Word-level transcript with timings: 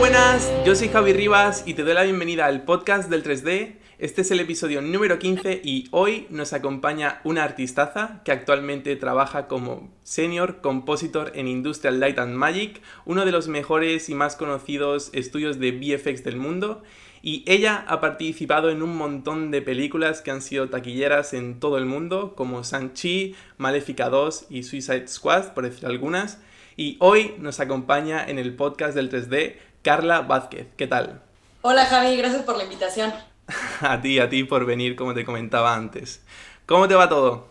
buenas, 0.00 0.50
yo 0.64 0.74
soy 0.74 0.88
Javi 0.88 1.12
Rivas 1.12 1.64
y 1.66 1.74
te 1.74 1.82
doy 1.82 1.92
la 1.92 2.04
bienvenida 2.04 2.46
al 2.46 2.62
podcast 2.62 3.10
del 3.10 3.22
3D. 3.22 3.74
Este 3.98 4.22
es 4.22 4.30
el 4.30 4.40
episodio 4.40 4.80
número 4.80 5.18
15 5.18 5.60
y 5.62 5.88
hoy 5.90 6.26
nos 6.30 6.54
acompaña 6.54 7.20
una 7.22 7.44
artistaza 7.44 8.22
que 8.24 8.32
actualmente 8.32 8.96
trabaja 8.96 9.46
como 9.46 9.92
Senior 10.02 10.62
Compositor 10.62 11.32
en 11.34 11.48
Industrial 11.48 12.00
Light 12.00 12.18
and 12.18 12.34
Magic, 12.34 12.80
uno 13.04 13.26
de 13.26 13.32
los 13.32 13.48
mejores 13.48 14.08
y 14.08 14.14
más 14.14 14.36
conocidos 14.36 15.10
estudios 15.12 15.58
de 15.58 15.72
VFX 15.72 16.24
del 16.24 16.38
mundo. 16.38 16.82
Y 17.20 17.44
ella 17.46 17.84
ha 17.86 18.00
participado 18.00 18.70
en 18.70 18.82
un 18.82 18.96
montón 18.96 19.50
de 19.50 19.60
películas 19.60 20.22
que 20.22 20.30
han 20.30 20.40
sido 20.40 20.70
taquilleras 20.70 21.34
en 21.34 21.60
todo 21.60 21.76
el 21.76 21.84
mundo, 21.84 22.34
como 22.34 22.62
Shang-Chi, 22.62 23.34
Maléfica 23.58 24.08
2 24.08 24.46
y 24.48 24.62
Suicide 24.62 25.08
Squad, 25.08 25.52
por 25.52 25.64
decir 25.64 25.84
algunas. 25.84 26.38
Y 26.80 26.96
hoy 27.00 27.34
nos 27.38 27.60
acompaña 27.60 28.24
en 28.24 28.38
el 28.38 28.54
podcast 28.54 28.94
del 28.94 29.10
3D 29.10 29.56
Carla 29.82 30.22
Vázquez. 30.22 30.68
¿Qué 30.76 30.86
tal? 30.86 31.22
Hola 31.62 31.86
Javi, 31.86 32.16
gracias 32.16 32.42
por 32.42 32.56
la 32.56 32.64
invitación. 32.64 33.12
a 33.80 34.00
ti, 34.00 34.18
a 34.18 34.28
ti 34.28 34.44
por 34.44 34.64
venir, 34.66 34.96
como 34.96 35.14
te 35.14 35.24
comentaba 35.24 35.74
antes. 35.74 36.22
¿Cómo 36.66 36.88
te 36.88 36.94
va 36.94 37.08
todo? 37.08 37.48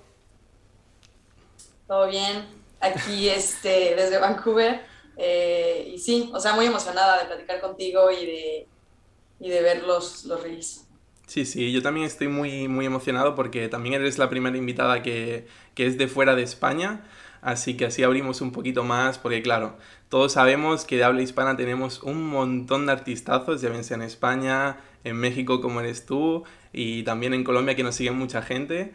Todo 1.88 2.08
bien, 2.08 2.46
aquí 2.80 3.30
este, 3.30 3.96
desde 3.96 4.20
Vancouver. 4.20 4.86
Eh, 5.18 5.92
y 5.94 6.00
sí, 6.00 6.32
o 6.34 6.40
sea, 6.40 6.54
muy 6.54 6.66
emocionada 6.66 7.20
de 7.20 7.26
platicar 7.26 7.60
contigo 7.60 8.10
y 8.12 8.26
de, 8.26 8.68
y 9.40 9.50
de 9.50 9.62
ver 9.62 9.84
los, 9.84 10.26
los 10.26 10.42
reels. 10.42 10.86
Sí, 11.28 11.46
sí, 11.46 11.72
yo 11.72 11.84
también 11.84 12.08
estoy 12.08 12.28
muy, 12.28 12.68
muy 12.68 12.86
emocionado 12.88 13.36
porque 13.36 13.70
también 13.70 13.94
eres 13.96 14.18
la 14.18 14.30
primera 14.30 14.58
invitada 14.58 15.04
que, 15.04 15.48
que 15.76 15.86
es 15.86 15.98
de 15.98 16.08
fuera 16.08 16.36
de 16.36 16.42
España. 16.42 17.06
Así 17.42 17.78
que 17.78 17.86
así 17.86 18.04
abrimos 18.04 18.42
un 18.42 18.52
poquito 18.52 18.84
más, 18.84 19.18
porque 19.18 19.42
claro, 19.42 19.78
todos 20.10 20.34
sabemos 20.34 20.86
que 20.86 20.98
de 20.98 21.04
habla 21.04 21.22
hispana 21.22 21.56
tenemos 21.56 22.04
un 22.04 22.28
montón 22.28 22.86
de 22.86 22.92
artistazos, 22.92 23.62
ya 23.62 23.70
bien 23.70 23.84
en 23.90 24.02
España, 24.02 24.78
en 25.04 25.16
México 25.16 25.62
como 25.62 25.80
eres 25.80 26.06
tú, 26.06 26.44
y 26.74 27.04
también 27.04 27.34
en 27.34 27.44
Colombia 27.44 27.76
que 27.76 27.84
nos 27.84 27.96
siguen 27.96 28.18
mucha 28.18 28.42
gente. 28.42 28.94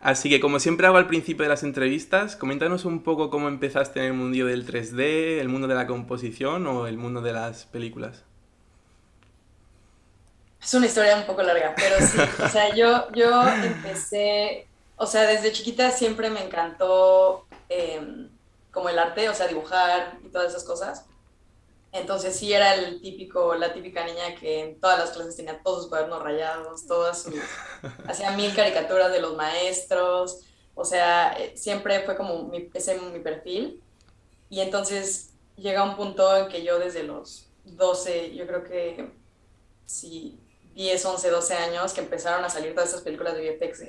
Así 0.00 0.28
que 0.28 0.40
como 0.40 0.60
siempre 0.60 0.86
hago 0.86 0.98
al 0.98 1.06
principio 1.06 1.44
de 1.44 1.48
las 1.48 1.62
entrevistas, 1.62 2.36
coméntanos 2.36 2.84
un 2.84 3.02
poco 3.02 3.30
cómo 3.30 3.48
empezaste 3.48 4.00
en 4.00 4.06
el 4.06 4.12
mundo 4.12 4.46
del 4.46 4.66
3D, 4.66 5.40
el 5.40 5.48
mundo 5.48 5.66
de 5.66 5.74
la 5.74 5.86
composición 5.86 6.66
o 6.66 6.86
el 6.86 6.98
mundo 6.98 7.22
de 7.22 7.32
las 7.32 7.64
películas. 7.64 8.22
Es 10.62 10.74
una 10.74 10.86
historia 10.86 11.16
un 11.16 11.26
poco 11.26 11.42
larga, 11.42 11.74
pero 11.76 11.96
sí, 12.04 12.18
o 12.42 12.48
sea, 12.48 12.74
yo, 12.74 13.10
yo 13.12 13.46
empecé, 13.48 14.66
o 14.96 15.06
sea, 15.06 15.22
desde 15.26 15.52
chiquita 15.52 15.90
siempre 15.90 16.30
me 16.30 16.44
encantó 16.44 17.46
Em, 17.68 18.30
como 18.70 18.88
el 18.88 18.98
arte, 18.98 19.28
o 19.28 19.34
sea, 19.34 19.48
dibujar 19.48 20.18
y 20.24 20.28
todas 20.28 20.50
esas 20.50 20.64
cosas. 20.64 21.06
Entonces 21.92 22.36
sí 22.36 22.52
era 22.52 22.74
el 22.74 23.00
típico, 23.00 23.54
la 23.54 23.72
típica 23.72 24.04
niña 24.04 24.34
que 24.38 24.60
en 24.60 24.80
todas 24.80 24.98
las 24.98 25.10
clases 25.10 25.36
tenía 25.36 25.62
todos 25.62 25.82
sus 25.82 25.88
cuadernos 25.88 26.22
rayados, 26.22 26.86
todas 26.86 27.22
sus, 27.22 27.34
hacía 28.06 28.32
mil 28.32 28.54
caricaturas 28.54 29.10
de 29.12 29.20
los 29.20 29.34
maestros, 29.34 30.40
o 30.74 30.84
sea, 30.84 31.32
eh, 31.38 31.56
siempre 31.56 32.00
fue 32.00 32.16
como 32.16 32.44
mi, 32.44 32.68
ese 32.74 33.00
mi 33.00 33.20
perfil. 33.20 33.82
Y 34.50 34.60
entonces 34.60 35.30
llega 35.56 35.82
un 35.82 35.96
punto 35.96 36.36
en 36.36 36.48
que 36.48 36.62
yo 36.62 36.78
desde 36.78 37.02
los 37.02 37.46
12, 37.64 38.34
yo 38.34 38.46
creo 38.46 38.62
que 38.62 39.10
sí, 39.86 40.38
10, 40.74 41.04
11, 41.04 41.30
12 41.30 41.54
años, 41.54 41.94
que 41.94 42.00
empezaron 42.00 42.44
a 42.44 42.50
salir 42.50 42.74
todas 42.74 42.90
esas 42.90 43.02
películas 43.02 43.34
de 43.34 43.58
VFX, 43.58 43.84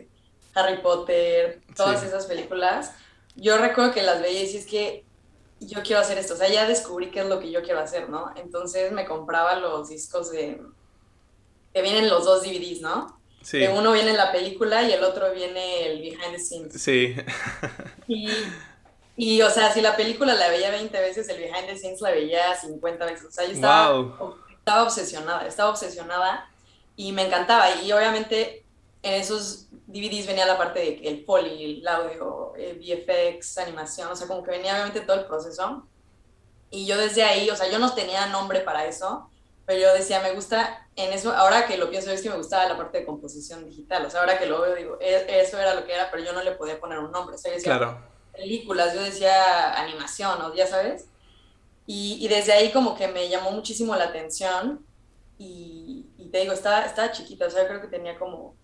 Harry 0.58 0.82
Potter, 0.82 1.62
todas 1.76 2.04
esas 2.04 2.26
películas, 2.26 2.92
yo 3.36 3.58
recuerdo 3.58 3.94
que 3.94 4.02
las 4.02 4.22
veía 4.22 4.42
y 4.42 4.46
decía, 4.46 4.60
es 4.60 4.66
que 4.66 5.06
yo 5.60 5.82
quiero 5.84 6.02
hacer 6.02 6.18
esto, 6.18 6.34
o 6.34 6.38
sea, 6.38 6.50
ya 6.50 6.68
descubrí 6.68 7.12
qué 7.12 7.22
es 7.22 7.28
lo 7.28 7.40
que 7.40 7.52
yo 7.52 7.62
quiero 7.62 7.80
hacer, 7.80 8.10
¿no? 8.10 8.32
Entonces 8.36 8.92
me 8.92 9.06
compraba 9.06 9.56
los 9.60 9.90
discos 9.90 10.32
de, 10.32 10.62
que 11.74 11.82
vienen 11.82 12.10
los 12.10 12.26
dos 12.26 12.44
DVDs, 12.44 12.82
¿no? 12.82 13.20
Sí. 13.42 13.60
Que 13.60 13.70
uno 13.70 13.94
viene 13.94 14.14
la 14.14 14.32
película 14.32 14.84
y 14.84 14.92
el 14.92 15.04
otro 15.04 15.32
viene 15.34 15.92
el 15.92 16.02
behind 16.02 16.32
the 16.32 16.40
scenes. 16.40 16.82
Sí. 16.82 17.16
Y, 18.08 18.30
y, 19.16 19.42
o 19.42 19.50
sea, 19.50 19.74
si 19.74 19.82
la 19.82 19.96
película 19.96 20.34
la 20.34 20.50
veía 20.50 20.70
20 20.72 21.00
veces, 21.00 21.28
el 21.30 21.38
behind 21.38 21.68
the 21.68 21.78
scenes 21.78 22.02
la 22.02 22.12
veía 22.12 22.56
50 22.56 23.06
veces. 23.06 23.26
O 23.28 23.32
sea, 23.32 23.46
yo 23.46 23.52
estaba, 23.52 24.36
estaba 24.50 24.84
obsesionada, 24.84 25.48
estaba 25.48 25.70
obsesionada 25.70 26.50
y 26.96 27.12
me 27.12 27.26
encantaba. 27.26 27.70
Y 27.82 27.92
obviamente 27.92 28.66
en 29.04 29.14
esos 29.14 29.68
DVDs 29.88 30.28
venía 30.28 30.46
la 30.46 30.58
parte 30.58 30.80
de 30.80 31.08
el 31.08 31.24
poli, 31.24 31.80
el 31.80 31.88
audio, 31.88 32.54
el 32.56 32.78
VFX, 32.78 33.58
animación, 33.60 34.12
o 34.12 34.16
sea, 34.16 34.28
como 34.28 34.44
que 34.44 34.52
venía 34.52 34.74
obviamente 34.74 35.02
todo 35.02 35.20
el 35.20 35.26
proceso. 35.26 35.88
Y 36.70 36.86
yo 36.86 36.98
desde 36.98 37.24
ahí, 37.24 37.50
o 37.50 37.56
sea, 37.56 37.70
yo 37.70 37.80
no 37.80 37.94
tenía 37.94 38.26
nombre 38.28 38.60
para 38.62 38.86
eso, 38.86 39.30
pero 39.66 39.80
yo 39.80 39.94
decía, 39.94 40.22
me 40.22 40.34
gusta 40.34 40.88
en 40.96 41.14
eso, 41.14 41.32
ahora 41.32 41.68
que 41.68 41.78
lo 41.78 41.90
pienso 41.90 42.12
es 42.12 42.22
que 42.22 42.30
me 42.30 42.38
gustaba 42.38 42.68
la 42.68 42.78
parte 42.78 43.00
de 43.00 43.06
composición 43.06 43.66
digital, 43.66 44.06
o 44.06 44.10
sea, 44.10 44.22
ahora 44.22 44.40
que 44.40 44.46
lo 44.46 44.62
veo 44.62 44.76
digo, 44.76 44.98
e, 45.00 45.42
eso 45.42 45.60
era 45.60 45.74
lo 45.74 45.86
que 45.86 45.94
era, 45.94 46.10
pero 46.12 46.24
yo 46.24 46.34
no 46.34 46.44
le 46.44 46.54
podía 46.54 46.80
poner 46.80 47.00
un 47.00 47.12
nombre, 47.12 47.36
o 47.36 47.38
sea, 47.38 47.52
yo 47.52 47.58
decía 47.58 47.78
claro. 47.78 48.02
películas, 48.34 48.94
yo 48.94 49.02
decía 49.02 49.74
animación, 49.80 50.42
o 50.42 50.54
ya 50.54 50.68
sabes, 50.68 51.06
y, 51.86 52.18
y, 52.20 52.28
desde 52.28 52.52
ahí 52.52 52.72
como 52.74 52.98
que 52.98 53.08
me 53.08 53.30
llamó 53.30 53.52
muchísimo 53.52 53.96
la 53.96 54.06
atención 54.06 54.86
y, 55.38 56.06
y 56.18 56.30
te 56.30 56.40
digo, 56.40 56.52
estaba, 56.52 56.86
estaba 56.86 57.12
chiquita, 57.12 57.46
o 57.46 57.50
sea, 57.50 57.62
yo 57.62 57.70
creo 57.70 57.82
que 57.82 57.88
tenía 57.88 58.20
como 58.20 58.57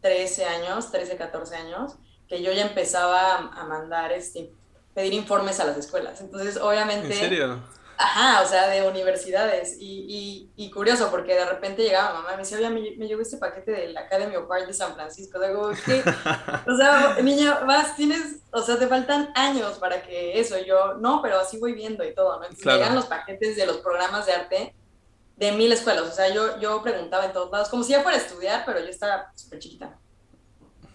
13 0.00 0.44
años, 0.44 0.90
13, 0.90 1.16
14 1.16 1.56
años, 1.56 1.96
que 2.28 2.42
yo 2.42 2.52
ya 2.52 2.62
empezaba 2.62 3.36
a, 3.36 3.64
mandar, 3.64 4.12
este, 4.12 4.52
pedir 4.94 5.14
informes 5.14 5.60
a 5.60 5.64
las 5.64 5.76
escuelas. 5.76 6.20
Entonces, 6.20 6.56
obviamente... 6.56 7.08
¿En 7.08 7.12
serio? 7.12 7.62
Ajá, 8.00 8.42
o 8.42 8.46
sea, 8.46 8.68
de 8.68 8.86
universidades. 8.86 9.76
Y, 9.80 10.48
y, 10.54 10.70
curioso, 10.70 11.10
porque 11.10 11.34
de 11.34 11.44
repente 11.44 11.82
llegaba 11.82 12.14
mamá 12.14 12.28
y 12.30 12.36
me 12.36 12.42
decía, 12.42 12.58
oye, 12.58 12.70
me, 12.70 12.80
me 12.96 13.08
llegó 13.08 13.22
este 13.22 13.38
paquete 13.38 13.72
de 13.72 13.88
la 13.88 14.02
Academy 14.02 14.36
of 14.36 14.48
Art 14.48 14.66
de 14.66 14.72
San 14.72 14.94
Francisco. 14.94 15.40
Digo, 15.40 15.72
¿qué? 15.84 16.04
o 16.70 16.76
sea, 16.76 17.16
niña, 17.20 17.58
vas, 17.66 17.96
tienes, 17.96 18.36
o 18.52 18.62
sea, 18.62 18.78
te 18.78 18.86
faltan 18.86 19.32
años 19.34 19.78
para 19.78 20.00
que 20.02 20.38
eso. 20.38 20.56
Yo, 20.64 20.94
no, 20.94 21.20
pero 21.20 21.40
así 21.40 21.58
voy 21.58 21.72
viendo 21.72 22.04
y 22.04 22.14
todo, 22.14 22.38
¿no? 22.38 22.44
Entonces 22.44 22.72
llegan 22.72 22.94
los 22.94 23.06
paquetes 23.06 23.56
de 23.56 23.66
los 23.66 23.78
programas 23.78 24.26
de 24.26 24.32
arte 24.32 24.74
de 25.38 25.52
mil 25.52 25.72
escuelas. 25.72 26.02
O 26.02 26.12
sea, 26.12 26.32
yo, 26.32 26.58
yo 26.60 26.82
preguntaba 26.82 27.24
en 27.24 27.32
todos 27.32 27.50
lados, 27.50 27.68
como 27.68 27.84
si 27.84 27.92
ya 27.92 28.02
fuera 28.02 28.18
a 28.18 28.20
estudiar, 28.20 28.64
pero 28.66 28.80
yo 28.80 28.86
estaba 28.86 29.32
súper 29.34 29.60
chiquita. 29.60 29.98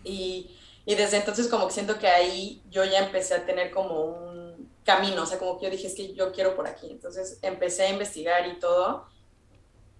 Y, 0.03 0.55
y, 0.85 0.95
desde 0.95 1.17
entonces 1.17 1.47
como 1.47 1.67
que 1.67 1.73
siento 1.73 1.97
que 1.97 2.07
ahí 2.07 2.61
yo 2.69 2.83
ya 2.83 2.99
empecé 2.99 3.35
a 3.35 3.45
tener 3.45 3.71
como 3.71 4.03
un 4.03 4.69
camino, 4.83 5.23
o 5.23 5.25
sea, 5.25 5.39
como 5.39 5.57
que 5.57 5.65
yo 5.65 5.71
dije, 5.71 5.87
es 5.87 5.95
que 5.95 6.13
yo 6.13 6.33
quiero 6.33 6.55
por 6.55 6.67
aquí. 6.67 6.87
Entonces 6.91 7.39
empecé 7.41 7.83
a 7.83 7.89
investigar 7.89 8.45
y 8.47 8.59
todo. 8.59 9.05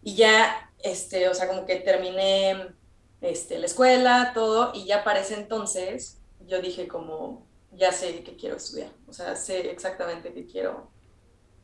Y 0.02 0.16
ya, 0.16 0.72
este, 0.80 1.30
o 1.30 1.34
sea, 1.34 1.48
como 1.48 1.66
que 1.66 1.78
terminé 1.78 2.76
este, 3.22 3.58
la 3.58 3.66
escuela, 3.68 4.32
todo, 4.34 4.72
y 4.74 4.84
ya 4.86 5.06
para 5.06 5.22
ese 5.22 5.36
entonces 5.36 6.20
yo 6.46 6.62
dije 6.62 6.90
como, 6.90 7.48
ya 7.72 7.94
sé 7.94 8.22
que 8.24 8.36
quiero 8.36 8.58
estudiar, 8.58 8.92
o 9.08 9.14
sea, 9.14 9.38
sé 9.38 9.72
exactamente 9.72 10.34
que 10.34 10.46
quiero 10.46 10.92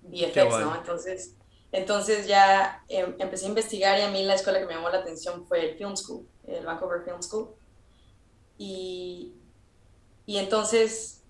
VFX, 0.03 0.59
¿no? 0.61 0.73
Entonces 0.75 1.35
entonces 1.71 2.27
ya 2.27 2.83
em, 2.87 3.15
empecé 3.19 3.45
a 3.45 3.49
investigar 3.49 3.99
y 3.99 4.01
a 4.01 4.09
mí 4.09 4.23
la 4.23 4.35
escuela 4.35 4.59
que 4.59 4.65
me 4.65 4.73
llamó 4.73 4.89
la 4.89 4.99
atención 4.99 5.45
fue 5.45 5.69
el 5.69 5.77
Film 5.77 5.95
School, 5.95 6.27
el 6.47 6.65
Vancouver 6.65 7.03
Film 7.03 7.21
School. 7.21 7.49
Y, 8.57 9.33
y 10.25 10.37
entonces 10.37 11.21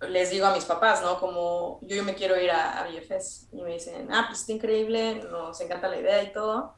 les 0.00 0.30
digo 0.30 0.46
a 0.46 0.54
mis 0.54 0.64
papás, 0.64 1.02
¿no? 1.02 1.20
Como 1.20 1.78
yo, 1.82 1.96
yo 1.96 2.04
me 2.04 2.14
quiero 2.14 2.40
ir 2.40 2.50
a, 2.50 2.80
a 2.80 2.88
BFS. 2.88 3.48
Y 3.52 3.62
me 3.62 3.74
dicen, 3.74 4.08
ah, 4.10 4.24
pues 4.26 4.40
está 4.40 4.52
increíble, 4.52 5.16
nos 5.30 5.60
encanta 5.60 5.88
la 5.88 5.98
idea 5.98 6.22
y 6.22 6.32
todo. 6.32 6.74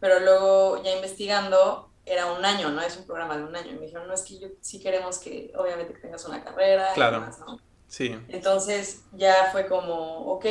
Pero 0.00 0.20
luego 0.20 0.82
ya 0.82 0.94
investigando, 0.94 1.90
era 2.06 2.32
un 2.32 2.44
año, 2.44 2.70
¿no? 2.70 2.80
Es 2.82 2.96
un 2.96 3.04
programa 3.04 3.36
de 3.36 3.44
un 3.44 3.56
año. 3.56 3.72
Y 3.72 3.74
me 3.74 3.86
dijeron, 3.86 4.06
no, 4.06 4.14
es 4.14 4.22
que 4.22 4.38
yo 4.38 4.48
sí 4.60 4.80
queremos 4.80 5.18
que, 5.18 5.52
obviamente, 5.56 5.94
que 5.94 6.00
tengas 6.00 6.24
una 6.24 6.42
carrera 6.42 6.92
claro. 6.94 7.18
y 7.18 7.20
demás, 7.20 7.38
¿no? 7.40 7.58
Sí. 7.88 8.18
Entonces 8.28 9.04
ya 9.12 9.50
fue 9.52 9.66
como, 9.66 10.32
ok, 10.32 10.46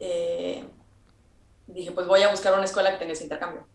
eh, 0.00 0.57
dije, 1.78 1.92
pues 1.92 2.06
voy 2.06 2.22
a 2.22 2.30
buscar 2.30 2.54
una 2.54 2.64
escuela 2.64 2.92
que 2.92 2.98
tenga 2.98 3.12
ese 3.12 3.24
intercambio. 3.24 3.66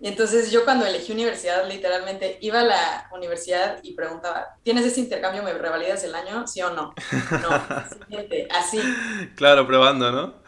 Y 0.00 0.08
entonces 0.08 0.50
yo 0.50 0.64
cuando 0.64 0.84
elegí 0.84 1.12
universidad, 1.12 1.64
literalmente 1.68 2.36
iba 2.40 2.60
a 2.60 2.64
la 2.64 3.08
universidad 3.12 3.78
y 3.84 3.94
preguntaba, 3.94 4.56
¿tienes 4.64 4.84
ese 4.84 4.98
intercambio? 4.98 5.44
¿Me 5.44 5.52
revalidas 5.52 6.02
el 6.02 6.14
año? 6.16 6.44
¿Sí 6.48 6.60
o 6.60 6.70
no? 6.70 6.92
No, 7.30 7.84
siguiente, 8.06 8.48
así. 8.50 8.80
Claro, 9.36 9.64
probando, 9.64 10.10
¿no? 10.10 10.42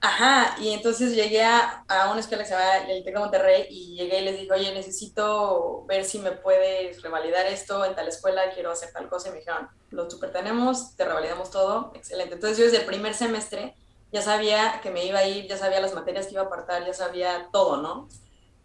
Ajá, 0.00 0.56
y 0.60 0.70
entonces 0.74 1.14
llegué 1.14 1.42
a, 1.42 1.84
a 1.88 2.10
una 2.10 2.20
escuela 2.20 2.44
que 2.44 2.50
se 2.50 2.54
llama 2.54 2.86
el 2.86 3.02
TEC 3.02 3.14
de 3.14 3.18
Monterrey 3.20 3.66
y 3.70 3.96
llegué 3.96 4.20
y 4.20 4.24
les 4.24 4.38
dije, 4.38 4.52
oye, 4.52 4.74
necesito 4.74 5.84
ver 5.86 6.04
si 6.04 6.18
me 6.18 6.32
puedes 6.32 7.00
revalidar 7.02 7.46
esto 7.46 7.84
en 7.86 7.96
tal 7.96 8.06
escuela, 8.06 8.50
quiero 8.52 8.70
hacer 8.70 8.92
tal 8.92 9.08
cosa. 9.08 9.28
Y 9.28 9.32
me 9.32 9.38
dijeron, 9.38 9.68
lo 9.90 10.08
super 10.08 10.30
tenemos, 10.32 10.94
te 10.96 11.06
revalidamos 11.06 11.50
todo, 11.50 11.92
excelente. 11.94 12.34
Entonces 12.34 12.58
yo 12.58 12.64
desde 12.64 12.78
el 12.78 12.84
primer 12.84 13.14
semestre 13.14 13.74
ya 14.12 14.22
sabía 14.22 14.80
que 14.82 14.90
me 14.90 15.04
iba 15.04 15.18
a 15.18 15.26
ir, 15.26 15.46
ya 15.46 15.56
sabía 15.56 15.80
las 15.80 15.94
materias 15.94 16.26
que 16.26 16.32
iba 16.32 16.42
a 16.42 16.46
apartar, 16.46 16.84
ya 16.86 16.94
sabía 16.94 17.48
todo, 17.52 17.76
¿no? 17.78 18.08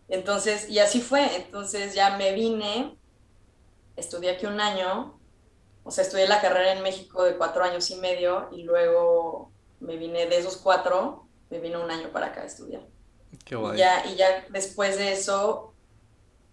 Entonces, 0.07 0.69
y 0.69 0.80
así 0.80 1.01
fue. 1.01 1.36
Entonces 1.36 1.94
ya 1.94 2.18
me 2.18 2.34
vine, 2.34 2.98
estudié 3.95 4.31
aquí 4.31 4.45
un 4.45 4.60
año, 4.60 5.19
o 5.84 5.92
sea, 5.92 6.04
estudié 6.04 6.28
la 6.28 6.42
carrera 6.42 6.74
en 6.74 6.84
México 6.84 7.24
de 7.24 7.38
cuatro 7.38 7.63
años 7.63 7.90
y 7.92 7.95
medio 7.98 8.50
y 8.51 8.63
luego 8.63 9.51
me 9.80 9.98
vine 9.98 10.28
de 10.28 10.38
esos 10.38 10.57
cuatro, 10.57 11.28
me 11.50 11.60
vino 11.60 11.84
un 11.84 11.92
año 11.92 12.12
para 12.12 12.28
acá 12.28 12.42
a 12.42 12.45
estudiar. 12.45 12.84
Qué 13.44 13.56
guay. 13.56 13.75
Y 13.75 13.80
ya, 13.80 14.06
y 14.06 14.16
ya 14.16 14.45
después 14.50 14.98
de 14.98 15.12
eso, 15.12 15.74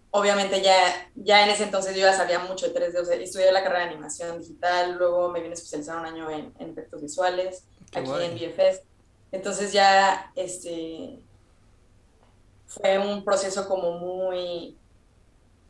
obviamente 0.09 0.61
ya, 0.61 0.75
ya 1.15 1.45
en 1.45 1.51
ese 1.51 1.63
entonces 1.63 1.95
yo 1.95 2.01
ya 2.01 2.13
sabía 2.13 2.39
mucho 2.39 2.67
de 2.67 2.73
3D, 2.73 2.99
o 2.99 3.05
sea, 3.05 3.15
estudié 3.15 3.51
la 3.51 3.63
carrera 3.63 3.85
de 3.85 3.91
animación 3.91 4.39
digital, 4.39 4.97
luego 4.97 5.29
me 5.29 5.39
vine 5.39 5.53
a 5.53 5.55
especializar 5.55 5.97
un 5.97 6.05
año 6.05 6.29
en, 6.29 6.53
en 6.59 6.71
efectos 6.71 7.01
visuales, 7.01 7.65
Qué 7.91 7.99
aquí 7.99 8.07
guay. 8.07 8.25
en 8.25 8.35
BFS. 8.35 8.83
Entonces 9.31 9.71
ya, 9.71 10.31
este, 10.35 11.19
fue 12.67 12.97
un 12.97 13.23
proceso 13.23 13.67
como 13.67 13.99
muy 13.99 14.77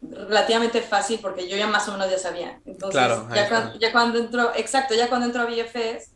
relativamente 0.01 0.81
fácil 0.81 1.19
porque 1.21 1.47
yo 1.47 1.57
ya 1.57 1.67
más 1.67 1.87
o 1.87 1.91
menos 1.91 2.09
ya 2.09 2.17
sabía. 2.17 2.59
Entonces, 2.65 2.91
Claro, 2.91 3.27
ya, 3.33 3.49
cuando, 3.49 3.79
ya 3.79 3.91
cuando 3.91 4.19
entro, 4.19 4.51
exacto, 4.55 4.95
ya 4.95 5.09
cuando 5.09 5.27
entro 5.27 5.41
a 5.41 5.45
BFS, 5.45 6.11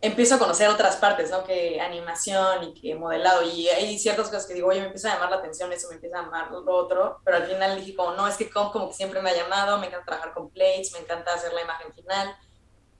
empiezo 0.00 0.34
a 0.34 0.38
conocer 0.38 0.68
otras 0.68 0.96
partes, 0.96 1.30
¿no? 1.30 1.44
Que 1.44 1.80
animación 1.80 2.64
y 2.64 2.74
que 2.74 2.94
modelado. 2.94 3.42
Y 3.42 3.68
hay 3.68 3.98
ciertas 3.98 4.26
cosas 4.26 4.46
que 4.46 4.54
digo, 4.54 4.68
oye, 4.68 4.80
me 4.80 4.86
empieza 4.86 5.10
a 5.10 5.14
llamar 5.14 5.30
la 5.30 5.36
atención 5.36 5.72
eso, 5.72 5.88
me 5.88 5.94
empieza 5.94 6.18
a 6.18 6.22
llamar 6.22 6.50
lo 6.50 6.74
otro. 6.74 7.20
Pero 7.24 7.36
al 7.38 7.46
final 7.46 7.76
dije, 7.76 7.94
como, 7.94 8.12
no, 8.12 8.28
es 8.28 8.36
que 8.36 8.50
comp 8.50 8.72
como 8.72 8.88
que 8.88 8.94
siempre 8.94 9.22
me 9.22 9.30
ha 9.30 9.36
llamado, 9.36 9.78
me 9.78 9.86
encanta 9.86 10.06
trabajar 10.06 10.34
con 10.34 10.50
plates, 10.50 10.92
me 10.92 11.00
encanta 11.00 11.32
hacer 11.34 11.52
la 11.52 11.62
imagen 11.62 11.92
final. 11.94 12.36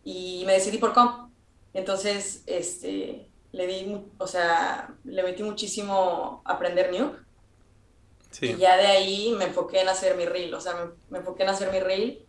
Y 0.05 0.45
me 0.47 0.55
decidí 0.55 0.79
por 0.79 0.95
comp. 0.95 1.31
Entonces, 1.77 2.43
este, 2.47 3.29
le 3.53 3.67
di, 3.67 4.03
o 4.17 4.27
sea, 4.27 4.95
le 5.05 5.23
metí 5.23 5.43
muchísimo 5.43 6.41
a 6.47 6.55
aprender 6.55 6.91
Nuke. 6.91 7.19
Sí. 8.31 8.47
Y 8.47 8.57
ya 8.57 8.79
de 8.79 8.87
ahí 8.87 9.35
me 9.37 9.45
enfoqué 9.45 9.83
en 9.83 9.89
hacer 9.91 10.17
mi 10.17 10.25
reel, 10.25 10.55
o 10.55 10.61
sea, 10.61 10.75
me, 10.75 10.91
me 11.11 11.19
enfoqué 11.19 11.43
en 11.43 11.51
hacer 11.51 11.71
mi 11.71 11.81
reel 11.81 12.25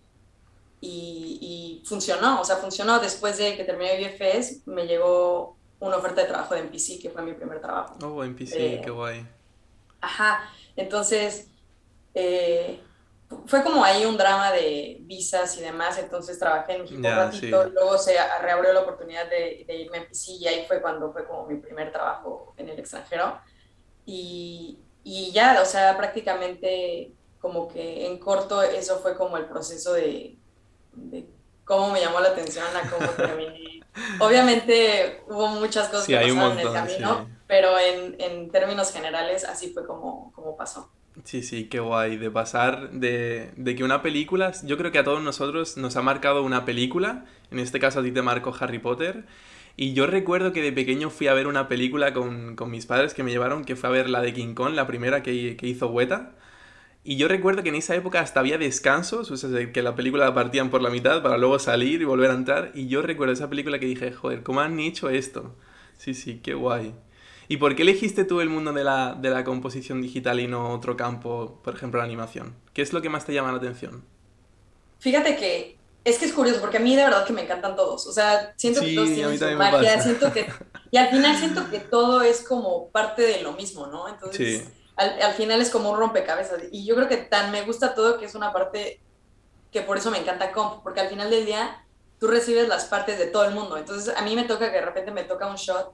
y, 0.81 1.79
y 1.81 1.87
funcionó, 1.87 2.41
o 2.41 2.43
sea, 2.43 2.57
funcionó. 2.57 2.99
Después 2.99 3.37
de 3.37 3.55
que 3.55 3.63
terminé 3.63 3.97
BFS, 3.97 4.67
me 4.67 4.85
llegó 4.85 5.55
una 5.79 5.95
oferta 5.95 6.21
de 6.21 6.27
trabajo 6.27 6.53
de 6.53 6.61
NPC, 6.61 7.01
que 7.01 7.09
fue 7.09 7.21
mi 7.21 7.33
primer 7.33 7.61
trabajo. 7.61 7.97
Oh, 8.03 8.23
en 8.25 8.35
PC, 8.35 8.75
Eh, 8.75 8.81
qué 8.83 8.89
guay. 8.89 9.25
Ajá, 10.01 10.49
entonces 10.75 11.47
eh, 12.13 12.81
fue 13.45 13.63
como 13.63 13.83
ahí 13.83 14.05
un 14.05 14.17
drama 14.17 14.51
de 14.51 14.97
visas 15.01 15.57
y 15.57 15.61
demás, 15.61 15.97
entonces 15.97 16.39
trabajé 16.39 16.73
en 16.75 16.81
México 16.83 17.09
un 17.09 17.15
ratito, 17.15 17.63
sí. 17.65 17.69
luego 17.73 17.97
se 17.97 18.15
reabrió 18.41 18.73
la 18.73 18.81
oportunidad 18.81 19.29
de, 19.29 19.65
de 19.67 19.75
irme 19.75 19.97
a 19.97 20.01
NPC 20.01 20.29
y 20.39 20.47
ahí 20.47 20.65
fue 20.67 20.81
cuando 20.81 21.11
fue 21.11 21.25
como 21.27 21.45
mi 21.45 21.55
primer 21.59 21.91
trabajo 21.91 22.53
en 22.57 22.69
el 22.69 22.79
extranjero. 22.79 23.39
Y, 24.05 24.79
y 25.03 25.31
ya, 25.33 25.59
o 25.61 25.65
sea, 25.65 25.97
prácticamente 25.97 27.13
como 27.39 27.67
que 27.67 28.05
en 28.07 28.19
corto 28.19 28.61
eso 28.61 28.99
fue 28.99 29.15
como 29.17 29.37
el 29.37 29.45
proceso 29.47 29.93
de, 29.93 30.37
de 30.93 31.29
cómo 31.65 31.91
me 31.91 32.01
llamó 32.01 32.19
la 32.21 32.29
atención 32.29 32.65
a 32.75 32.89
cómo 32.89 33.09
terminé. 33.21 33.81
Obviamente 34.19 35.23
hubo 35.27 35.47
muchas 35.49 35.89
cosas 35.89 36.05
Sí, 36.05 36.13
que 36.13 36.19
pasaron 36.19 36.53
en 36.53 36.59
el 36.59 36.71
camino, 36.71 37.25
sí. 37.27 37.33
pero 37.47 37.77
en, 37.79 38.15
en 38.19 38.51
términos 38.51 38.91
generales 38.91 39.43
así 39.43 39.73
fue 39.73 39.85
como, 39.85 40.31
como 40.33 40.55
pasó. 40.55 40.91
Sí, 41.23 41.41
sí, 41.41 41.65
qué 41.67 41.79
guay. 41.79 42.17
De 42.17 42.29
pasar 42.29 42.91
de, 42.91 43.51
de 43.55 43.75
que 43.75 43.83
una 43.83 44.01
película, 44.03 44.51
yo 44.63 44.77
creo 44.77 44.91
que 44.91 44.99
a 44.99 45.03
todos 45.03 45.21
nosotros 45.21 45.75
nos 45.77 45.95
ha 45.97 46.01
marcado 46.01 46.43
una 46.43 46.63
película, 46.63 47.25
en 47.51 47.59
este 47.59 47.79
caso 47.79 47.99
a 47.99 48.03
ti 48.03 48.11
te 48.11 48.21
marcó 48.21 48.55
Harry 48.59 48.77
Potter, 48.79 49.25
y 49.75 49.93
yo 49.93 50.05
recuerdo 50.07 50.53
que 50.53 50.61
de 50.61 50.71
pequeño 50.71 51.09
fui 51.09 51.27
a 51.27 51.33
ver 51.33 51.47
una 51.47 51.67
película 51.67 52.13
con, 52.13 52.55
con 52.55 52.69
mis 52.71 52.85
padres 52.85 53.13
que 53.13 53.23
me 53.23 53.31
llevaron, 53.31 53.65
que 53.65 53.75
fue 53.75 53.89
a 53.89 53.91
ver 53.91 54.09
la 54.09 54.21
de 54.21 54.33
King 54.33 54.53
Kong, 54.53 54.73
la 54.75 54.85
primera 54.87 55.23
que, 55.23 55.55
que 55.57 55.67
hizo 55.67 55.87
Weta, 55.87 56.35
y 57.03 57.17
yo 57.17 57.27
recuerdo 57.27 57.63
que 57.63 57.69
en 57.69 57.75
esa 57.75 57.95
época 57.95 58.21
hasta 58.21 58.39
había 58.41 58.57
descansos, 58.57 59.31
o 59.31 59.37
sea, 59.37 59.71
que 59.73 59.81
la 59.83 59.95
película 59.95 60.25
la 60.25 60.35
partían 60.35 60.69
por 60.69 60.81
la 60.81 60.89
mitad 60.91 61.23
para 61.23 61.37
luego 61.37 61.59
salir 61.59 62.01
y 62.01 62.05
volver 62.05 62.31
a 62.31 62.35
entrar, 62.35 62.71
y 62.75 62.87
yo 62.87 63.01
recuerdo 63.03 63.33
esa 63.33 63.49
película 63.49 63.79
que 63.79 63.87
dije, 63.87 64.11
joder, 64.13 64.43
¿cómo 64.43 64.61
han 64.61 64.79
hecho 64.79 65.09
esto? 65.09 65.55
Sí, 65.97 66.13
sí, 66.13 66.39
qué 66.43 66.53
guay. 66.55 66.93
¿Y 67.47 67.57
por 67.57 67.75
qué 67.75 67.83
elegiste 67.83 68.25
tú 68.25 68.41
el 68.41 68.49
mundo 68.49 68.73
de 68.73 68.83
la, 68.83 69.15
de 69.15 69.29
la 69.29 69.43
composición 69.43 70.01
digital 70.01 70.39
y 70.39 70.47
no 70.47 70.71
otro 70.73 70.97
campo, 70.97 71.61
por 71.63 71.75
ejemplo, 71.75 71.99
la 71.99 72.05
animación? 72.05 72.55
¿Qué 72.73 72.81
es 72.81 72.93
lo 72.93 73.01
que 73.01 73.09
más 73.09 73.25
te 73.25 73.33
llama 73.33 73.51
la 73.51 73.57
atención? 73.57 74.05
Fíjate 74.99 75.35
que 75.35 75.77
es 76.03 76.17
que 76.19 76.25
es 76.25 76.33
curioso 76.33 76.61
porque 76.61 76.77
a 76.77 76.79
mí 76.79 76.95
de 76.95 77.03
verdad 77.03 77.25
que 77.25 77.33
me 77.33 77.43
encantan 77.43 77.75
todos. 77.75 78.07
O 78.07 78.11
sea, 78.11 78.53
siento 78.57 78.81
Sí, 78.81 78.87
que 78.87 78.95
todos 78.95 79.13
tienen 79.13 79.37
su 79.37 79.51
magia, 79.51 79.93
pasa. 79.95 80.03
siento 80.03 80.31
que 80.31 80.47
y 80.91 80.97
al 80.97 81.09
final 81.09 81.35
siento 81.37 81.69
que 81.69 81.79
todo 81.79 82.21
es 82.21 82.43
como 82.43 82.89
parte 82.91 83.21
de 83.23 83.41
lo 83.41 83.53
mismo, 83.53 83.87
¿no? 83.87 84.07
Entonces, 84.07 84.63
Sí. 84.63 84.69
al, 84.95 85.21
al 85.21 85.33
final 85.33 85.61
es 85.61 85.69
como 85.69 85.91
un 85.91 85.97
rompecabezas 85.99 86.61
y 86.71 86.85
yo 86.85 86.95
creo 86.95 87.07
que 87.09 87.17
tan 87.17 87.51
me 87.51 87.63
gusta 87.63 87.93
todo 87.93 88.17
que 88.19 88.25
es 88.25 88.35
una 88.35 88.53
parte 88.53 89.03
que 89.71 89.81
por 89.81 89.97
eso 89.97 90.11
me 90.11 90.19
encanta 90.19 90.51
comp, 90.51 90.83
porque 90.83 91.01
al 91.01 91.09
final 91.09 91.29
del 91.29 91.45
día 91.45 91.85
tú 92.19 92.27
recibes 92.27 92.67
las 92.67 92.85
partes 92.85 93.19
de 93.19 93.27
todo 93.27 93.45
el 93.45 93.53
mundo. 93.53 93.77
Entonces, 93.77 94.15
a 94.15 94.21
mí 94.23 94.35
me 94.35 94.45
toca 94.45 94.71
que 94.71 94.77
de 94.79 94.85
repente 94.85 95.11
me 95.11 95.23
toca 95.25 95.47
un 95.47 95.55
shot 95.57 95.93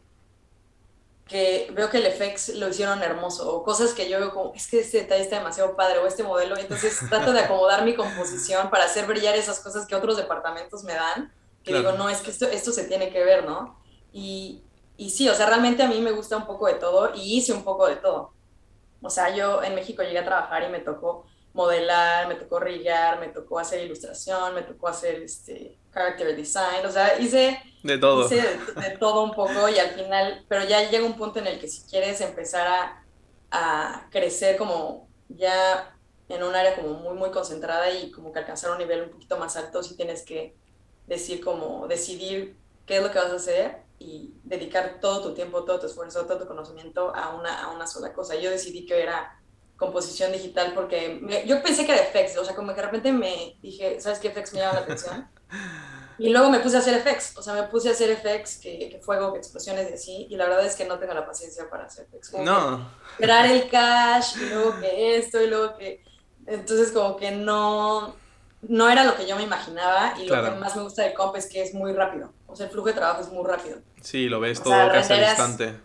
que 1.27 1.69
veo 1.73 1.89
que 1.89 1.97
el 1.97 2.05
FX 2.07 2.55
lo 2.55 2.67
hicieron 2.69 3.01
hermoso, 3.01 3.51
o 3.53 3.63
cosas 3.63 3.93
que 3.93 4.09
yo 4.09 4.19
veo 4.19 4.31
como, 4.33 4.53
es 4.53 4.67
que 4.67 4.79
este 4.81 4.99
detalle 4.99 5.23
está 5.23 5.37
demasiado 5.37 5.75
padre, 5.75 5.99
o 5.99 6.07
este 6.07 6.23
modelo, 6.23 6.57
entonces 6.57 6.99
trato 7.09 7.33
de 7.33 7.41
acomodar 7.41 7.85
mi 7.85 7.95
composición 7.95 8.69
para 8.69 8.85
hacer 8.85 9.05
brillar 9.07 9.35
esas 9.35 9.59
cosas 9.61 9.87
que 9.87 9.95
otros 9.95 10.17
departamentos 10.17 10.83
me 10.83 10.93
dan, 10.93 11.33
que 11.63 11.71
Claro. 11.71 11.91
digo, 11.91 11.91
no, 11.93 12.09
es 12.09 12.21
que 12.21 12.31
esto, 12.31 12.45
esto 12.47 12.71
se 12.71 12.85
tiene 12.85 13.09
que 13.11 13.23
ver, 13.23 13.45
¿no? 13.45 13.79
Y, 14.11 14.63
y 14.97 15.09
sí, 15.11 15.29
o 15.29 15.33
sea, 15.35 15.47
realmente 15.47 15.81
a 15.83 15.87
mí 15.87 15.99
me 16.01 16.11
gusta 16.11 16.37
un 16.37 16.45
poco 16.45 16.67
de 16.67 16.75
todo, 16.75 17.13
y 17.15 17.37
hice 17.37 17.53
un 17.53 17.63
poco 17.63 17.87
de 17.87 17.95
todo. 17.97 18.33
O 19.01 19.09
sea, 19.09 19.35
yo 19.35 19.63
en 19.63 19.75
México 19.75 20.03
llegué 20.03 20.19
a 20.19 20.25
trabajar 20.25 20.63
y 20.63 20.69
me 20.69 20.79
tocó 20.79 21.25
modelar, 21.53 22.27
me 22.27 22.35
tocó 22.35 22.59
rillar, 22.59 23.19
me 23.19 23.29
tocó 23.29 23.59
hacer 23.59 23.81
ilustración, 23.83 24.55
me 24.55 24.63
tocó 24.63 24.87
hacer 24.87 25.21
este 25.23 25.79
character 25.93 26.35
design, 26.35 26.85
o 26.85 26.91
sea, 26.91 27.19
hice 27.19 27.59
De 27.83 27.97
todo. 27.97 28.29
hice 28.29 28.35
de, 28.41 28.73
de 28.75 28.97
todo 28.97 29.23
un 29.23 29.31
poco 29.33 29.67
y 29.69 29.79
al 29.79 29.91
final, 29.91 30.45
pero 30.49 30.65
ya 30.65 30.89
llega 30.89 31.05
un 31.05 31.15
punto 31.17 31.39
en 31.39 31.47
el 31.47 31.59
que 31.59 31.67
si 31.67 31.85
quieres 31.87 32.21
empezar 32.21 32.67
a, 32.67 33.07
a 33.51 34.09
crecer 34.11 34.57
como 34.57 35.11
ya 35.27 35.97
en 36.27 36.43
un 36.43 36.55
área 36.55 36.75
como 36.75 36.95
muy, 36.95 37.15
muy 37.17 37.31
concentrada 37.31 37.91
y 37.91 38.11
como 38.11 38.31
que 38.31 38.39
alcanzar 38.39 38.71
un 38.71 38.77
nivel 38.79 39.03
un 39.03 39.11
poquito 39.11 39.37
más 39.37 39.55
alto, 39.57 39.83
sí 39.83 39.95
tienes 39.95 40.23
que 40.25 40.57
decir 41.05 41.43
como, 41.43 41.87
decidir 41.87 42.59
qué 42.85 42.97
es 42.97 43.03
lo 43.03 43.11
que 43.11 43.19
vas 43.19 43.31
a 43.31 43.35
hacer 43.35 43.85
y 43.97 44.39
dedicar 44.43 44.99
todo 44.99 45.21
tu 45.21 45.33
tiempo, 45.33 45.63
todo 45.65 45.79
tu 45.79 45.87
esfuerzo, 45.87 46.25
todo 46.25 46.39
tu 46.39 46.47
conocimiento 46.47 47.13
a 47.15 47.35
una, 47.35 47.63
a 47.63 47.71
una 47.75 47.87
sola 47.87 48.13
cosa. 48.13 48.35
Yo 48.35 48.49
decidí 48.49 48.85
que 48.85 49.01
era 49.01 49.29
composición 49.75 50.31
digital 50.31 50.73
porque 50.73 51.19
me- 51.21 51.45
yo 51.47 51.61
pensé 51.63 51.85
que 51.85 51.93
era 51.93 52.01
FX, 52.03 52.37
o 52.37 52.45
sea, 52.45 52.55
como 52.55 52.69
que 52.69 52.75
de 52.81 52.81
repente 52.83 53.11
me 53.11 53.57
dije, 53.61 53.99
¿sabes 54.01 54.19
qué 54.19 54.29
FX 54.29 54.53
me 54.53 54.59
llama 54.59 54.75
la 54.75 54.81
atención? 54.81 55.29
Y 56.17 56.29
luego 56.29 56.49
me 56.49 56.59
puse 56.59 56.75
a 56.77 56.79
hacer 56.79 56.99
FX, 57.01 57.37
o 57.37 57.41
sea, 57.41 57.53
me 57.53 57.63
puse 57.63 57.89
a 57.89 57.91
hacer 57.93 58.15
FX, 58.17 58.57
que, 58.57 58.89
que 58.89 58.99
fuego, 58.99 59.33
que 59.33 59.39
explosiones 59.39 59.89
y 59.89 59.93
así, 59.93 60.27
y 60.29 60.35
la 60.35 60.45
verdad 60.45 60.65
es 60.65 60.75
que 60.75 60.85
no 60.85 60.99
tengo 60.99 61.13
la 61.13 61.25
paciencia 61.25 61.69
para 61.69 61.85
hacer 61.85 62.05
FX. 62.11 62.29
Como 62.29 62.43
No, 62.43 62.91
Esperar 63.13 63.45
el 63.47 63.69
cash, 63.69 64.35
y 64.37 64.45
luego 64.49 64.79
que 64.79 65.17
esto, 65.17 65.41
y 65.41 65.47
luego 65.47 65.75
que... 65.77 66.03
Entonces 66.45 66.91
como 66.91 67.15
que 67.15 67.31
no, 67.31 68.15
no 68.63 68.89
era 68.89 69.03
lo 69.05 69.15
que 69.15 69.25
yo 69.25 69.35
me 69.35 69.43
imaginaba, 69.43 70.13
y 70.19 70.25
lo 70.27 70.43
que 70.43 70.51
más 70.51 70.75
me 70.75 70.83
gusta 70.83 71.03
del 71.03 71.13
comp 71.13 71.35
es 71.37 71.47
que 71.47 71.61
es 71.63 71.73
muy 71.73 71.93
rápido, 71.93 72.31
o 72.47 72.55
sea, 72.55 72.65
el 72.67 72.71
flujo 72.71 72.87
de 72.89 72.93
trabajo 72.93 73.21
es 73.21 73.29
muy 73.29 73.45
rápido. 73.49 73.77
sí, 74.01 74.27
lo 74.29 74.39
ves 74.39 74.59
O 74.59 74.63
todo 74.63 74.73
sea, 74.73 74.91
casi 74.91 75.13
al 75.13 75.19
renderas- 75.19 75.39
instante. 75.39 75.79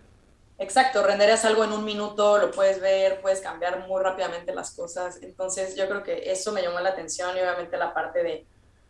Exacto, 0.61 1.05
renderas 1.05 1.45
algo 1.45 1.63
en 1.63 1.71
un 1.73 1.85
minuto, 1.85 2.37
lo 2.39 2.51
puedes 2.51 2.81
ver, 2.81 3.21
puedes 3.21 3.41
cambiar 3.41 3.87
muy 3.87 4.03
rápidamente 4.03 4.53
las 4.53 4.73
cosas. 4.73 5.21
Entonces 5.23 5.77
yo 5.77 5.87
creo 5.89 6.03
que 6.03 6.33
eso 6.33 6.51
me 6.51 6.61
llamó 6.63 6.81
la 6.81 6.89
atención 6.89 7.37
y 7.37 7.41
obviamente 7.41 7.77
la 7.77 7.95
parte 7.95 8.25
de 8.25 8.45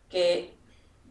que 0.09 0.57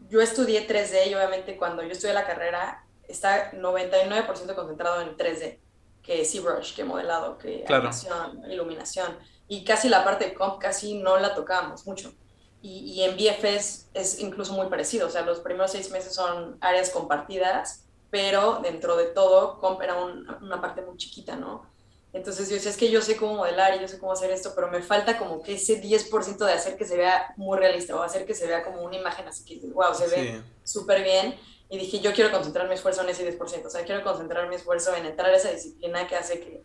yo 0.08 0.20
estudié 0.20 0.66
3D 0.66 1.08
y 1.08 1.14
obviamente 1.14 1.56
cuando 1.56 1.82
yo 1.82 1.90
estudié 1.92 2.14
la 2.14 2.26
carrera 2.26 2.84
está 3.06 3.52
99% 3.52 4.54
concentrado 4.54 5.00
en 5.02 5.16
3D, 5.16 5.60
que 6.02 6.24
ZBrush, 6.24 6.74
que 6.74 6.84
modelado, 6.84 7.38
que 7.38 7.64
Claro. 7.64 7.82
animación, 7.88 8.42
iluminación. 8.50 9.18
Y 9.48 9.64
casi 9.64 9.88
la 9.88 10.04
parte 10.04 10.26
de 10.26 10.34
comp 10.34 10.60
casi 10.60 10.98
no 10.98 11.16
la 11.18 11.34
tocábamos 11.34 11.86
mucho. 11.86 12.12
Y, 12.60 12.92
y 12.92 13.02
en 13.04 13.16
BFS 13.16 13.88
es 13.94 14.18
incluso 14.20 14.52
muy 14.52 14.66
parecido, 14.68 15.06
o 15.06 15.10
sea, 15.10 15.22
los 15.22 15.40
primeros 15.40 15.70
seis 15.72 15.90
meses 15.90 16.14
son 16.14 16.58
áreas 16.60 16.90
compartidas 16.90 17.84
pero 18.10 18.60
dentro 18.62 18.96
de 18.96 19.04
todo, 19.08 19.58
comp 19.60 19.82
era 19.82 19.94
un- 20.02 20.26
una 20.42 20.60
parte 20.62 20.80
muy 20.80 20.96
chiquita, 20.96 21.36
¿no? 21.36 21.70
Entonces 22.12 22.48
yo 22.48 22.54
decía, 22.54 22.70
es 22.70 22.76
que 22.76 22.90
yo 22.90 23.02
sé 23.02 23.16
cómo 23.16 23.34
modelar 23.36 23.76
y 23.76 23.80
yo 23.80 23.88
sé 23.88 23.98
cómo 23.98 24.12
hacer 24.12 24.30
esto, 24.30 24.52
pero 24.54 24.70
me 24.70 24.82
falta 24.82 25.18
como 25.18 25.42
que 25.42 25.54
ese 25.54 25.80
10% 25.80 26.46
de 26.46 26.52
hacer 26.52 26.76
que 26.76 26.84
se 26.86 26.96
vea 26.96 27.34
muy 27.36 27.58
realista 27.58 27.94
o 27.96 28.02
hacer 28.02 28.24
que 28.26 28.34
se 28.34 28.46
vea 28.46 28.64
como 28.64 28.82
una 28.82 28.96
imagen 28.96 29.28
así 29.28 29.44
que 29.44 29.66
wow, 29.68 29.94
se 29.94 30.08
ve 30.08 30.32
Sí, 30.32 30.42
súper 30.64 31.02
bien. 31.02 31.36
Y 31.70 31.78
dije, 31.78 32.00
yo 32.00 32.12
quiero 32.14 32.30
concentrar 32.30 32.66
mi 32.66 32.74
esfuerzo 32.74 33.02
en 33.02 33.10
ese 33.10 33.24
10%, 33.38 33.66
o 33.66 33.70
sea, 33.70 33.84
quiero 33.84 34.02
concentrar 34.02 34.48
mi 34.48 34.56
esfuerzo 34.56 34.94
en 34.96 35.04
entrar 35.04 35.30
a 35.30 35.36
esa 35.36 35.50
disciplina 35.50 36.06
que 36.06 36.16
hace 36.16 36.40
que, 36.40 36.64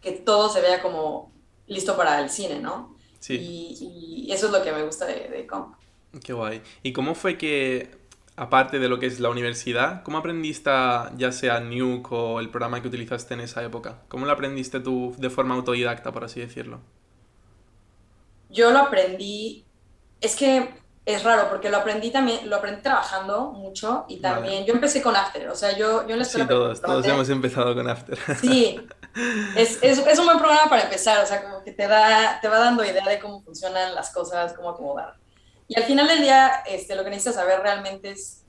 que 0.00 0.12
todo 0.12 0.48
se 0.48 0.60
vea 0.60 0.80
como 0.82 1.32
listo 1.66 1.96
para 1.96 2.20
el 2.20 2.30
cine, 2.30 2.60
¿no? 2.60 2.96
sí, 3.18 3.34
Y, 3.34 4.24
y 4.28 4.32
eso 4.32 4.46
es 4.46 4.52
lo 4.52 4.62
que 4.62 4.72
me 4.72 4.84
gusta 4.84 5.06
de, 5.06 5.28
de 5.28 5.46
comp. 5.46 5.76
qué 6.24 6.32
guay. 6.32 6.62
¿Y 6.82 6.92
cómo 6.92 7.14
fue 7.14 7.36
que, 7.36 7.90
aparte 8.36 8.78
de 8.78 8.88
lo 8.88 8.98
que 8.98 9.06
es 9.06 9.18
la 9.18 9.30
universidad, 9.30 10.02
cómo 10.02 10.18
aprendiste 10.18 10.70
ya 11.16 11.32
sea 11.32 11.60
Nuke 11.60 12.12
o 12.12 12.40
el 12.40 12.50
programa 12.50 12.80
que 12.82 12.88
utilizaste 12.88 13.34
en 13.34 13.40
esa 13.40 13.62
época? 13.62 14.02
¿Cómo 14.08 14.26
lo 14.26 14.32
aprendiste 14.32 14.80
tú 14.80 15.14
de 15.18 15.30
forma 15.30 15.54
autodidacta, 15.54 16.12
por 16.12 16.24
así 16.24 16.40
decirlo? 16.40 16.80
Yo 18.50 18.70
lo 18.70 18.78
aprendí, 18.78 19.64
es 20.20 20.36
que 20.36 20.70
es 21.06 21.22
raro 21.22 21.48
porque 21.48 21.70
lo 21.70 21.78
aprendí 21.78 22.10
también, 22.10 22.50
lo 22.50 22.56
aprendí 22.56 22.82
trabajando 22.82 23.52
mucho 23.52 24.04
y 24.08 24.18
también 24.18 24.66
yo 24.66 24.74
empecé 24.74 25.00
con 25.00 25.16
After, 25.16 25.48
o 25.48 25.54
sea, 25.54 25.76
yo, 25.76 26.06
yo 26.06 26.12
en 26.12 26.18
la 26.18 26.24
escuela... 26.24 26.44
Sí, 26.44 26.48
todos, 26.48 26.82
todos 26.82 27.06
hemos 27.06 27.28
empezado 27.30 27.74
con 27.74 27.88
After. 27.88 28.18
Sí, 28.40 28.86
es, 29.56 29.78
es, 29.82 29.98
es, 29.98 30.18
un 30.18 30.26
buen 30.26 30.38
programa 30.38 30.68
para 30.68 30.82
empezar, 30.82 31.22
o 31.22 31.26
sea, 31.26 31.42
como 31.42 31.62
que 31.62 31.72
te, 31.72 31.86
da, 31.86 32.38
te 32.40 32.48
va 32.48 32.58
dando 32.58 32.84
idea 32.84 33.06
de 33.08 33.18
cómo 33.18 33.40
funcionan 33.40 33.94
las 33.94 34.10
cosas, 34.10 34.52
cómo 34.52 34.70
acomodar. 34.70 35.16
Y 35.68 35.78
al 35.78 35.84
final 35.84 36.06
del 36.06 36.20
día, 36.20 36.62
este, 36.66 36.94
lo 36.94 37.04
que 37.04 37.10
necesitas 37.10 37.36
saber 37.36 37.60
realmente 37.60 38.10
es 38.10 38.44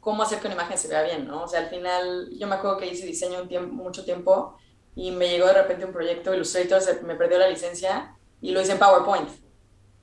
cómo 0.00 0.22
hacer 0.22 0.40
que 0.40 0.48
una 0.48 0.56
imagen 0.56 0.78
se 0.78 0.88
vea 0.88 1.02
bien, 1.02 1.26
¿no? 1.26 1.44
O 1.44 1.48
sea, 1.48 1.60
al 1.60 1.68
final, 1.68 2.30
yo 2.36 2.46
me 2.48 2.56
acuerdo 2.56 2.78
que 2.78 2.88
hice 2.88 3.06
diseño 3.06 3.42
un 3.42 3.48
tiempo, 3.48 3.72
mucho 3.72 4.04
tiempo 4.04 4.56
y 4.96 5.12
me 5.12 5.28
llegó 5.28 5.46
de 5.46 5.54
repente 5.54 5.84
un 5.84 5.92
proyecto, 5.92 6.34
Illustrator 6.34 6.80
me 7.04 7.14
perdió 7.14 7.38
la 7.38 7.48
licencia 7.48 8.16
y 8.40 8.50
lo 8.50 8.60
hice 8.60 8.72
en 8.72 8.78
PowerPoint. 8.78 9.28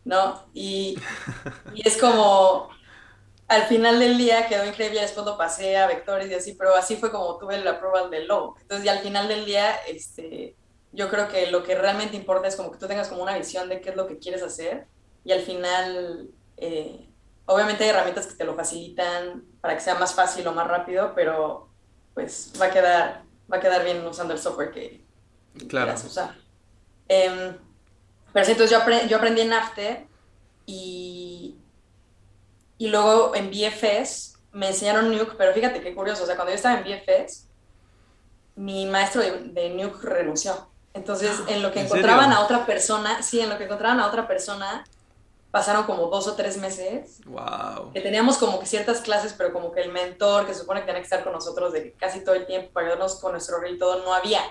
¿no? 0.06 0.46
Y, 0.54 0.98
y, 1.76 1.88
es 1.88 1.98
como, 1.98 2.70
al 3.48 3.64
final 3.64 4.00
del 4.00 4.18
día 4.18 4.48
quedó 4.48 4.66
increíble, 4.66 5.02
después 5.02 5.26
lo 5.26 5.38
pasé 5.38 5.78
a 5.78 5.88
vectores 5.88 6.30
y 6.30 6.34
así, 6.34 6.54
pero 6.54 6.76
así 6.76 6.96
fue 6.98 7.12
como 7.12 7.38
tuve 7.38 7.56
el 7.56 7.68
approval 7.68 8.10
del 8.10 8.28
logo. 8.28 8.56
Entonces, 8.62 8.86
y 8.86 8.90
al 8.90 9.00
final 9.00 9.28
del 9.28 9.46
día, 9.46 9.76
este, 9.88 10.56
yo 10.92 11.10
creo 11.10 11.28
que 11.28 11.52
lo 11.52 11.64
que 11.64 11.76
realmente 11.76 12.18
importa 12.18 12.48
es 12.48 12.56
como 12.56 12.72
que 12.72 12.78
tú 12.78 12.88
tengas 12.88 13.08
como 13.08 13.24
una 13.24 13.38
visión 13.38 13.70
de 13.70 13.82
qué 13.82 13.92
es 13.92 13.96
lo 13.96 14.08
que 14.08 14.18
quieres 14.18 14.42
hacer 14.44 14.88
y 15.24 15.32
al 15.32 15.42
final, 15.42 16.30
eh, 16.58 17.08
obviamente 17.46 17.84
hay 17.84 17.90
herramientas 17.90 18.28
que 18.28 18.36
te 18.36 18.46
lo 18.46 18.56
facilitan 18.56 19.44
para 19.62 19.76
que 19.76 19.82
sea 19.82 19.96
más 19.96 20.14
fácil 20.14 20.48
o 20.48 20.54
más 20.54 20.68
rápido, 20.68 21.14
pero 21.16 21.70
pues 22.14 22.54
va 22.60 22.66
a 22.66 22.72
quedar, 22.72 23.24
va 23.52 23.58
a 23.58 23.60
quedar 23.60 23.84
bien 23.84 24.06
usando 24.06 24.34
el 24.34 24.40
software 24.40 24.72
que 24.72 25.04
quieras 25.68 26.04
usar. 26.04 26.36
Eh, 27.08 27.56
pero 28.32 28.46
sí, 28.46 28.52
entonces 28.52 28.78
yo, 28.78 29.08
yo 29.08 29.18
aprendí 29.18 29.42
en 29.42 29.54
After 29.54 30.06
y, 30.66 31.56
y 32.78 32.88
luego 32.88 33.36
en 33.36 33.50
BFS 33.50 34.38
me 34.52 34.68
enseñaron 34.68 35.16
Nuke, 35.16 35.36
pero 35.38 35.54
fíjate 35.54 35.82
qué 35.82 35.94
curioso, 35.94 36.24
o 36.24 36.26
sea, 36.26 36.36
cuando 36.36 36.52
yo 36.52 36.56
estaba 36.56 36.80
en 36.80 36.84
BFS, 36.84 37.48
mi 38.56 38.86
maestro 38.86 39.22
de, 39.22 39.40
de 39.50 39.70
Nuke 39.70 40.02
renunció. 40.04 40.70
Entonces, 40.94 41.32
en 41.48 41.62
lo 41.62 41.72
que 41.72 41.82
encontraban 41.82 42.32
a 42.32 42.42
otra 42.42 42.66
persona, 42.66 43.22
sí, 43.22 43.40
en 43.40 43.50
lo 43.50 43.58
que 43.58 43.66
encontraban 43.66 44.00
a 44.00 44.08
otra 44.08 44.28
persona, 44.28 44.84
pasaron 45.52 45.84
como 45.84 46.08
dos 46.08 46.28
o 46.28 46.36
tres 46.36 46.58
meses. 46.58 47.20
Wow. 47.26 47.92
Que 47.94 48.02
teníamos 48.02 48.38
como 48.38 48.60
que 48.60 48.66
ciertas 48.66 49.02
clases, 49.02 49.34
pero 49.38 49.52
como 49.52 49.72
que 49.72 49.82
el 49.82 49.92
mentor, 49.92 50.46
que 50.46 50.54
se 50.54 50.62
supone 50.62 50.82
que 50.82 50.88
tenía 50.88 51.02
que 51.02 51.06
estar 51.06 51.24
con 51.24 51.34
nosotros 51.34 51.74
de 51.74 51.94
casi 51.94 52.24
todo 52.24 52.36
el 52.36 52.46
tiempo 52.46 52.72
para 52.72 52.88
ayudarnos 52.88 53.16
con 53.16 53.32
nuestro 53.32 53.60
rey 53.60 53.76
y 53.76 53.78
todo, 53.78 54.04
no 54.04 54.14
había. 54.14 54.42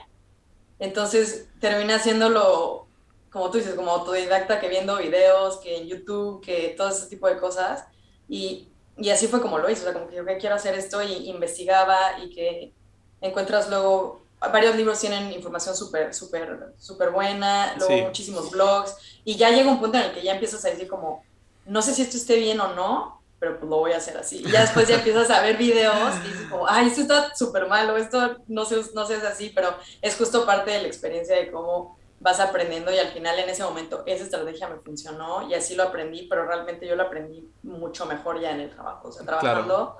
Entonces, 0.79 1.49
terminé 1.61 1.95
haciéndolo 1.95 2.89
como 3.31 3.51
tú 3.51 3.59
dices, 3.59 3.75
como 3.75 3.91
autodidacta, 3.91 4.61
que 4.61 4.69
viendo 4.69 4.97
videos, 4.97 5.59
que 5.59 5.77
en 5.77 5.87
YouTube, 5.87 6.43
que 6.43 6.75
todo 6.77 6.89
ese 6.89 7.07
tipo 7.07 7.29
de 7.29 7.39
cosas. 7.39 7.85
Y, 8.29 8.69
y 8.97 9.11
así 9.11 9.29
fue 9.29 9.41
como 9.41 9.59
lo 9.59 9.69
hice, 9.71 9.83
o 9.83 9.85
sea, 9.85 9.93
como 9.93 10.09
que 10.09 10.17
yo 10.17 10.25
quiero 10.39 10.55
hacer 10.55 10.75
esto 10.75 11.03
y 11.03 11.29
investigaba 11.29 12.19
y 12.23 12.31
que 12.31 12.73
encuentras 13.21 13.69
luego, 13.69 14.23
varios 14.41 14.77
libros 14.77 15.01
tienen 15.01 15.33
información 15.33 15.77
súper, 15.77 16.15
súper, 16.15 16.75
súper 16.79 17.11
buena, 17.11 17.75
luego 17.77 18.07
muchísimos 18.07 18.51
blogs, 18.51 18.97
y 19.25 19.37
ya 19.37 19.51
llega 19.51 19.71
un 19.71 19.81
punto 19.81 19.99
en 19.99 20.05
el 20.05 20.13
que 20.13 20.23
ya 20.23 20.33
empiezas 20.33 20.65
a 20.65 20.71
decir 20.71 20.89
como, 20.89 21.25
no 21.67 21.83
sé 21.83 21.95
si 21.95 22.03
esto 22.03 22.17
esté 22.17 22.37
bien 22.37 22.61
o 22.61 22.75
no, 22.75 23.23
pero 23.39 23.59
pues 23.59 23.71
lo 23.71 23.77
voy 23.79 23.93
a 23.93 23.99
hacer 23.99 24.17
así. 24.17 24.43
Y 24.45 24.51
ya 24.51 24.63
después 24.63 24.89
ya 24.89 24.95
empiezas 24.99 25.31
a 25.31 25.43
ver 25.43 25.57
videos 25.57 26.15
y 26.25 26.29
dices 26.29 26.47
como, 26.49 26.67
ay, 26.69 26.89
esto 26.89 27.03
está 27.03 27.35
súper 27.35 27.67
malo, 27.67 27.97
esto 27.97 28.39
no 28.49 28.65
se, 28.65 28.77
no 28.95 29.07
se 29.07 29.17
hace 29.17 29.27
así, 29.27 29.53
pero 29.55 29.75
es 30.03 30.17
justo 30.17 30.45
parte 30.45 30.71
de 30.71 30.83
la 30.83 30.89
experiencia 30.89 31.37
de 31.37 31.51
cómo 31.51 31.99
vas 32.21 32.41
aprendiendo 32.41 32.93
y 32.93 32.99
al 32.99 33.09
final 33.09 33.39
en 33.39 33.49
ese 33.49 33.63
momento 33.63 34.03
esa 34.07 34.25
estrategia 34.25 34.69
me 34.69 34.79
funcionó 34.79 35.49
y 35.49 35.55
así 35.55 35.77
lo 35.77 35.85
aprendí, 35.85 36.27
pero 36.29 36.47
realmente 36.47 36.87
yo 36.87 36.97
lo 36.97 37.05
aprendí 37.05 37.49
mucho 37.63 38.07
mejor 38.07 38.41
ya 38.41 38.51
en 38.51 38.61
el 38.61 38.71
trabajo, 38.71 39.09
o 39.09 39.13
sea, 39.13 39.25
trabajando, 39.25 39.97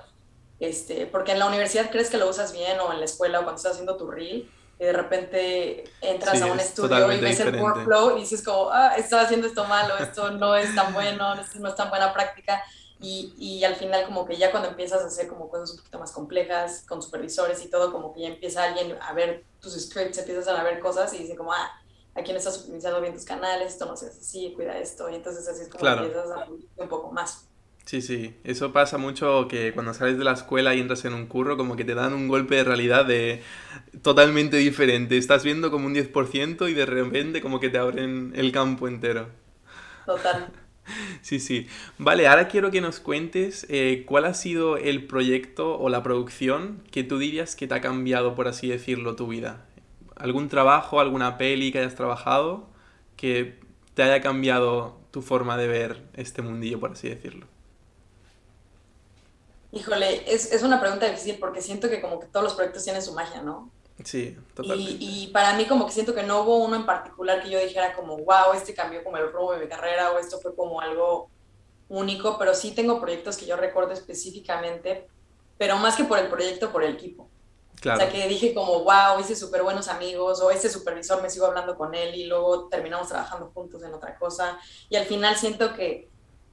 este, 0.59 1.05
porque 1.05 1.31
en 1.31 1.39
la 1.39 1.47
universidad 1.47 1.89
crees 1.89 2.09
que 2.09 2.17
lo 2.17 2.29
usas 2.29 2.51
bien 2.51 2.77
o 2.81 2.91
en 2.91 2.99
la 2.99 3.05
escuela 3.05 3.39
o 3.39 3.43
cuando 3.43 3.57
estás 3.57 3.73
haciendo 3.73 3.95
tu 3.95 4.11
reel 4.11 4.51
y 4.79 4.85
de 4.85 4.93
repente 4.93 5.83
entras 5.99 6.41
a 6.41 6.45
un 6.45 6.59
estudio 6.59 7.11
y 7.11 7.19
ves 7.19 7.39
el 7.41 7.61
workflow 7.61 8.17
y 8.17 8.21
dices 8.21 8.41
como, 8.41 8.69
ah, 8.71 8.95
estoy 8.97 9.19
haciendo 9.19 9.45
esto 9.45 9.65
malo, 9.65 9.97
esto 9.97 10.31
no 10.31 10.55
es 10.55 10.73
tan 10.73 10.93
bueno, 10.93 11.33
esto 11.33 11.59
no 11.59 11.67
es 11.67 11.75
tan 11.75 11.89
buena 11.89 12.13
práctica. 12.13 12.63
Y, 13.01 13.33
y, 13.37 13.63
al 13.63 13.75
final 13.75 14.05
como 14.05 14.25
que 14.25 14.35
ya 14.35 14.51
cuando 14.51 14.67
empiezas 14.69 15.01
a 15.01 15.07
hacer 15.07 15.29
como 15.29 15.47
cosas 15.49 15.71
un 15.71 15.77
poquito 15.77 15.99
más 15.99 16.11
complejas 16.11 16.83
con 16.85 17.01
supervisores 17.01 17.63
y 17.63 17.69
todo, 17.69 17.93
como 17.93 18.13
que 18.13 18.21
ya 18.21 18.27
empieza 18.27 18.63
alguien 18.63 18.97
a 19.01 19.13
ver 19.13 19.45
tus 19.61 19.73
scripts, 19.79 20.17
empiezas 20.17 20.49
a 20.49 20.63
ver 20.63 20.79
cosas 20.79 21.13
y 21.13 21.19
dice 21.19 21.35
como, 21.35 21.53
ah, 21.53 21.71
aquí 22.15 22.31
no 22.31 22.37
estás 22.37 22.57
optimizando 22.57 22.99
bien 22.99 23.13
tus 23.13 23.23
canales, 23.23 23.73
esto 23.73 23.85
no 23.85 23.95
se 23.95 24.07
hace 24.07 24.19
así, 24.19 24.53
cuida 24.53 24.77
esto, 24.77 25.09
y 25.09 25.15
entonces 25.15 25.47
así 25.47 25.61
es 25.61 25.69
como 25.69 25.87
empiezas 25.87 26.29
a 26.29 26.45
un 26.45 26.89
poco 26.89 27.11
más. 27.11 27.48
Sí, 27.89 28.03
sí, 28.03 28.35
eso 28.43 28.71
pasa 28.71 28.99
mucho 28.99 29.47
que 29.47 29.73
cuando 29.73 29.95
sales 29.95 30.19
de 30.19 30.23
la 30.23 30.33
escuela 30.33 30.75
y 30.75 30.79
entras 30.79 31.05
en 31.05 31.13
un 31.15 31.25
curro, 31.25 31.57
como 31.57 31.75
que 31.75 31.83
te 31.83 31.95
dan 31.95 32.13
un 32.13 32.27
golpe 32.27 32.53
de 32.53 32.63
realidad 32.63 33.03
de 33.03 33.41
totalmente 34.03 34.57
diferente. 34.57 35.17
Estás 35.17 35.43
viendo 35.43 35.71
como 35.71 35.87
un 35.87 35.95
10% 35.95 36.69
y 36.69 36.75
de 36.75 36.85
repente 36.85 37.41
como 37.41 37.59
que 37.59 37.69
te 37.69 37.79
abren 37.79 38.31
el 38.35 38.51
campo 38.51 38.87
entero. 38.87 39.29
Total. 40.05 40.47
Sí, 41.21 41.39
sí. 41.39 41.67
Vale, 41.99 42.27
ahora 42.27 42.47
quiero 42.47 42.71
que 42.71 42.81
nos 42.81 42.99
cuentes 42.99 43.67
eh, 43.69 44.05
cuál 44.07 44.25
ha 44.25 44.33
sido 44.33 44.75
el 44.77 45.05
proyecto 45.05 45.77
o 45.77 45.87
la 45.87 46.01
producción 46.01 46.81
que 46.89 47.03
tú 47.03 47.19
dirías 47.19 47.55
que 47.55 47.67
te 47.67 47.75
ha 47.75 47.81
cambiado, 47.81 48.33
por 48.33 48.47
así 48.47 48.69
decirlo, 48.69 49.15
tu 49.15 49.27
vida 49.27 49.67
algún 50.15 50.49
trabajo, 50.49 50.99
alguna 50.99 51.37
peli 51.37 51.71
que 51.71 51.79
hayas 51.79 51.93
trabajado 51.95 52.69
que 53.17 53.59
te 53.93 54.01
haya 54.03 54.21
cambiado 54.21 54.99
tu 55.11 55.21
forma 55.21 55.57
de 55.57 55.67
ver 55.67 56.03
este 56.15 56.41
mundillo, 56.41 56.79
por 56.79 56.93
así 56.93 57.07
decirlo? 57.07 57.45
Híjole, 59.71 60.23
es, 60.31 60.63
una 60.63 60.79
pregunta 60.79 61.05
difícil 61.07 61.37
porque 61.39 61.61
siento 61.61 61.89
que 61.89 62.01
como 62.01 62.19
que 62.19 62.27
todos 62.27 62.43
los 62.43 62.53
proyectos 62.53 62.83
tienen 62.83 63.01
su 63.01 63.13
magia, 63.13 63.41
¿no? 63.41 63.71
Sí, 64.03 64.35
totalmente. 64.55 64.95
Y, 64.99 65.27
para 65.27 65.53
mí 65.53 65.65
como 65.65 65.85
que 65.85 65.91
siento 65.91 66.15
que 66.15 66.23
no 66.23 66.41
hubo 66.41 66.57
uno 66.57 66.75
en 66.75 66.85
particular 66.85 67.43
que 67.43 67.49
yo 67.49 67.59
dijera 67.59 67.93
como, 67.93 68.17
wow, 68.17 68.53
este 68.55 68.73
cambió 68.73 69.03
como 69.03 69.17
el 69.17 69.31
rumbo 69.31 69.53
de 69.53 69.59
mi 69.59 69.67
carrera 69.67 70.11
o 70.11 70.19
esto 70.19 70.39
fue 70.39 70.55
como 70.55 70.81
algo 70.81 71.29
único, 71.89 72.37
pero 72.37 72.53
sí 72.53 72.71
tengo 72.71 72.99
proyectos 72.99 73.37
que 73.37 73.45
yo 73.45 73.57
recuerdo 73.57 73.91
específicamente, 73.91 75.07
pero 75.57 75.77
más 75.77 75.95
que 75.95 76.05
por 76.05 76.17
el 76.17 76.29
proyecto, 76.29 76.71
por 76.71 76.83
el 76.83 76.93
equipo. 76.93 77.29
O 77.79 77.95
sea, 77.95 78.09
que 78.09 78.27
dije 78.27 78.53
como, 78.53 78.83
wow, 78.83 79.19
hice 79.21 79.35
súper 79.35 79.63
buenos 79.63 79.87
amigos, 79.87 80.41
o 80.41 80.51
este 80.51 80.69
supervisor 80.69 81.21
me 81.21 81.29
sigo 81.29 81.45
hablando 81.45 81.77
con 81.77 81.95
él 81.95 82.13
y 82.13 82.25
luego 82.25 82.67
terminamos 82.67 83.07
trabajando 83.07 83.51
juntos 83.53 83.81
en 83.83 83.93
otra 83.93 84.17
cosa. 84.17 84.59
Y 84.89 84.97
al 84.97 85.05
final 85.05 85.37
siento 85.37 85.73
que, 85.73 86.09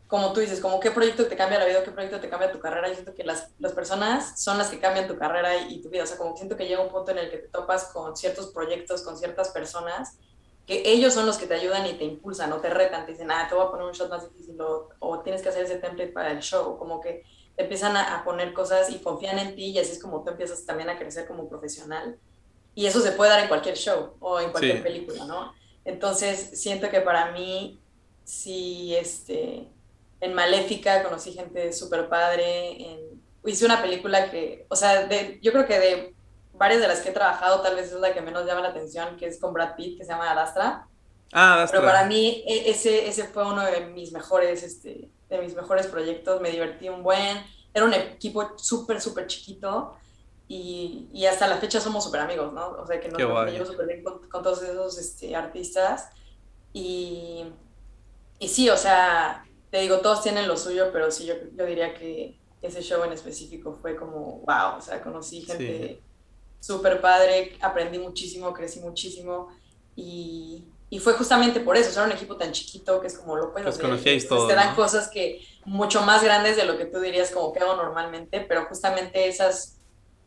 como 0.09 0.33
tú 0.33 0.41
dices, 0.41 0.61
como 0.61 0.79
qué 0.79 0.91
proyecto 0.91 1.27
te 1.27 1.37
cambia 1.37 1.59
la 1.59 1.67
vida, 1.67 1.83
qué 1.83 1.91
proyecto 1.91 2.21
te 2.21 2.29
cambia 2.29 2.53
tu 2.53 2.61
carrera, 2.61 2.89
yo 2.89 2.95
siento 2.95 3.15
que 3.15 3.25
las, 3.25 3.51
las 3.59 3.73
personas 3.73 4.41
son 4.41 4.57
las 4.57 4.69
que 4.69 4.79
cambian 4.79 5.09
tu 5.09 5.19
carrera 5.19 5.57
y, 5.57 5.81
tu 5.83 5.89
vida. 5.91 6.05
O 6.05 6.07
sea, 6.07 6.17
como 6.17 6.37
siento 6.37 6.57
que 6.57 6.67
llega 6.67 6.81
un 6.81 6.91
punto 6.91 7.11
en 7.11 7.19
el 7.19 7.31
que 7.31 7.39
te 7.39 7.49
topas 7.49 7.87
con 7.87 8.17
ciertos 8.17 8.49
proyectos, 8.49 9.03
con 9.03 9.17
ciertas 9.17 9.49
personas, 9.49 10.19
que 10.67 10.83
ellos 10.85 11.15
son 11.15 11.27
los 11.27 11.39
que 11.39 11.47
te 11.47 11.55
ayudan 11.55 11.87
y 11.87 11.95
te 11.95 12.05
impulsan, 12.05 12.53
o 12.53 12.61
te 12.61 12.71
retan, 12.71 13.05
te 13.07 13.13
dicen, 13.13 13.31
ah, 13.31 13.47
te 13.49 13.55
voy 13.55 13.67
a 13.67 13.71
poner 13.71 13.87
un 13.87 13.93
shot 13.93 14.09
más 14.09 14.31
difícil, 14.31 14.61
o, 14.61 14.89
o 15.01 15.21
tienes 15.21 15.43
que 15.43 15.49
hacer 15.49 15.65
ese 15.65 15.77
template 15.77 16.13
para 16.13 16.31
el 16.31 16.41
show, 16.41 16.77
como 16.79 17.01
que 17.01 17.25
empiezan 17.57 17.97
a, 17.97 18.23
poner 18.25 18.53
cosas 18.53 18.91
y 18.91 18.99
confían 18.99 19.39
en 19.39 19.55
ti 19.55 19.67
y 19.67 19.79
así 19.79 19.93
es 19.93 20.03
como 20.03 20.23
tú 20.23 20.31
empiezas 20.31 20.65
también 20.65 20.91
a 20.91 20.99
crecer 20.99 21.27
como 21.27 21.49
profesional. 21.49 22.19
Y 22.75 22.87
eso 22.87 23.01
se 23.01 23.13
puede 23.13 23.31
dar 23.31 23.41
en 23.41 23.49
cualquier 23.49 23.77
show 23.77 24.15
o 24.21 24.39
en 24.39 24.51
cualquier 24.51 24.83
película, 24.83 25.25
¿no? 25.25 25.55
Entonces, 25.85 26.61
siento 26.61 26.91
que 26.91 27.01
para 27.01 27.33
mí, 27.33 27.81
sí, 28.25 28.95
este, 28.95 29.71
en 30.21 30.35
Maléfica 30.35 31.03
conocí 31.03 31.33
gente 31.33 31.73
súper 31.73 32.09
padre, 32.09 32.83
en, 32.83 33.23
hice 33.45 33.65
una 33.65 33.83
película 33.83 34.31
que, 34.31 34.67
o 34.69 34.77
sea, 34.77 35.07
de, 35.07 35.39
yo 35.43 35.53
creo 35.53 35.67
que 35.67 35.79
de 35.79 36.15
varias 36.53 36.81
de 36.81 36.89
las 36.89 37.01
que 37.01 37.11
he 37.11 37.13
trabajado, 37.13 37.61
tal 37.61 37.77
vez 37.77 37.93
es 37.93 38.01
la 38.01 38.13
que 38.13 38.21
menos 38.21 38.47
llama 38.47 38.61
la 38.61 38.69
atención, 38.69 39.17
que 39.17 39.27
es 39.27 39.39
con 39.41 39.53
Brad 39.53 39.77
Pitt, 39.77 39.99
que 39.99 40.05
se 40.05 40.11
llama 40.11 40.31
Adastra. 40.31 40.87
Ah, 41.33 41.55
Adastra. 41.55 41.81
Pero 41.81 41.93
para 41.93 42.07
mí 42.07 42.43
e, 42.47 42.71
ese, 42.71 43.09
ese 43.09 43.25
fue 43.25 43.47
uno 43.47 43.65
de 43.65 43.87
mis 43.87 44.13
mejores 44.13 44.63
este, 44.63 45.11
de 45.29 45.39
mis 45.39 45.55
mejores 45.55 45.87
proyectos, 45.87 46.41
me 46.41 46.51
divertí 46.51 46.89
un 46.89 47.03
buen, 47.03 47.45
era 47.75 47.85
un 47.85 47.95
equipo 47.95 48.57
súper, 48.57 49.01
súper 49.01 49.27
chiquito 49.27 49.97
y, 50.49 51.09
y, 51.13 51.27
hasta 51.27 51.49
la 51.49 51.57
fecha 51.57 51.81
somos 51.81 52.05
súper 52.05 52.21
amigos, 52.21 52.53
¿no? 52.53 52.69
O 52.69 52.87
sea, 52.87 53.01
que 53.01 53.09
nos 53.09 53.19
llevo 53.19 53.67
súper 53.67 53.87
bien 53.87 54.05
con, 54.05 54.21
todos 54.31 54.63
esos 54.63 54.97
este, 54.99 55.35
artistas 55.35 56.09
y, 56.73 57.47
y 58.39 58.49
sí, 58.49 58.71
o 58.71 58.77
sea, 58.77 59.45
te 59.77 59.83
digo, 59.83 59.99
todos 59.99 60.23
tienen 60.23 60.49
lo 60.49 60.57
suyo, 60.57 60.89
pero 60.91 61.11
sí, 61.11 61.27
yo, 61.27 61.35
yo 61.55 61.67
diría 61.67 61.93
que 61.93 62.35
ese 62.63 62.81
show 62.81 63.05
en 63.05 63.13
específico 63.13 63.77
fue 63.83 63.95
como, 63.95 64.41
wow, 64.47 64.79
o 64.79 64.81
sea, 64.81 65.03
conocí 65.03 65.43
gente 65.43 66.01
súper 66.61 66.99
padre, 67.03 67.59
aprendí 67.61 67.99
muchísimo, 67.99 68.55
crecí 68.55 68.81
muchísimo 68.81 69.49
y, 69.95 70.65
y 70.89 70.99
fue 70.99 71.13
justamente 71.13 71.61
por 71.61 71.77
eso, 71.77 71.91
o 71.91 71.93
sea, 71.93 72.05
era 72.05 72.11
un 72.11 72.17
equipo 72.17 72.37
tan 72.39 72.53
chiquito 72.53 73.03
que 73.03 73.09
es 73.09 73.19
como 73.19 73.37
lo 73.37 73.53
puedes 73.53 73.77
conocíais 73.77 74.27
todos. 74.27 74.49
Te 74.49 74.55
dan 74.55 74.75
cosas 74.75 75.11
que 75.11 75.47
mucho 75.67 76.01
más 76.01 76.25
grandes 76.25 76.57
de 76.57 76.65
lo 76.65 76.79
que 76.79 76.87
tú 76.87 76.99
dirías 77.01 77.31
como 77.31 77.53
que 77.53 77.61
hago 77.61 77.77
normalmente, 77.77 78.41
pero 78.49 78.65
justamente 78.65 79.29
esas 79.29 79.77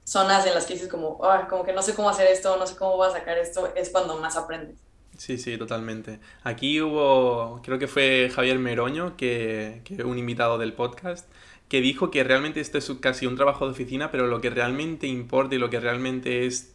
zonas 0.03 0.46
en 0.46 0.53
las 0.53 0.68
que 0.68 0.75
dices 0.75 0.89
como, 0.89 1.20
como 1.50 1.63
que 1.63 1.74
no 1.74 1.82
sé 1.82 1.96
cómo 1.96 2.12
hacer 2.12 2.27
esto, 2.27 2.56
no 2.56 2.68
sé 2.68 2.75
cómo 2.75 2.98
voy 2.98 3.08
a 3.08 3.13
sacar 3.13 3.39
esto, 3.39 3.74
es 3.75 3.89
cuando 3.89 4.15
más 4.18 4.38
aprendes. 4.38 4.77
Sí, 5.20 5.38
sí, 5.38 5.58
totalmente. 5.58 6.22
Aquí 6.44 6.80
hubo, 6.82 7.62
creo 7.62 7.78
que 7.78 7.88
fue 7.88 8.32
Javier 8.34 8.58
Meroño, 8.58 9.18
que, 9.18 9.82
que 9.84 10.02
un 10.06 10.18
invitado 10.18 10.58
del 10.58 10.72
podcast, 10.72 11.30
que 11.68 11.82
dijo 11.82 12.10
que 12.10 12.24
realmente 12.24 12.62
esto 12.62 12.78
es 12.78 12.90
casi 13.02 13.26
un 13.26 13.36
trabajo 13.36 13.66
de 13.66 13.72
oficina, 13.72 14.12
pero 14.12 14.28
lo 14.28 14.40
que 14.40 14.50
realmente 14.50 15.08
importa 15.08 15.56
y 15.56 15.58
lo 15.58 15.70
que 15.70 15.82
realmente 15.82 16.46
es 16.46 16.74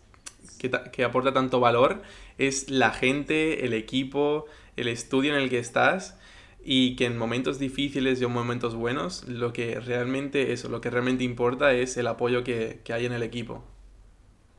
que, 0.59 0.71
que, 0.93 1.05
aporta 1.05 1.33
tanto 1.33 1.59
valor 1.59 2.03
es 2.37 2.69
la 2.69 2.91
gente, 2.91 3.65
el 3.65 3.73
equipo, 3.73 4.45
el 4.77 4.89
estudio 4.89 5.35
en 5.35 5.41
el 5.41 5.49
que 5.49 5.59
estás 5.59 6.19
y 6.63 6.97
que 6.97 7.07
en 7.07 7.17
momentos 7.17 7.59
difíciles 7.59 8.21
y 8.21 8.25
en 8.25 8.33
momentos 8.33 8.75
buenos 8.75 9.27
lo 9.27 9.55
que 9.55 9.81
realmente 9.81 10.53
eso, 10.53 10.69
lo 10.69 10.83
que 10.83 10.91
realmente 10.91 11.25
importa 11.25 11.73
es 11.73 11.97
el 11.97 12.07
apoyo 12.09 12.45
que, 12.45 12.83
que 12.85 12.93
hay 12.93 13.07
en 13.07 13.15
el 13.15 13.23
equipo. 13.23 13.65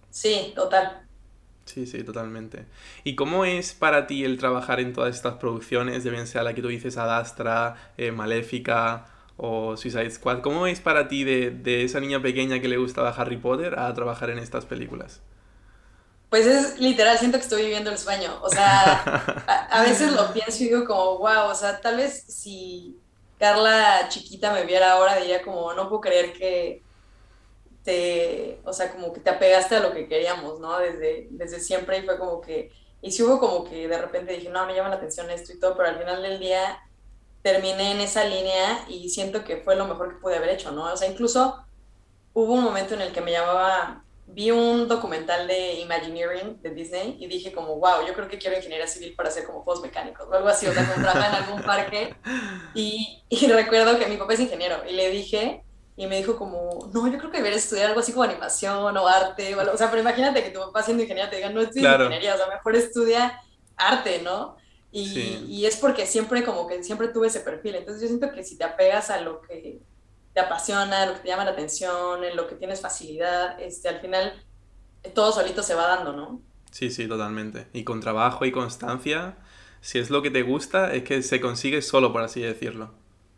Sí, 0.09 0.53
total. 0.55 1.04
Sí, 1.65 1.87
sí, 1.87 2.03
totalmente. 2.03 2.65
¿Y 3.03 3.15
cómo 3.15 3.43
es 3.43 3.73
para 3.73 4.07
ti 4.07 4.23
el 4.23 4.37
trabajar 4.37 4.79
en 4.79 4.93
todas 4.93 5.15
estas 5.15 5.35
producciones, 5.35 6.03
de 6.03 6.11
bien 6.11 6.27
sea 6.27 6.43
la 6.43 6.53
que 6.53 6.61
tú 6.61 6.67
dices 6.67 6.97
Adastra, 6.97 7.91
eh, 7.97 8.11
Maléfica 8.11 9.07
o 9.35 9.75
Suicide 9.75 10.11
Squad? 10.11 10.41
¿Cómo 10.41 10.67
es 10.67 10.79
para 10.79 11.07
ti 11.07 11.23
de, 11.23 11.49
de, 11.49 11.83
esa 11.83 11.99
niña 11.99 12.21
pequeña 12.21 12.61
que 12.61 12.67
le 12.67 12.77
gustaba 12.77 13.09
Harry 13.09 13.37
Potter 13.37 13.79
a 13.79 13.91
trabajar 13.93 14.29
en 14.29 14.37
estas 14.39 14.65
películas? 14.65 15.21
Pues 16.29 16.45
es 16.45 16.79
literal, 16.79 17.17
siento 17.17 17.37
que 17.37 17.43
estoy 17.43 17.63
viviendo 17.63 17.89
el 17.89 17.97
sueño. 17.97 18.37
O 18.43 18.49
sea, 18.49 19.43
a, 19.47 19.79
a 19.79 19.81
veces 19.81 20.11
lo 20.13 20.31
pienso 20.33 20.63
y 20.63 20.67
digo 20.67 20.85
como, 20.85 21.17
wow, 21.17 21.49
o 21.49 21.55
sea, 21.55 21.81
tal 21.81 21.97
vez 21.97 22.25
si 22.27 22.95
Carla 23.39 24.07
chiquita 24.09 24.53
me 24.53 24.65
viera 24.65 24.93
ahora 24.93 25.17
diría 25.17 25.41
como, 25.41 25.73
no 25.73 25.89
puedo 25.89 26.01
creer 26.01 26.31
que 26.33 26.84
te, 27.85 28.59
o 28.65 28.73
sea, 28.73 28.91
como 28.91 29.13
que 29.13 29.21
te 29.21 29.29
apegaste 29.29 29.75
a 29.75 29.79
lo 29.79 29.93
que 29.93 30.09
queríamos, 30.09 30.59
¿no? 30.59 30.79
Desde, 30.79 31.27
desde 31.29 31.59
siempre 31.59 31.99
y 31.99 32.01
fue 32.01 32.17
como 32.17 32.41
que, 32.41 32.71
y 33.01 33.11
si 33.11 33.21
hubo 33.23 33.39
como 33.39 33.63
que 33.63 33.87
de 33.87 33.97
repente 33.97 34.33
dije, 34.33 34.49
no, 34.49 34.65
me 34.65 34.75
llama 34.75 34.89
la 34.89 34.95
atención 34.95 35.29
esto 35.29 35.53
y 35.53 35.59
todo, 35.59 35.77
pero 35.77 35.89
al 35.89 35.99
final 35.99 36.21
del 36.23 36.39
día 36.39 36.79
terminé 37.43 37.91
en 37.91 38.01
esa 38.01 38.23
línea 38.23 38.85
y 38.89 39.07
siento 39.09 39.43
que 39.43 39.57
fue 39.57 39.75
lo 39.75 39.85
mejor 39.85 40.09
que 40.09 40.19
pude 40.19 40.35
haber 40.35 40.49
hecho, 40.49 40.71
¿no? 40.71 40.91
O 40.91 40.97
sea, 40.97 41.07
incluso 41.07 41.63
hubo 42.33 42.53
un 42.53 42.63
momento 42.63 42.95
en 42.95 43.01
el 43.01 43.13
que 43.13 43.21
me 43.21 43.31
llamaba, 43.31 44.03
vi 44.25 44.49
un 44.49 44.87
documental 44.87 45.47
de 45.47 45.75
Imagineering 45.75 46.59
de 46.63 46.71
Disney 46.71 47.17
y 47.19 47.27
dije 47.27 47.53
como, 47.53 47.75
wow, 47.75 48.03
yo 48.07 48.15
creo 48.15 48.27
que 48.27 48.39
quiero 48.39 48.57
ingeniería 48.57 48.87
civil 48.87 49.13
para 49.15 49.29
hacer 49.29 49.45
como 49.45 49.61
juegos 49.61 49.83
mecánicos 49.83 50.27
o 50.27 50.33
algo 50.33 50.49
así, 50.49 50.65
o 50.65 50.73
sea, 50.73 50.91
como 50.91 51.07
en 51.07 51.21
algún 51.21 51.61
parque 51.61 52.15
y, 52.73 53.21
y 53.29 53.47
recuerdo 53.47 53.99
que 53.99 54.07
mi 54.07 54.17
papá 54.17 54.33
es 54.33 54.39
ingeniero 54.39 54.77
y 54.89 54.93
le 54.93 55.11
dije, 55.11 55.64
y 55.97 56.07
me 56.07 56.17
dijo 56.17 56.35
como, 56.35 56.89
no, 56.93 57.07
yo 57.07 57.17
creo 57.17 57.31
que 57.31 57.37
deberías 57.37 57.63
estudiar 57.63 57.87
algo 57.87 58.01
así 58.01 58.11
como 58.11 58.23
animación 58.23 58.97
o 58.97 59.07
arte, 59.07 59.55
o, 59.55 59.73
o 59.73 59.77
sea, 59.77 59.89
pero 59.89 60.01
imagínate 60.01 60.43
que 60.43 60.51
tu 60.51 60.59
papá 60.59 60.83
siendo 60.83 61.03
ingeniero 61.03 61.29
te 61.29 61.37
diga, 61.37 61.49
no 61.49 61.61
estudia 61.61 61.89
claro. 61.89 62.05
ingeniería, 62.05 62.35
o 62.35 62.37
sea, 62.37 62.47
mejor 62.47 62.75
estudia 62.75 63.41
arte, 63.77 64.21
¿no? 64.21 64.57
Y, 64.91 65.07
sí. 65.07 65.45
y, 65.47 65.65
es 65.65 65.77
porque 65.77 66.05
siempre 66.05 66.43
como 66.43 66.67
que 66.67 66.83
siempre 66.83 67.09
tuve 67.09 67.27
ese 67.27 67.41
perfil, 67.41 67.75
entonces 67.75 68.01
yo 68.01 68.07
siento 68.07 68.31
que 68.31 68.43
si 68.43 68.57
te 68.57 68.63
apegas 68.63 69.09
a 69.09 69.21
lo 69.21 69.41
que 69.41 69.81
te 70.33 70.39
apasiona, 70.39 71.05
lo 71.05 71.13
que 71.13 71.19
te 71.19 71.27
llama 71.29 71.45
la 71.45 71.51
atención, 71.51 72.23
en 72.23 72.35
lo 72.35 72.47
que 72.47 72.55
tienes 72.55 72.81
facilidad, 72.81 73.59
este, 73.61 73.87
al 73.87 74.01
final 74.01 74.33
todo 75.13 75.31
solito 75.31 75.63
se 75.63 75.75
va 75.75 75.87
dando, 75.87 76.13
¿no? 76.13 76.41
Sí, 76.71 76.91
sí, 76.91 77.07
totalmente. 77.07 77.67
Y 77.71 77.85
con 77.85 78.01
trabajo 78.01 78.45
y 78.45 78.51
constancia, 78.51 79.37
si 79.79 79.99
es 79.99 80.09
lo 80.09 80.21
que 80.21 80.31
te 80.31 80.41
gusta, 80.41 80.93
es 80.93 81.03
que 81.03 81.21
se 81.21 81.39
consigue 81.39 81.81
solo, 81.81 82.11
por 82.11 82.21
así 82.21 82.41
decirlo. 82.41 82.93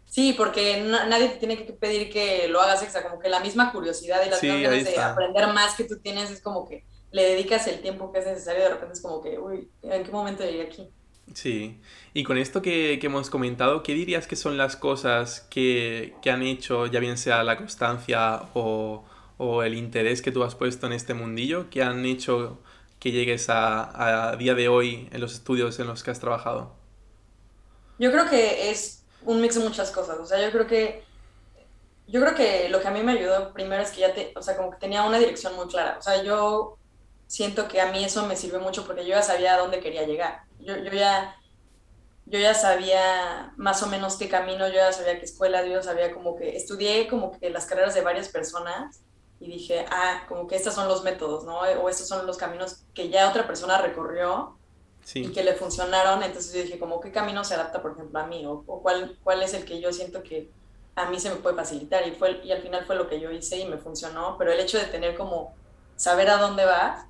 Sí, 0.07 0.33
porque 0.33 0.81
no, 0.81 1.05
nadie 1.07 1.29
te 1.29 1.35
tiene 1.37 1.57
que 1.57 1.73
pedir 1.73 2.09
que 2.09 2.47
lo 2.47 2.61
hagas 2.61 2.81
extra, 2.81 3.03
como 3.03 3.19
que 3.19 3.29
la 3.29 3.41
misma 3.41 3.71
curiosidad 3.71 4.25
y 4.25 4.29
las 4.29 4.39
sí, 4.39 4.47
ganas 4.47 4.83
de 4.83 4.97
aprender 4.97 5.47
más 5.47 5.75
que 5.75 5.83
tú 5.83 5.99
tienes 5.99 6.31
es 6.31 6.41
como 6.41 6.67
que 6.67 6.85
le 7.11 7.23
dedicas 7.23 7.67
el 7.67 7.81
tiempo 7.81 8.11
que 8.11 8.19
es 8.19 8.25
necesario 8.25 8.61
y 8.61 8.63
de 8.63 8.69
repente 8.69 8.93
es 8.93 9.01
como 9.01 9.21
que, 9.21 9.37
uy, 9.37 9.69
¿en 9.83 10.03
qué 10.03 10.11
momento 10.11 10.43
llegué 10.43 10.63
aquí? 10.63 10.89
Sí, 11.33 11.81
y 12.13 12.23
con 12.23 12.37
esto 12.37 12.61
que, 12.61 12.99
que 12.99 13.07
hemos 13.07 13.29
comentado, 13.29 13.83
¿qué 13.83 13.93
dirías 13.93 14.27
que 14.27 14.37
son 14.37 14.57
las 14.57 14.77
cosas 14.77 15.41
que, 15.49 16.15
que 16.21 16.31
han 16.31 16.41
hecho, 16.41 16.85
ya 16.87 16.99
bien 17.01 17.17
sea 17.17 17.43
la 17.43 17.57
constancia 17.57 18.43
o, 18.53 19.03
o, 19.37 19.63
el 19.63 19.75
interés 19.75 20.21
que 20.21 20.31
tú 20.31 20.43
has 20.43 20.55
puesto 20.55 20.87
en 20.87 20.93
este 20.93 21.13
mundillo, 21.13 21.70
que 21.70 21.83
han 21.83 22.05
hecho 22.05 22.59
que 23.00 23.11
llegues 23.11 23.50
a, 23.50 24.29
a 24.31 24.37
día 24.37 24.55
de 24.55 24.70
hoy 24.70 25.09
en 25.11 25.20
los 25.20 25.33
estudios 25.33 25.79
en 25.79 25.87
los 25.87 26.01
que 26.01 26.11
has 26.11 26.20
trabajado? 26.20 26.74
Yo 28.00 28.11
creo 28.11 28.29
que 28.29 28.70
es 28.70 29.03
un 29.27 29.42
mix 29.42 29.55
de 29.55 29.61
muchas 29.61 29.92
cosas. 29.92 30.18
O 30.20 30.25
sea, 30.25 30.42
yo 30.44 30.51
creo 30.51 30.68
que 30.68 31.03
yo 32.07 32.22
creo 32.22 32.35
que 32.35 32.70
lo 32.70 32.81
que 32.81 32.87
a 32.87 32.92
mí 32.92 33.03
me 33.03 33.11
ayudó 33.11 33.53
primero 33.53 33.83
es 33.83 33.92
que 33.92 34.01
ya 34.01 34.13
te, 34.13 34.33
o 34.35 34.42
sea, 34.42 34.55
como 34.55 34.72
que 34.72 34.77
tenía 34.77 35.03
una 35.03 35.20
dirección 35.20 35.55
muy 35.55 35.68
clara. 35.68 35.98
O 36.00 36.01
sea, 36.01 36.24
yo 36.24 36.77
siento 37.27 37.68
que 37.68 37.81
a 37.81 37.92
mí 37.92 38.03
eso 38.03 38.25
me 38.25 38.37
sirve 38.37 38.59
mucho 38.59 38.85
porque 38.85 39.03
yo 39.03 39.09
ya 39.09 39.22
sabía 39.22 39.55
a 39.55 39.59
dónde 39.59 39.81
quería 39.81 40.05
llegar. 40.05 40.44
Yo, 40.59 40.77
yo 40.77 40.92
ya 40.92 41.35
yo 42.29 42.40
ya 42.40 42.53
sabía 42.53 43.53
más 43.55 43.81
o 43.83 43.87
menos 43.87 44.18
qué 44.18 44.27
camino, 44.27 44.68
yo 44.68 44.75
ya 44.75 44.92
sabía 44.92 45.18
qué 45.18 45.25
escuela, 45.25 45.66
yo 45.66 45.81
sabía 45.81 46.13
como 46.13 46.35
que 46.35 46.57
estudié 46.57 47.07
como 47.07 47.31
que 47.31 47.50
las 47.50 47.66
carreras 47.66 47.96
de 47.96 48.01
varias 48.01 48.27
personas 48.27 49.01
y 49.40 49.48
dije, 49.48 49.85
ah, 49.90 50.24
como 50.27 50.46
que 50.46 50.57
estos 50.57 50.74
son 50.74 50.90
los 50.90 51.03
métodos, 51.03 51.46
¿no? 51.46 51.59
O 51.59 51.90
estos 51.90 52.07
son 52.07 52.25
los 52.27 52.37
caminos 52.37 52.83
que 52.94 53.09
ya 53.09 53.29
otra 53.29 53.48
persona 53.48 53.81
recorrió 53.81 54.57
sí. 55.07 55.24
y 55.24 55.31
que 55.31 55.43
le 55.43 55.53
funcionaron. 55.53 56.22
Entonces 56.22 56.53
yo 56.53 56.61
dije, 56.61 56.77
como, 56.77 57.00
¿qué 57.00 57.11
camino 57.11 57.43
se 57.46 57.53
adapta, 57.53 57.81
por 57.81 57.93
ejemplo, 57.93 58.20
a 58.20 58.27
mí? 58.27 58.46
¿O, 58.46 58.63
o 58.67 58.81
cuál, 58.81 59.17
cuál 59.24 59.41
es 59.41 59.53
el 59.53 59.63
que 59.63 59.79
yo 59.79 59.93
siento 59.93 60.22
que 60.22 60.50
a 60.96 61.09
mí 61.09 61.17
se 61.17 61.29
me 61.29 61.37
puede 61.37 61.55
facilitar? 61.55 62.05
Y, 62.05 62.11
fue, 62.11 62.41
y 62.43 62.51
al 62.51 62.61
final 62.61 62.85
fue 62.85 62.98
lo 62.98 63.07
que 63.07 63.22
yo 63.22 63.31
hice 63.31 63.57
y 63.57 63.65
me 63.65 63.77
funcionó. 63.77 64.35
Pero 64.37 64.51
el 64.51 64.59
hecho 64.59 64.77
de 64.77 64.85
tener 64.85 65.15
como 65.15 65.55
saber 65.96 66.29
a 66.29 66.37
dónde 66.37 66.65
vas 66.65 67.05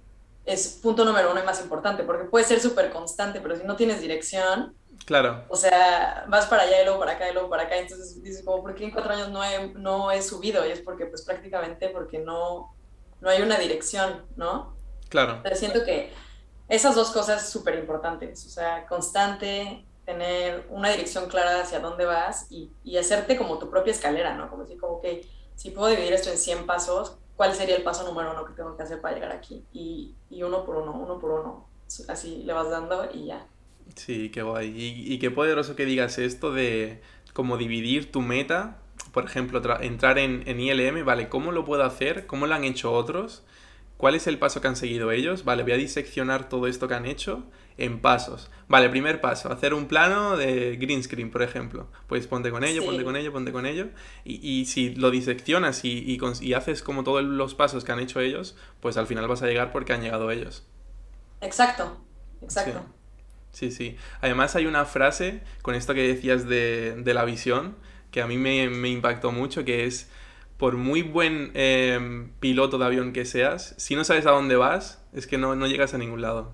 es 0.45 0.79
punto 0.81 1.03
número 1.03 1.31
uno 1.31 1.41
y 1.41 1.43
más 1.43 1.59
importante, 1.61 2.03
porque 2.03 2.25
puede 2.25 2.45
ser 2.45 2.61
súper 2.61 2.91
constante, 2.91 3.41
pero 3.41 3.57
si 3.57 3.63
no 3.63 3.75
tienes 3.75 3.99
dirección, 3.99 4.75
Claro. 5.05 5.45
O 5.47 5.55
sea, 5.55 6.25
vas 6.27 6.47
para 6.47 6.63
allá 6.63 6.81
y 6.81 6.83
luego 6.83 6.99
para 6.99 7.13
acá 7.13 7.29
y 7.29 7.33
luego 7.33 7.49
para 7.49 7.63
acá. 7.63 7.77
Entonces 7.77 8.21
dices, 8.21 8.43
como, 8.43 8.61
¿por 8.61 8.75
qué 8.75 8.83
en 8.85 8.91
cuatro 8.91 9.13
años 9.13 9.29
no 9.29 9.43
he, 9.43 9.69
no 9.75 10.11
he 10.11 10.21
subido? 10.21 10.67
Y 10.67 10.71
es 10.71 10.81
porque, 10.81 11.05
pues 11.05 11.21
prácticamente, 11.21 11.89
porque 11.89 12.17
no, 12.19 12.73
no 13.21 13.29
hay 13.29 13.41
una 13.41 13.57
dirección, 13.57 14.25
¿no? 14.35 14.75
Claro. 15.09 15.39
Pero 15.43 15.55
siento 15.55 15.85
que 15.85 16.11
esas 16.69 16.95
dos 16.95 17.11
cosas 17.11 17.49
súper 17.49 17.75
importantes, 17.79 18.45
o 18.45 18.49
sea, 18.49 18.85
constante, 18.87 19.85
tener 20.05 20.65
una 20.69 20.89
dirección 20.89 21.27
clara 21.27 21.61
hacia 21.61 21.79
dónde 21.79 22.05
vas 22.05 22.47
y, 22.49 22.71
y, 22.83 22.97
hacerte 22.97 23.35
como 23.37 23.59
tu 23.59 23.69
propia 23.69 23.91
escalera, 23.91 24.35
¿no? 24.35 24.49
Como 24.49 24.63
decir, 24.63 24.79
como 24.79 25.01
que 25.01 25.25
si 25.55 25.71
puedo 25.71 25.89
dividir 25.89 26.13
esto 26.13 26.29
en 26.29 26.37
100 26.37 26.65
pasos, 26.65 27.17
¿cuál 27.35 27.53
sería 27.53 27.75
el 27.75 27.83
paso 27.83 28.05
número 28.05 28.31
uno 28.31 28.45
que 28.45 28.53
tengo 28.53 28.77
que 28.77 28.83
hacer 28.83 29.01
para 29.01 29.15
llegar 29.15 29.31
aquí? 29.33 29.65
Y, 29.73 30.15
y 30.29 30.43
uno 30.43 30.63
por 30.65 30.77
uno, 30.77 30.93
uno 30.93 31.19
por 31.19 31.31
uno, 31.31 31.67
así 32.07 32.43
le 32.45 32.53
vas 32.53 32.69
dando 32.69 33.09
y 33.13 33.25
ya. 33.25 33.45
Sí, 33.95 34.29
qué 34.29 34.43
guay. 34.43 34.69
Y, 34.69 35.13
y 35.13 35.19
qué 35.19 35.29
poderoso 35.29 35.75
que 35.75 35.85
digas 35.85 36.17
esto 36.19 36.53
de 36.53 37.01
como 37.33 37.57
dividir 37.57 38.11
tu 38.11 38.21
meta, 38.21 38.77
por 39.11 39.25
ejemplo, 39.25 39.61
entrar 39.81 40.19
en, 40.19 40.43
en 40.47 40.59
ILM, 40.59 41.05
¿vale? 41.05 41.29
¿Cómo 41.29 41.51
lo 41.51 41.65
puedo 41.65 41.83
hacer? 41.83 42.27
¿Cómo 42.27 42.47
lo 42.47 42.55
han 42.55 42.63
hecho 42.63 42.93
otros? 42.93 43.43
¿Cuál 43.97 44.13
es 44.13 44.27
el 44.27 44.37
paso 44.37 44.61
que 44.61 44.67
han 44.67 44.75
seguido 44.75 45.11
ellos? 45.11 45.43
Vale, 45.43 45.63
voy 45.63 45.71
a 45.71 45.77
diseccionar 45.77 46.49
todo 46.49 46.67
esto 46.67 46.87
que 46.87 46.93
han 46.93 47.07
hecho 47.07 47.43
en 47.77 47.99
pasos. 47.99 48.51
Vale, 48.67 48.89
primer 48.89 49.21
paso, 49.21 49.51
hacer 49.51 49.73
un 49.73 49.87
plano 49.87 50.37
de 50.37 50.77
green 50.77 51.03
screen, 51.03 51.31
por 51.31 51.41
ejemplo. 51.41 51.87
Pues 52.07 52.27
ponte 52.27 52.51
con 52.51 52.63
ello, 52.63 52.81
sí. 52.81 52.87
ponte 52.87 53.03
con 53.03 53.15
ello, 53.15 53.31
ponte 53.33 53.51
con 53.51 53.65
ello. 53.65 53.87
Y, 54.23 54.35
y 54.47 54.65
si 54.65 54.93
lo 54.93 55.09
diseccionas 55.09 55.83
y, 55.83 55.89
y, 55.89 56.19
y, 56.41 56.53
haces 56.53 56.83
como 56.83 57.03
todos 57.03 57.23
los 57.23 57.55
pasos 57.55 57.83
que 57.83 57.91
han 57.91 57.99
hecho 57.99 58.19
ellos, 58.19 58.55
pues 58.81 58.97
al 58.97 59.07
final 59.07 59.27
vas 59.27 59.41
a 59.41 59.47
llegar 59.47 59.71
porque 59.71 59.93
han 59.93 60.01
llegado 60.01 60.29
ellos. 60.29 60.67
Exacto, 61.41 61.99
exacto. 62.41 62.85
Sí, 63.51 63.71
sí. 63.71 63.91
sí. 63.91 63.97
Además 64.21 64.55
hay 64.55 64.67
una 64.67 64.85
frase 64.85 65.41
con 65.63 65.73
esto 65.73 65.95
que 65.95 66.07
decías 66.07 66.47
de, 66.47 66.95
de 66.97 67.13
la 67.15 67.25
visión 67.25 67.75
que 68.11 68.21
a 68.21 68.27
mí 68.27 68.37
me, 68.37 68.69
me 68.69 68.89
impactó 68.89 69.31
mucho, 69.31 69.65
que 69.65 69.85
es 69.85 70.09
por 70.57 70.75
muy 70.75 71.03
buen 71.03 71.51
eh, 71.53 72.29
piloto 72.39 72.77
de 72.77 72.85
avión 72.85 73.13
que 73.13 73.25
seas, 73.25 73.75
si 73.77 73.95
no 73.95 74.03
sabes 74.03 74.25
a 74.25 74.31
dónde 74.31 74.55
vas, 74.55 75.01
es 75.13 75.27
que 75.27 75.37
no, 75.37 75.55
no, 75.55 75.67
llegas 75.67 75.93
a 75.93 75.97
ningún 75.97 76.21
lado. 76.21 76.51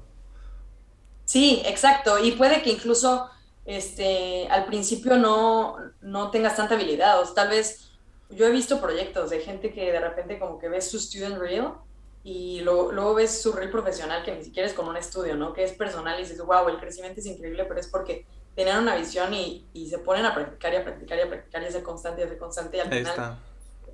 Sí, 1.26 1.62
exacto. 1.66 2.20
Y 2.24 2.34
puede 2.34 2.62
que 2.62 2.72
incluso 2.72 3.30
este, 3.66 4.48
al 4.50 4.66
principio 4.66 5.18
no, 5.18 5.78
no 6.02 6.32
tengas 6.32 6.58
tanta 6.58 6.76
habilidad. 6.76 7.22
O 7.22 7.34
tal 7.34 7.48
vez 7.48 7.92
yo 8.30 8.46
he 8.46 8.52
visto 8.52 8.82
proyectos 8.82 9.30
de 9.30 9.40
gente 9.40 9.72
que 9.72 9.92
de 9.92 10.00
repente 10.00 10.38
como 10.38 10.60
que 10.60 10.68
ves 10.68 10.92
su 10.92 11.00
student 11.00 11.38
reel 11.38 11.70
y 12.26 12.60
luego, 12.62 12.92
luego 12.92 13.16
ves 13.16 13.42
su 13.42 13.54
reel 13.54 13.72
profesional 13.72 14.24
que 14.24 14.36
ni 14.36 14.44
siquiera 14.44 14.68
es 14.68 14.74
como 14.74 14.90
un 14.90 14.98
estudio, 14.98 15.36
¿no? 15.36 15.54
Que 15.54 15.64
es 15.64 15.72
personal 15.72 16.20
y 16.20 16.24
dices, 16.24 16.40
wow, 16.40 16.68
el 16.68 16.78
crecimiento 16.78 17.22
es 17.22 17.26
increíble, 17.26 17.64
pero 17.66 17.80
es 17.80 17.88
porque 17.88 18.26
tienen 18.54 18.78
una 18.78 18.96
visión 18.96 19.34
y, 19.34 19.66
y 19.74 19.88
se 19.88 19.98
ponen 20.00 20.26
a 20.26 20.34
practicar 20.34 20.74
y 20.74 20.76
a 20.76 20.84
practicar 20.84 21.18
y 21.18 21.22
a 21.22 21.30
practicar 21.30 21.64
y 21.64 21.66
a 21.68 21.72
ser 21.72 21.84
constante 21.84 22.22
y 22.22 22.26
a 22.26 22.28
ser 22.28 22.38
constante 22.38 22.78
y 22.78 22.80
al 22.82 22.92
Ahí 22.92 23.00
final... 23.00 23.12
Está 23.12 23.40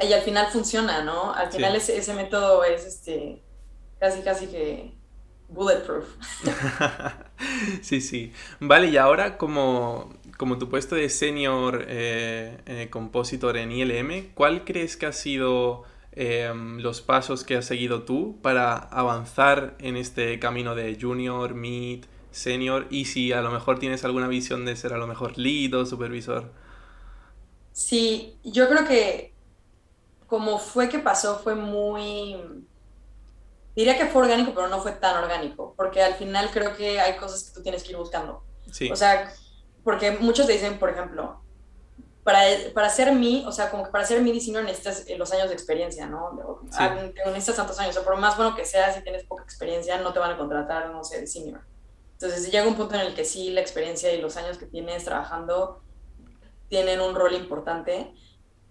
y 0.01 0.13
al 0.13 0.21
final 0.21 0.47
funciona, 0.51 1.03
¿no? 1.03 1.33
Al 1.33 1.51
final 1.51 1.71
sí. 1.73 1.77
ese, 1.77 1.97
ese, 1.97 2.13
método 2.13 2.63
es 2.63 2.85
este 2.85 3.41
casi 3.99 4.21
casi 4.21 4.47
que 4.47 4.93
bulletproof. 5.49 6.05
sí, 7.81 8.01
sí. 8.01 8.31
Vale, 8.59 8.87
y 8.87 8.97
ahora 8.97 9.37
como, 9.37 10.13
como 10.37 10.57
tu 10.57 10.69
puesto 10.69 10.95
de 10.95 11.09
senior 11.09 11.85
eh, 11.87 12.57
eh, 12.65 12.87
compositor 12.89 13.57
en 13.57 13.71
ILM, 13.71 14.33
¿cuál 14.33 14.63
crees 14.63 14.95
que 14.95 15.05
ha 15.05 15.11
sido 15.11 15.83
eh, 16.13 16.51
los 16.77 17.01
pasos 17.01 17.43
que 17.43 17.57
has 17.57 17.65
seguido 17.65 18.03
tú 18.03 18.39
para 18.41 18.75
avanzar 18.75 19.75
en 19.79 19.97
este 19.97 20.39
camino 20.39 20.75
de 20.75 20.97
junior, 20.99 21.55
mid, 21.55 22.05
senior 22.31 22.87
y 22.89 23.05
si 23.05 23.31
a 23.31 23.41
lo 23.41 23.51
mejor 23.51 23.79
tienes 23.79 24.05
alguna 24.05 24.27
visión 24.27 24.65
de 24.65 24.75
ser 24.75 24.93
a 24.93 24.97
lo 24.97 25.07
mejor 25.07 25.37
lead 25.37 25.73
o 25.73 25.85
supervisor. 25.85 26.51
Sí, 27.71 28.37
yo 28.43 28.67
creo 28.69 28.85
que 28.85 29.33
como 30.29 30.59
fue 30.59 30.89
que 30.89 30.99
pasó 30.99 31.39
fue 31.39 31.55
muy, 31.55 32.37
diría 33.75 33.97
que 33.97 34.05
fue 34.05 34.21
orgánico, 34.21 34.53
pero 34.53 34.67
no 34.67 34.81
fue 34.81 34.91
tan 34.91 35.21
orgánico, 35.21 35.73
porque 35.75 36.01
al 36.01 36.13
final 36.13 36.49
creo 36.51 36.75
que 36.75 36.99
hay 36.99 37.17
cosas 37.17 37.43
que 37.43 37.55
tú 37.55 37.63
tienes 37.63 37.83
que 37.83 37.91
ir 37.91 37.97
buscando. 37.97 38.43
Sí. 38.71 38.91
O 38.91 38.95
sea, 38.95 39.33
porque 39.83 40.11
muchos 40.11 40.45
te 40.45 40.53
dicen, 40.53 40.77
por 40.77 40.91
ejemplo, 40.91 41.41
para, 42.23 42.41
para 42.75 42.89
ser 42.89 43.13
mí, 43.13 43.43
o 43.47 43.51
sea, 43.51 43.71
como 43.71 43.85
que 43.85 43.91
para 43.91 44.05
ser 44.05 44.21
mi 44.21 44.31
diseño 44.31 44.61
necesitas 44.61 45.05
eh, 45.07 45.17
los 45.17 45.31
años 45.31 45.47
de 45.47 45.55
experiencia, 45.55 46.05
¿no? 46.05 46.61
Sí. 46.69 46.83
Necesitas 47.25 47.55
tantos 47.55 47.79
años, 47.79 47.91
o 47.91 47.93
sea, 47.99 48.03
por 48.03 48.17
más 48.17 48.37
bueno 48.37 48.55
que 48.55 48.65
sea, 48.65 48.93
si 48.93 49.01
tienes 49.01 49.23
poca 49.23 49.43
experiencia, 49.43 49.97
no 49.99 50.13
te 50.13 50.19
van 50.19 50.31
a 50.31 50.37
contratar, 50.37 50.91
no 50.91 51.03
sé, 51.03 51.21
de 51.21 51.27
senior. 51.27 51.61
Entonces 52.13 52.51
llega 52.51 52.67
un 52.67 52.75
punto 52.75 52.95
en 52.95 53.01
el 53.01 53.15
que 53.15 53.25
sí, 53.25 53.49
la 53.49 53.61
experiencia 53.61 54.13
y 54.13 54.21
los 54.21 54.37
años 54.37 54.57
que 54.57 54.67
tienes 54.67 55.05
trabajando 55.05 55.81
tienen 56.67 57.01
un 57.01 57.15
rol 57.15 57.33
importante, 57.33 58.13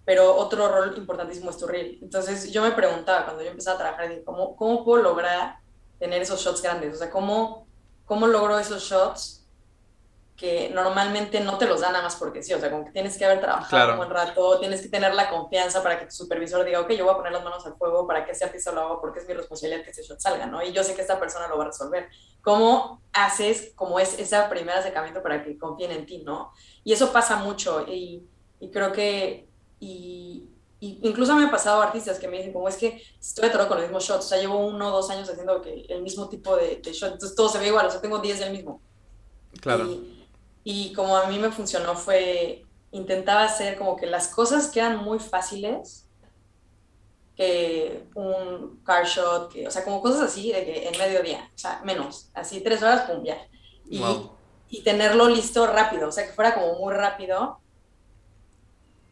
pero 0.08 0.34
otro 0.34 0.68
rol 0.68 0.96
importantísimo 0.96 1.50
es 1.50 1.58
tu 1.58 1.66
reel. 1.66 1.98
Entonces 2.00 2.50
yo 2.50 2.62
me 2.62 2.70
preguntaba 2.70 3.26
cuando 3.26 3.42
yo 3.42 3.50
empecé 3.50 3.68
a 3.68 3.76
trabajar, 3.76 4.10
¿cómo, 4.24 4.56
cómo 4.56 4.82
puedo 4.82 5.02
lograr 5.02 5.58
tener 5.98 6.22
esos 6.22 6.40
shots 6.40 6.62
grandes? 6.62 6.94
O 6.94 6.96
sea, 6.96 7.10
¿cómo, 7.10 7.66
cómo 8.06 8.26
logro 8.26 8.58
esos 8.58 8.82
shots 8.84 9.46
que 10.34 10.70
normalmente 10.70 11.40
no 11.40 11.58
te 11.58 11.66
los 11.66 11.82
dan 11.82 11.92
nada 11.92 12.04
más 12.04 12.16
porque 12.16 12.42
sí, 12.42 12.54
o 12.54 12.58
sea, 12.58 12.70
como 12.70 12.86
que 12.86 12.90
tienes 12.92 13.18
que 13.18 13.26
haber 13.26 13.42
trabajado 13.42 13.90
un 13.90 13.96
buen 13.98 14.08
rato, 14.08 14.58
tienes 14.58 14.80
que 14.80 14.88
tener 14.88 15.12
la 15.12 15.28
confianza 15.28 15.82
para 15.82 15.98
que 15.98 16.06
tu 16.06 16.12
supervisor 16.12 16.64
diga, 16.64 16.80
ok, 16.80 16.92
yo 16.92 17.04
voy 17.04 17.12
a 17.12 17.18
poner 17.18 17.32
las 17.32 17.44
manos 17.44 17.66
al 17.66 17.76
fuego 17.76 18.06
para 18.06 18.24
que 18.24 18.32
ese 18.32 18.46
artista 18.46 18.72
lo 18.72 18.80
haga 18.80 19.00
porque 19.02 19.18
es 19.18 19.28
mi 19.28 19.34
responsabilidad 19.34 19.84
que 19.84 19.90
ese 19.90 20.04
shot 20.04 20.20
salga, 20.20 20.46
¿no? 20.46 20.62
Y 20.62 20.72
yo 20.72 20.82
sé 20.84 20.94
que 20.94 21.02
esta 21.02 21.20
persona 21.20 21.48
lo 21.48 21.58
va 21.58 21.64
a 21.64 21.66
resolver. 21.66 22.08
¿Cómo 22.40 23.02
haces 23.12 23.72
como 23.74 24.00
es 24.00 24.18
ese 24.18 24.40
primer 24.48 24.74
acercamiento 24.74 25.22
para 25.22 25.44
que 25.44 25.58
confíen 25.58 25.90
en 25.90 26.06
ti, 26.06 26.22
¿no? 26.24 26.50
Y 26.82 26.94
eso 26.94 27.12
pasa 27.12 27.36
mucho 27.36 27.84
y, 27.86 28.26
y 28.58 28.70
creo 28.70 28.90
que, 28.90 29.47
y, 29.80 30.48
incluso 30.80 31.34
me 31.34 31.44
ha 31.44 31.50
pasado 31.50 31.82
artistas 31.82 32.18
que 32.18 32.28
me 32.28 32.36
dicen, 32.36 32.52
como 32.52 32.68
es 32.68 32.76
que 32.76 33.02
estoy 33.20 33.48
atorado 33.48 33.68
con 33.68 33.78
los 33.78 33.86
mismos 33.86 34.04
shots, 34.04 34.26
o 34.26 34.28
sea, 34.28 34.38
llevo 34.38 34.58
uno 34.58 34.88
o 34.88 34.90
dos 34.92 35.10
años 35.10 35.28
haciendo 35.28 35.60
que 35.60 35.86
el 35.88 36.02
mismo 36.02 36.28
tipo 36.28 36.56
de, 36.56 36.76
de 36.76 36.92
shot, 36.92 37.14
entonces 37.14 37.36
todo 37.36 37.48
se 37.48 37.58
ve 37.58 37.66
igual, 37.68 37.86
o 37.86 37.90
sea, 37.90 38.00
tengo 38.00 38.18
10 38.18 38.38
del 38.40 38.52
mismo. 38.52 38.80
Claro. 39.60 39.88
Y 40.62 40.92
como 40.92 41.16
a 41.16 41.26
mí 41.26 41.38
me 41.38 41.50
funcionó 41.50 41.96
fue, 41.96 42.64
intentaba 42.92 43.44
hacer 43.44 43.76
como 43.76 43.96
que 43.96 44.06
las 44.06 44.28
cosas 44.28 44.68
que 44.68 44.80
eran 44.80 44.98
muy 44.98 45.18
fáciles, 45.18 46.06
que 47.36 48.04
un 48.14 48.80
car 48.84 49.06
shot, 49.06 49.52
que, 49.52 49.66
o 49.66 49.70
sea, 49.70 49.84
como 49.84 50.00
cosas 50.00 50.22
así 50.22 50.52
de 50.52 50.64
que 50.64 50.88
en 50.88 50.98
medio 50.98 51.22
día, 51.22 51.50
o 51.54 51.58
sea, 51.58 51.80
menos, 51.84 52.30
así 52.34 52.60
tres 52.60 52.82
horas, 52.82 53.08
pum, 53.08 53.24
ya. 53.24 53.38
Y, 53.88 54.02
y 54.70 54.82
tenerlo 54.82 55.28
listo 55.28 55.66
rápido, 55.66 56.08
o 56.08 56.12
sea, 56.12 56.26
que 56.26 56.32
fuera 56.32 56.54
como 56.54 56.74
muy 56.74 56.92
rápido, 56.92 57.60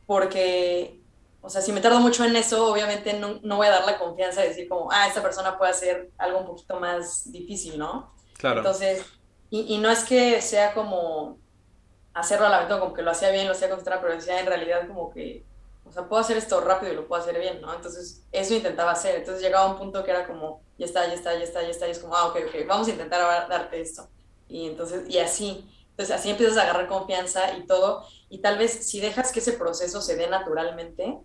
porque, 0.07 1.01
o 1.43 1.51
sea, 1.51 1.61
si 1.61 1.73
me 1.73 1.81
tardo 1.81 2.01
mucho 2.01 2.25
en 2.25 2.37
eso, 2.37 2.73
obviamente 2.73 3.13
no, 3.15 3.41
no 3.43 3.57
voy 3.57 3.67
a 3.67 3.71
dar 3.71 3.85
la 3.85 3.99
confianza 3.99 4.41
de 4.41 4.49
decir 4.49 4.69
como, 4.69 4.91
ah, 4.91 5.07
esta 5.07 5.23
persona 5.23 5.59
puede 5.59 5.73
hacer 5.73 6.11
algo 6.19 6.41
un 6.41 6.47
poquito 6.47 6.79
más 6.81 7.31
difícil, 7.31 7.79
¿no? 7.79 8.13
Claro. 8.39 8.59
Entonces, 8.59 9.05
y, 9.51 9.75
y 9.75 9.79
no 9.79 9.91
es 9.91 10.05
que 10.05 10.41
sea 10.43 10.75
como 10.75 11.39
hacerlo 12.15 12.47
a 12.47 12.49
la 12.49 12.61
vez, 12.61 12.69
como 12.69 12.95
que 12.95 13.03
lo 13.03 13.11
hacía 13.11 13.31
bien, 13.31 13.47
lo 13.47 13.53
hacía 13.53 13.69
con 13.69 13.83
pero 13.85 14.15
decía 14.15 14.41
en 14.41 14.47
realidad 14.47 14.87
como 14.89 15.11
que, 15.13 15.45
o 15.85 15.93
sea, 15.93 16.09
puedo 16.09 16.21
hacer 16.21 16.37
esto 16.37 16.61
rápido 16.61 16.93
y 16.93 16.97
lo 16.97 17.07
puedo 17.07 17.23
hacer 17.23 17.39
bien, 17.39 17.61
¿no? 17.61 17.73
Entonces, 17.75 18.25
eso 18.33 18.55
intentaba 18.55 18.93
hacer. 18.93 19.17
Entonces 19.17 19.43
llegaba 19.43 19.71
un 19.71 19.77
punto 19.77 20.03
que 20.03 20.11
era 20.11 20.27
como, 20.27 20.63
ya 20.79 20.87
está, 20.87 21.07
ya 21.07 21.15
está, 21.15 21.35
ya 21.35 21.45
está, 21.45 21.63
ya 21.63 21.69
está, 21.69 21.87
y 21.87 21.91
es 21.93 21.99
como, 21.99 22.17
ah, 22.17 22.27
ok, 22.27 22.39
ok, 22.49 22.67
vamos 22.67 22.89
a 22.89 22.91
intentar 22.91 23.49
darte 23.49 23.81
esto. 23.81 24.09
Y 24.49 24.67
entonces, 24.67 25.09
y 25.09 25.19
así. 25.19 25.69
Entonces, 25.97 26.15
así 26.15 26.29
empiezas 26.29 26.59
a 26.59 26.63
agarrar 26.63 26.89
confianza 26.89 27.57
y 27.57 27.67
todo. 27.67 28.07
Y 28.29 28.43
tal 28.43 28.59
vez 28.59 28.87
si 28.87 29.01
dejas 29.01 29.33
que 29.33 29.39
ese 29.39 29.55
proceso 29.55 30.03
se 30.03 30.15
dé 30.15 30.29
naturalmente, 30.29 31.17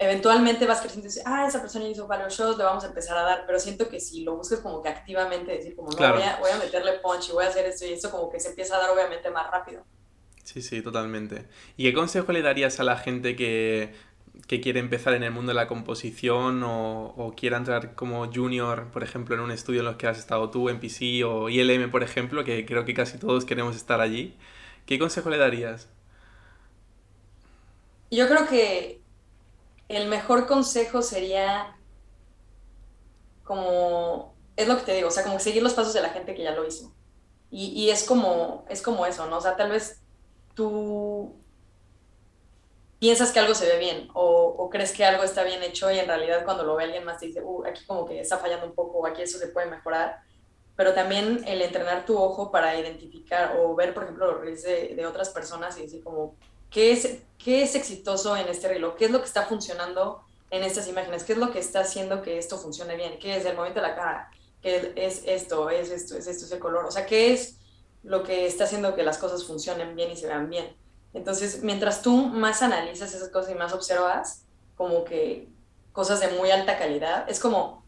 eventualmente 0.00 0.66
vas 0.66 0.80
creciendo 0.80 1.06
y 1.06 1.10
dices, 1.10 1.22
ah, 1.24 1.46
esa 1.46 1.60
persona 1.60 1.88
hizo 1.88 2.08
varios 2.08 2.34
shows, 2.34 2.58
le 2.58 2.64
vamos 2.64 2.82
a 2.82 2.88
empezar 2.88 3.16
a 3.16 3.22
dar, 3.22 3.44
pero 3.46 3.60
siento 3.60 3.88
que 3.88 4.00
si 4.00 4.24
lo 4.24 4.36
buscas 4.36 4.58
como 4.58 4.82
que 4.82 4.88
activamente, 4.88 5.52
decir 5.52 5.76
como, 5.76 5.90
no, 5.90 5.96
voy, 5.96 6.22
a, 6.22 6.38
voy, 6.40 6.50
a, 6.50 6.56
meterle 6.56 6.94
punch 6.94 7.28
y 7.28 7.32
voy 7.32 7.44
a 7.44 7.48
hacer 7.48 7.66
esto 7.66 7.86
y 7.86 7.92
esto, 7.92 8.10
como 8.10 8.28
que 8.28 8.40
se 8.40 8.48
empieza 8.48 8.76
a 8.76 8.80
dar 8.80 8.90
obviamente 8.90 9.30
más 9.30 9.48
rápido. 9.48 9.84
Sí, 10.42 10.60
sí, 10.60 10.82
totalmente. 10.82 11.46
¿Y 11.76 11.84
qué 11.84 11.94
consejo 11.94 12.32
le 12.32 12.42
darías 12.42 12.80
a 12.80 12.82
la 12.82 12.96
gente 12.96 13.36
que, 13.36 13.94
que 14.48 14.60
quiere 14.60 14.80
empezar 14.80 15.14
en 15.14 15.22
el 15.22 15.30
mundo 15.30 15.50
de 15.50 15.56
la 15.56 15.68
composición 15.68 16.62
o, 16.62 17.14
o, 17.16 17.34
quiera 17.34 17.58
entrar 17.58 17.94
como 17.94 18.30
junior, 18.32 18.90
por 18.90 19.02
ejemplo, 19.02 19.34
en 19.34 19.40
un 19.42 19.50
estudio 19.50 19.80
en 19.80 19.86
los 19.86 19.96
que 19.96 20.06
has 20.06 20.18
estado 20.18 20.50
tú, 20.50 20.68
en 20.68 20.80
PC 20.80 21.24
o 21.24 21.48
ILM, 21.48 21.90
por 21.90 22.02
ejemplo, 22.02 22.44
que 22.44 22.64
creo 22.66 22.84
que 22.84 22.94
casi 22.94 23.18
todos 23.18 23.44
queremos 23.44 23.76
estar 23.76 24.00
allí? 24.00 24.36
¿Qué 24.86 24.98
consejo 24.98 25.30
le 25.30 25.38
darías? 25.38 25.88
Yo 28.10 28.28
creo 28.28 28.46
que 28.46 29.00
el 29.88 30.08
mejor 30.08 30.46
consejo 30.46 31.02
sería 31.02 31.76
como, 33.44 34.34
es 34.56 34.68
lo 34.68 34.76
que 34.78 34.84
te 34.84 34.94
digo, 34.94 35.08
o 35.08 35.10
sea, 35.10 35.24
como 35.24 35.38
seguir 35.38 35.62
los 35.62 35.74
pasos 35.74 35.94
de 35.94 36.02
la 36.02 36.10
gente 36.10 36.34
que 36.34 36.42
ya 36.42 36.52
lo 36.52 36.66
hizo. 36.66 36.92
Y, 37.50 37.66
y 37.68 37.90
es, 37.90 38.04
como, 38.04 38.64
es 38.68 38.82
como 38.82 39.04
eso, 39.06 39.26
¿no? 39.28 39.38
O 39.38 39.40
sea, 39.40 39.56
tal 39.56 39.70
vez 39.70 40.00
tú 40.54 41.34
piensas 43.02 43.32
que 43.32 43.40
algo 43.40 43.52
se 43.52 43.66
ve 43.66 43.78
bien 43.78 44.08
o, 44.14 44.70
crees 44.70 44.92
que 44.92 45.04
algo 45.04 45.24
está 45.24 45.42
bien 45.42 45.60
hecho 45.64 45.90
y 45.90 45.98
en 45.98 46.06
realidad 46.06 46.44
cuando 46.44 46.62
lo 46.62 46.76
ve 46.76 46.84
alguien 46.84 47.04
más 47.04 47.18
te 47.18 47.26
dice, 47.26 47.42
uh, 47.42 47.66
aquí 47.66 47.84
como 47.84 48.06
que 48.06 48.20
está 48.20 48.38
fallando 48.38 48.64
un 48.64 48.76
poco 48.76 48.98
o 48.98 49.06
aquí 49.08 49.22
eso 49.22 49.38
se 49.38 49.48
puede 49.48 49.66
mejorar. 49.68 50.20
Pero 50.76 50.94
también 50.94 51.42
el 51.48 51.62
entrenar 51.62 52.06
tu 52.06 52.16
ojo 52.16 52.52
para 52.52 52.78
identificar 52.78 53.56
o 53.58 53.74
ver, 53.74 53.92
por 53.92 54.04
ejemplo, 54.04 54.30
los 54.30 54.40
reels 54.40 54.62
de, 54.62 54.94
de 54.94 55.04
otras 55.04 55.30
personas 55.30 55.76
y 55.78 55.82
decir 55.82 56.04
como, 56.04 56.36
¿qué 56.70 56.92
es, 56.92 57.18
qué 57.38 57.64
es 57.64 57.74
exitoso 57.74 58.36
en 58.36 58.46
este 58.46 58.68
reloj, 58.68 58.94
qué 58.94 59.06
es 59.06 59.10
lo 59.10 59.18
que 59.18 59.26
está 59.26 59.46
funcionando 59.46 60.22
en 60.52 60.62
estas 60.62 60.86
imágenes, 60.86 61.24
qué 61.24 61.32
es 61.32 61.38
lo 61.40 61.50
que 61.50 61.58
está 61.58 61.80
haciendo 61.80 62.22
que 62.22 62.38
esto 62.38 62.56
funcione 62.56 62.94
bien, 62.94 63.18
qué 63.18 63.36
es 63.36 63.44
el 63.44 63.56
movimiento 63.56 63.82
de 63.82 63.88
la 63.88 63.96
cara, 63.96 64.30
qué 64.62 64.92
es 64.94 65.24
esto, 65.26 65.70
es 65.70 65.90
esto, 65.90 66.16
es 66.16 66.28
esto, 66.28 66.44
es 66.44 66.52
el 66.52 66.60
color, 66.60 66.84
o 66.84 66.92
sea, 66.92 67.04
qué 67.04 67.32
es 67.32 67.58
lo 68.04 68.22
que 68.22 68.46
está 68.46 68.62
haciendo 68.62 68.94
que 68.94 69.02
las 69.02 69.18
cosas 69.18 69.44
funcionen 69.44 69.96
bien 69.96 70.12
y 70.12 70.16
se 70.16 70.28
vean 70.28 70.48
bien. 70.48 70.80
Entonces, 71.14 71.62
mientras 71.62 72.02
tú 72.02 72.16
más 72.16 72.62
analizas 72.62 73.14
esas 73.14 73.28
cosas 73.28 73.52
y 73.52 73.54
más 73.54 73.72
observas, 73.72 74.44
como 74.76 75.04
que 75.04 75.48
cosas 75.92 76.20
de 76.20 76.28
muy 76.28 76.50
alta 76.50 76.78
calidad, 76.78 77.28
es 77.28 77.38
como 77.38 77.84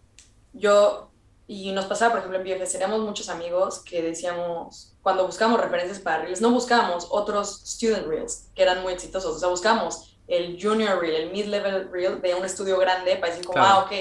yo, 0.52 1.10
y 1.46 1.72
nos 1.72 1.86
pasaba, 1.86 2.12
por 2.12 2.18
ejemplo, 2.20 2.38
en 2.38 2.58
BFS, 2.58 2.72
teníamos 2.72 3.00
muchos 3.00 3.28
amigos 3.28 3.80
que 3.80 4.02
decíamos, 4.02 4.94
cuando 5.02 5.26
buscamos 5.26 5.60
referencias 5.60 5.98
para 5.98 6.22
Reels, 6.22 6.40
no 6.40 6.50
buscábamos 6.50 7.08
otros 7.10 7.62
student 7.64 8.06
Reels 8.06 8.48
que 8.54 8.62
eran 8.62 8.82
muy 8.82 8.92
exitosos, 8.92 9.36
o 9.36 9.38
sea, 9.38 9.48
buscamos 9.48 10.18
el 10.26 10.58
junior 10.60 11.00
Reel, 11.00 11.14
el 11.14 11.30
mid-level 11.32 11.90
Reel 11.90 12.20
de 12.20 12.34
un 12.34 12.44
estudio 12.44 12.78
grande 12.78 13.16
para 13.16 13.32
decir 13.32 13.46
como, 13.46 13.62
ah, 13.62 13.84
ok, 13.84 13.92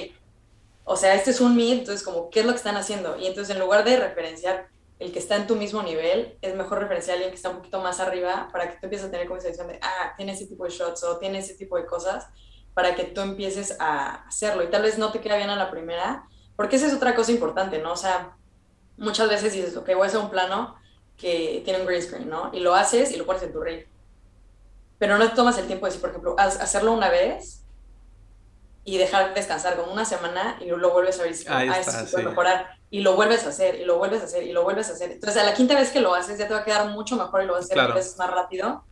o 0.85 0.95
sea, 0.97 1.15
este 1.15 1.31
es 1.31 1.41
un 1.41 1.55
mid, 1.55 1.79
entonces 1.79 2.03
como, 2.03 2.29
¿qué 2.29 2.41
es 2.41 2.45
lo 2.45 2.51
que 2.51 2.57
están 2.57 2.75
haciendo? 2.75 3.17
Y 3.17 3.27
entonces 3.27 3.55
en 3.55 3.61
lugar 3.61 3.83
de 3.83 3.97
referenciar 3.97 4.67
el 4.99 5.11
que 5.11 5.19
está 5.19 5.35
en 5.35 5.47
tu 5.47 5.55
mismo 5.55 5.83
nivel, 5.83 6.37
es 6.41 6.55
mejor 6.55 6.79
referenciar 6.79 7.13
a 7.13 7.15
alguien 7.15 7.31
que 7.31 7.35
está 7.35 7.49
un 7.49 7.57
poquito 7.57 7.81
más 7.81 7.99
arriba 7.99 8.49
para 8.51 8.69
que 8.69 8.77
tú 8.77 8.85
empieces 8.85 9.07
a 9.07 9.11
tener 9.11 9.27
como 9.27 9.39
esa 9.39 9.49
visión 9.49 9.67
de, 9.67 9.79
ah, 9.81 10.13
tiene 10.15 10.33
ese 10.33 10.45
tipo 10.45 10.63
de 10.63 10.69
shots 10.69 11.03
o 11.03 11.17
tiene 11.17 11.39
ese 11.39 11.55
tipo 11.55 11.77
de 11.77 11.85
cosas, 11.85 12.27
para 12.73 12.95
que 12.95 13.03
tú 13.03 13.21
empieces 13.21 13.75
a 13.79 14.25
hacerlo. 14.27 14.63
Y 14.63 14.67
tal 14.67 14.81
vez 14.81 14.97
no 14.97 15.11
te 15.11 15.21
queda 15.21 15.37
bien 15.37 15.49
a 15.49 15.55
la 15.55 15.69
primera, 15.69 16.25
porque 16.55 16.75
esa 16.77 16.87
es 16.87 16.93
otra 16.93 17.15
cosa 17.15 17.31
importante, 17.31 17.79
¿no? 17.79 17.93
O 17.93 17.97
sea, 17.97 18.35
muchas 18.97 19.29
veces 19.29 19.53
dices, 19.53 19.75
ok, 19.75 19.87
voy 19.95 20.03
a 20.03 20.07
hacer 20.07 20.19
un 20.19 20.29
plano, 20.29 20.75
que 21.17 21.61
tiene 21.63 21.81
un 21.81 21.85
green 21.85 22.01
screen, 22.01 22.29
¿no? 22.29 22.49
Y 22.53 22.59
lo 22.59 22.73
haces 22.73 23.11
y 23.11 23.17
lo 23.17 23.25
pones 23.25 23.43
en 23.43 23.53
tu 23.53 23.61
reel. 23.61 23.87
Pero 24.97 25.17
no 25.17 25.29
te 25.29 25.35
tomas 25.35 25.57
el 25.57 25.67
tiempo 25.67 25.85
de 25.85 25.91
decir, 25.91 26.01
por 26.01 26.09
ejemplo, 26.09 26.35
hacerlo 26.37 26.93
una 26.93 27.09
vez 27.09 27.63
y 28.83 28.97
dejar 28.97 29.33
descansar 29.33 29.75
como 29.77 29.91
una 29.91 30.05
semana 30.05 30.57
y 30.59 30.65
lo 30.65 30.91
vuelves 30.91 31.19
a 31.19 31.23
ver 31.23 31.35
si 31.35 31.45
ah, 31.47 31.63
está, 31.79 32.05
mejorar. 32.21 32.77
Y 32.93 33.01
lo 33.01 33.15
vuelves 33.15 33.43
a 33.47 33.49
hacer, 33.49 33.81
y 33.81 33.85
lo 33.85 33.97
vuelves 33.97 34.21
a 34.21 34.25
hacer, 34.25 34.43
y 34.43 34.51
lo 34.51 34.63
vuelves 34.63 34.87
a 34.87 34.93
hacer. 34.93 35.13
Entonces, 35.13 35.41
a 35.41 35.43
la 35.43 35.55
quinta 35.55 35.73
vez 35.73 35.89
que 35.89 35.99
lo 35.99 36.13
haces, 36.13 36.37
ya 36.37 36.47
te 36.47 36.53
va 36.53 36.59
a 36.59 36.63
quedar 36.63 36.89
mucho 36.89 37.15
mejor 37.15 37.41
y 37.41 37.47
lo 37.47 37.53
vas 37.53 37.71
a 37.71 37.73
hacer 37.73 37.91
veces 37.91 38.19
más 38.19 38.29
rápido. 38.29 38.83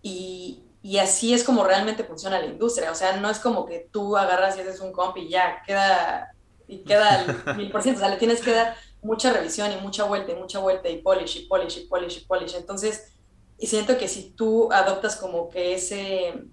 Y, 0.00 0.62
y, 0.80 0.98
así 0.98 1.34
es 1.34 1.42
como 1.42 1.64
realmente 1.64 2.04
funciona 2.04 2.38
la 2.38 2.46
industria. 2.46 2.92
O 2.92 2.94
sea, 2.94 3.16
no 3.16 3.28
es 3.28 3.40
como 3.40 3.66
que 3.66 3.88
tú 3.90 4.16
agarras 4.16 4.56
y 4.56 4.60
haces 4.60 4.78
un 4.78 4.92
comp 4.92 5.16
y 5.16 5.28
ya 5.28 5.60
queda, 5.66 6.32
y 6.68 6.84
queda 6.84 7.24
el 7.24 7.56
mil 7.56 7.72
por 7.72 7.82
ciento. 7.82 7.98
O 7.98 8.04
sea, 8.04 8.10
le 8.10 8.16
tienes 8.16 8.40
que 8.42 8.52
dar 8.52 8.76
mucha 9.02 9.32
revisión 9.32 9.72
y 9.72 9.76
mucha 9.78 10.04
vuelta 10.04 10.30
y 10.30 10.36
mucha 10.36 10.60
vuelta 10.60 10.88
y 10.88 11.02
polish 11.02 11.38
y 11.38 11.46
polish 11.46 11.78
y 11.78 11.86
polish 11.86 12.18
y 12.18 12.24
polish. 12.24 12.54
Entonces, 12.54 13.12
y 13.58 13.66
siento 13.66 13.98
que 13.98 14.06
si 14.06 14.30
tú 14.30 14.72
adoptas 14.72 15.16
como 15.16 15.48
que 15.48 15.74
ese, 15.74 16.44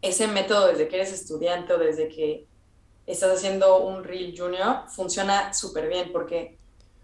ese 0.00 0.28
método 0.28 0.68
desde 0.68 0.88
que 0.88 0.96
eres 0.96 1.12
estudiante 1.12 1.74
o 1.74 1.78
desde 1.78 2.08
que 2.08 2.46
estás 3.06 3.36
haciendo 3.36 3.78
un 3.80 4.04
Real 4.04 4.34
Junior, 4.36 4.84
funciona 4.88 5.52
súper 5.52 5.88
bien 5.88 6.10
porque 6.12 6.58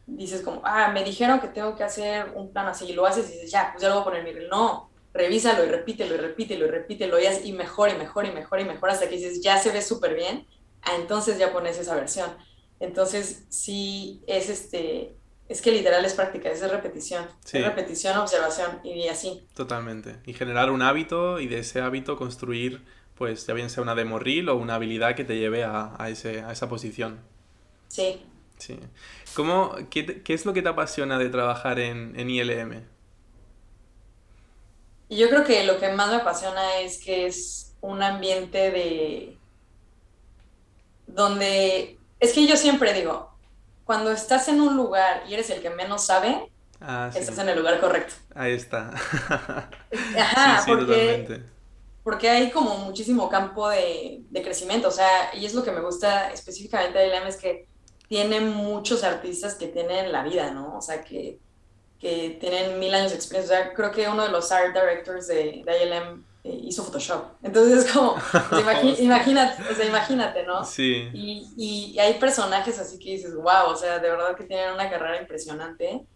dices 0.07 0.43
como, 0.43 0.63
ah, 0.65 0.91
me 0.93 1.03
dijeron 1.03 1.41
que 1.41 1.49
tengo 1.49 1.75
que 1.77 1.85
hacer 1.85 2.33
un 2.35 2.53
plan 2.53 2.67
así 2.67 2.87
y 2.87 2.93
lo 2.93 3.07
haces 3.07 3.29
y 3.29 3.33
dices, 3.33 3.51
ya, 3.51 3.71
pues 3.73 3.83
ya 3.83 3.89
lo 3.89 3.97
voy 3.97 4.03
a 4.03 4.05
poner 4.05 4.21
en 4.21 4.27
mi 4.27 4.33
Reel. 4.33 4.49
No, 4.49 4.91
revísalo 5.13 5.65
y 5.65 5.69
repítelo 5.69 6.15
y 6.15 6.19
repítelo 6.19 6.67
y 6.67 6.71
repítelo 6.71 7.19
y, 7.19 7.25
y 7.45 7.53
mejor 7.53 7.91
y 7.91 7.95
mejor 7.95 8.27
y 8.27 8.31
mejor 8.31 8.61
y 8.61 8.65
mejor 8.65 8.91
hasta 8.91 9.09
que 9.09 9.17
dices, 9.17 9.41
ya 9.43 9.59
se 9.59 9.71
ve 9.73 9.83
súper 9.83 10.15
bien, 10.15 10.47
ah, 10.83 10.93
entonces 10.97 11.39
ya 11.39 11.53
pones 11.53 11.79
esa 11.79 11.95
versión. 11.95 12.31
Entonces, 12.79 13.45
sí 13.49 14.23
es 14.27 14.51
este, 14.51 15.17
es 15.49 15.63
que 15.63 15.71
literal 15.71 16.05
es 16.05 16.15
práctica, 16.15 16.51
es 16.51 16.69
repetición. 16.69 17.27
Es 17.45 17.65
repetición, 17.65 18.19
observación 18.19 18.81
y 18.85 19.09
así. 19.09 19.47
Totalmente. 19.55 20.17
Y 20.27 20.35
generar 20.35 20.71
un 20.71 20.83
hábito 20.83 21.41
y 21.41 21.47
de 21.47 21.61
ese 21.61 21.81
hábito 21.81 22.17
construir, 22.17 22.85
pues 23.17 23.47
ya 23.47 23.55
bien 23.55 23.71
sea 23.71 23.83
una 23.83 23.95
demo 23.95 24.19
reel 24.19 24.49
o 24.49 24.57
una 24.57 24.75
habilidad 24.75 25.15
que 25.15 25.25
te 25.25 25.37
lleve 25.37 25.65
a, 25.65 25.97
ese, 26.09 26.43
a 26.43 26.53
esa 26.53 26.69
posición. 26.69 27.21
Sí. 27.89 28.25
Sí. 28.59 28.79
¿Cómo, 29.35 29.75
qué, 29.91 30.23
es 30.27 30.47
lo 30.47 30.53
que 30.53 30.63
te 30.63 30.69
apasiona 30.69 31.19
de 31.19 31.29
trabajar 31.29 31.79
en, 31.79 32.19
en 32.19 32.31
ILM? 32.31 32.85
Yo 35.09 35.29
creo 35.29 35.45
que 35.45 35.65
lo 35.65 35.79
que 35.79 35.89
más 35.91 36.11
me 36.11 36.17
apasiona 36.17 36.79
es 36.81 37.03
que 37.03 37.27
es 37.27 37.75
un 37.81 38.03
ambiente 38.03 38.71
de... 38.71 39.39
donde... 41.07 41.99
Es 42.19 42.33
que 42.33 42.47
yo 42.47 42.57
siempre 42.57 42.93
digo, 42.93 43.31
cuando 43.85 44.11
estás 44.11 44.49
en 44.49 44.61
un 44.61 44.77
lugar 44.77 45.23
y 45.29 45.35
eres 45.35 45.49
el 45.51 45.63
que 45.63 45.71
menos 45.71 46.05
sabe, 46.05 46.51
ah, 46.81 47.11
estás 47.15 47.39
en 47.39 47.51
el 47.51 47.59
lugar 47.59 47.79
correcto. 47.79 48.15
Ahí 48.35 48.53
está. 48.53 48.91
Ajá, 50.19 50.65
porque, 50.67 51.43
porque 52.07 52.31
hay 52.31 52.53
como 52.53 52.77
muchísimo 52.77 53.29
campo 53.29 53.69
de, 53.69 54.23
crecimiento, 54.45 54.87
o 54.87 54.93
sea, 54.93 55.33
y 55.35 55.45
es 55.45 55.55
lo 55.55 55.65
que 55.65 55.73
me 55.73 55.81
gusta 55.81 56.31
específicamente 56.33 56.97
de 56.97 57.09
ILM, 57.09 57.27
es 57.27 57.37
que 57.37 57.67
tiene 58.07 58.39
muchos 58.39 59.03
artistas 59.03 59.57
que 59.57 59.67
tienen 59.67 60.13
la 60.13 60.23
vida, 60.23 60.53
¿no? 60.53 60.77
O 60.79 60.81
sea, 60.81 61.03
que, 61.03 61.41
que 61.99 62.39
tienen 62.41 62.79
mil 62.79 62.95
años 62.95 63.11
de 63.11 63.17
experiencia. 63.17 63.59
O 63.59 63.59
sea, 63.61 63.75
creo 63.75 63.91
que 63.91 64.09
uno 64.09 64.23
de 64.23 64.29
los 64.29 64.53
art 64.53 64.73
directors 64.73 65.27
de, 65.27 65.65
de 65.67 65.85
ILM 65.85 66.25
eh, 66.45 66.61
hizo 66.67 66.85
Photoshop. 66.85 67.25
Entonces 67.43 67.85
es 67.85 67.93
como, 67.93 68.15
imagínate, 69.01 69.65
o 69.69 69.75
sea, 69.75 69.85
imagínate, 69.85 70.45
¿no? 70.45 70.65
Sí. 70.65 71.11
Y, 71.13 71.55
y, 71.57 71.99
hay 71.99 72.21
personajes 72.21 72.79
así 72.79 73.01
que 73.01 73.11
dices, 73.17 73.35
wow, 73.35 73.71
o 73.73 73.77
sea, 73.77 73.99
de 73.99 74.09
verdad 74.09 74.37
que 74.37 74.45
tienen 74.45 74.75
una 74.75 74.89
carrera 74.89 75.21
impresionante. 75.21 76.07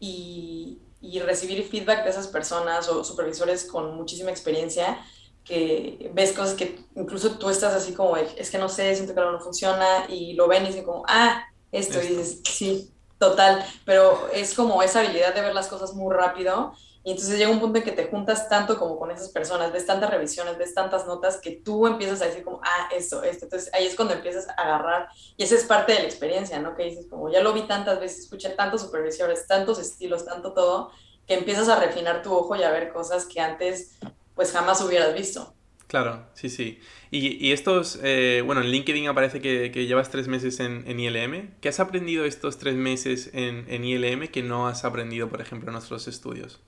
Y, 0.00 0.80
y 1.04 1.20
recibir 1.20 1.62
feedback 1.68 2.04
de 2.04 2.10
esas 2.10 2.28
personas 2.28 2.88
o 2.88 3.04
supervisores 3.04 3.64
con 3.64 3.94
muchísima 3.94 4.30
experiencia, 4.30 4.98
que 5.44 6.10
ves 6.14 6.32
cosas 6.32 6.54
que 6.54 6.80
incluso 6.96 7.38
tú 7.38 7.50
estás 7.50 7.74
así 7.74 7.92
como, 7.92 8.16
es 8.16 8.50
que 8.50 8.58
no 8.58 8.68
sé, 8.68 8.94
siento 8.94 9.14
que 9.14 9.20
algo 9.20 9.32
no 9.32 9.40
funciona, 9.40 10.06
y 10.08 10.34
lo 10.34 10.48
ven 10.48 10.64
y 10.64 10.68
dicen 10.68 10.84
como, 10.84 11.04
ah, 11.06 11.44
esto, 11.70 11.98
esto. 11.98 12.12
y 12.12 12.16
dices, 12.16 12.40
sí, 12.44 12.92
total, 13.18 13.64
pero 13.84 14.28
es 14.32 14.54
como 14.54 14.82
esa 14.82 15.00
habilidad 15.00 15.34
de 15.34 15.42
ver 15.42 15.54
las 15.54 15.68
cosas 15.68 15.94
muy 15.94 16.14
rápido 16.14 16.72
y 17.06 17.10
entonces 17.10 17.36
llega 17.36 17.50
un 17.50 17.60
punto 17.60 17.78
en 17.78 17.84
que 17.84 17.92
te 17.92 18.06
juntas 18.06 18.48
tanto 18.48 18.78
como 18.78 18.98
con 18.98 19.10
esas 19.10 19.28
personas, 19.28 19.70
ves 19.70 19.84
tantas 19.84 20.08
revisiones, 20.08 20.56
ves 20.56 20.72
tantas 20.72 21.06
notas 21.06 21.36
que 21.36 21.50
tú 21.50 21.86
empiezas 21.86 22.22
a 22.22 22.26
decir 22.26 22.42
como, 22.42 22.62
ah, 22.64 22.88
esto, 22.96 23.22
esto. 23.22 23.44
Entonces 23.44 23.70
ahí 23.74 23.84
es 23.84 23.94
cuando 23.94 24.14
empiezas 24.14 24.48
a 24.48 24.52
agarrar 24.52 25.08
y 25.36 25.44
esa 25.44 25.54
es 25.54 25.64
parte 25.64 25.92
de 25.92 25.98
la 25.98 26.06
experiencia, 26.06 26.58
¿no? 26.60 26.74
Que 26.74 26.84
dices 26.84 27.06
como, 27.10 27.30
ya 27.30 27.42
lo 27.42 27.52
vi 27.52 27.66
tantas 27.66 28.00
veces, 28.00 28.20
escuché 28.20 28.48
tantos 28.50 28.80
supervisores, 28.80 29.46
tantos 29.46 29.78
estilos, 29.78 30.24
tanto 30.24 30.54
todo, 30.54 30.92
que 31.26 31.34
empiezas 31.34 31.68
a 31.68 31.78
refinar 31.78 32.22
tu 32.22 32.32
ojo 32.32 32.56
y 32.56 32.62
a 32.62 32.70
ver 32.70 32.90
cosas 32.90 33.26
que 33.26 33.38
antes 33.38 33.98
pues 34.34 34.52
jamás 34.52 34.80
hubieras 34.80 35.14
visto. 35.14 35.54
Claro, 35.86 36.26
sí, 36.34 36.48
sí. 36.48 36.80
Y, 37.10 37.46
y 37.46 37.52
estos, 37.52 37.98
eh, 38.02 38.42
bueno, 38.44 38.62
en 38.62 38.68
LinkedIn 38.68 39.06
aparece 39.06 39.40
que, 39.40 39.70
que 39.70 39.86
llevas 39.86 40.10
tres 40.10 40.28
meses 40.28 40.58
en, 40.60 40.82
en, 40.88 40.98
ILM. 40.98 41.54
¿Qué 41.60 41.68
has 41.68 41.78
aprendido 41.78 42.24
estos 42.24 42.58
tres 42.58 42.74
meses 42.74 43.30
en, 43.32 43.66
en 43.68 43.84
ILM 43.84 44.28
que 44.28 44.42
no 44.42 44.66
has 44.66 44.84
aprendido, 44.84 45.28
por 45.28 45.40
ejemplo, 45.40 45.68
en 45.68 45.74
nuestros 45.74 46.08
estudios? 46.08 46.60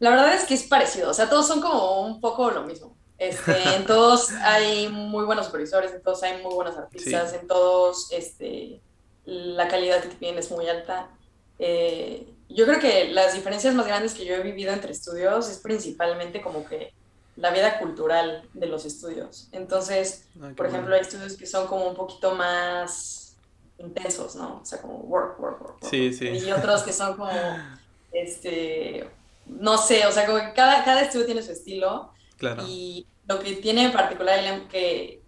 La 0.00 0.10
verdad 0.10 0.34
es 0.34 0.44
que 0.44 0.54
es 0.54 0.64
parecido, 0.64 1.10
o 1.10 1.14
sea, 1.14 1.30
todos 1.30 1.46
son 1.46 1.60
como 1.60 2.02
un 2.02 2.20
poco 2.20 2.50
lo 2.50 2.64
mismo. 2.64 2.96
Este, 3.16 3.76
en 3.76 3.86
todos 3.86 4.32
hay 4.32 4.88
muy 4.88 5.24
buenos 5.24 5.46
supervisores, 5.46 5.92
en 5.92 6.02
todos 6.02 6.22
hay 6.24 6.42
muy 6.42 6.52
buenos 6.54 6.76
artistas, 6.76 7.32
en 7.32 7.46
todos 7.46 8.08
este, 8.10 8.82
la 9.24 9.68
calidad 9.68 10.02
que 10.02 10.08
te 10.08 10.16
piden 10.16 10.38
es 10.38 10.50
muy 10.50 10.68
alta. 10.68 11.10
Eh, 11.58 12.33
yo 12.48 12.66
creo 12.66 12.80
que 12.80 13.08
las 13.08 13.34
diferencias 13.34 13.74
más 13.74 13.86
grandes 13.86 14.14
que 14.14 14.24
yo 14.24 14.34
he 14.34 14.42
vivido 14.42 14.72
entre 14.72 14.92
estudios 14.92 15.48
es 15.48 15.58
principalmente 15.58 16.40
como 16.40 16.66
que 16.66 16.92
la 17.36 17.50
vida 17.50 17.78
cultural 17.78 18.48
de 18.52 18.66
los 18.66 18.84
estudios. 18.84 19.48
Entonces, 19.52 20.26
por 20.56 20.66
ejemplo, 20.66 20.94
hay 20.94 21.00
estudios 21.00 21.36
que 21.36 21.46
son 21.46 21.66
como 21.66 21.88
un 21.88 21.96
poquito 21.96 22.34
más 22.34 23.36
intensos, 23.78 24.36
¿no? 24.36 24.60
O 24.62 24.64
sea, 24.64 24.80
como 24.80 24.98
work, 24.98 25.40
work, 25.40 25.60
work. 25.60 25.82
work. 25.82 25.90
Sí, 25.90 26.12
sí. 26.12 26.28
Y 26.28 26.52
otros 26.52 26.82
que 26.82 26.92
son 26.92 27.16
como, 27.16 27.30
este, 28.12 29.08
no 29.46 29.78
sé, 29.78 30.06
o 30.06 30.12
sea, 30.12 30.26
como 30.26 30.38
que 30.38 30.52
cada, 30.52 30.84
cada 30.84 31.02
estudio 31.02 31.26
tiene 31.26 31.42
su 31.42 31.52
estilo. 31.52 32.12
Claro. 32.36 32.62
Y 32.68 33.06
lo 33.26 33.40
que 33.40 33.54
tiene 33.56 33.86
en 33.86 33.92
particular 33.92 34.38
que, 34.68 35.22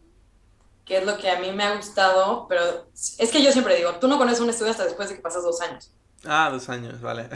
que 0.84 0.98
es 0.98 1.04
lo 1.04 1.16
que 1.18 1.30
a 1.30 1.40
mí 1.40 1.50
me 1.52 1.64
ha 1.64 1.76
gustado, 1.76 2.46
pero 2.48 2.88
es 3.18 3.30
que 3.30 3.42
yo 3.42 3.50
siempre 3.50 3.76
digo, 3.76 3.94
tú 3.96 4.06
no 4.06 4.18
conoces 4.18 4.40
un 4.40 4.50
estudio 4.50 4.70
hasta 4.70 4.84
después 4.84 5.08
de 5.08 5.16
que 5.16 5.22
pasas 5.22 5.42
dos 5.42 5.60
años. 5.60 5.90
Ah, 6.26 6.50
dos 6.50 6.68
años, 6.68 7.00
vale. 7.00 7.28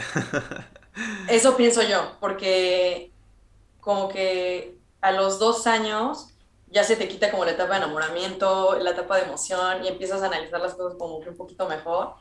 Eso 1.29 1.55
pienso 1.55 1.81
yo, 1.83 2.17
porque 2.19 3.11
como 3.79 4.09
que 4.09 4.77
a 5.01 5.11
los 5.11 5.39
dos 5.39 5.65
años 5.67 6.27
ya 6.67 6.83
se 6.83 6.95
te 6.95 7.07
quita 7.07 7.31
como 7.31 7.45
la 7.45 7.51
etapa 7.51 7.71
de 7.71 7.83
enamoramiento, 7.83 8.77
la 8.79 8.91
etapa 8.91 9.17
de 9.17 9.23
emoción 9.23 9.83
y 9.83 9.89
empiezas 9.89 10.21
a 10.21 10.27
analizar 10.27 10.61
las 10.61 10.75
cosas 10.75 10.97
como 10.97 11.19
que 11.19 11.29
un 11.29 11.37
poquito 11.37 11.67
mejor. 11.67 12.15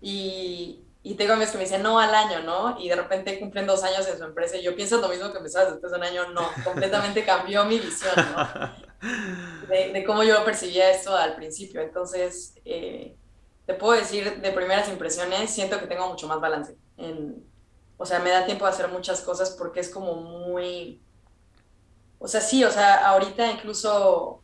Y, 0.00 0.80
y 1.04 1.14
tengo 1.14 1.32
amigos 1.34 1.52
que 1.52 1.58
me 1.58 1.64
dicen, 1.64 1.82
no, 1.82 1.98
al 2.00 2.14
año, 2.14 2.40
¿no? 2.40 2.76
Y 2.80 2.88
de 2.88 2.96
repente 2.96 3.38
cumplen 3.38 3.66
dos 3.66 3.84
años 3.84 4.06
en 4.08 4.18
su 4.18 4.24
empresa 4.24 4.56
y 4.56 4.62
yo 4.62 4.74
pienso 4.74 5.00
lo 5.00 5.08
mismo 5.08 5.30
que 5.30 5.38
empezabas 5.38 5.70
después 5.72 5.92
de 5.92 5.98
un 5.98 6.04
año, 6.04 6.30
no, 6.30 6.48
completamente 6.64 7.24
cambió 7.26 7.64
mi 7.64 7.78
visión, 7.78 8.14
¿no? 8.16 8.70
De, 9.68 10.04
cómo 10.04 10.22
yo 10.22 10.44
percibía 10.44 10.90
esto 10.90 11.16
al 11.16 11.36
principio. 11.36 11.80
Entonces, 11.80 12.54
eh, 12.64 13.16
te 13.66 13.74
puedo 13.74 13.98
decir 13.98 14.40
de 14.40 14.52
primeras 14.52 14.88
impresiones, 14.88 15.50
siento 15.50 15.78
que 15.78 15.86
tengo 15.86 16.08
mucho 16.08 16.26
más 16.26 16.40
balance. 16.40 16.76
En, 16.96 17.44
o 17.96 18.06
sea, 18.06 18.18
me 18.18 18.30
da 18.30 18.44
tiempo 18.44 18.64
de 18.64 18.72
hacer 18.72 18.88
muchas 18.88 19.20
cosas 19.20 19.50
porque 19.50 19.80
es 19.80 19.88
como 19.88 20.14
muy... 20.14 21.00
O 22.18 22.28
sea, 22.28 22.40
sí, 22.40 22.64
o 22.64 22.70
sea, 22.70 23.08
ahorita 23.08 23.50
incluso 23.50 24.40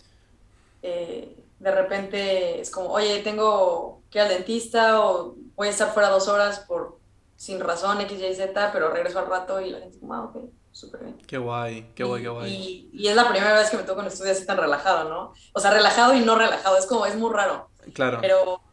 eh, 0.83 1.45
de 1.59 1.71
repente 1.71 2.61
es 2.61 2.71
como, 2.71 2.91
oye, 2.91 3.21
tengo 3.21 4.03
que 4.11 4.19
ir 4.19 4.23
al 4.23 4.29
dentista 4.29 5.01
o 5.01 5.37
voy 5.55 5.69
a 5.69 5.71
estar 5.71 5.93
fuera 5.93 6.09
dos 6.09 6.29
horas 6.29 6.61
por 6.61 6.99
sin 7.37 7.61
razón, 7.61 8.01
X, 8.01 8.21
Y, 8.21 8.35
Z, 8.35 8.73
pero 8.73 8.91
regreso 8.91 9.21
al 9.21 9.29
rato 9.29 9.61
y 9.61 9.71
la 9.71 9.79
gente 9.79 9.99
como, 10.01 10.15
ah, 10.15 10.25
ok, 10.25 10.51
súper 10.73 11.05
bien. 11.05 11.19
Qué 11.19 11.39
guay, 11.39 11.93
qué 11.95 12.03
guay, 12.03 12.23
qué 12.23 12.29
guay. 12.29 12.91
Y, 12.93 13.07
es 13.07 13.15
la 13.15 13.29
primera 13.29 13.55
vez 13.55 13.71
que 13.71 13.77
me 13.77 13.85
toco 13.85 14.01
un 14.01 14.07
estudio 14.07 14.33
así 14.33 14.45
tan 14.45 14.57
relajado, 14.57 15.09
¿no? 15.09 15.33
O 15.53 15.61
sea, 15.61 15.71
relajado 15.71 16.15
y 16.15 16.21
no 16.21 16.37
relajado, 16.37 16.77
es 16.77 16.87
como, 16.87 17.07
es 17.07 17.17
muy 17.17 17.33
raro. 17.33 17.71
Claro. 17.95 18.19
Pero 18.21 18.61
es 18.67 18.68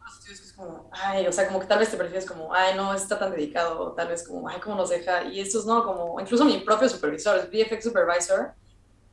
como, 0.56 0.90
ay, 0.92 1.26
o 1.26 1.32
sea, 1.32 1.46
como 1.46 1.60
que 1.60 1.66
tal 1.66 1.78
vez 1.78 1.90
te 1.90 1.96
prefieres 1.96 2.26
como, 2.26 2.52
ay, 2.52 2.74
no, 2.76 2.94
está 2.94 3.18
tan 3.18 3.30
dedicado, 3.30 3.92
tal 3.92 4.08
vez 4.08 4.26
como, 4.26 4.48
ay, 4.48 4.58
cómo 4.60 4.76
nos 4.76 4.90
deja. 4.90 5.24
Y 5.24 5.40
estos, 5.40 5.66
¿no? 5.66 5.84
Como, 5.84 6.20
incluso 6.20 6.44
mi 6.44 6.58
propio 6.58 6.88
supervisor, 6.88 7.38
es 7.38 7.50
VFX 7.50 7.84
Supervisor, 7.84 8.52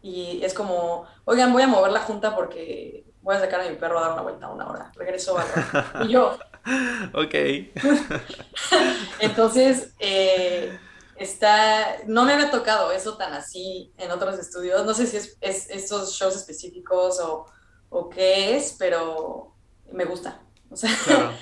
y 0.02 0.44
es 0.44 0.54
como, 0.54 1.06
oigan, 1.26 1.54
voy 1.54 1.64
a 1.64 1.68
mover 1.68 1.92
la 1.92 2.02
junta 2.02 2.36
porque 2.36 3.06
voy 3.22 3.36
a 3.36 3.40
sacar 3.40 3.62
a 3.62 3.70
mi 3.70 3.76
perro 3.76 4.00
a 4.00 4.02
dar 4.02 4.14
una 4.14 4.22
vuelta 4.22 4.50
una 4.50 4.70
hora, 4.70 4.92
regreso 4.96 5.38
a... 5.38 6.04
Y 6.04 6.10
yo, 6.10 6.38
ok. 7.14 7.34
Entonces, 9.20 9.94
eh, 10.00 10.78
está, 11.16 11.98
no 12.06 12.26
me 12.26 12.34
había 12.34 12.52
tocado 12.52 12.92
eso 12.92 13.18
tan 13.18 13.34
así 13.34 13.92
en 13.98 14.12
otros 14.12 14.40
estudios. 14.40 14.86
No 14.86 14.94
sé 14.94 15.08
si 15.08 15.18
es, 15.18 15.38
es 15.42 15.70
estos 15.70 16.14
shows 16.14 16.36
específicos 16.36 17.20
o, 17.20 17.46
o, 17.90 18.10
qué 18.10 18.56
es, 18.56 18.76
pero 18.78 19.54
me 19.92 20.06
gusta. 20.06 20.40
O 20.74 20.76
sea, 20.76 20.90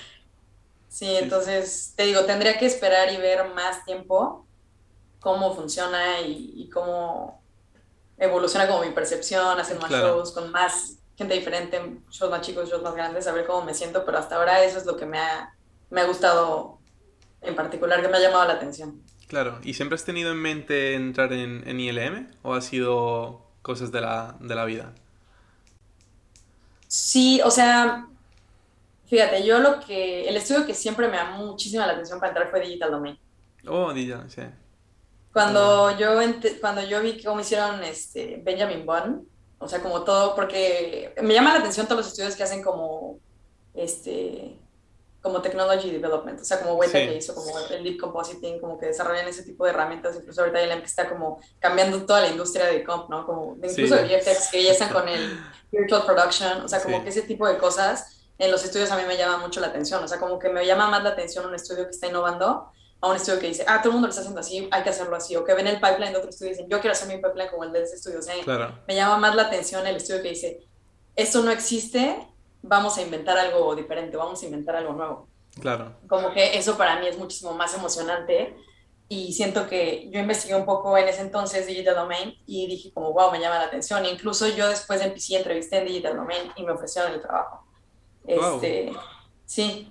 sí, 0.89 1.15
entonces 1.15 1.94
te 1.96 2.04
digo, 2.04 2.26
tendría 2.26 2.58
que 2.60 2.65
esperar 2.65 3.12
y 3.12 3.17
ver 3.17 3.54
más 3.54 3.86
tiempo 3.86 4.46
cómo 5.20 5.56
funciona 5.56 6.20
y, 6.22 6.70
cómo 6.74 7.41
evoluciona 8.17 8.67
como 8.67 8.84
mi 8.84 8.91
percepción, 8.91 9.60
hacer 9.60 9.80
más 9.80 9.91
shows 9.91 10.32
con 10.32 10.52
más 10.52 10.98
gente 11.15 11.34
diferente, 11.34 11.80
shows 12.10 12.32
más 12.32 12.41
chicos, 12.41 12.70
shows 12.70 12.84
más 12.84 12.94
grandes, 12.94 13.28
a 13.28 13.32
ver 13.32 13.46
cómo 13.46 13.63
me 13.63 13.74
siento, 13.74 14.04
pero 14.06 14.17
hasta 14.17 14.36
ahora 14.36 14.63
eso 14.63 14.78
es 14.78 14.86
lo 14.86 14.98
que 14.98 15.06
me 15.06 15.20
ha, 15.20 15.56
me 15.89 16.02
ha 16.02 16.06
gustado 16.06 16.80
en 17.41 17.56
particular, 17.56 18.02
que 18.02 18.08
me 18.08 18.17
ha 18.17 18.22
llamado 18.22 18.46
la 18.46 18.54
atención. 18.54 19.02
Claro, 19.28 19.60
¿y 19.63 19.76
siempre 19.76 19.96
has 19.96 20.04
tenido 20.04 20.32
en 20.32 20.38
mente 20.38 20.94
entrar 20.96 21.32
en, 21.32 21.67
en 21.67 21.80
ILM 21.80 22.32
o 22.41 22.54
ha 22.54 22.62
sido 22.62 23.41
cosas 23.62 23.91
de 23.91 24.02
la, 24.02 24.36
de 24.39 24.56
la 24.56 24.65
vida? 24.65 24.94
Sí, 26.88 27.41
o 27.46 27.52
sea, 27.52 28.08
fíjate, 29.12 29.43
yo 29.43 29.60
lo 29.60 29.82
que, 29.82 30.28
el 30.30 30.38
estudio 30.38 30.65
que 30.65 30.74
siempre 30.74 31.10
me 31.10 31.17
llamó 31.17 31.45
muchísimo 31.45 31.86
la 31.86 31.91
atención 31.91 32.17
para 32.17 32.30
entrar 32.30 32.50
fue 32.50 32.62
Digital 32.62 32.91
Domain. 32.91 33.19
Oh, 33.67 33.91
Digital, 33.91 34.32
sí. 34.32 34.41
Cuando, 35.34 35.97
yo, 35.97 36.12
cuando 36.62 36.82
yo 36.82 37.02
vi 37.02 37.21
cómo 37.21 37.41
hicieron 37.41 37.84
este 37.84 38.41
Benjamin 38.41 38.86
Button, 38.86 39.28
o 39.60 39.67
sea, 39.67 39.82
como 39.82 40.06
todo, 40.06 40.34
porque 40.34 41.13
me 41.21 41.34
llama 41.34 41.52
la 41.52 41.60
atención 41.60 41.88
todos 41.88 42.00
los 42.00 42.08
estudios 42.08 42.38
que 42.38 42.43
hacen 42.43 42.63
como, 42.63 43.19
este, 43.74 44.58
como 45.21 45.41
technology 45.41 45.91
development, 45.91 46.39
o 46.39 46.45
sea, 46.45 46.62
como 46.62 46.76
Weta 46.76 46.93
que 46.93 47.17
hizo 47.17 47.36
como 47.36 47.52
el 47.69 47.84
deep 47.84 48.00
compositing, 48.00 48.62
como 48.62 48.80
que 48.80 48.86
desarrollan 48.86 49.28
ese 49.28 49.43
tipo 49.43 49.65
de 49.65 49.71
herramientas, 49.71 50.15
incluso 50.15 50.39
ahorita 50.39 50.63
ILM 50.63 50.80
que 50.80 50.86
está 50.86 51.10
como 51.10 51.41
cambiando 51.60 52.06
toda 52.06 52.21
la 52.21 52.30
industria 52.30 52.67
de 52.67 52.82
comp, 52.86 53.10
¿no? 53.10 53.26
Como 53.26 53.58
incluso 53.62 53.95
de 53.95 54.04
VFX, 54.04 54.52
que 54.52 54.63
ya 54.63 54.71
están 54.71 54.93
con 54.93 55.10
el 55.10 55.38
virtual 55.71 56.06
production, 56.06 56.62
o 56.62 56.69
sea, 56.69 56.82
como 56.82 57.04
que 57.04 57.10
ese 57.10 57.24
tipo 57.24 57.45
de 57.45 57.58
cosas 57.58 58.20
en 58.41 58.49
los 58.49 58.63
estudios 58.65 58.89
a 58.89 58.97
mí 58.97 59.04
me 59.08 59.17
llama 59.17 59.38
mucho 59.38 59.62
la 59.62 59.67
atención, 59.67 60.04
o 60.04 60.08
sea, 60.08 60.19
como 60.19 60.39
que 60.39 60.49
me 60.49 60.65
llama 60.65 60.89
más 60.89 61.04
la 61.04 61.12
atención 61.12 61.45
un 61.45 61.54
estudio 61.54 61.86
que 61.86 61.91
está 61.91 62.08
innovando 62.08 62.71
a 62.99 63.08
un 63.08 63.15
estudio 63.15 63.39
que 63.39 63.47
dice, 63.47 63.63
ah, 63.67 63.77
todo 63.82 63.89
el 63.89 63.93
mundo 63.93 64.08
lo 64.08 64.10
está 64.10 64.21
haciendo 64.21 64.41
así, 64.41 64.67
hay 64.71 64.82
que 64.82 64.89
hacerlo 64.89 65.15
así, 65.15 65.36
o 65.36 65.43
que 65.43 65.54
ven 65.54 65.67
el 65.67 65.80
pipeline 65.80 66.12
de 66.12 66.17
otro 66.17 66.32
estudio 66.32 66.49
y 66.49 66.56
dicen, 66.56 66.67
yo 66.67 66.80
quiero 66.80 66.93
hacer 66.93 67.08
mi 67.08 67.21
pipeline 67.21 67.49
como 67.51 67.65
el 67.65 67.71
de 67.71 67.84
ese 67.84 67.97
estudio, 67.97 68.17
o 68.17 68.21
sea, 68.23 68.34
me 68.88 68.95
llama 68.95 69.17
más 69.17 69.36
la 69.36 69.43
atención 69.43 69.86
el 69.86 69.97
estudio 69.97 70.23
que 70.23 70.30
dice, 70.30 70.67
esto 71.15 71.43
no 71.43 71.51
existe, 71.51 72.27
vamos 72.63 72.97
a 72.97 73.04
inventar 73.04 73.38
algo 73.38 73.75
diferente, 73.75 74.17
vamos 74.17 74.41
a 74.41 74.45
inventar 74.45 74.75
algo 74.75 74.93
nuevo. 74.93 75.27
Claro. 75.60 75.97
Como 76.08 76.34
que 76.34 76.58
eso 76.58 76.77
para 76.77 76.99
mí 76.99 77.08
es 77.08 77.19
muchísimo 77.19 77.54
más 77.54 77.75
emocionante 77.75 78.56
y 79.08 79.34
siento 79.34 79.67
que 79.67 80.10
yo 80.10 80.19
investigué 80.19 80.56
un 80.56 80.65
poco 80.65 80.97
en 80.97 81.08
ese 81.08 81.21
entonces 81.21 81.67
Digital 81.67 81.93
Domain 81.93 82.34
y 82.47 82.65
dije 82.65 82.91
como, 82.91 83.13
wow, 83.13 83.32
me 83.32 83.39
llama 83.39 83.60
la 83.60 83.65
atención. 83.65 84.04
Incluso 84.06 84.47
yo 84.47 84.67
después 84.67 84.99
de 84.99 85.08
MPC 85.08 85.32
entrevisté 85.34 85.77
en 85.77 85.86
Digital 85.86 86.15
Domain 86.15 86.51
y 86.56 86.63
me 86.63 86.71
ofrecieron 86.71 87.12
el 87.12 87.21
trabajo. 87.21 87.61
Este, 88.25 88.91
Sí, 89.45 89.89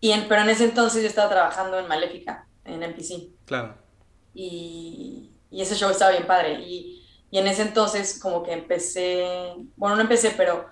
y 0.00 0.12
en, 0.12 0.26
pero 0.26 0.42
en 0.42 0.48
ese 0.48 0.64
entonces 0.64 1.02
yo 1.02 1.08
estaba 1.08 1.28
trabajando 1.28 1.78
en 1.78 1.86
Maléfica, 1.86 2.48
en 2.64 2.82
MPC. 2.82 3.28
Claro. 3.44 3.74
Y, 4.34 5.30
y 5.50 5.60
ese 5.60 5.74
show 5.74 5.90
estaba 5.90 6.12
bien 6.12 6.26
padre. 6.26 6.60
Y, 6.60 7.06
y 7.30 7.38
en 7.38 7.46
ese 7.46 7.62
entonces 7.62 8.18
como 8.18 8.42
que 8.42 8.52
empecé, 8.52 9.54
bueno, 9.76 9.96
no 9.96 10.02
empecé, 10.02 10.30
pero 10.30 10.66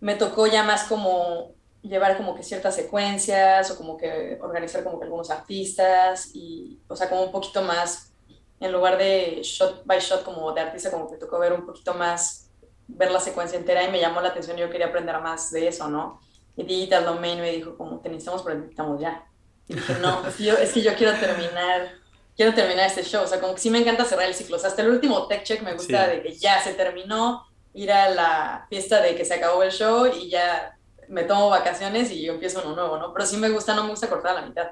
me 0.00 0.16
tocó 0.16 0.48
ya 0.48 0.64
más 0.64 0.84
como 0.84 1.54
llevar 1.82 2.16
como 2.16 2.34
que 2.34 2.42
ciertas 2.42 2.74
secuencias 2.74 3.70
o 3.70 3.76
como 3.76 3.96
que 3.96 4.38
organizar 4.40 4.84
como 4.84 4.98
que 4.98 5.04
algunos 5.04 5.30
artistas 5.30 6.30
y, 6.34 6.80
o 6.88 6.96
sea, 6.96 7.08
como 7.08 7.24
un 7.24 7.32
poquito 7.32 7.62
más, 7.62 8.12
en 8.60 8.72
lugar 8.72 8.98
de 8.98 9.40
shot 9.42 9.84
by 9.84 9.98
shot 10.00 10.24
como 10.24 10.52
de 10.52 10.60
artista, 10.60 10.90
como 10.90 11.10
que 11.10 11.16
tocó 11.16 11.38
ver 11.38 11.52
un 11.52 11.66
poquito 11.66 11.94
más, 11.94 12.50
ver 12.88 13.10
la 13.10 13.20
secuencia 13.20 13.58
entera 13.58 13.84
y 13.84 13.90
me 13.90 14.00
llamó 14.00 14.20
la 14.20 14.28
atención, 14.28 14.56
yo 14.56 14.70
quería 14.70 14.88
aprender 14.88 15.18
más 15.20 15.50
de 15.50 15.68
eso, 15.68 15.88
¿no? 15.88 16.20
Y 16.56 16.64
Digital 16.64 17.04
Domain 17.04 17.40
me 17.40 17.52
dijo 17.52 17.76
como, 17.76 18.00
te 18.00 18.08
necesitamos, 18.08 18.42
pero 18.42 18.56
necesitamos 18.56 19.00
ya. 19.00 19.24
Y 19.68 19.74
dije, 19.74 19.94
no, 20.00 20.26
es 20.26 20.34
que, 20.34 20.44
yo, 20.44 20.54
es 20.54 20.72
que 20.72 20.82
yo 20.82 20.94
quiero 20.94 21.18
terminar, 21.18 21.92
quiero 22.36 22.54
terminar 22.54 22.86
este 22.86 23.02
show, 23.02 23.24
o 23.24 23.26
sea, 23.26 23.40
como 23.40 23.54
que 23.54 23.60
sí 23.60 23.70
me 23.70 23.78
encanta 23.78 24.04
cerrar 24.04 24.26
el 24.26 24.34
ciclo, 24.34 24.56
o 24.56 24.58
sea, 24.58 24.70
hasta 24.70 24.82
el 24.82 24.90
último 24.90 25.26
tech 25.28 25.44
check 25.44 25.62
me 25.62 25.72
gusta 25.72 26.08
de 26.08 26.22
que 26.22 26.34
ya 26.34 26.60
se 26.62 26.74
terminó, 26.74 27.46
ir 27.74 27.90
a 27.90 28.10
la 28.10 28.66
fiesta 28.68 29.00
de 29.00 29.14
que 29.14 29.24
se 29.24 29.34
acabó 29.34 29.62
el 29.62 29.70
show 29.70 30.06
y 30.06 30.28
ya 30.28 30.76
me 31.08 31.24
tomo 31.24 31.48
vacaciones 31.48 32.10
y 32.10 32.22
yo 32.22 32.34
empiezo 32.34 32.60
uno 32.64 32.74
nuevo, 32.74 32.98
¿no? 32.98 33.12
Pero 33.12 33.26
sí 33.26 33.36
me 33.36 33.48
gusta, 33.48 33.74
no 33.74 33.84
me 33.84 33.90
gusta 33.90 34.08
cortar 34.08 34.36
a 34.36 34.40
la 34.40 34.46
mitad. 34.46 34.68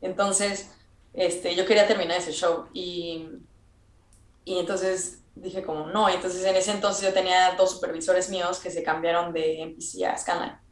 Entonces, 0.00 0.70
este, 1.14 1.54
yo 1.54 1.64
quería 1.64 1.86
terminar 1.86 2.18
ese 2.18 2.32
show 2.32 2.66
y, 2.72 3.28
y 4.44 4.58
entonces 4.58 5.21
dije 5.34 5.62
como 5.62 5.86
no, 5.86 6.08
y 6.10 6.14
entonces 6.14 6.44
en 6.44 6.56
ese 6.56 6.72
entonces 6.72 7.06
yo 7.06 7.14
tenía 7.14 7.54
dos 7.56 7.70
supervisores 7.72 8.28
míos 8.30 8.60
que 8.60 8.70
se 8.70 8.82
cambiaron 8.82 9.32
de 9.32 9.64
MPC 9.66 10.04
a 10.04 10.16
Scanline 10.16 10.62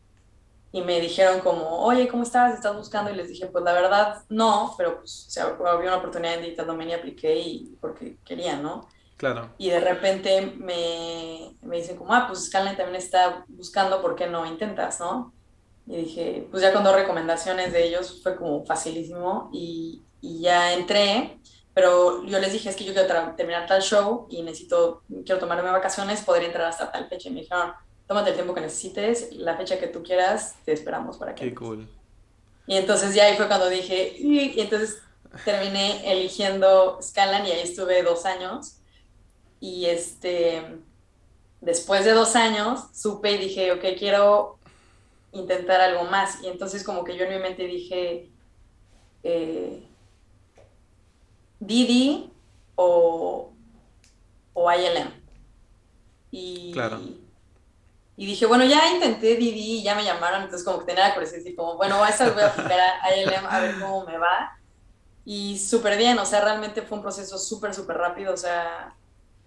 y 0.72 0.82
me 0.82 1.00
dijeron 1.00 1.40
como, 1.40 1.84
oye, 1.84 2.06
¿cómo 2.06 2.22
estás? 2.22 2.54
¿Estás 2.54 2.76
buscando? 2.76 3.10
Y 3.10 3.16
les 3.16 3.28
dije, 3.28 3.46
pues 3.46 3.64
la 3.64 3.72
verdad 3.72 4.22
no, 4.28 4.74
pero 4.78 4.98
pues 4.98 5.26
se 5.28 5.40
abrió 5.40 5.80
una 5.80 5.96
oportunidad 5.96 6.34
en 6.34 6.42
Digital 6.42 6.66
Domain 6.66 6.90
y 6.90 6.94
apliqué 6.94 7.36
y 7.36 7.76
porque 7.80 8.18
quería, 8.24 8.56
¿no? 8.56 8.88
Claro. 9.16 9.50
Y 9.58 9.68
de 9.68 9.80
repente 9.80 10.54
me, 10.56 11.56
me 11.62 11.76
dicen 11.76 11.96
como, 11.96 12.14
ah, 12.14 12.26
pues 12.28 12.46
Scanline 12.46 12.76
también 12.76 12.96
está 12.96 13.44
buscando, 13.48 14.00
¿por 14.00 14.14
qué 14.14 14.28
no 14.28 14.46
intentas, 14.46 15.00
no? 15.00 15.32
Y 15.86 15.96
dije, 15.96 16.46
pues 16.50 16.62
ya 16.62 16.72
con 16.72 16.84
dos 16.84 16.94
recomendaciones 16.94 17.72
de 17.72 17.88
ellos 17.88 18.20
fue 18.22 18.36
como 18.36 18.64
facilísimo 18.64 19.50
y, 19.52 20.02
y 20.20 20.40
ya 20.40 20.72
entré, 20.72 21.40
pero 21.80 22.22
yo 22.26 22.38
les 22.38 22.52
dije, 22.52 22.68
es 22.68 22.76
que 22.76 22.84
yo 22.84 22.92
quiero 22.92 23.08
terminar 23.36 23.66
tal 23.66 23.80
show 23.80 24.26
y 24.28 24.42
necesito, 24.42 25.02
quiero 25.24 25.40
tomarme 25.40 25.70
vacaciones, 25.70 26.20
podría 26.20 26.48
entrar 26.48 26.66
hasta 26.66 26.92
tal 26.92 27.08
fecha. 27.08 27.30
Y 27.30 27.32
me 27.32 27.40
dijeron, 27.40 27.72
tómate 28.06 28.28
el 28.28 28.34
tiempo 28.34 28.52
que 28.52 28.60
necesites, 28.60 29.32
la 29.32 29.56
fecha 29.56 29.80
que 29.80 29.86
tú 29.86 30.02
quieras, 30.02 30.56
te 30.66 30.72
esperamos 30.72 31.16
para 31.16 31.34
que... 31.34 31.46
Qué 31.46 31.54
cool. 31.54 31.88
Y 32.66 32.76
entonces 32.76 33.14
ya 33.14 33.24
ahí 33.24 33.36
fue 33.38 33.48
cuando 33.48 33.70
dije, 33.70 34.14
y 34.18 34.60
entonces 34.60 34.98
terminé 35.42 36.12
eligiendo 36.12 36.98
Scanline 37.00 37.46
y 37.46 37.52
ahí 37.52 37.62
estuve 37.62 38.02
dos 38.02 38.26
años 38.26 38.76
y 39.58 39.86
este, 39.86 40.62
después 41.62 42.04
de 42.04 42.12
dos 42.12 42.36
años, 42.36 42.88
supe 42.92 43.32
y 43.32 43.38
dije, 43.38 43.72
ok, 43.72 43.84
quiero 43.98 44.58
intentar 45.32 45.80
algo 45.80 46.04
más. 46.04 46.42
Y 46.42 46.48
entonces 46.48 46.84
como 46.84 47.04
que 47.04 47.16
yo 47.16 47.24
en 47.24 47.30
mi 47.30 47.38
mente 47.38 47.62
dije, 47.62 48.30
eh, 49.22 49.89
Didi 51.60 52.32
o, 52.74 53.52
o 54.54 54.72
ILM. 54.72 55.10
Y, 56.32 56.74
y 58.16 58.26
dije, 58.26 58.46
bueno, 58.46 58.64
ya 58.64 58.92
intenté 58.92 59.36
Didi 59.36 59.78
y 59.78 59.82
ya 59.82 59.94
me 59.94 60.04
llamaron, 60.04 60.42
entonces 60.42 60.64
como 60.64 60.80
que 60.80 60.86
tenía 60.86 61.08
la 61.08 61.14
curiosidad 61.14 61.44
y 61.44 61.54
como, 61.54 61.76
bueno, 61.76 62.02
a 62.02 62.08
esta 62.08 62.30
voy 62.30 62.42
a 62.42 62.48
aplicar 62.48 62.78
a 62.78 63.16
ILM 63.16 63.46
a 63.46 63.60
ver 63.60 63.80
cómo 63.80 64.04
me 64.04 64.18
va. 64.18 64.58
Y 65.24 65.58
súper 65.58 65.96
bien, 65.96 66.18
o 66.18 66.26
sea, 66.26 66.40
realmente 66.40 66.82
fue 66.82 66.98
un 66.98 67.02
proceso 67.02 67.38
súper, 67.38 67.74
súper 67.74 67.96
rápido, 67.98 68.32
o 68.34 68.36
sea, 68.36 68.94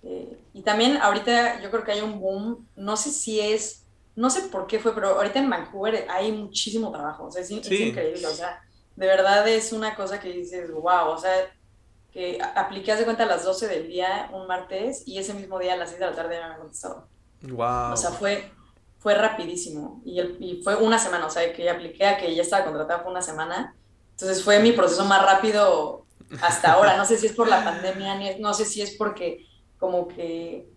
eh, 0.03 0.39
y 0.53 0.61
también 0.61 0.97
ahorita 0.97 1.61
yo 1.61 1.71
creo 1.71 1.83
que 1.83 1.93
hay 1.93 2.01
un 2.01 2.19
boom, 2.19 2.67
no 2.75 2.97
sé 2.97 3.11
si 3.11 3.39
es, 3.39 3.85
no 4.15 4.29
sé 4.29 4.43
por 4.43 4.67
qué 4.67 4.79
fue, 4.79 4.93
pero 4.93 5.09
ahorita 5.09 5.39
en 5.39 5.49
Vancouver 5.49 6.07
hay 6.09 6.31
muchísimo 6.31 6.91
trabajo, 6.91 7.25
o 7.25 7.31
sea, 7.31 7.41
es, 7.41 7.51
increíble, 7.51 8.25
o 8.27 8.33
sea, 8.33 8.61
de 8.95 9.07
verdad 9.07 9.47
es 9.47 9.71
una 9.71 9.95
cosa 9.95 10.19
que 10.19 10.31
dices, 10.31 10.71
wow, 10.71 11.09
o 11.09 11.17
sea, 11.17 11.31
que 12.13 12.39
apliqué 12.55 12.91
hace 12.91 13.05
cuenta 13.05 13.23
a 13.23 13.25
las 13.25 13.43
12 13.43 13.67
del 13.67 13.87
día 13.87 14.29
un 14.31 14.45
martes 14.45 15.03
y 15.07 15.17
ese 15.17 15.33
mismo 15.33 15.57
día 15.57 15.73
a 15.73 15.77
las 15.77 15.89
6 15.89 15.99
de 15.99 16.05
la 16.05 16.15
tarde 16.15 16.37
me 16.37 16.43
han 16.43 16.59
contestado. 16.59 17.07
Wow. 17.41 17.93
O 17.93 17.97
sea, 17.97 18.11
fue, 18.11 18.51
fue 18.99 19.15
rapidísimo 19.15 20.01
y, 20.05 20.21
y 20.21 20.61
fue 20.63 20.75
una 20.75 20.99
semana, 20.99 21.25
o 21.25 21.29
sea, 21.29 21.51
que 21.51 21.67
apliqué 21.69 22.05
a 22.05 22.17
que 22.17 22.33
ya 22.35 22.43
estaba 22.43 22.65
contratada 22.65 23.01
fue 23.01 23.11
una 23.11 23.23
semana. 23.23 23.75
Entonces 24.11 24.43
fue 24.43 24.59
mi 24.59 24.73
proceso 24.73 25.05
más 25.05 25.25
rápido 25.25 26.05
hasta 26.41 26.73
ahora. 26.73 26.97
No 26.97 27.05
sé 27.05 27.17
si 27.17 27.25
es 27.25 27.33
por 27.33 27.47
la 27.47 27.63
pandemia, 27.63 28.37
no 28.39 28.53
sé 28.53 28.65
si 28.65 28.81
es 28.83 28.95
porque 28.95 29.47
como 29.79 30.07
que 30.07 30.69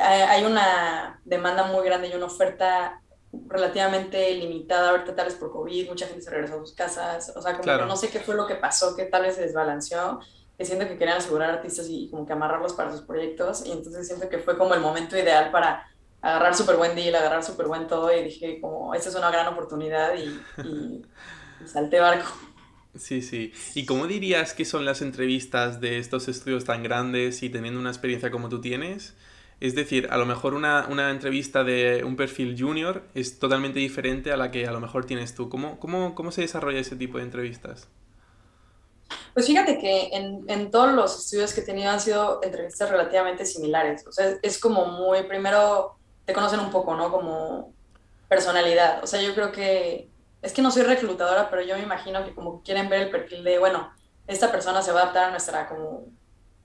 hay 0.00 0.44
una 0.44 1.20
demanda 1.24 1.64
muy 1.64 1.84
grande 1.84 2.08
y 2.08 2.14
una 2.14 2.26
oferta 2.26 3.00
relativamente 3.48 4.34
limitada 4.34 4.90
ahorita 4.90 5.14
tal 5.14 5.26
vez 5.26 5.34
por 5.34 5.52
COVID, 5.52 5.88
mucha 5.88 6.06
gente 6.06 6.22
se 6.22 6.30
regresó 6.30 6.54
a 6.54 6.58
sus 6.58 6.72
casas, 6.72 7.32
o 7.36 7.42
sea, 7.42 7.52
como 7.52 7.64
que 7.64 7.84
no 7.84 7.96
sé 7.96 8.08
qué 8.08 8.20
fue 8.20 8.34
lo 8.34 8.46
que 8.46 8.54
pasó, 8.54 8.96
que 8.96 9.04
tal 9.04 9.22
vez 9.22 9.34
se 9.34 9.42
desbalanceó, 9.42 10.20
que 10.56 10.64
siento 10.64 10.86
que 10.88 10.96
querían 10.96 11.18
asegurar 11.18 11.50
artistas 11.50 11.86
y 11.88 12.08
como 12.10 12.26
que 12.26 12.32
amarrarlos 12.32 12.74
para 12.74 12.92
sus 12.92 13.02
proyectos, 13.02 13.64
y 13.66 13.72
entonces 13.72 14.06
siento 14.06 14.28
que 14.28 14.38
fue 14.38 14.56
como 14.56 14.74
el 14.74 14.80
momento 14.80 15.16
ideal 15.16 15.50
para 15.50 15.86
agarrar 16.22 16.54
súper 16.54 16.76
buen 16.76 16.94
deal, 16.94 17.14
agarrar 17.14 17.44
súper 17.44 17.66
buen 17.66 17.86
todo, 17.86 18.14
y 18.16 18.24
dije 18.24 18.60
como, 18.60 18.94
esta 18.94 19.10
es 19.10 19.14
una 19.14 19.30
gran 19.30 19.46
oportunidad 19.48 20.14
y, 20.14 20.40
y, 20.62 21.02
y 21.64 21.68
salté 21.68 22.00
barco. 22.00 22.30
Sí, 22.98 23.22
sí. 23.22 23.52
¿Y 23.74 23.84
cómo 23.84 24.06
dirías 24.06 24.54
que 24.54 24.64
son 24.64 24.84
las 24.84 25.02
entrevistas 25.02 25.80
de 25.80 25.98
estos 25.98 26.28
estudios 26.28 26.64
tan 26.64 26.82
grandes 26.82 27.42
y 27.42 27.50
teniendo 27.50 27.78
una 27.80 27.90
experiencia 27.90 28.30
como 28.30 28.48
tú 28.48 28.60
tienes? 28.60 29.14
Es 29.60 29.74
decir, 29.74 30.08
a 30.10 30.18
lo 30.18 30.26
mejor 30.26 30.54
una, 30.54 31.10
entrevista 31.10 31.64
de 31.64 32.04
un 32.04 32.16
perfil 32.16 32.56
junior 32.58 33.04
es 33.14 33.38
totalmente 33.38 33.78
diferente 33.78 34.32
a 34.32 34.36
la 34.36 34.50
que 34.50 34.66
a 34.66 34.72
lo 34.72 34.80
mejor 34.80 35.06
tienes 35.06 35.34
tú. 35.34 35.48
¿Cómo, 35.48 35.78
cómo, 35.78 36.14
cómo 36.14 36.30
se 36.30 36.42
desarrolla 36.42 36.80
ese 36.80 36.96
tipo 36.96 37.18
de 37.18 37.24
entrevistas? 37.24 37.88
Pues 39.36 39.48
fíjate 39.48 39.78
que 39.78 40.08
en, 40.14 40.46
en, 40.48 40.70
todos 40.70 40.94
los 40.94 41.18
estudios 41.18 41.52
que 41.52 41.60
he 41.60 41.64
tenido 41.64 41.90
han 41.90 42.00
sido 42.00 42.40
entrevistas 42.42 42.88
relativamente 42.88 43.44
similares. 43.44 44.06
O 44.06 44.10
sea, 44.10 44.34
es 44.40 44.58
como 44.58 44.86
muy, 44.86 45.24
primero 45.24 45.98
te 46.24 46.32
conocen 46.32 46.58
un 46.58 46.70
poco, 46.70 46.96
¿no? 46.96 47.10
Como 47.10 47.74
personalidad. 48.30 49.04
O 49.04 49.06
sea, 49.06 49.20
yo 49.20 49.34
creo 49.34 49.52
que 49.52 50.08
es 50.40 50.54
que 50.54 50.62
no 50.62 50.70
soy 50.70 50.84
reclutadora, 50.84 51.50
pero 51.50 51.60
yo 51.60 51.76
me 51.76 51.82
imagino 51.82 52.24
que 52.24 52.34
como 52.34 52.62
quieren 52.62 52.88
ver 52.88 53.02
el 53.02 53.10
perfil 53.10 53.44
de, 53.44 53.58
bueno, 53.58 53.92
esta 54.26 54.50
persona 54.50 54.80
se 54.80 54.92
va 54.92 55.00
a 55.00 55.02
adaptar 55.02 55.24
a 55.24 55.30
nuestra 55.32 55.68
como 55.68 56.06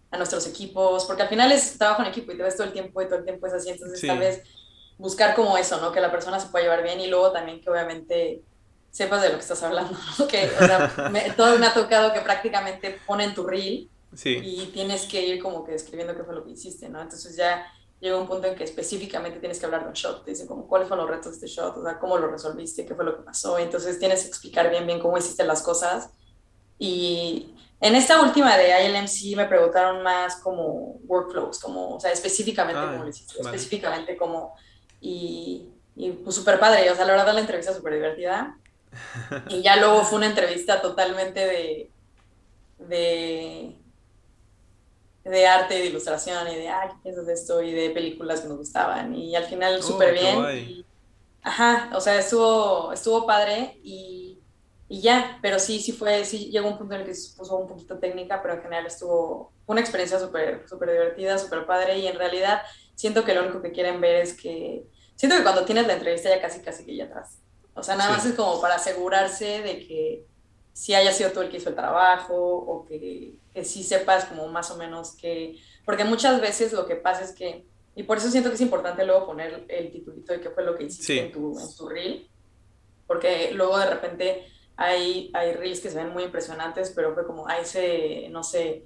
a 0.09 0.15
nuestros 0.15 0.47
equipos, 0.47 1.03
porque 1.03 1.23
al 1.23 1.27
final 1.27 1.51
es 1.51 1.77
trabajo 1.77 2.03
en 2.03 2.07
equipo 2.07 2.31
y 2.31 2.37
te 2.37 2.43
ves 2.43 2.55
todo 2.55 2.67
el 2.67 2.73
tiempo 2.73 3.01
y 3.01 3.05
todo 3.05 3.17
el 3.17 3.25
tiempo 3.25 3.47
es 3.47 3.53
así, 3.53 3.71
entonces 3.71 3.99
tal 4.07 4.19
vez 4.19 4.43
buscar 4.97 5.35
como 5.35 5.57
eso, 5.57 5.81
¿no? 5.81 5.91
Que 5.91 5.99
la 5.99 6.09
persona 6.09 6.39
se 6.39 6.47
pueda 6.47 6.63
llevar 6.63 6.83
bien 6.83 7.01
y 7.01 7.07
luego 7.07 7.33
también 7.33 7.59
que 7.59 7.69
obviamente 7.69 8.43
sepas 8.91 9.21
de 9.21 9.29
lo 9.29 9.35
que 9.35 9.41
estás 9.41 9.63
hablando, 9.63 9.97
¿no? 10.19 10.27
Que 10.27 10.51
o 10.59 10.65
sea, 10.65 11.09
me, 11.11 11.31
todo 11.31 11.57
me 11.57 11.65
ha 11.65 11.73
tocado 11.73 12.13
que 12.13 12.19
prácticamente 12.19 12.99
ponen 13.07 13.33
tu 13.33 13.45
reel 13.47 13.89
y 14.23 14.65
tienes 14.73 15.05
que 15.05 15.25
ir 15.25 15.41
como 15.41 15.63
que 15.63 15.71
describiendo 15.71 16.15
qué 16.15 16.23
fue 16.23 16.35
lo 16.35 16.43
que 16.43 16.51
hiciste, 16.51 16.89
¿no? 16.89 17.01
Entonces 17.01 17.35
ya 17.35 17.65
llega 18.01 18.17
un 18.17 18.27
punto 18.27 18.47
en 18.47 18.55
que 18.55 18.63
específicamente 18.63 19.39
tienes 19.39 19.59
que 19.59 19.65
hablar 19.65 19.83
de 19.83 19.87
un 19.87 19.93
shot. 19.93 20.25
Te 20.25 20.31
dicen 20.31 20.47
como 20.47 20.67
cuáles 20.67 20.87
fueron 20.87 21.05
los 21.05 21.15
retos 21.15 21.39
de 21.39 21.45
este 21.45 21.61
shot, 21.61 21.77
o 21.77 21.83
sea, 21.83 21.97
cómo 21.97 22.17
lo 22.17 22.27
resolviste, 22.27 22.85
qué 22.85 22.93
fue 22.93 23.05
lo 23.05 23.15
que 23.15 23.23
pasó. 23.23 23.57
Entonces 23.57 23.97
tienes 23.99 24.23
que 24.23 24.27
explicar 24.27 24.69
bien, 24.69 24.85
bien 24.85 24.99
cómo 24.99 25.17
hiciste 25.17 25.45
las 25.45 25.61
cosas. 25.61 26.09
Y 26.77 27.55
en 27.79 27.95
esta 27.95 28.21
última 28.21 28.57
de 28.57 28.85
ILM 28.85 29.37
me 29.37 29.45
preguntaron 29.45 30.03
más 30.03 30.37
como 30.37 30.99
workflows, 31.05 31.59
como, 31.59 31.95
o 31.95 31.99
sea, 31.99 32.11
específicamente 32.11 32.81
cómo 32.81 33.03
lo 33.03 33.09
hiciste, 33.09 33.39
específicamente 33.39 34.17
cómo... 34.17 34.55
Y, 34.99 35.69
y 35.95 36.11
pues 36.11 36.35
súper 36.35 36.59
padre, 36.59 36.89
o 36.91 36.95
sea, 36.95 37.05
la 37.05 37.13
verdad 37.13 37.33
la 37.33 37.41
entrevista 37.41 37.73
súper 37.73 37.93
divertida. 37.93 38.57
Y 39.49 39.61
ya 39.61 39.77
luego 39.77 40.03
fue 40.03 40.17
una 40.17 40.27
entrevista 40.27 40.81
totalmente 40.81 41.39
de, 41.39 41.91
de 42.79 43.81
de 45.23 45.47
arte 45.47 45.77
y 45.77 45.81
de 45.81 45.85
ilustración 45.87 46.47
y 46.47 46.55
de, 46.55 46.69
ah, 46.69 46.89
¿qué 46.89 46.95
piensas 47.03 47.27
de 47.27 47.33
esto? 47.33 47.61
Y 47.61 47.71
de 47.71 47.91
películas 47.91 48.41
que 48.41 48.47
nos 48.47 48.57
gustaban. 48.57 49.15
Y 49.15 49.35
al 49.35 49.45
final 49.45 49.77
oh, 49.79 49.83
súper 49.83 50.13
bien. 50.13 50.85
Ajá, 51.43 51.89
o 51.95 52.01
sea, 52.01 52.19
estuvo, 52.19 52.93
estuvo 52.93 53.25
padre 53.25 53.79
y, 53.83 54.39
y, 54.87 55.01
ya, 55.01 55.39
pero 55.41 55.57
sí, 55.57 55.79
sí 55.79 55.91
fue, 55.91 56.23
sí 56.23 56.51
llegó 56.51 56.67
un 56.67 56.77
punto 56.77 56.93
en 56.93 57.01
el 57.01 57.07
que 57.07 57.15
se 57.15 57.35
puso 57.35 57.57
un 57.57 57.67
poquito 57.67 57.97
técnica, 57.97 58.41
pero 58.43 58.55
en 58.55 58.61
general 58.61 58.85
estuvo, 58.85 59.51
fue 59.65 59.73
una 59.73 59.81
experiencia 59.81 60.19
súper, 60.19 60.67
súper 60.69 60.91
divertida, 60.91 61.39
súper 61.39 61.65
padre 61.65 61.97
y 61.97 62.05
en 62.05 62.15
realidad 62.15 62.61
siento 62.93 63.25
que 63.25 63.33
lo 63.33 63.41
único 63.41 63.59
que 63.61 63.71
quieren 63.71 63.99
ver 63.99 64.17
es 64.17 64.33
que, 64.35 64.85
siento 65.15 65.35
que 65.35 65.43
cuando 65.43 65.65
tienes 65.65 65.87
la 65.87 65.93
entrevista 65.93 66.29
ya 66.29 66.39
casi, 66.39 66.61
casi 66.61 66.85
que 66.85 66.95
ya 66.95 67.05
atrás. 67.05 67.39
O 67.73 67.83
sea, 67.83 67.95
nada 67.95 68.11
más 68.11 68.25
es 68.25 68.35
como 68.35 68.59
para 68.59 68.75
asegurarse 68.75 69.61
de 69.61 69.87
que 69.87 70.25
si 70.73 70.93
haya 70.93 71.11
sido 71.11 71.31
tú 71.31 71.41
el 71.41 71.49
que 71.49 71.57
hizo 71.57 71.69
el 71.69 71.75
trabajo 71.75 72.35
o 72.35 72.85
que, 72.85 73.35
que 73.53 73.63
sí 73.63 73.83
sepas 73.83 74.25
como 74.25 74.47
más 74.47 74.71
o 74.71 74.77
menos 74.77 75.15
que, 75.15 75.57
porque 75.85 76.03
muchas 76.03 76.41
veces 76.41 76.73
lo 76.73 76.85
que 76.85 76.95
pasa 76.95 77.23
es 77.23 77.33
que 77.33 77.65
y 77.95 78.03
por 78.03 78.17
eso 78.17 78.29
siento 78.29 78.49
que 78.49 78.55
es 78.55 78.61
importante 78.61 79.05
luego 79.05 79.25
poner 79.25 79.65
el 79.67 79.91
titulito 79.91 80.31
de 80.31 80.39
qué 80.39 80.49
fue 80.49 80.63
lo 80.63 80.77
que 80.77 80.85
hiciste 80.85 81.25
en, 81.25 81.31
tu, 81.31 81.59
en 81.59 81.75
tu 81.75 81.89
reel, 81.89 82.29
porque 83.05 83.51
luego 83.53 83.77
de 83.77 83.89
repente 83.89 84.45
hay, 84.77 85.29
hay 85.33 85.53
reels 85.53 85.81
que 85.81 85.89
se 85.89 85.97
ven 85.97 86.13
muy 86.13 86.23
impresionantes, 86.23 86.91
pero 86.95 87.13
fue 87.13 87.25
como, 87.25 87.47
ahí 87.47 87.65
se, 87.65 88.29
no 88.29 88.43
sé, 88.43 88.85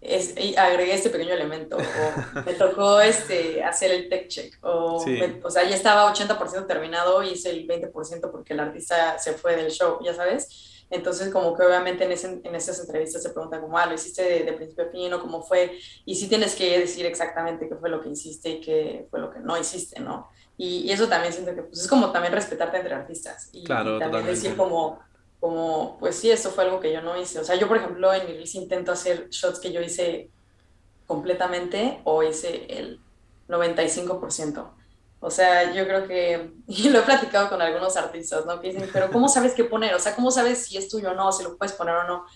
es, 0.00 0.34
agregué 0.56 0.94
este 0.94 1.10
pequeño 1.10 1.34
elemento, 1.34 1.76
o 1.76 2.40
me 2.46 2.54
tocó 2.54 3.00
este, 3.00 3.62
hacer 3.62 3.90
el 3.90 4.08
tech 4.08 4.28
check, 4.28 4.58
o, 4.62 5.04
o 5.42 5.50
sea, 5.50 5.68
ya 5.68 5.76
estaba 5.76 6.12
80% 6.12 6.66
terminado 6.66 7.22
y 7.22 7.30
hice 7.30 7.50
el 7.50 7.66
20% 7.66 8.30
porque 8.30 8.54
el 8.54 8.60
artista 8.60 9.18
se 9.18 9.34
fue 9.34 9.56
del 9.56 9.70
show, 9.70 9.98
ya 10.02 10.14
sabes. 10.14 10.70
Entonces, 10.90 11.32
como 11.32 11.56
que 11.56 11.62
obviamente 11.62 12.04
en, 12.04 12.10
ese, 12.10 12.40
en 12.42 12.54
esas 12.54 12.80
entrevistas 12.80 13.22
se 13.22 13.30
pregunta 13.30 13.60
como, 13.60 13.78
ah, 13.78 13.86
lo 13.86 13.94
hiciste 13.94 14.44
de, 14.44 14.52
principio 14.52 14.86
a 14.86 14.90
fin 14.90 15.12
o 15.12 15.20
cómo 15.20 15.40
fue, 15.40 15.78
y 16.04 16.16
sí 16.16 16.28
tienes 16.28 16.56
que 16.56 16.80
decir 16.80 17.06
exactamente 17.06 17.68
qué 17.68 17.76
fue 17.76 17.90
lo 17.90 18.00
que 18.00 18.08
hiciste 18.08 18.48
y 18.50 18.60
qué 18.60 19.06
fue 19.08 19.20
lo 19.20 19.30
que 19.30 19.38
no 19.38 19.56
hiciste, 19.56 20.00
¿no? 20.00 20.28
Y, 20.56 20.90
eso 20.90 21.08
también 21.08 21.32
siento 21.32 21.54
que 21.54 21.62
pues, 21.62 21.80
es 21.80 21.88
como 21.88 22.10
también 22.10 22.34
respetarte 22.34 22.78
entre 22.78 22.94
artistas 22.94 23.48
y, 23.52 23.64
claro, 23.64 23.98
también 24.00 24.26
decir 24.26 24.56
como, 24.56 24.98
como, 25.40 25.96
pues 25.98 26.16
sí, 26.16 26.30
eso 26.30 26.50
fue 26.50 26.64
algo 26.64 26.80
que 26.80 26.92
yo 26.92 27.00
no 27.00 27.20
hice. 27.20 27.38
O 27.38 27.44
sea, 27.44 27.56
yo, 27.56 27.66
por 27.66 27.78
ejemplo, 27.78 28.12
en 28.12 28.26
mi 28.26 28.32
release 28.32 28.58
intento 28.58 28.92
hacer 28.92 29.28
shots 29.30 29.58
que 29.58 29.72
yo 29.72 29.80
hice 29.80 30.30
completamente 31.06 32.00
o 32.04 32.22
hice 32.22 32.66
el 32.68 33.00
95%. 33.48 34.70
O 35.22 35.30
sea, 35.30 35.72
yo 35.72 35.84
creo 35.84 36.06
que, 36.06 36.52
y 36.66 36.88
lo 36.90 37.00
he 37.00 37.02
platicado 37.02 37.48
con 37.48 37.60
algunos 37.62 37.96
artistas, 37.96 38.44
¿no? 38.46 38.60
Que 38.60 38.68
dicen, 38.68 38.88
pero 38.92 39.10
¿cómo 39.10 39.28
sabes 39.28 39.54
qué 39.54 39.64
poner? 39.64 39.94
O 39.94 39.98
sea, 39.98 40.14
¿cómo 40.14 40.30
sabes 40.30 40.66
si 40.66 40.76
es 40.76 40.88
tuyo 40.88 41.12
o 41.12 41.14
no, 41.14 41.32
si 41.32 41.42
lo 41.42 41.56
puedes 41.56 41.74
poner 41.74 41.94
o 41.94 42.04
no? 42.04 42.26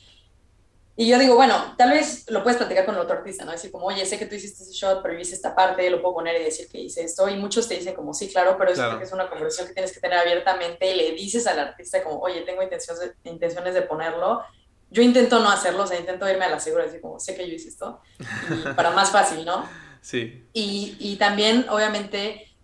Y 0.97 1.09
yo 1.09 1.19
digo, 1.19 1.35
bueno, 1.35 1.75
tal 1.77 1.91
vez 1.91 2.31
lo 2.31 2.45
puedes 2.45 2.57
platicar 2.57 2.85
con 2.85 2.95
el 2.95 3.01
otro 3.01 3.17
artista, 3.17 3.45
¿no? 3.45 3.51
Decir 3.51 3.73
como, 3.73 3.87
oye, 3.87 4.07
sé 4.07 4.17
que 4.17 4.27
tú 4.27 4.37
hiciste 4.37 4.63
ese 4.63 4.73
shot, 4.73 5.03
pero 5.03 5.15
yo 5.15 5.21
hice 5.21 5.35
esta 5.35 5.55
parte, 5.55 5.91
lo 5.91 6.01
puedo 6.01 6.15
poner 6.15 6.41
y 6.41 6.45
decir 6.45 6.69
que 6.69 6.79
hice 6.79 7.03
esto. 7.03 7.29
Y 7.29 7.37
muchos 7.37 7.67
te 7.67 7.75
dicen 7.75 7.95
como, 7.95 8.15
sí, 8.15 8.29
claro, 8.29 8.57
pero 8.57 8.71
eso 8.71 9.01
es 9.01 9.13
una 9.13 9.29
conversación 9.29 9.67
que 9.67 9.75
tienes 9.75 9.93
que 9.93 9.99
tener 9.99 10.19
abiertamente 10.19 10.89
y 10.89 10.97
le 10.97 11.13
dices 11.13 11.49
al 11.49 11.59
artista 11.59 12.03
como, 12.05 12.21
oye, 12.21 12.43
tengo 12.43 12.63
intenciones 12.63 13.01
de, 13.01 13.31
intenciones 13.31 13.75
de 13.75 13.83
ponerlo. 13.83 14.43
Yo 14.89 15.03
intento 15.03 15.41
no 15.41 15.51
hacerlo, 15.51 15.83
o 15.83 15.87
sea, 15.87 15.99
intento 15.99 16.31
irme 16.31 16.45
a 16.45 16.51
la 16.51 16.61
segura, 16.61 16.85
decir 16.85 17.01
como, 17.01 17.19
sé 17.19 17.35
que 17.35 17.49
yo 17.49 17.55
hice 17.55 17.71
esto, 17.71 18.01
y 18.21 18.75
para 18.75 18.91
más 18.91 19.11
fácil, 19.11 19.45
¿no? 19.45 19.69
Sí. 20.05 20.47
Y, 20.53 20.99
y 21.01 21.17
también, 21.17 21.65
obviamente, 21.71 22.55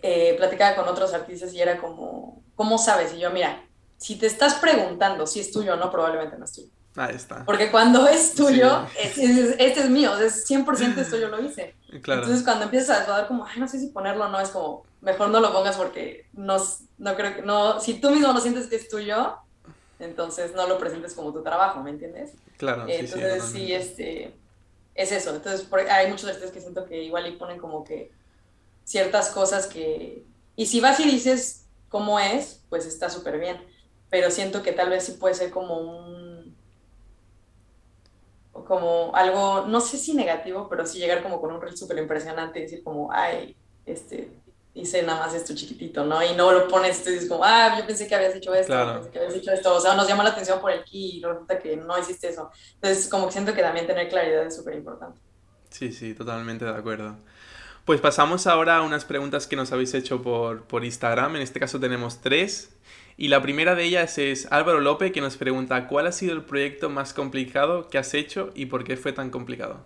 eh, 0.00 0.34
platicaba 0.36 0.76
con 0.76 0.86
otros 0.86 1.12
artistas 1.12 1.52
y 1.52 1.60
era 1.60 1.78
como, 1.78 2.44
¿cómo 2.54 2.78
sabes? 2.78 3.12
Y 3.14 3.18
yo, 3.18 3.30
mira, 3.30 3.66
si 3.96 4.16
te 4.16 4.26
estás 4.26 4.54
preguntando 4.54 5.26
si 5.26 5.40
es 5.40 5.50
tuyo 5.50 5.72
o 5.72 5.76
no, 5.76 5.90
probablemente 5.90 6.38
no 6.38 6.44
es 6.44 6.52
tuyo. 6.52 6.68
Ahí 6.96 7.16
está. 7.16 7.44
Porque 7.44 7.70
cuando 7.70 8.06
es 8.06 8.34
tuyo, 8.34 8.86
este 9.02 9.80
es 9.80 9.90
mío, 9.90 10.16
es 10.18 10.48
100% 10.48 10.96
esto 10.98 11.16
yo 11.16 11.28
lo 11.28 11.42
hice. 11.42 11.74
Entonces 11.90 12.42
cuando 12.42 12.64
empiezas 12.64 13.00
a 13.00 13.04
dudar 13.04 13.26
como, 13.26 13.44
ay, 13.46 13.58
no 13.58 13.68
sé 13.68 13.80
si 13.80 13.88
ponerlo 13.88 14.26
o 14.26 14.28
no, 14.28 14.40
es 14.40 14.50
como, 14.50 14.84
mejor 15.00 15.28
no 15.30 15.40
lo 15.40 15.52
pongas 15.52 15.76
porque 15.76 16.26
no, 16.32 16.56
no 16.98 17.14
creo 17.16 17.36
que, 17.36 17.42
no, 17.42 17.80
si 17.80 17.94
tú 17.94 18.10
mismo 18.10 18.32
lo 18.32 18.40
sientes 18.40 18.68
que 18.68 18.76
es 18.76 18.88
tuyo, 18.88 19.36
entonces 19.98 20.54
no 20.54 20.66
lo 20.66 20.78
presentes 20.78 21.14
como 21.14 21.32
tu 21.32 21.42
trabajo, 21.42 21.82
¿me 21.82 21.90
entiendes? 21.90 22.32
Claro. 22.56 22.86
entonces 22.88 23.44
sí, 23.44 23.72
este, 23.72 24.34
es 24.94 25.12
eso. 25.12 25.34
Entonces 25.34 25.66
hay 25.90 26.08
muchos 26.08 26.28
artistas 26.28 26.52
que 26.52 26.60
siento 26.60 26.84
que 26.86 27.02
igual 27.02 27.26
y 27.26 27.32
ponen 27.32 27.58
como 27.58 27.84
que 27.84 28.10
ciertas 28.84 29.30
cosas 29.30 29.66
que... 29.66 30.24
Y 30.56 30.66
si 30.66 30.80
vas 30.80 31.00
y 31.00 31.04
dices 31.04 31.66
cómo 31.88 32.20
es, 32.20 32.60
pues 32.68 32.86
está 32.86 33.10
súper 33.10 33.38
bien. 33.38 33.60
Pero 34.10 34.30
siento 34.30 34.62
que 34.62 34.72
tal 34.72 34.90
vez 34.90 35.04
sí 35.04 35.12
puede 35.12 35.34
ser 35.34 35.50
como 35.50 35.78
un... 35.78 36.23
como 38.64 39.14
algo, 39.14 39.66
no 39.66 39.80
sé 39.80 39.96
si 39.98 40.14
negativo, 40.14 40.68
pero 40.68 40.86
sí 40.86 40.98
llegar 40.98 41.22
como 41.22 41.40
con 41.40 41.52
un 41.52 41.60
reel 41.60 41.76
súper 41.76 41.98
impresionante 41.98 42.58
y 42.58 42.62
decir 42.62 42.82
como, 42.82 43.10
ay, 43.12 43.56
este, 43.86 44.30
hice 44.74 45.02
nada 45.02 45.20
más 45.20 45.34
esto 45.34 45.54
chiquitito, 45.54 46.04
¿no? 46.04 46.22
Y 46.22 46.34
no 46.34 46.52
lo 46.52 46.66
pones, 46.68 47.06
y 47.06 47.10
dices 47.10 47.28
como, 47.28 47.44
ah, 47.44 47.76
yo 47.78 47.86
pensé 47.86 48.08
que 48.08 48.14
habías 48.14 48.34
dicho 48.34 48.52
esto, 48.54 48.74
pensé 48.94 49.10
que 49.10 49.18
habías 49.18 49.34
dicho 49.34 49.52
esto, 49.52 49.74
o 49.74 49.80
sea, 49.80 49.94
nos 49.94 50.08
llama 50.08 50.24
la 50.24 50.30
atención 50.30 50.60
por 50.60 50.72
el 50.72 50.84
key 50.84 51.18
y 51.18 51.22
resulta 51.22 51.58
que 51.58 51.76
no 51.76 51.98
hiciste 51.98 52.28
eso. 52.28 52.50
Entonces, 52.74 53.08
como 53.08 53.26
que 53.26 53.32
siento 53.32 53.54
que 53.54 53.62
también 53.62 53.86
tener 53.86 54.08
claridad 54.08 54.44
es 54.44 54.56
súper 54.56 54.74
importante. 54.74 55.20
Sí, 55.70 55.92
sí, 55.92 56.14
totalmente 56.14 56.64
de 56.64 56.72
acuerdo. 56.72 57.16
Pues 57.84 58.00
pasamos 58.00 58.46
ahora 58.46 58.78
a 58.78 58.82
unas 58.82 59.04
preguntas 59.04 59.46
que 59.46 59.56
nos 59.56 59.70
habéis 59.70 59.92
hecho 59.92 60.22
por, 60.22 60.84
Instagram. 60.84 61.36
En 61.36 61.42
este 61.42 61.60
caso 61.60 61.78
tenemos 61.78 62.20
tres. 62.20 62.74
Y 63.16 63.28
la 63.28 63.40
primera 63.40 63.74
de 63.74 63.84
ellas 63.84 64.18
es 64.18 64.50
Álvaro 64.50 64.80
López 64.80 65.12
que 65.12 65.20
nos 65.20 65.36
pregunta 65.36 65.86
¿cuál 65.86 66.06
ha 66.06 66.12
sido 66.12 66.32
el 66.32 66.44
proyecto 66.44 66.90
más 66.90 67.12
complicado 67.14 67.88
que 67.88 67.98
has 67.98 68.12
hecho 68.14 68.50
y 68.54 68.66
por 68.66 68.84
qué 68.84 68.96
fue 68.96 69.12
tan 69.12 69.30
complicado? 69.30 69.84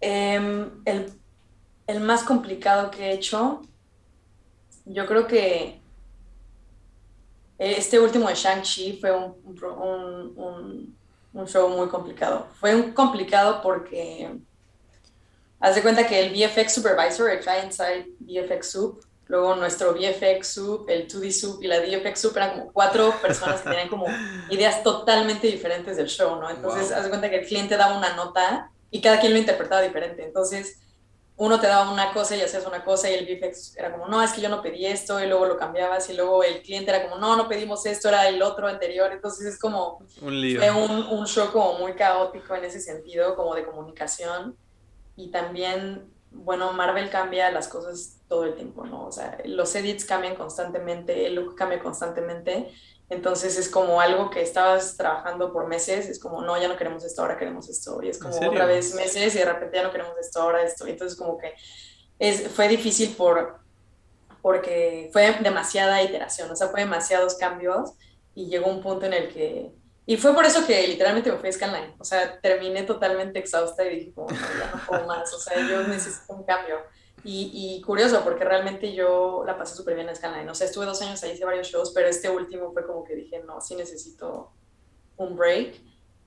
Em, 0.00 0.70
el, 0.86 2.00
más 2.00 2.22
complicado 2.22 2.90
que 2.90 3.10
he 3.10 3.12
hecho, 3.12 3.60
yo 4.86 5.06
creo 5.06 5.26
que 5.26 5.80
este 7.58 8.00
último 8.00 8.28
de 8.28 8.34
Shang-Chi 8.34 8.98
fue 8.98 9.14
un, 9.14 10.96
un, 11.34 11.46
show 11.46 11.68
muy 11.68 11.88
complicado. 11.88 12.48
Fue 12.58 12.74
un 12.74 12.92
complicado 12.92 13.60
porque 13.62 14.30
Haz 15.60 15.74
de 15.74 15.82
cuenta 15.82 16.06
que 16.06 16.18
el 16.18 16.32
VFX 16.32 16.72
Supervisor, 16.72 17.28
el 17.28 17.40
Client 17.40 17.70
Side 17.70 18.08
VFX 18.18 18.70
Soup, 18.70 19.04
luego 19.30 19.54
nuestro 19.54 19.94
VFX 19.94 20.46
Soup, 20.46 20.88
el 20.88 21.06
2D 21.06 21.30
Soup 21.30 21.62
y 21.62 21.68
la 21.68 21.78
VFX 21.78 22.20
Soup 22.20 22.36
eran 22.36 22.58
como 22.58 22.72
cuatro 22.72 23.14
personas 23.22 23.60
que 23.60 23.70
tenían 23.70 23.88
como 23.88 24.06
ideas 24.50 24.82
totalmente 24.82 25.46
diferentes 25.46 25.96
del 25.96 26.08
show, 26.08 26.40
¿no? 26.40 26.50
Entonces, 26.50 26.90
haz 26.90 27.04
de 27.04 27.08
cuenta 27.08 27.30
que 27.30 27.36
el 27.36 27.46
cliente 27.46 27.76
daba 27.76 27.96
una 27.96 28.16
nota 28.16 28.70
y 28.90 29.00
cada 29.00 29.20
quien 29.20 29.32
lo 29.32 29.38
interpretaba 29.38 29.82
diferente. 29.82 30.24
Entonces, 30.24 30.80
uno 31.36 31.60
te 31.60 31.68
daba 31.68 31.90
una 31.90 32.12
cosa 32.12 32.36
y 32.36 32.42
hacías 32.42 32.66
una 32.66 32.84
cosa 32.84 33.08
y 33.08 33.14
el 33.14 33.24
VFX 33.24 33.76
era 33.76 33.92
como, 33.92 34.08
no, 34.08 34.20
es 34.20 34.32
que 34.32 34.40
yo 34.40 34.48
no 34.48 34.60
pedí 34.60 34.84
esto 34.84 35.22
y 35.22 35.26
luego 35.26 35.46
lo 35.46 35.56
cambiabas 35.56 36.10
y 36.10 36.14
luego 36.14 36.42
el 36.42 36.60
cliente 36.60 36.90
era 36.90 37.08
como, 37.08 37.18
no, 37.20 37.36
no 37.36 37.48
pedimos 37.48 37.86
esto, 37.86 38.08
era 38.08 38.28
el 38.28 38.42
otro 38.42 38.66
anterior. 38.66 39.12
Entonces 39.12 39.46
es 39.46 39.58
como 39.60 40.04
un, 40.20 40.40
lío. 40.40 40.60
un, 40.76 41.06
un 41.06 41.26
show 41.26 41.52
como 41.52 41.78
muy 41.78 41.94
caótico 41.94 42.56
en 42.56 42.64
ese 42.64 42.80
sentido, 42.80 43.36
como 43.36 43.54
de 43.54 43.64
comunicación 43.64 44.56
y 45.14 45.30
también, 45.30 46.12
bueno, 46.30 46.72
Marvel 46.72 47.10
cambia 47.10 47.50
las 47.50 47.68
cosas 47.68 48.20
todo 48.28 48.44
el 48.44 48.54
tiempo, 48.54 48.84
¿no? 48.84 49.06
O 49.06 49.12
sea, 49.12 49.38
los 49.44 49.74
edits 49.74 50.04
cambian 50.04 50.36
constantemente, 50.36 51.26
el 51.26 51.34
look 51.34 51.56
cambia 51.56 51.82
constantemente, 51.82 52.72
entonces 53.08 53.58
es 53.58 53.68
como 53.68 54.00
algo 54.00 54.30
que 54.30 54.40
estabas 54.40 54.96
trabajando 54.96 55.52
por 55.52 55.66
meses, 55.66 56.08
es 56.08 56.20
como, 56.20 56.42
no, 56.42 56.60
ya 56.60 56.68
no 56.68 56.76
queremos 56.76 57.04
esto, 57.04 57.22
ahora 57.22 57.36
queremos 57.36 57.68
esto, 57.68 58.00
y 58.02 58.08
es 58.08 58.18
como 58.18 58.34
otra 58.36 58.66
vez 58.66 58.94
meses 58.94 59.34
y 59.34 59.38
de 59.38 59.44
repente 59.44 59.76
ya 59.76 59.82
no 59.82 59.90
queremos 59.90 60.16
esto, 60.18 60.40
ahora 60.40 60.62
esto, 60.62 60.86
entonces 60.86 61.18
como 61.18 61.36
que 61.36 61.54
es, 62.20 62.48
fue 62.48 62.68
difícil 62.68 63.14
por, 63.16 63.58
porque 64.42 65.10
fue 65.12 65.36
demasiada 65.40 66.02
iteración, 66.02 66.50
o 66.50 66.56
sea, 66.56 66.68
fue 66.68 66.80
demasiados 66.80 67.34
cambios. 67.34 67.92
Y 68.32 68.46
llegó 68.46 68.70
un 68.70 68.80
punto 68.80 69.06
en 69.06 69.12
el 69.12 69.28
que 69.32 69.72
y 70.06 70.16
fue 70.16 70.34
por 70.34 70.44
eso 70.44 70.66
que 70.66 70.86
literalmente 70.88 71.30
me 71.30 71.38
fui 71.38 71.48
a 71.48 71.52
Scanline. 71.52 71.94
O 71.98 72.04
sea, 72.04 72.40
terminé 72.40 72.82
totalmente 72.82 73.38
exhausta 73.38 73.84
y 73.84 73.96
dije, 73.98 74.12
como, 74.12 74.30
no, 74.30 74.36
ya 74.36 74.70
no 74.74 74.86
puedo 74.86 75.06
más. 75.06 75.32
O 75.32 75.38
sea, 75.38 75.56
yo 75.68 75.86
necesito 75.86 76.32
un 76.32 76.44
cambio. 76.44 76.78
Y, 77.22 77.50
y 77.52 77.82
curioso, 77.82 78.22
porque 78.24 78.44
realmente 78.44 78.94
yo 78.94 79.44
la 79.46 79.58
pasé 79.58 79.76
súper 79.76 79.94
bien 79.94 80.08
en 80.08 80.16
Scanline. 80.16 80.48
O 80.48 80.54
sea, 80.54 80.66
estuve 80.66 80.86
dos 80.86 81.00
años 81.02 81.22
ahí, 81.22 81.32
hice 81.32 81.44
varios 81.44 81.68
shows, 81.68 81.92
pero 81.94 82.08
este 82.08 82.30
último 82.30 82.72
fue 82.72 82.86
como 82.86 83.04
que 83.04 83.14
dije, 83.14 83.42
no, 83.46 83.60
sí 83.60 83.74
necesito 83.74 84.50
un 85.16 85.36
break. 85.36 85.80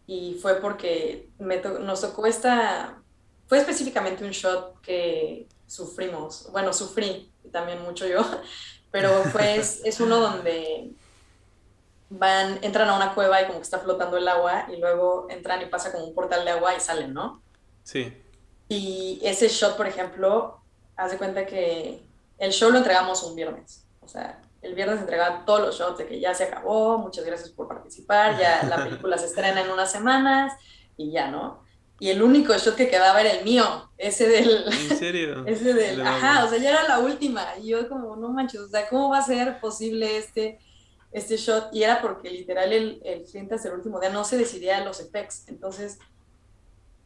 Y 0.05 0.35
fue 0.41 0.55
porque 0.61 1.29
me 1.39 1.57
nos 1.57 2.01
tocó 2.01 2.25
esta. 2.25 3.01
Fue 3.47 3.57
específicamente 3.57 4.23
un 4.23 4.31
shot 4.31 4.79
que 4.81 5.47
sufrimos. 5.65 6.49
Bueno, 6.51 6.73
sufrí 6.73 7.31
también 7.51 7.81
mucho 7.81 8.07
yo, 8.07 8.21
pero 8.91 9.23
fue, 9.25 9.57
es 9.57 9.99
uno 9.99 10.19
donde 10.19 10.93
van, 12.17 12.59
entran 12.61 12.89
a 12.89 12.95
una 12.95 13.13
cueva 13.13 13.41
y 13.41 13.45
como 13.45 13.59
que 13.59 13.63
está 13.63 13.79
flotando 13.79 14.17
el 14.17 14.27
agua 14.27 14.67
y 14.71 14.77
luego 14.77 15.27
entran 15.29 15.61
y 15.61 15.65
pasa 15.65 15.91
como 15.91 16.05
un 16.05 16.15
portal 16.15 16.45
de 16.45 16.51
agua 16.51 16.75
y 16.75 16.79
salen, 16.79 17.13
¿no? 17.13 17.41
Sí. 17.83 18.13
Y 18.69 19.19
ese 19.23 19.47
shot, 19.47 19.75
por 19.75 19.87
ejemplo, 19.87 20.61
haz 20.95 21.11
de 21.11 21.17
cuenta 21.17 21.45
que 21.45 22.05
el 22.37 22.51
show 22.51 22.71
lo 22.71 22.77
entregamos 22.77 23.23
un 23.23 23.35
viernes. 23.35 23.85
O 24.01 24.07
sea, 24.07 24.41
el 24.61 24.75
viernes 24.75 24.99
entregaba 24.99 25.43
todos 25.45 25.61
los 25.61 25.79
shots 25.79 25.97
de 25.97 26.07
que 26.07 26.19
ya 26.19 26.33
se 26.33 26.45
acabó, 26.45 26.97
muchas 26.97 27.25
gracias 27.25 27.49
por 27.49 27.67
participar, 27.67 28.37
ya 28.37 28.63
la 28.63 28.83
película 28.83 29.17
se 29.17 29.25
estrena 29.25 29.61
en 29.61 29.71
unas 29.71 29.91
semanas 29.91 30.53
y 30.97 31.11
ya, 31.11 31.29
¿no? 31.29 31.63
y 32.03 32.09
el 32.09 32.21
único 32.21 32.53
shot 32.57 32.75
que 32.75 32.89
quedaba 32.89 33.21
era 33.21 33.31
el 33.31 33.45
mío, 33.45 33.89
ese 33.97 34.27
del... 34.27 34.65
¿En 34.67 34.97
serio? 34.97 35.43
ese 35.47 35.73
del... 35.73 36.05
Ajá, 36.05 36.43
o 36.43 36.49
sea, 36.49 36.57
ya 36.57 36.71
era 36.71 36.87
la 36.87 36.99
última. 36.99 37.45
Y 37.61 37.69
yo 37.69 37.87
como, 37.87 38.17
no 38.17 38.27
manches, 38.27 38.59
o 38.59 38.67
sea, 38.67 38.89
¿cómo 38.89 39.09
va 39.09 39.19
a 39.19 39.25
ser 39.25 39.61
posible 39.61 40.17
este, 40.17 40.59
este 41.13 41.37
shot? 41.37 41.73
Y 41.73 41.83
era 41.83 42.01
porque 42.01 42.29
literal 42.29 42.73
el, 42.73 43.01
el 43.03 43.23
cliente 43.23 43.55
hasta 43.55 43.69
el 43.69 43.75
último 43.75 43.99
día 43.99 44.09
no 44.09 44.23
se 44.23 44.37
decidía 44.37 44.83
los 44.83 44.99
effects. 44.99 45.47
Entonces, 45.47 45.99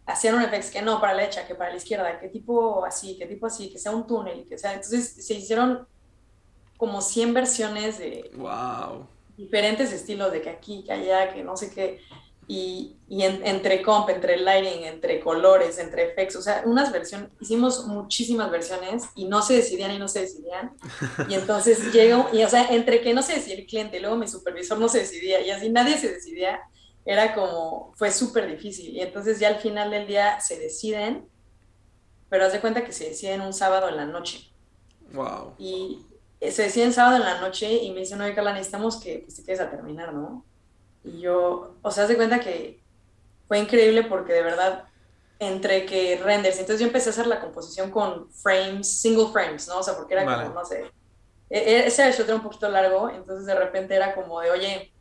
hacían 0.05 0.35
un 0.35 0.43
effects 0.43 0.71
que 0.71 0.81
no 0.81 0.99
para 0.99 1.13
la 1.13 1.21
derecha, 1.21 1.45
que 1.45 1.55
para 1.55 1.71
la 1.71 1.77
izquierda, 1.77 2.19
que 2.19 2.29
tipo 2.29 2.85
así, 2.85 3.17
que 3.17 3.25
tipo 3.25 3.45
así, 3.45 3.69
que 3.69 3.77
sea 3.77 3.91
un 3.91 4.07
túnel, 4.07 4.47
que 4.47 4.57
sea... 4.57 4.73
Entonces, 4.73 5.25
se 5.25 5.33
hicieron 5.33 5.87
como 6.77 7.01
100 7.01 7.33
versiones 7.33 7.99
de... 7.99 8.31
Wow. 8.35 9.07
Diferentes 9.35 9.91
estilos 9.91 10.31
de 10.31 10.41
que 10.41 10.49
aquí, 10.49 10.83
que 10.83 10.93
allá, 10.93 11.33
que 11.33 11.43
no 11.43 11.55
sé 11.55 11.69
qué 11.71 11.99
y, 12.47 12.95
y 13.09 13.23
entre 13.23 13.81
comp, 13.81 14.09
entre 14.09 14.37
lighting, 14.37 14.85
entre 14.85 15.19
colores, 15.19 15.79
entre 15.79 16.11
effects, 16.11 16.37
o 16.37 16.41
sea, 16.41 16.63
unas 16.65 16.93
versiones, 16.93 17.29
hicimos 17.41 17.85
muchísimas 17.87 18.49
versiones 18.49 19.09
y 19.15 19.25
no 19.25 19.41
se 19.41 19.55
decidían 19.55 19.91
y 19.91 19.99
no 19.99 20.07
se 20.07 20.21
decidían. 20.21 20.71
Y 21.27 21.33
entonces 21.35 21.91
llegó, 21.91 22.29
y 22.31 22.43
o 22.43 22.49
sea, 22.49 22.67
entre 22.69 23.01
que 23.01 23.13
no 23.13 23.21
se 23.21 23.33
decidía 23.33 23.57
el 23.57 23.65
cliente 23.65 23.97
y 23.97 23.99
luego 23.99 24.15
mi 24.15 24.29
supervisor 24.29 24.79
no 24.79 24.87
se 24.87 24.99
decidía 24.99 25.41
y 25.41 25.49
así 25.51 25.69
nadie 25.69 25.97
se 25.97 26.13
decidía, 26.13 26.61
era 27.05 27.35
como, 27.35 27.93
fue 27.95 28.11
súper 28.11 28.49
difícil. 28.49 28.95
Y 28.95 29.01
entonces 29.01 29.39
ya 29.39 29.49
al 29.49 29.57
final 29.57 29.91
del 29.91 30.07
día 30.07 30.39
se 30.39 30.57
deciden, 30.57 31.27
pero 32.29 32.45
haz 32.45 32.53
de 32.53 32.61
cuenta 32.61 32.85
que 32.85 32.93
se 32.93 33.09
deciden 33.09 33.41
un 33.41 33.53
sábado 33.53 33.89
en 33.89 33.97
la 33.97 34.05
noche. 34.05 34.49
Wow. 35.11 35.53
Y 35.57 35.99
se 36.39 36.63
deciden 36.63 36.93
sábado 36.93 37.17
en 37.17 37.23
la 37.23 37.41
noche 37.41 37.71
y 37.73 37.91
me 37.91 38.01
dicen, 38.01 38.21
oye, 38.21 38.33
Carla, 38.33 38.53
necesitamos 38.53 38.97
que 39.01 39.19
pues, 39.25 39.35
te 39.35 39.43
quedes 39.43 39.59
a 39.59 39.69
terminar, 39.69 40.13
¿no? 40.13 40.45
Y 41.07 41.21
yo, 41.21 41.75
o 41.81 41.91
sea, 41.91 42.07
de 42.07 42.15
cuenta 42.15 42.39
que 42.39 42.81
fue 43.47 43.59
increíble 43.59 44.03
porque 44.03 44.33
de 44.33 44.43
verdad, 44.43 44.85
entre 45.39 45.85
que 45.85 46.19
renders, 46.23 46.59
entonces 46.59 46.79
yo 46.79 46.87
empecé 46.87 47.09
a 47.09 47.11
hacer 47.11 47.27
la 47.27 47.39
composición 47.39 47.91
con 47.91 48.29
frames, 48.31 48.99
single 48.99 49.27
frames, 49.31 49.67
¿no? 49.67 49.79
O 49.79 49.83
sea, 49.83 49.95
porque 49.95 50.13
era 50.13 50.25
como, 50.25 50.53
no 50.53 50.65
sé, 50.65 50.91
e, 51.49 51.59
e, 51.59 51.87
ese 51.87 52.11
shot 52.11 52.27
era 52.27 52.35
un 52.35 52.43
poquito 52.43 52.69
largo, 52.69 53.09
entonces 53.09 53.45
de 53.45 53.55
repente 53.55 53.95
era 53.95 54.13
como 54.13 54.41
de, 54.41 54.51
oye, 54.51 54.93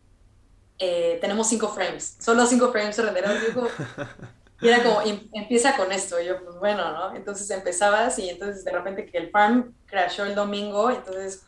eh, 0.78 1.18
tenemos 1.20 1.48
cinco 1.48 1.68
frames, 1.68 2.16
solo 2.20 2.46
cinco 2.46 2.70
frames 2.70 2.94
se 2.94 3.02
renderan. 3.02 3.36
Y 4.60 4.68
era 4.68 4.82
como, 4.82 5.02
em, 5.02 5.28
empieza 5.32 5.76
con 5.76 5.92
esto. 5.92 6.20
Y 6.20 6.26
yo, 6.26 6.42
pues 6.42 6.56
bueno, 6.56 6.90
¿no? 6.92 7.14
Entonces 7.14 7.50
empezabas 7.50 8.18
y 8.18 8.30
entonces 8.30 8.64
de 8.64 8.72
repente 8.72 9.04
que 9.04 9.18
el 9.18 9.30
farm 9.30 9.74
crashó 9.84 10.24
el 10.24 10.34
domingo, 10.34 10.90
entonces 10.90 11.45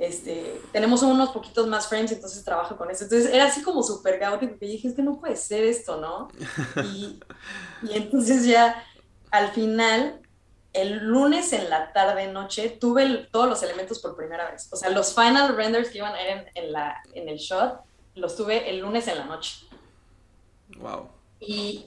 este, 0.00 0.62
tenemos 0.72 1.02
unos 1.02 1.28
poquitos 1.28 1.66
más 1.66 1.86
frames, 1.86 2.10
entonces 2.10 2.42
trabajo 2.42 2.74
con 2.78 2.90
eso. 2.90 3.04
Entonces 3.04 3.30
era 3.30 3.44
así 3.44 3.62
como 3.62 3.82
súper 3.82 4.18
caótico, 4.18 4.58
que 4.58 4.66
dije, 4.66 4.88
es 4.88 4.94
que 4.94 5.02
no 5.02 5.20
puede 5.20 5.36
ser 5.36 5.62
esto, 5.62 6.00
¿no? 6.00 6.28
Y, 6.84 7.20
y, 7.82 7.96
entonces 7.96 8.46
ya 8.46 8.82
al 9.30 9.50
final, 9.50 10.22
el 10.72 11.04
lunes 11.04 11.52
en 11.52 11.68
la 11.68 11.92
tarde, 11.92 12.32
noche, 12.32 12.70
tuve 12.70 13.28
todos 13.30 13.46
los 13.46 13.62
elementos 13.62 13.98
por 13.98 14.16
primera 14.16 14.50
vez. 14.50 14.68
O 14.72 14.76
sea, 14.76 14.88
los 14.88 15.14
final 15.14 15.54
renders 15.54 15.90
que 15.90 15.98
iban 15.98 16.14
a 16.14 16.22
ir 16.22 16.28
en, 16.28 16.46
en, 16.54 16.72
la, 16.72 17.02
en 17.12 17.28
el 17.28 17.36
shot, 17.36 17.80
los 18.14 18.36
tuve 18.36 18.70
el 18.70 18.78
lunes 18.78 19.06
en 19.06 19.18
la 19.18 19.26
noche. 19.26 19.66
Wow. 20.78 21.08
Y, 21.40 21.84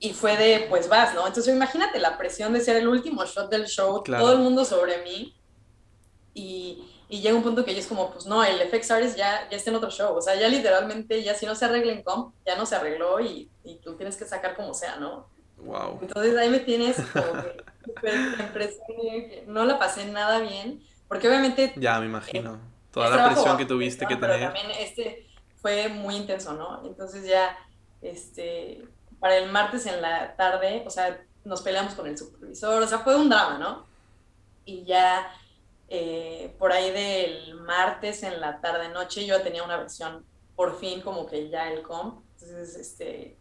y 0.00 0.12
fue 0.12 0.36
de, 0.36 0.66
pues 0.68 0.90
vas, 0.90 1.14
¿no? 1.14 1.26
Entonces 1.26 1.54
imagínate 1.54 1.98
la 1.98 2.18
presión 2.18 2.52
de 2.52 2.60
ser 2.60 2.76
el 2.76 2.88
último 2.88 3.24
shot 3.24 3.50
del 3.50 3.64
show, 3.64 4.02
todo 4.02 4.34
el 4.34 4.40
mundo 4.40 4.66
sobre 4.66 5.02
mí. 5.02 5.34
Y, 6.34 6.90
y 7.14 7.20
llega 7.20 7.36
un 7.36 7.44
punto 7.44 7.64
que 7.64 7.78
es 7.78 7.86
como, 7.86 8.10
pues 8.10 8.26
no, 8.26 8.42
el 8.42 8.58
FX 8.68 8.90
Artist 8.90 9.16
ya, 9.16 9.48
ya 9.48 9.56
está 9.56 9.70
en 9.70 9.76
otro 9.76 9.88
show, 9.88 10.16
o 10.16 10.20
sea, 10.20 10.34
ya 10.34 10.48
literalmente, 10.48 11.22
ya 11.22 11.32
si 11.36 11.46
no 11.46 11.54
se 11.54 11.64
arregla 11.64 11.92
en 11.92 12.02
comp, 12.02 12.34
ya 12.44 12.56
no 12.56 12.66
se 12.66 12.74
arregló 12.74 13.20
y, 13.20 13.48
y 13.62 13.76
tú 13.76 13.94
tienes 13.94 14.16
que 14.16 14.24
sacar 14.24 14.56
como 14.56 14.74
sea, 14.74 14.96
¿no? 14.96 15.28
Wow. 15.58 16.00
Entonces 16.02 16.36
ahí 16.36 16.50
me 16.50 16.58
tienes 16.58 16.96
como 17.12 17.40
que 18.00 19.44
no 19.46 19.64
la 19.64 19.78
pasé 19.78 20.06
nada 20.06 20.40
bien, 20.40 20.82
porque 21.06 21.28
obviamente... 21.28 21.72
Ya, 21.76 22.00
me 22.00 22.06
imagino. 22.06 22.58
Toda 22.90 23.10
la 23.10 23.30
presión 23.30 23.56
que 23.58 23.64
tuviste 23.64 24.06
que 24.06 24.16
tener. 24.16 24.36
Pero 24.36 24.52
también 24.52 24.72
este 24.80 25.28
fue 25.62 25.86
muy 25.86 26.16
intenso, 26.16 26.54
¿no? 26.54 26.84
Entonces 26.84 27.24
ya, 27.24 27.56
este, 28.02 28.88
para 29.20 29.36
el 29.36 29.52
martes 29.52 29.86
en 29.86 30.02
la 30.02 30.34
tarde, 30.34 30.82
o 30.84 30.90
sea, 30.90 31.22
nos 31.44 31.62
peleamos 31.62 31.94
con 31.94 32.08
el 32.08 32.18
supervisor, 32.18 32.82
o 32.82 32.86
sea, 32.88 32.98
fue 32.98 33.14
un 33.14 33.28
drama, 33.28 33.56
¿no? 33.58 33.86
Y 34.64 34.82
ya 34.84 35.30
eh, 35.96 36.54
por 36.58 36.72
ahí 36.72 36.90
del 36.90 37.54
martes 37.54 38.24
en 38.24 38.40
la 38.40 38.60
tarde 38.60 38.88
noche 38.88 39.24
yo 39.24 39.40
tenía 39.42 39.62
una 39.62 39.76
versión 39.76 40.26
por 40.56 40.76
fin 40.76 41.00
como 41.00 41.24
que 41.24 41.48
ya 41.48 41.72
el 41.72 41.82
comp. 41.82 42.24
Entonces 42.32 42.74
este 42.74 43.38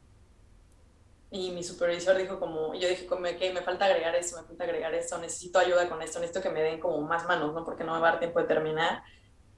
y 1.32 1.50
mi 1.50 1.64
supervisor 1.64 2.16
dijo 2.16 2.40
como 2.40 2.76
yo 2.76 2.88
dije 2.88 3.08
como 3.08 3.24
que 3.24 3.52
me 3.52 3.64
falta 3.64 3.86
agregar 3.86 4.14
esto 4.14 4.40
me 4.40 4.48
falta 4.48 4.66
agregar 4.66 4.94
esto 4.94 5.18
necesito 5.18 5.58
ayuda 5.58 5.90
con 5.90 6.00
esto 6.04 6.20
necesito 6.20 6.44
que 6.44 6.52
me 6.52 6.62
den 6.62 6.80
como 6.80 7.02
más 7.02 7.26
manos 7.26 7.56
no 7.56 7.66
porque 7.66 7.84
no 7.84 7.96
me 7.96 8.00
va 8.00 8.10
a 8.10 8.12
dar 8.12 8.20
tiempo 8.20 8.40
de 8.40 8.46
terminar. 8.46 9.02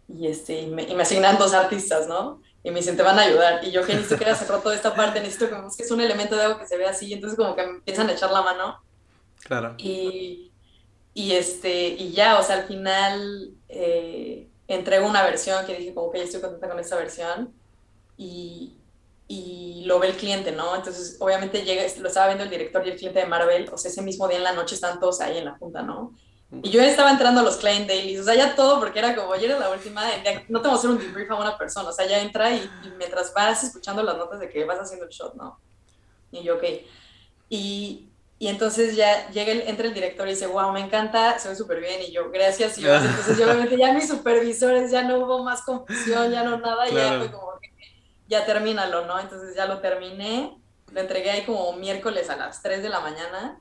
Y 0.08 0.28
este 0.28 0.62
y 0.62 0.68
me, 0.68 0.84
y 0.84 0.96
me 0.96 1.04
asignan 1.04 1.38
dos 1.38 1.54
artistas 1.54 2.08
no 2.08 2.42
y 2.64 2.72
me 2.72 2.80
dicen 2.80 2.96
te 2.96 3.04
van 3.04 3.20
a 3.20 3.24
ayudar 3.24 3.62
y 3.62 3.72
yo 3.72 3.86
que 3.86 3.94
necesito 3.94 4.18
que 4.18 4.24
hagas 4.24 4.48
toda 4.48 4.74
esta 4.74 4.96
parte 4.96 5.20
necesito 5.20 5.50
que 5.50 5.62
busques 5.62 5.92
un 5.92 6.00
elemento 6.00 6.38
de 6.38 6.44
algo 6.44 6.60
que 6.60 6.68
se 6.68 6.78
vea 6.78 6.92
así 6.92 7.12
entonces 7.12 7.38
como 7.38 7.56
que 7.56 7.66
me 7.66 7.72
empiezan 7.72 8.08
a 8.08 8.14
echar 8.14 8.32
la 8.32 8.42
mano. 8.42 8.82
Claro. 9.44 9.76
Y 9.78 10.54
y, 11.16 11.32
este, 11.32 11.88
y 11.88 12.12
ya, 12.12 12.38
o 12.38 12.44
sea, 12.44 12.58
al 12.58 12.68
final 12.68 13.52
eh, 13.70 14.50
entrego 14.68 15.08
una 15.08 15.24
versión 15.24 15.66
que 15.66 15.78
dije 15.78 15.94
como 15.94 16.12
que 16.12 16.18
ya 16.18 16.26
estoy 16.26 16.42
contenta 16.42 16.68
con 16.68 16.78
esta 16.78 16.98
versión 16.98 17.54
y, 18.18 18.76
y 19.30 19.86
lo 19.86 19.98
ve 20.00 20.08
el 20.08 20.18
cliente, 20.18 20.52
¿no? 20.52 20.76
Entonces, 20.76 21.16
obviamente 21.22 21.64
llega, 21.64 21.84
lo 22.02 22.10
estaba 22.10 22.28
viendo 22.28 22.44
el 22.44 22.50
director 22.50 22.86
y 22.86 22.90
el 22.90 22.98
cliente 22.98 23.20
de 23.20 23.28
Marvel, 23.28 23.70
o 23.72 23.78
sea, 23.78 23.90
ese 23.90 24.02
mismo 24.02 24.28
día 24.28 24.40
en 24.40 24.44
la 24.44 24.52
noche 24.52 24.76
están 24.76 25.00
todos 25.00 25.22
ahí 25.22 25.38
en 25.38 25.46
la 25.46 25.58
junta, 25.58 25.82
¿no? 25.82 26.14
Y 26.62 26.70
yo 26.70 26.82
estaba 26.82 27.10
entrando 27.12 27.40
a 27.40 27.44
los 27.46 27.56
client 27.56 27.88
dailies, 27.88 28.20
o 28.20 28.24
sea, 28.26 28.36
ya 28.36 28.54
todo, 28.54 28.82
porque 28.82 29.00
era 29.00 29.16
como, 29.16 29.32
ayer 29.32 29.52
era 29.52 29.60
la 29.60 29.70
última, 29.72 30.04
no 30.50 30.62
te 30.62 30.68
voy 30.68 30.76
a 30.76 30.78
hacer 30.78 30.90
un 30.90 31.00
debrief 31.00 31.32
a 31.32 31.36
una 31.36 31.58
persona, 31.58 31.90
o 31.90 31.94
sea, 31.94 32.06
ya 32.06 32.20
entra 32.20 32.52
y, 32.52 32.70
y, 32.84 32.90
mientras 32.98 33.34
vas 33.34 33.64
escuchando 33.64 34.04
las 34.04 34.18
notas 34.18 34.42
de 34.42 34.50
que 34.50 34.66
vas 34.66 34.80
haciendo 34.80 35.06
el 35.06 35.12
shot, 35.12 35.34
¿no? 35.36 35.62
Y 36.32 36.44
yo, 36.44 36.56
ok. 36.56 36.64
Y, 37.50 38.10
y 38.38 38.50
entonces 38.50 38.96
ya 38.96 39.30
llega 39.30 39.52
el, 39.54 39.62
entra 39.62 39.88
el 39.88 39.94
director 39.94 40.28
y 40.28 40.32
dice, 40.32 40.48
wow, 40.48 40.72
me 40.72 40.82
encanta, 40.82 41.40
se 41.40 41.48
ve 41.48 41.56
súper 41.56 41.80
bien. 41.80 42.02
Y 42.02 42.12
yo, 42.12 42.30
gracias. 42.32 42.78
Y 42.78 42.86
entonces 42.86 43.38
yo 43.38 43.46
obviamente 43.46 43.78
ya 43.78 43.94
mis 43.94 44.10
supervisores, 44.10 44.92
ya 44.92 45.04
no 45.04 45.20
hubo 45.20 45.44
más 45.44 45.62
confusión, 45.62 46.32
ya 46.32 46.44
no 46.44 46.58
nada, 46.58 46.88
ya 46.90 47.20
fue 47.20 47.32
como, 47.32 47.54
ya 48.28 48.46
termínalo, 48.46 49.06
¿no? 49.06 49.20
Entonces 49.20 49.56
ya 49.56 49.66
lo 49.66 49.80
terminé, 49.80 50.58
lo 50.92 51.00
entregué 51.00 51.32
ahí 51.32 51.46
como 51.46 51.72
miércoles 51.74 52.30
a 52.30 52.36
las 52.36 52.62
3 52.62 52.84
de 52.84 52.90
la 52.90 53.00
mañana. 53.00 53.60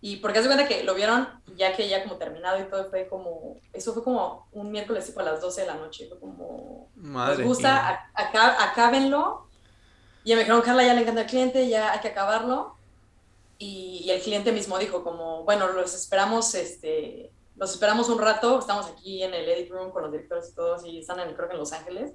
Y 0.00 0.16
porque 0.16 0.38
hace 0.38 0.48
cuenta 0.48 0.68
que 0.68 0.84
lo 0.84 0.94
vieron 0.94 1.28
ya 1.56 1.74
que 1.74 1.88
ya 1.88 2.04
como 2.04 2.16
terminado 2.16 2.60
y 2.60 2.64
todo, 2.64 2.90
fue 2.90 3.08
como, 3.08 3.56
eso 3.72 3.94
fue 3.94 4.04
como 4.04 4.46
un 4.52 4.70
miércoles 4.70 5.06
tipo 5.06 5.20
a 5.20 5.24
las 5.24 5.40
12 5.40 5.62
de 5.62 5.66
la 5.66 5.74
noche. 5.74 6.06
Fue 6.08 6.20
como, 6.20 6.88
Madre 6.94 7.42
¿os 7.42 7.48
gusta? 7.48 8.10
Acá, 8.14 8.62
acábenlo. 8.62 9.48
Y 10.22 10.30
ya 10.30 10.36
me 10.36 10.42
dijeron, 10.42 10.62
Carla, 10.62 10.84
ya 10.84 10.94
le 10.94 11.00
encanta 11.00 11.22
al 11.22 11.26
cliente, 11.26 11.68
ya 11.68 11.92
hay 11.92 11.98
que 11.98 12.08
acabarlo 12.08 12.73
y, 13.64 14.10
el 14.10 14.20
cliente 14.20 14.52
mismo 14.52 14.78
dijo 14.78 15.02
como, 15.02 15.44
bueno, 15.44 15.68
los 15.68 15.94
esperamos, 15.94 16.54
este, 16.54 17.32
los 17.56 17.72
esperamos 17.72 18.08
un 18.08 18.18
rato, 18.18 18.58
estamos 18.58 18.86
aquí 18.86 19.22
en 19.22 19.32
el 19.32 19.48
edit 19.48 19.70
room 19.70 19.90
con 19.90 20.02
los 20.02 20.12
directores 20.12 20.50
y 20.50 20.54
todos 20.54 20.84
y 20.84 20.98
están 20.98 21.20
en, 21.20 21.34
creo 21.34 21.48
que 21.48 21.54
en 21.54 21.60
Los 21.60 21.72
Ángeles. 21.72 22.12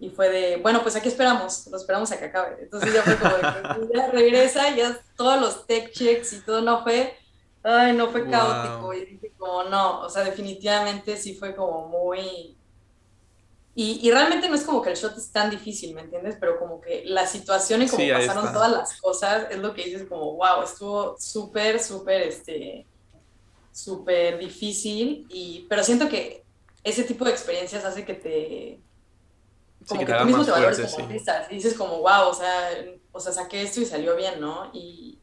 Y 0.00 0.10
fue 0.10 0.28
de, 0.28 0.56
bueno, 0.58 0.82
pues 0.82 0.94
aquí 0.96 1.08
esperamos, 1.08 1.66
los 1.68 1.82
esperamos 1.82 2.10
a 2.12 2.18
que 2.18 2.26
acabe. 2.26 2.56
Entonces 2.60 2.92
ya 2.92 3.02
fue 3.02 3.16
como 3.16 3.34
de 3.36 3.86
que 3.86 3.96
ya 3.96 4.10
regresa, 4.10 4.76
ya 4.76 5.00
todos 5.16 5.40
los 5.40 5.66
tech 5.66 5.92
checks 5.92 6.32
y 6.32 6.40
todo 6.40 6.60
no 6.62 6.82
fue, 6.82 7.16
ay, 7.62 7.94
no 7.94 8.08
fue 8.08 8.28
caótico. 8.28 8.92
Y 8.94 9.04
dije 9.06 9.32
como, 9.38 9.64
no, 9.64 10.00
o 10.00 10.10
sea, 10.10 10.24
definitivamente 10.24 11.16
sí 11.16 11.34
fue 11.34 11.54
como 11.54 11.88
muy, 11.88 12.57
y, 13.80 14.00
y, 14.02 14.10
realmente 14.10 14.48
no 14.48 14.56
es 14.56 14.64
como 14.64 14.82
que 14.82 14.90
el 14.90 14.96
shot 14.96 15.16
es 15.16 15.30
tan 15.30 15.50
difícil, 15.50 15.94
¿me 15.94 16.00
entiendes? 16.00 16.36
Pero 16.40 16.58
como 16.58 16.80
que 16.80 17.04
la 17.04 17.28
situación 17.28 17.80
y 17.80 17.86
como 17.86 18.08
pasaron 18.08 18.52
todas 18.52 18.72
las 18.72 19.00
cosas, 19.00 19.46
es 19.52 19.58
lo 19.58 19.72
que 19.72 19.84
dices 19.84 20.08
como, 20.08 20.34
wow, 20.34 20.64
estuvo 20.64 21.16
súper, 21.16 21.78
súper, 21.80 22.22
este, 22.22 22.84
súper 23.70 24.36
difícil. 24.40 25.28
Y, 25.30 25.64
pero 25.68 25.84
siento 25.84 26.08
que 26.08 26.42
ese 26.82 27.04
tipo 27.04 27.24
de 27.24 27.30
experiencias 27.30 27.84
hace 27.84 28.04
que 28.04 28.14
te... 28.14 28.80
Como 29.86 30.04
que, 30.04 30.12
tú 30.12 30.24
mismo 30.24 30.44
te 30.44 30.50
valores 30.50 30.80
como 30.80 31.06
artista. 31.06 31.46
Y 31.48 31.54
dices 31.54 31.74
como, 31.74 31.98
wow, 31.98 32.30
o 32.30 32.34
sea, 32.34 32.84
o 33.12 33.20
sea, 33.20 33.32
saqué 33.32 33.62
esto 33.62 33.80
y 33.80 33.84
salió 33.84 34.16
bien, 34.16 34.40
¿no? 34.40 34.72
Y, 34.72 35.20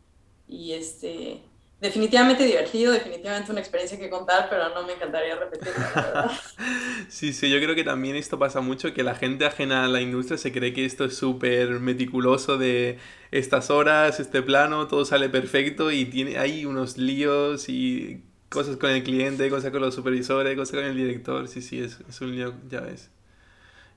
y 0.48 0.72
este 0.72 1.44
definitivamente 1.86 2.44
divertido, 2.44 2.92
definitivamente 2.94 3.52
una 3.52 3.62
experiencia 3.62 3.98
que 4.00 4.10
contar, 4.10 4.48
pero 4.50 4.70
no 4.70 4.84
me 4.86 4.94
encantaría 4.94 5.36
repetirla, 5.36 5.92
la 5.92 6.02
verdad. 6.02 6.32
Sí, 7.10 7.34
sí, 7.34 7.50
yo 7.50 7.60
creo 7.60 7.76
que 7.76 7.84
también 7.84 8.16
esto 8.16 8.40
pasa 8.40 8.62
mucho, 8.62 8.94
que 8.94 9.04
la 9.04 9.16
gente 9.16 9.46
ajena 9.46 9.86
a 9.86 9.88
la 9.88 10.02
industria 10.02 10.38
se 10.38 10.52
cree 10.52 10.74
que 10.74 10.86
esto 10.86 11.06
es 11.06 11.16
súper 11.18 11.80
meticuloso 11.80 12.58
de 12.58 13.00
estas 13.32 13.70
horas, 13.70 14.20
este 14.20 14.42
plano, 14.42 14.88
todo 14.88 15.06
sale 15.06 15.30
perfecto 15.30 15.92
y 15.92 16.06
tiene 16.06 16.38
hay 16.38 16.66
unos 16.66 16.98
líos 16.98 17.70
y 17.70 18.24
cosas 18.50 18.78
con 18.78 18.90
el 18.90 19.04
cliente, 19.04 19.50
cosas 19.50 19.72
con 19.72 19.82
los 19.82 19.96
supervisores, 19.96 20.56
cosas 20.56 20.76
con 20.76 20.86
el 20.86 20.96
director, 20.96 21.48
sí, 21.48 21.62
sí, 21.62 21.80
es, 21.82 22.00
es 22.10 22.22
un 22.22 22.36
lío, 22.36 22.54
ya 22.70 22.82
ves. 22.82 23.12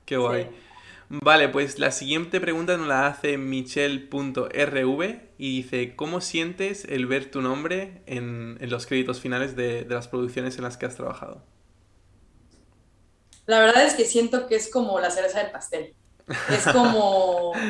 Qué 0.04 0.16
guay. 0.16 0.48
Vale, 1.10 1.48
pues 1.48 1.78
la 1.78 1.90
siguiente 1.90 2.38
pregunta 2.38 2.76
nos 2.76 2.86
la 2.86 3.06
hace 3.06 3.38
michelle.rv 3.38 5.20
y 5.38 5.56
dice, 5.62 5.96
¿cómo 5.96 6.20
sientes 6.20 6.84
el 6.84 7.06
ver 7.06 7.30
tu 7.30 7.40
nombre 7.40 8.02
en, 8.06 8.58
los 8.60 8.86
créditos 8.86 9.20
finales 9.20 9.56
de, 9.56 9.84
de, 9.84 9.94
las 9.94 10.08
producciones 10.08 10.58
en 10.58 10.64
las 10.64 10.76
que 10.76 10.84
has 10.84 10.96
trabajado? 10.96 11.42
La 13.46 13.60
verdad 13.60 13.84
es 13.86 13.94
que 13.94 14.04
siento 14.04 14.46
que 14.46 14.56
es 14.56 14.70
como 14.70 15.00
la 15.00 15.10
cereza 15.10 15.38
del 15.40 15.50
pastel. 15.50 15.94
Es 16.50 16.66
como... 16.72 17.52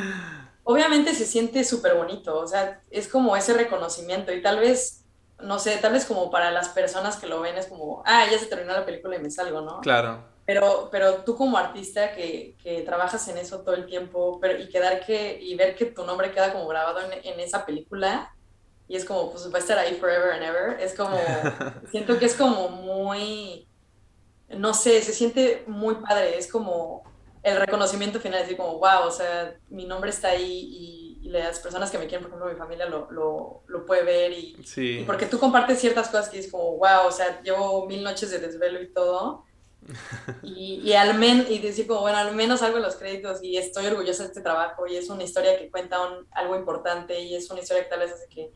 Obviamente 0.64 1.14
se 1.14 1.24
siente 1.24 1.64
súper 1.64 1.94
bonito, 1.94 2.38
o 2.38 2.46
sea, 2.46 2.82
es 2.90 3.08
como 3.08 3.34
ese 3.36 3.54
reconocimiento 3.54 4.34
y 4.34 4.42
tal 4.42 4.60
vez, 4.60 5.02
no 5.40 5.58
sé, 5.58 5.78
tal 5.78 5.94
vez 5.94 6.04
como 6.04 6.30
para 6.30 6.50
las 6.50 6.68
personas 6.68 7.16
que 7.16 7.26
lo 7.26 7.40
ven 7.40 7.56
es 7.56 7.68
como, 7.68 8.02
ah, 8.04 8.26
ya 8.30 8.38
se 8.38 8.44
terminó 8.44 8.74
la 8.74 8.84
película 8.84 9.16
y 9.16 9.18
me 9.18 9.30
salgo, 9.30 9.62
¿no? 9.62 9.80
Claro. 9.80 10.22
Pero, 10.48 10.88
pero 10.90 11.24
tú 11.24 11.36
como 11.36 11.58
artista 11.58 12.14
que, 12.14 12.56
que, 12.62 12.80
trabajas 12.80 13.28
en 13.28 13.36
eso 13.36 13.60
todo 13.60 13.74
el 13.74 13.84
tiempo 13.84 14.38
pero, 14.40 14.58
y, 14.58 14.66
quedar 14.70 15.04
que, 15.04 15.38
y 15.38 15.54
ver 15.56 15.76
que 15.76 15.84
tu 15.84 16.06
nombre 16.06 16.32
queda 16.32 16.54
como 16.54 16.66
grabado 16.66 17.00
en, 17.02 17.12
en, 17.22 17.38
esa 17.38 17.66
película 17.66 18.34
y 18.88 18.96
es 18.96 19.04
como, 19.04 19.30
pues 19.30 19.52
va 19.52 19.58
a 19.58 19.60
estar 19.60 19.78
ahí 19.78 19.96
forever 19.96 20.32
and 20.32 20.44
ever, 20.44 20.80
es 20.80 20.94
como, 20.94 21.20
siento 21.90 22.18
que 22.18 22.24
es 22.24 22.34
como 22.34 22.70
muy, 22.70 23.68
no 24.48 24.72
sé, 24.72 25.02
se 25.02 25.12
siente 25.12 25.64
muy 25.66 25.96
padre, 25.96 26.38
es 26.38 26.50
como 26.50 27.02
el 27.42 27.58
reconocimiento 27.58 28.18
final, 28.18 28.40
decir 28.40 28.56
como, 28.56 28.78
wow, 28.78 29.06
o 29.06 29.10
sea, 29.10 29.54
mi 29.68 29.84
nombre 29.84 30.08
está 30.08 30.28
ahí 30.28 30.48
y, 30.50 31.20
y 31.24 31.28
las 31.28 31.58
personas 31.58 31.90
que 31.90 31.98
me 31.98 32.06
quieren, 32.06 32.22
por 32.22 32.30
ejemplo, 32.30 32.50
mi 32.50 32.58
familia 32.58 32.86
lo, 32.86 33.10
lo, 33.10 33.64
lo 33.66 33.84
puede 33.84 34.02
ver 34.02 34.32
y, 34.32 34.56
sí. 34.64 35.00
y 35.00 35.04
porque 35.04 35.26
tú 35.26 35.38
compartes 35.38 35.78
ciertas 35.78 36.08
cosas 36.08 36.30
que 36.30 36.38
es 36.38 36.50
como, 36.50 36.78
wow, 36.78 37.06
o 37.06 37.12
sea, 37.12 37.42
llevo 37.42 37.84
mil 37.84 38.02
noches 38.02 38.30
de 38.30 38.38
desvelo 38.38 38.80
y 38.80 38.88
todo 38.94 39.46
y, 40.42 40.92
al 40.92 41.18
men 41.18 41.46
y 41.48 41.58
decir 41.58 41.86
como, 41.86 42.00
bueno, 42.00 42.18
al 42.18 42.34
menos 42.34 42.62
algo 42.62 42.76
en 42.76 42.82
los 42.82 42.96
créditos 42.96 43.42
y 43.42 43.56
estoy 43.56 43.86
orgullosa 43.86 44.22
de 44.22 44.28
este 44.28 44.40
trabajo 44.40 44.86
y 44.86 44.96
es 44.96 45.08
una 45.08 45.24
historia 45.24 45.58
que 45.58 45.70
cuenta 45.70 45.96
algo 46.32 46.56
importante 46.56 47.20
y 47.20 47.34
es 47.34 47.50
una 47.50 47.60
historia 47.60 47.84
que 47.84 47.90
tal 47.90 48.00
vez 48.00 48.12
hace 48.12 48.28
que 48.28 48.50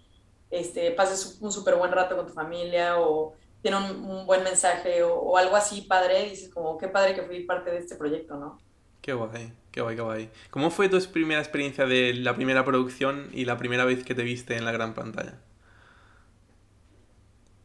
este, 0.50 0.90
pases 0.92 1.38
un 1.40 1.50
súper 1.50 1.76
buen 1.76 1.92
rato 1.92 2.16
con 2.16 2.26
tu 2.26 2.32
familia 2.32 2.98
o 2.98 3.34
tiene 3.62 3.76
un, 3.78 4.26
buen 4.26 4.42
mensaje 4.42 5.02
o, 5.02 5.36
algo 5.36 5.56
así 5.56 5.82
padre, 5.82 6.28
dices 6.28 6.52
como, 6.52 6.76
qué 6.78 6.88
padre 6.88 7.14
que 7.14 7.22
fui 7.22 7.44
parte 7.44 7.70
de 7.70 7.78
este 7.78 7.96
proyecto, 7.96 8.36
¿no? 8.36 8.60
Qué 9.00 9.14
guay, 9.14 9.52
qué 9.70 9.80
guay, 9.80 9.96
qué 9.96 10.02
guay. 10.02 10.30
¿Cómo 10.50 10.70
fue 10.70 10.88
tu 10.88 11.00
primera 11.10 11.40
experiencia 11.40 11.86
de 11.86 12.14
la 12.14 12.34
primera 12.34 12.64
producción 12.64 13.30
y 13.32 13.44
la 13.44 13.56
primera 13.56 13.84
vez 13.84 14.04
que 14.04 14.14
te 14.14 14.22
viste 14.22 14.56
en 14.56 14.64
la 14.64 14.72
gran 14.72 14.94
pantalla? 14.94 15.40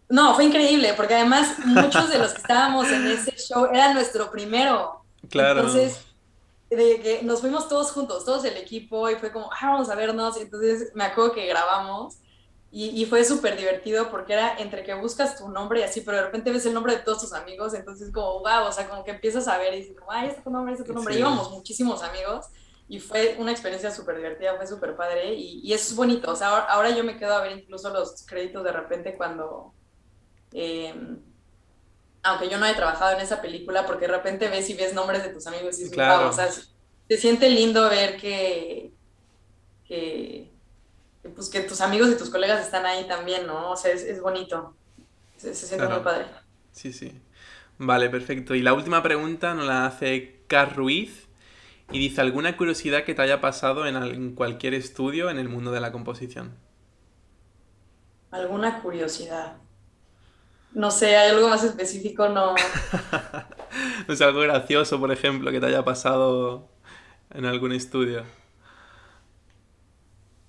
No, 0.10 0.36
fue 0.36 0.46
increíble, 0.46 0.94
porque 0.96 1.16
además 1.16 1.58
muchos 1.66 2.10
de 2.10 2.18
los 2.18 2.32
que 2.32 2.42
estábamos 2.42 2.90
en 2.90 3.08
ese 3.08 3.32
show 3.36 3.66
era 3.66 3.94
nuestro 3.94 4.32
primero. 4.32 5.04
Claro. 5.30 5.62
Entonces, 5.62 6.00
de 6.70 7.02
que 7.02 7.22
nos 7.24 7.42
fuimos 7.42 7.68
todos 7.68 7.92
juntos, 7.92 8.24
todos 8.26 8.46
el 8.46 8.58
equipo, 8.58 9.10
y 9.10 9.16
fue 9.16 9.32
como, 9.32 9.50
ah, 9.52 9.72
vamos 9.72 9.90
a 9.90 9.96
vernos. 9.96 10.38
Entonces, 10.38 10.92
me 10.96 11.04
acuerdo 11.04 11.34
que 11.34 11.46
grabamos 11.46 12.18
y, 12.72 13.02
y 13.02 13.06
fue 13.06 13.24
súper 13.24 13.58
divertido 13.58 14.10
porque 14.10 14.34
era 14.34 14.58
entre 14.58 14.84
que 14.84 14.94
buscas 14.94 15.38
tu 15.38 15.50
nombre 15.50 15.80
y 15.80 15.84
así, 15.84 16.02
pero 16.02 16.18
de 16.18 16.24
repente 16.24 16.52
ves 16.52 16.66
el 16.66 16.74
nombre 16.74 16.96
de 16.96 17.02
todos 17.02 17.22
tus 17.22 17.34
amigos, 17.34 17.74
entonces, 17.74 18.12
como, 18.12 18.40
wow, 18.40 18.68
o 18.68 18.72
sea, 18.72 18.88
como 18.90 19.04
que 19.04 19.12
empiezas 19.12 19.48
a 19.48 19.58
ver 19.58 19.74
y 19.74 19.78
dices, 19.78 19.98
como, 19.98 20.12
ay, 20.12 20.28
este 20.28 20.40
es 20.40 20.44
tu 20.44 20.50
nombre, 20.50 20.74
este 20.74 20.84
es 20.84 20.88
tu 20.88 20.94
nombre. 20.94 21.14
Sí. 21.14 21.20
Íbamos 21.20 21.52
muchísimos 21.52 22.04
amigos 22.04 22.46
y 22.90 23.00
fue 23.00 23.36
una 23.40 23.52
experiencia 23.52 23.92
súper 23.92 24.16
divertida, 24.16 24.56
fue 24.56 24.68
súper 24.68 24.96
padre 24.96 25.34
y, 25.34 25.60
y, 25.62 25.74
es 25.74 25.94
bonito. 25.94 26.32
O 26.32 26.36
sea, 26.36 26.50
ahora, 26.50 26.64
ahora 26.66 26.90
yo 26.92 27.04
me 27.04 27.18
quedo 27.18 27.34
a 27.36 27.42
ver 27.42 27.58
incluso 27.58 27.90
los 27.90 28.26
créditos 28.26 28.64
de 28.64 28.72
repente 28.72 29.16
cuando 29.18 29.74
eh, 30.54 30.94
aunque 32.24 32.50
yo 32.50 32.58
no 32.58 32.66
he 32.66 32.74
trabajado 32.74 33.16
en 33.16 33.22
esa 33.22 33.42
película, 33.42 33.86
porque 33.86 34.08
de 34.08 34.14
repente 34.14 34.50
ves 34.50 34.70
y 34.70 34.74
ves 34.74 34.94
nombres 34.94 35.24
de 35.24 35.30
tus 35.30 35.48
amigos 35.48 35.80
y 35.80 35.84
dices, 35.86 35.94
claro. 35.94 36.24
wow, 36.24 36.30
o 36.30 36.34
sea, 36.34 36.50
se 36.52 37.18
siente 37.18 37.50
lindo 37.50 37.90
ver 37.90 38.18
que, 38.18 38.94
que, 39.86 40.52
que, 41.22 41.30
pues, 41.30 41.50
que 41.50 41.62
tus 41.62 41.82
amigos 41.82 42.10
y 42.10 42.18
tus 42.18 42.30
colegas 42.30 42.66
están 42.66 42.86
ahí 42.86 43.08
también, 43.08 43.48
¿no? 43.48 43.72
O 43.72 43.78
sea, 43.78 43.92
es, 43.94 44.04
es 44.04 44.22
bonito, 44.22 44.76
se, 45.38 45.56
se 45.56 45.68
siente 45.68 45.88
claro. 45.88 45.96
muy 45.96 46.04
padre. 46.04 46.28
Sí, 46.72 46.94
sí. 46.94 47.22
Vale, 47.78 48.10
perfecto. 48.10 48.56
Y 48.56 48.62
la 48.62 48.74
última 48.74 49.04
pregunta 49.04 49.54
nos 49.54 49.66
la 49.66 49.86
hace 49.86 50.44
Car 50.48 50.76
Ruiz 50.76 51.30
y 51.92 52.00
dice, 52.00 52.22
¿alguna 52.22 52.58
curiosidad 52.58 53.04
que 53.06 53.16
te 53.16 53.22
haya 53.22 53.42
pasado 53.42 53.88
en, 53.88 53.98
en 53.98 54.36
cualquier 54.36 54.74
estudio 54.74 55.30
en 55.30 55.40
el 55.40 55.50
mundo 55.50 55.72
de 55.72 55.82
la 55.82 55.92
composición? 55.92 56.56
¿Alguna 58.32 58.82
curiosidad? 58.82 59.58
No 60.74 60.92
sé, 60.92 61.16
¿hay 61.18 61.32
algo 61.32 61.50
más 61.50 61.64
específico? 61.64 62.30
No. 62.30 62.54
no 64.08 64.16
sé, 64.16 64.24
algo 64.24 64.42
gracioso, 64.42 65.00
por 65.00 65.12
ejemplo, 65.12 65.52
que 65.52 65.60
te 65.60 65.66
haya 65.68 65.84
pasado 65.84 66.70
en 67.34 67.46
algún 67.46 67.72
estudio. 67.72 68.24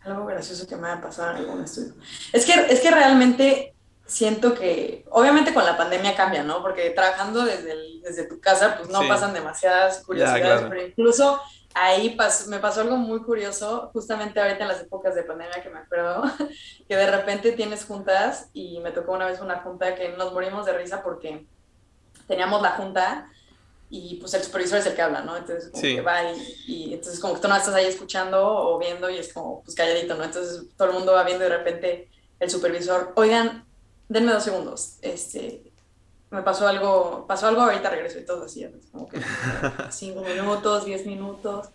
Algo 0.04 0.26
gracioso 0.26 0.66
que 0.68 0.76
me 0.76 0.88
haya 0.88 1.00
pasado 1.00 1.30
en 1.32 1.36
algún 1.38 1.64
estudio. 1.64 1.94
Es 2.32 2.44
que, 2.46 2.52
es 2.52 2.80
que 2.80 2.90
realmente 2.90 3.74
siento 4.06 4.54
que, 4.54 5.04
obviamente 5.10 5.52
con 5.52 5.64
la 5.66 5.76
pandemia 5.76 6.16
cambia, 6.16 6.42
¿no? 6.42 6.62
Porque 6.62 6.90
trabajando 6.90 7.44
desde, 7.44 7.72
el, 7.72 8.00
desde 8.02 8.24
tu 8.24 8.40
casa, 8.40 8.76
pues 8.78 8.88
no 8.88 9.02
Sí. 9.02 9.08
pasan 9.08 9.34
demasiadas 9.34 10.02
curiosidades, 10.04 10.42
Ya, 10.42 10.46
claro. 10.56 10.68
pero 10.70 10.86
incluso 10.86 11.40
ahí 11.84 12.16
pas- 12.16 12.46
me 12.48 12.58
pasó 12.58 12.80
algo 12.82 12.96
muy 12.96 13.22
curioso, 13.22 13.90
justamente 13.92 14.40
ahorita 14.40 14.62
en 14.62 14.68
las 14.68 14.82
épocas 14.82 15.14
de 15.14 15.22
pandemia 15.22 15.62
que 15.62 15.70
me 15.70 15.78
acuerdo, 15.80 16.22
que 16.88 16.96
de 16.96 17.10
repente 17.10 17.52
tienes 17.52 17.84
juntas 17.84 18.50
y 18.52 18.80
me 18.80 18.90
tocó 18.92 19.12
una 19.12 19.26
vez 19.26 19.40
una 19.40 19.60
junta 19.60 19.94
que 19.94 20.10
nos 20.10 20.32
morimos 20.32 20.66
de 20.66 20.72
risa 20.72 21.02
porque 21.02 21.46
teníamos 22.26 22.62
la 22.62 22.70
junta 22.72 23.30
y 23.90 24.16
pues 24.16 24.34
el 24.34 24.42
supervisor 24.42 24.78
es 24.80 24.86
el 24.86 24.94
que 24.94 25.02
habla, 25.02 25.22
¿no? 25.22 25.36
Entonces 25.36 25.70
como 25.70 25.80
Sí. 25.80 25.94
que 25.94 26.00
va 26.02 26.22
y, 26.32 26.36
y 26.66 26.94
entonces 26.94 27.18
como 27.20 27.34
que 27.34 27.40
tú 27.40 27.48
no 27.48 27.56
estás 27.56 27.74
ahí 27.74 27.86
escuchando 27.86 28.46
o 28.46 28.78
viendo 28.78 29.08
y 29.08 29.16
es 29.16 29.32
como 29.32 29.62
pues 29.62 29.74
calladito, 29.74 30.14
¿no? 30.14 30.24
Entonces 30.24 30.66
todo 30.76 30.88
el 30.88 30.94
mundo 30.94 31.12
va 31.12 31.24
viendo 31.24 31.44
y 31.46 31.48
de 31.48 31.56
repente 31.56 32.10
el 32.38 32.50
supervisor, 32.50 33.12
oigan, 33.16 33.64
denme 34.08 34.32
dos 34.32 34.44
segundos, 34.44 34.98
este, 35.02 35.67
me 36.30 36.42
pasó 36.42 36.66
algo, 36.68 37.26
pasó 37.26 37.46
algo 37.48 37.62
ahorita 37.62 37.90
regreso 37.90 38.18
y 38.18 38.24
todo 38.26 38.44
así, 38.44 38.66
como 38.92 39.08
que 39.08 39.20
cinco 39.90 40.20
minutos, 40.22 40.84
diez 40.84 41.06
minutos 41.06 41.68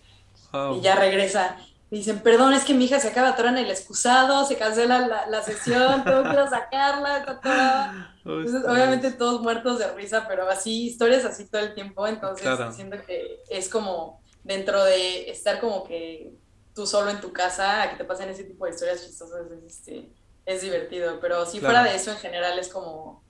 Wow. 0.52 0.76
y 0.78 0.82
ya 0.82 0.96
regresa. 0.96 1.58
Y 1.90 1.98
dicen, 1.98 2.20
perdón, 2.22 2.54
es 2.54 2.64
que 2.64 2.74
mi 2.76 2.86
hija 2.86 3.00
se 3.00 3.08
acaba 3.08 3.28
de 3.28 3.34
atorar 3.34 3.54
en 3.54 3.66
el 3.66 3.72
excusado, 3.72 4.46
se 4.46 4.56
cancela 4.58 5.08
la, 5.08 5.28
la 5.28 5.42
sesión, 5.44 6.04
tengo 6.04 6.24
que 6.24 6.30
ir 6.30 6.40
a 6.40 6.48
sacarla, 6.50 7.18
está 7.20 7.32
atorada. 7.34 8.16
Entonces, 8.18 8.56
Ostras. 8.56 8.74
obviamente 8.74 9.12
todos 9.12 9.42
muertos 9.42 9.80
de 9.80 9.92
risa, 9.94 10.26
pero 10.28 10.48
así, 10.50 10.88
historias 10.88 11.26
así 11.26 11.46
todo 11.50 11.62
el 11.62 11.74
tiempo, 11.76 12.06
entonces 12.08 12.44
Claro. 12.46 12.72
siento 12.72 12.98
que 13.06 13.42
es 13.50 13.68
como 13.70 14.22
dentro 14.44 14.84
de 14.84 15.30
estar 15.30 15.60
como 15.60 15.84
que 15.84 16.34
tú 16.76 16.86
solo 16.88 17.10
en 17.12 17.20
tu 17.22 17.32
casa, 17.34 17.84
a 17.84 17.90
que 17.92 17.98
te 17.98 18.06
pasen 18.06 18.30
ese 18.30 18.44
tipo 18.44 18.66
de 18.66 18.72
historias 18.72 19.04
chistosas, 19.06 19.42
es, 19.52 19.64
este, 19.78 20.10
es 20.46 20.62
divertido, 20.62 21.20
pero 21.20 21.46
si 21.46 21.60
Claro. 21.60 21.76
fuera 21.76 21.90
de 21.92 21.96
eso 21.96 22.12
en 22.12 22.18
general 22.18 22.58
es 22.60 22.70
como, 22.70 23.24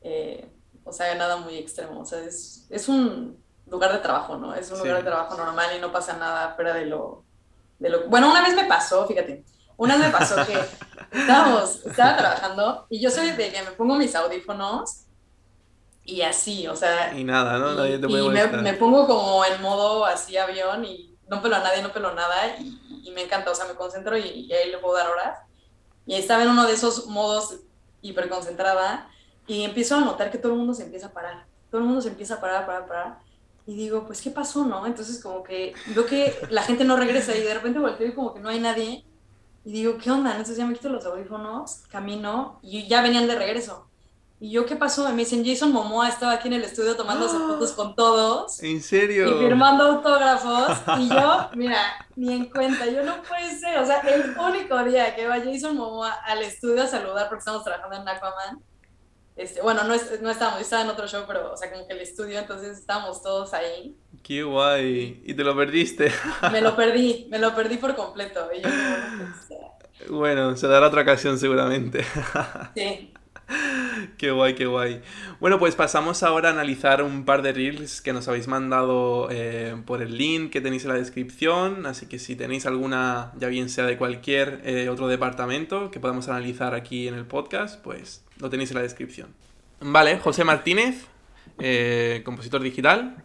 eh, 0.00 0.48
o 0.86 0.92
sea, 0.92 1.14
nada 1.16 1.36
muy 1.36 1.56
extremo, 1.58 2.00
o 2.00 2.04
sea, 2.06 2.20
es, 2.20 2.66
es 2.70 2.88
un 2.88 3.36
lugar 3.66 3.92
de 3.92 3.98
trabajo, 3.98 4.36
¿no? 4.38 4.54
Es 4.54 4.70
un 4.70 4.76
Sí. 4.76 4.82
lugar 4.84 4.98
de 4.98 5.10
trabajo 5.10 5.36
normal 5.36 5.66
y 5.76 5.80
no 5.80 5.90
pasa 5.92 6.16
nada 6.16 6.54
fuera 6.54 6.72
de 6.72 6.86
lo, 6.86 7.24
de 7.80 7.90
lo... 7.90 8.08
Bueno, 8.08 8.30
una 8.30 8.40
vez 8.42 8.54
me 8.54 8.64
pasó, 8.64 9.06
fíjate, 9.06 9.44
una 9.76 9.96
vez 9.96 10.06
me 10.06 10.12
pasó 10.12 10.36
que 10.46 10.58
estábamos, 11.18 11.84
estaba 11.84 12.16
trabajando 12.16 12.86
y 12.88 13.00
yo 13.00 13.10
soy 13.10 13.32
de 13.32 13.52
que 13.52 13.62
me 13.62 13.72
pongo 13.72 13.96
mis 13.96 14.14
audífonos 14.14 15.02
y 16.04 16.22
así, 16.22 16.68
o 16.68 16.76
sea, 16.76 17.12
Y 17.12 17.24
nada, 17.24 17.58
¿no? 17.58 17.72
y, 17.72 17.76
Nadie 17.76 17.98
te 17.98 18.06
puede 18.08 18.24
y 18.24 18.28
me, 18.28 18.46
me 18.46 18.74
pongo 18.74 19.06
como 19.08 19.44
en 19.44 19.60
modo 19.60 20.04
así 20.06 20.36
avión 20.36 20.84
y 20.84 21.18
no 21.28 21.42
pelo 21.42 21.56
a 21.56 21.58
nadie, 21.58 21.82
no 21.82 21.92
pelo 21.92 22.14
nada 22.14 22.56
y, 22.60 23.02
y 23.04 23.10
me 23.10 23.22
encanta, 23.24 23.50
o 23.50 23.54
sea, 23.56 23.66
me 23.66 23.74
concentro 23.74 24.16
y, 24.16 24.22
y 24.22 24.52
ahí 24.52 24.70
le 24.70 24.78
puedo 24.78 24.94
dar 24.96 25.08
horas. 25.08 25.40
Y 26.06 26.14
estaba 26.14 26.44
en 26.44 26.50
uno 26.50 26.64
de 26.64 26.74
esos 26.74 27.06
modos 27.08 27.56
hiperconcentrada 28.00 29.10
y 29.46 29.62
empiezo 29.62 29.96
a 29.96 30.00
notar 30.00 30.30
que 30.30 30.38
todo 30.38 30.52
el 30.52 30.58
mundo 30.58 30.74
se 30.74 30.84
empieza 30.84 31.06
a 31.08 31.12
parar, 31.12 31.46
todo 31.70 31.80
el 31.80 31.86
mundo 31.86 32.00
se 32.00 32.08
empieza 32.08 32.34
a 32.34 32.40
parar, 32.40 32.66
parar, 32.66 32.86
parar. 32.86 33.18
Y 33.66 33.74
digo, 33.74 34.06
pues, 34.06 34.22
¿qué 34.22 34.30
pasó, 34.30 34.64
no? 34.64 34.86
Entonces, 34.86 35.20
como 35.20 35.42
que 35.42 35.74
veo 35.88 36.06
que 36.06 36.36
la 36.50 36.62
gente 36.62 36.84
no 36.84 36.96
regresa 36.96 37.34
y 37.36 37.42
de 37.42 37.52
repente 37.52 37.80
volteo 37.80 38.06
y 38.06 38.14
como 38.14 38.32
que 38.32 38.40
no 38.40 38.48
hay 38.48 38.60
nadie. 38.60 39.04
Y 39.64 39.72
digo, 39.72 39.98
¿qué 39.98 40.12
onda? 40.12 40.30
Entonces 40.30 40.56
ya 40.56 40.64
me 40.64 40.74
quito 40.74 40.88
los 40.88 41.04
audífonos, 41.04 41.82
camino 41.90 42.60
y 42.62 42.86
ya 42.86 43.02
venían 43.02 43.26
de 43.26 43.34
regreso. 43.34 43.88
Y 44.38 44.50
yo, 44.50 44.66
¿qué 44.66 44.76
pasó? 44.76 45.08
Y 45.08 45.12
me 45.12 45.24
dicen, 45.24 45.44
Jason 45.44 45.72
Momoa 45.72 46.08
estaba 46.08 46.32
aquí 46.32 46.46
en 46.48 46.54
el 46.54 46.62
estudio 46.62 46.94
tomándose 46.94 47.38
fotos 47.38 47.72
con 47.72 47.96
todos 47.96 48.62
¿En 48.62 48.76
y 48.76 48.80
serio? 48.80 49.38
firmando 49.38 49.84
autógrafos. 49.84 50.68
Y 51.00 51.08
yo, 51.08 51.48
mira, 51.56 52.06
ni 52.14 52.34
en 52.34 52.44
cuenta, 52.50 52.86
yo 52.86 53.02
no 53.02 53.22
puede 53.22 53.58
ser. 53.58 53.78
O 53.78 53.86
sea, 53.86 54.00
el 54.00 54.36
único 54.38 54.84
día 54.84 55.16
que 55.16 55.26
va 55.26 55.40
Jason 55.40 55.74
Momoa 55.76 56.12
al 56.12 56.42
estudio 56.42 56.82
a 56.82 56.86
saludar 56.86 57.28
porque 57.28 57.40
estamos 57.40 57.64
trabajando 57.64 57.96
en 57.96 58.08
Aquaman. 58.08 58.62
Este, 59.36 59.60
bueno, 59.62 59.84
no, 59.84 59.94
es- 59.94 60.20
no 60.22 60.30
estábamos, 60.30 60.60
yo 60.60 60.64
estaba 60.64 60.82
en 60.82 60.88
otro 60.88 61.06
show, 61.06 61.24
pero, 61.26 61.52
o 61.52 61.56
sea, 61.56 61.70
como 61.70 61.86
que 61.86 61.92
el 61.94 62.00
estudio, 62.00 62.38
entonces 62.38 62.78
estábamos 62.78 63.22
todos 63.22 63.52
ahí. 63.54 63.96
Qué 64.22 64.42
guay. 64.42 65.22
Y 65.24 65.34
te 65.34 65.44
lo 65.44 65.54
perdiste. 65.56 66.10
Me 66.52 66.60
lo 66.60 66.74
perdí, 66.76 67.28
me 67.30 67.38
lo 67.38 67.54
perdí 67.54 67.76
por 67.78 67.94
completo. 67.94 68.48
Y 68.56 68.62
yo, 68.62 68.68
ser. 69.46 69.58
Bueno, 70.10 70.56
se 70.56 70.68
dará 70.68 70.88
otra 70.88 71.02
ocasión 71.02 71.38
seguramente. 71.38 72.04
sí. 72.76 73.12
qué 74.18 74.30
guay, 74.30 74.54
qué 74.54 74.66
guay. 74.66 75.02
Bueno, 75.40 75.58
pues 75.58 75.74
pasamos 75.76 76.22
ahora 76.22 76.48
a 76.50 76.52
analizar 76.52 77.02
un 77.02 77.24
par 77.24 77.42
de 77.42 77.52
reels 77.52 78.02
que 78.02 78.12
nos 78.12 78.28
habéis 78.28 78.48
mandado 78.48 79.28
eh, 79.30 79.80
por 79.86 80.02
el 80.02 80.18
link 80.18 80.52
que 80.52 80.60
tenéis 80.60 80.84
en 80.84 80.90
la 80.90 80.96
descripción. 80.96 81.86
Así 81.86 82.06
que 82.06 82.18
si 82.18 82.36
tenéis 82.36 82.66
alguna, 82.66 83.32
ya 83.38 83.48
bien 83.48 83.68
sea 83.70 83.86
de 83.86 83.96
cualquier 83.98 84.60
eh, 84.64 84.88
otro 84.88 85.08
departamento 85.08 85.90
que 85.90 86.00
podamos 86.00 86.28
analizar 86.28 86.74
aquí 86.74 87.08
en 87.08 87.14
el 87.14 87.26
podcast, 87.26 87.80
pues 87.82 88.25
lo 88.38 88.50
tenéis 88.50 88.70
en 88.70 88.76
la 88.76 88.82
descripción. 88.82 89.34
Vale, 89.80 90.18
José 90.18 90.44
Martínez, 90.44 91.06
eh, 91.58 92.22
compositor 92.24 92.62
digital. 92.62 93.24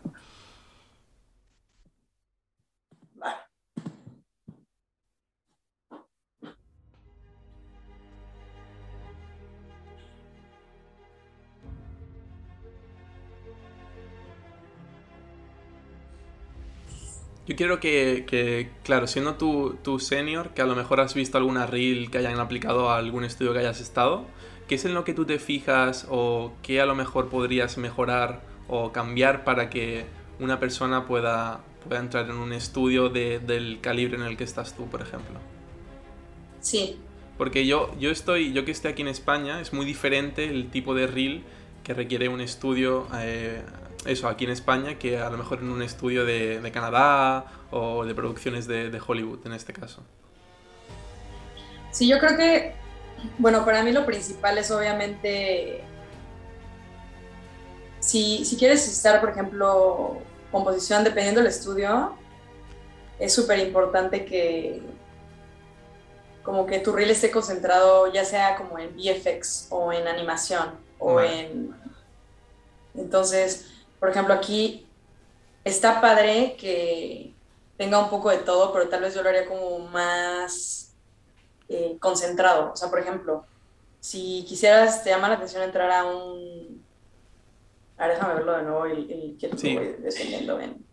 Yo 17.52 17.58
quiero 17.58 17.82
que, 17.82 18.70
claro, 18.84 19.08
siendo 19.08 19.36
tú, 19.36 19.76
tu 19.84 20.00
senior, 20.00 20.54
que 20.54 20.62
a 20.62 20.66
lo 20.66 20.74
mejor 20.74 21.02
has 21.02 21.14
visto 21.14 21.38
alguna 21.38 21.66
reel 21.66 22.10
que 22.10 22.20
hayan 22.20 22.40
aplicado 22.40 22.90
a 22.90 22.98
algún 22.98 23.26
estudio 23.26 23.52
que 23.52 23.60
hayas 23.60 23.82
estado, 23.82 24.26
¿qué 24.72 24.76
es 24.76 24.86
en 24.86 24.94
lo 24.94 25.04
que 25.04 25.14
tú 25.14 25.26
te 25.26 25.38
fijas 25.38 26.08
o 26.10 26.54
qué 26.62 26.80
a 26.80 26.86
lo 26.86 26.96
mejor 26.96 27.28
podrías 27.28 27.78
mejorar 27.78 28.40
o 28.70 28.94
cambiar 28.94 29.44
para 29.44 29.70
que 29.70 30.06
una 30.40 30.62
persona 30.62 31.06
pueda, 31.06 31.60
pueda 31.86 32.00
entrar 32.00 32.30
en 32.30 32.38
un 32.38 32.54
estudio 32.54 33.10
del 33.10 33.80
calibre 33.82 34.16
en 34.16 34.24
el 34.24 34.38
que 34.38 34.46
estás 34.46 34.74
tú, 34.74 34.88
por 34.88 35.02
ejemplo? 35.02 35.40
Sí. 36.62 36.96
Porque 37.38 37.68
yo, 37.68 37.94
yo 38.00 38.12
estoy, 38.12 38.54
yo 38.54 38.64
que 38.64 38.72
estoy 38.72 38.94
aquí 38.94 39.02
en 39.02 39.10
España, 39.10 39.60
es 39.60 39.74
muy 39.74 39.86
diferente 39.86 40.46
el 40.46 40.70
tipo 40.70 40.96
de 40.96 41.06
reel 41.06 41.44
que 41.84 41.94
requiere 41.94 42.30
un 42.30 42.40
estudio 42.40 43.08
eh, 43.20 43.62
eso, 44.06 44.30
aquí 44.30 44.46
en 44.46 44.52
España, 44.52 44.98
que 44.98 45.18
a 45.18 45.30
lo 45.30 45.38
mejor 45.38 45.60
en 45.60 45.70
un 45.70 45.82
estudio 45.82 46.24
de, 46.24 46.72
Canadá 46.74 47.46
o 47.72 48.06
de 48.06 48.16
producciones 48.16 48.68
de, 48.68 49.02
Hollywood 49.06 49.46
en 49.46 49.52
este 49.52 49.74
caso. 49.74 50.02
Sí, 51.92 52.08
yo 52.08 52.20
creo 52.20 52.38
que, 52.38 52.81
bueno, 53.38 53.66
para 53.66 53.84
mí 53.84 53.92
lo 53.92 54.06
principal 54.06 54.58
es 54.58 54.72
obviamente, 54.72 55.84
si, 58.00 58.46
si 58.46 58.58
quieres 58.58 58.88
estar, 58.88 59.20
por 59.20 59.30
ejemplo, 59.30 60.18
composición, 60.52 61.04
dependiendo 61.04 61.42
del 61.42 61.50
estudio, 61.50 62.16
es 63.20 63.34
súper 63.34 63.60
importante 63.60 64.26
que 64.26 64.82
como 66.44 66.66
que 66.66 66.80
tu 66.80 66.92
reel 66.92 67.12
esté 67.12 67.30
concentrado 67.30 68.12
ya 68.12 68.26
sea 68.26 68.56
como 68.56 68.80
en 68.80 68.96
VFX 68.96 69.68
o 69.70 69.94
en 69.94 70.08
animación 70.08 70.72
o 70.98 71.22
en... 71.22 71.76
Entonces, 72.96 73.68
por 74.00 74.10
ejemplo, 74.10 74.34
aquí 74.34 74.88
está 75.64 76.02
padre 76.02 76.56
que 76.60 77.34
tenga 77.78 78.00
un 78.00 78.10
poco 78.10 78.30
de 78.30 78.38
todo, 78.38 78.74
pero 78.74 78.90
tal 78.90 79.02
vez 79.02 79.14
yo 79.14 79.22
lo 79.22 79.30
haría 79.30 79.46
como 79.46 79.80
más 79.80 80.81
eh, 81.72 81.98
concentrado. 82.00 82.74
O 82.74 82.76
sea, 82.76 82.90
por 82.90 83.00
ejemplo, 83.00 83.46
si 84.00 84.46
quisieras, 84.48 85.04
te 85.04 85.10
llama 85.10 85.30
la 85.30 85.36
atención 85.36 85.64
entrar 85.64 85.90
a 85.92 86.06
un... 86.06 86.84
A 87.98 88.08
ver, 88.08 88.16
déjame 88.16 88.34
verlo 88.34 88.58
de 88.58 88.64
nuevo 88.64 88.88
y, 88.88 89.38
que 89.40 89.48
voy 89.48 89.96
descendiendo 90.00 90.60
en... 90.60 90.86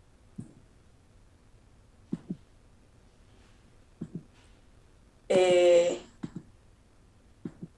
Eh, 5.27 6.01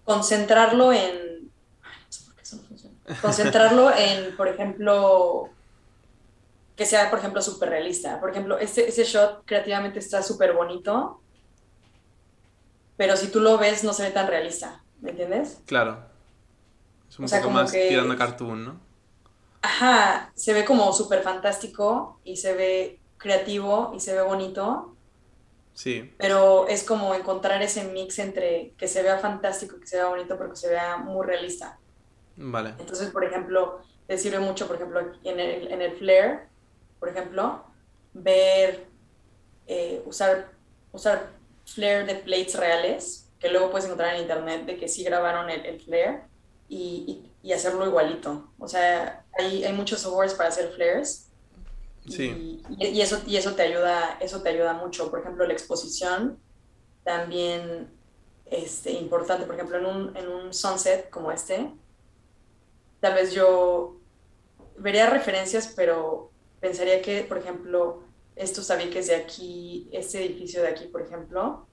concentrarlo 0.06 0.94
en 0.94 1.32
Concentrarlo 3.22 3.92
en, 3.98 4.36
por 4.38 4.48
ejemplo, 4.48 5.50
que 6.76 6.86
sea, 6.86 7.10
por 7.10 7.20
ejemplo, 7.20 7.42
súper 7.42 7.70
realista. 7.70 8.20
Por 8.20 8.30
ejemplo, 8.30 8.58
ese, 8.58 8.88
ese 8.88 9.04
shot 9.04 9.44
creativamente 9.46 10.00
está 10.00 10.22
súper 10.22 10.54
bonito, 10.54 11.21
pero 13.02 13.18
si 13.18 13.30
tú 13.30 13.40
lo 13.40 13.58
ves 13.58 13.84
no 13.84 13.94
se 13.94 14.04
ve 14.04 14.12
tan 14.12 14.28
realista, 14.28 14.84
¿me 15.00 15.10
entiendes? 15.10 15.60
Claro. 15.66 16.06
Es 17.10 17.18
un 17.18 17.26
poco 17.26 17.50
más 17.50 17.72
tirando 17.72 18.14
a 18.14 18.16
cartoon, 18.16 18.64
¿no? 18.64 18.80
Ajá, 19.64 20.32
se 20.36 20.54
ve 20.54 20.64
como 20.66 20.94
súper 20.94 21.24
fantástico 21.24 22.20
y 22.24 22.38
se 22.38 22.54
ve 22.54 23.00
creativo 23.18 23.92
y 23.96 24.00
se 24.00 24.14
ve 24.14 24.22
bonito. 24.22 24.96
Sí. 25.74 26.14
Pero 26.20 26.68
es 26.68 26.84
como 26.84 27.16
encontrar 27.16 27.64
ese 27.64 27.86
mix 27.86 28.20
entre 28.20 28.76
que 28.78 28.88
se 28.88 29.02
vea 29.02 29.18
fantástico, 29.18 29.80
que 29.80 29.88
se 29.88 29.98
vea 29.98 30.06
bonito, 30.06 30.38
pero 30.38 30.52
que 30.52 30.58
se 30.58 30.70
vea 30.70 30.98
muy 30.98 31.26
realista. 31.26 31.80
Vale. 32.36 32.76
Entonces, 32.78 33.10
por 33.10 33.24
ejemplo, 33.24 33.80
te 34.06 34.16
sirve 34.20 34.38
mucho, 34.38 34.68
por 34.68 34.76
ejemplo, 34.76 35.00
en 35.24 35.40
el, 35.40 35.72
en 35.72 35.82
el 35.82 35.98
Flare, 35.98 36.50
por 37.00 37.10
ejemplo, 37.10 37.64
ver, 38.14 38.86
eh, 39.66 40.04
usar, 40.06 40.52
usar 40.92 41.41
Flare 41.66 42.06
de 42.06 42.16
plates 42.16 42.56
reales, 42.56 43.30
que 43.40 43.50
luego 43.50 43.72
puedes 43.72 43.86
encontrar 43.86 44.16
en 44.16 44.22
internet 44.22 44.66
de 44.66 44.78
que 44.78 44.88
sí 44.88 45.04
grabaron 45.04 45.50
el, 45.50 45.66
el 45.66 45.80
Flare 45.80 46.24
y, 46.70 47.24
y, 47.44 47.52
hacerlo 47.52 47.86
igualito. 47.86 48.50
O 48.58 48.68
sea, 48.68 49.26
hay, 49.38 49.64
hay 49.64 49.74
muchos 49.74 50.00
softwares 50.00 50.34
para 50.34 50.50
hacer 50.50 50.72
flares. 50.72 51.28
Sí. 52.08 52.62
Y, 52.70 52.88
y, 52.88 53.02
eso, 53.02 53.22
y 53.28 53.36
eso, 53.36 53.56
te 53.56 53.64
ayuda, 53.64 54.18
eso 54.22 54.42
te 54.42 54.50
ayuda 54.50 54.74
mucho. 54.74 55.10
Por 55.10 55.20
ejemplo, 55.20 55.46
la 55.46 55.54
exposición 55.54 56.40
también 57.04 57.90
este, 58.46 58.92
importante. 58.92 59.46
Por 59.46 59.56
ejemplo, 59.56 59.78
en 59.78 59.86
un, 59.86 60.18
en 60.18 60.28
un 60.28 60.54
sunset 60.54 61.10
como 61.10 61.32
este, 61.32 61.72
tal 63.00 63.16
vez 63.16 63.34
yo 63.34 63.98
vería 64.78 65.10
referencias, 65.10 65.74
pero 65.76 66.32
pensaría 66.60 67.02
que, 67.02 67.24
por 67.24 67.38
ejemplo, 67.38 68.04
estos 68.42 68.68
tabiques 68.68 69.08
de 69.08 69.16
aquí, 69.16 69.88
este 69.92 70.26
edificio 70.26 70.62
de 70.62 70.70
aquí, 70.70 70.86
por 70.86 71.02
ejemplo, 71.02 71.68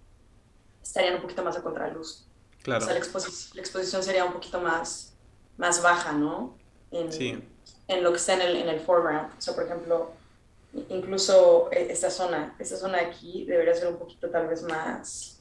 estarían 0.83 1.15
un 1.15 1.23
poquito 1.23 1.43
más 1.43 1.57
a 1.57 1.63
contraluz. 1.63 2.27
Claro. 2.63 2.85
O 2.85 2.85
sea, 2.85 2.95
la, 2.95 3.01
exposición 3.61 4.03
sería 4.03 4.25
un 4.25 4.35
poquito 4.35 4.61
más, 4.61 5.15
más 5.57 5.83
baja, 5.83 6.13
¿no? 6.13 6.57
En, 6.91 7.11
sí. 7.11 7.43
en 7.89 8.03
lo 8.03 8.11
que 8.11 8.19
está 8.19 8.35
en 8.35 8.43
el, 8.43 8.57
en 8.57 8.69
el 8.69 8.81
foreground. 8.81 9.31
O 9.39 9.41
sea, 9.41 9.55
por 9.55 9.65
ejemplo, 9.65 10.13
incluso 10.91 11.71
e, 11.73 11.91
esta 11.91 12.11
zona, 12.11 12.55
esta 12.59 12.77
zona 12.77 12.99
de 12.99 13.05
aquí 13.07 13.45
debería 13.47 13.75
ser 13.75 13.89
un 13.89 13.99
poquito 13.99 14.29
tal 14.29 14.49
vez 14.49 14.63
más... 14.63 15.41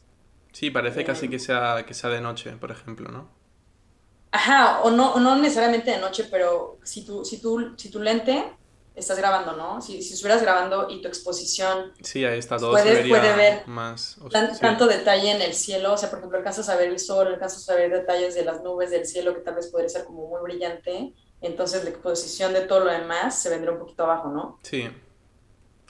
Sí, 0.54 0.72
parece 0.72 1.04
casi 1.04 1.30
que 1.30 1.40
sea, 1.40 1.86
que 1.86 1.94
sea 1.94 2.10
de 2.10 2.22
noche, 2.22 2.52
por 2.54 2.72
ejemplo, 2.72 3.12
¿no? 3.12 3.30
Ajá, 4.32 4.82
o 4.82 4.92
no, 4.92 5.20
no 5.20 5.36
necesariamente 5.36 5.92
de 5.92 6.00
noche, 6.00 6.26
pero 6.32 6.80
si 6.84 7.06
tú, 7.06 7.24
si 7.26 7.42
tú, 7.42 7.74
si 7.78 7.92
tu 7.92 8.00
lente 8.00 8.57
estás 8.98 9.18
grabando, 9.18 9.54
¿no? 9.54 9.82
Si, 9.82 10.02
si 10.02 10.16
estuvieras 10.16 10.42
grabando 10.42 10.88
y 10.90 11.02
tu 11.02 11.08
exposición. 11.08 11.94
Sí, 12.02 12.26
ahí 12.26 12.40
está 12.40 12.58
todo. 12.58 12.72
Puede, 12.72 13.08
puede 13.08 13.36
ver 13.36 13.68
más, 13.68 14.18
tanto 14.60 14.88
detalle 14.88 15.32
en 15.32 15.42
el 15.42 15.54
cielo, 15.54 15.94
o 15.94 15.98
sea, 15.98 16.10
por 16.10 16.20
ejemplo, 16.20 16.38
alcanzas 16.38 16.68
a 16.70 16.76
ver 16.76 16.90
el 16.90 17.00
sol, 17.00 17.28
alcanzas 17.28 17.70
a 17.70 17.76
ver 17.76 17.92
detalles 17.92 18.36
de 18.36 18.44
las 18.44 18.62
nubes 18.64 18.90
del 18.90 19.06
cielo 19.06 19.34
que 19.34 19.42
tal 19.42 19.56
vez 19.56 19.68
podría 19.68 19.90
ser 19.90 20.06
como 20.06 20.28
muy 20.28 20.42
brillante. 20.42 21.14
Entonces 21.40 21.84
la 21.84 21.92
exposición 21.92 22.54
de 22.54 22.62
todo 22.62 22.82
lo 22.82 22.92
demás 22.92 23.40
se 23.40 23.50
vendría 23.50 23.72
un 23.72 23.80
poquito 23.80 24.04
abajo, 24.04 24.30
¿no? 24.30 24.60
Sí. 24.64 24.90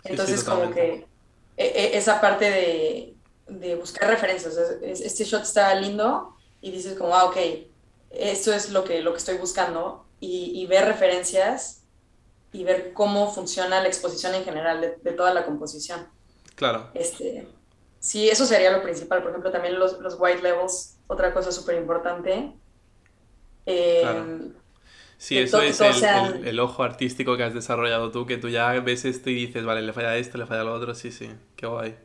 Entonces, 0.03 0.43
como 0.43 0.71
que 0.71 1.07
e, 1.55 1.65
e, 1.65 1.97
esa 1.97 2.19
parte 2.19 2.49
de, 2.49 3.15
de 3.47 3.75
buscar 3.75 4.09
referencias. 4.09 4.57
este 4.81 5.23
shot 5.23 5.43
está 5.43 5.73
lindo 5.75 6.35
y 6.61 6.71
dices 6.71 6.97
como, 6.97 7.15
ah, 7.15 7.25
ok, 7.25 7.37
esto 8.09 8.53
es 8.53 8.71
lo 8.71 8.83
que, 8.83 9.01
lo 9.01 9.11
que 9.11 9.17
estoy 9.19 9.37
buscando 9.37 10.05
y, 10.19 10.65
ver 10.65 10.85
referencias 10.85 11.76
y 12.51 12.63
ver 12.63 12.93
cómo 12.93 13.31
funciona 13.33 13.81
la 13.81 13.87
exposición 13.87 14.33
en 14.35 14.43
general 14.43 14.95
de, 15.01 15.11
toda 15.11 15.33
la 15.33 15.45
composición. 15.45 16.07
Claro. 16.55 16.89
Este, 16.93 17.47
sí, 17.99 18.29
eso 18.29 18.45
sería 18.45 18.71
lo 18.71 18.81
principal. 18.81 19.21
Por 19.21 19.31
ejemplo, 19.31 19.51
también 19.51 19.77
los, 19.77 19.99
los 19.99 20.15
white 20.17 20.41
levels, 20.41 20.97
otra 21.07 21.33
cosa 21.33 21.51
súper 21.51 21.75
importante. 21.75 22.53
Eh, 23.65 24.51
Sí, 25.17 25.39
eso 25.39 25.61
es 25.61 25.81
el, 25.81 26.47
el, 26.47 26.59
ojo 26.59 26.83
artístico 26.83 27.37
que 27.37 27.43
has 27.43 27.53
desarrollado 27.53 28.11
tú, 28.11 28.27
que 28.27 28.37
tú 28.37 28.49
ya 28.49 28.71
ves 28.73 29.03
esto 29.03 29.31
y 29.31 29.33
dices, 29.33 29.65
vale, 29.65 29.81
le 29.81 29.91
falla 29.91 30.15
esto, 30.15 30.37
le 30.37 30.45
falla 30.45 30.63
lo 30.63 30.73
otro, 30.73 30.93
sí, 30.93 31.11
sí, 31.11 31.27
qué 31.55 31.65
guay. 31.65 31.95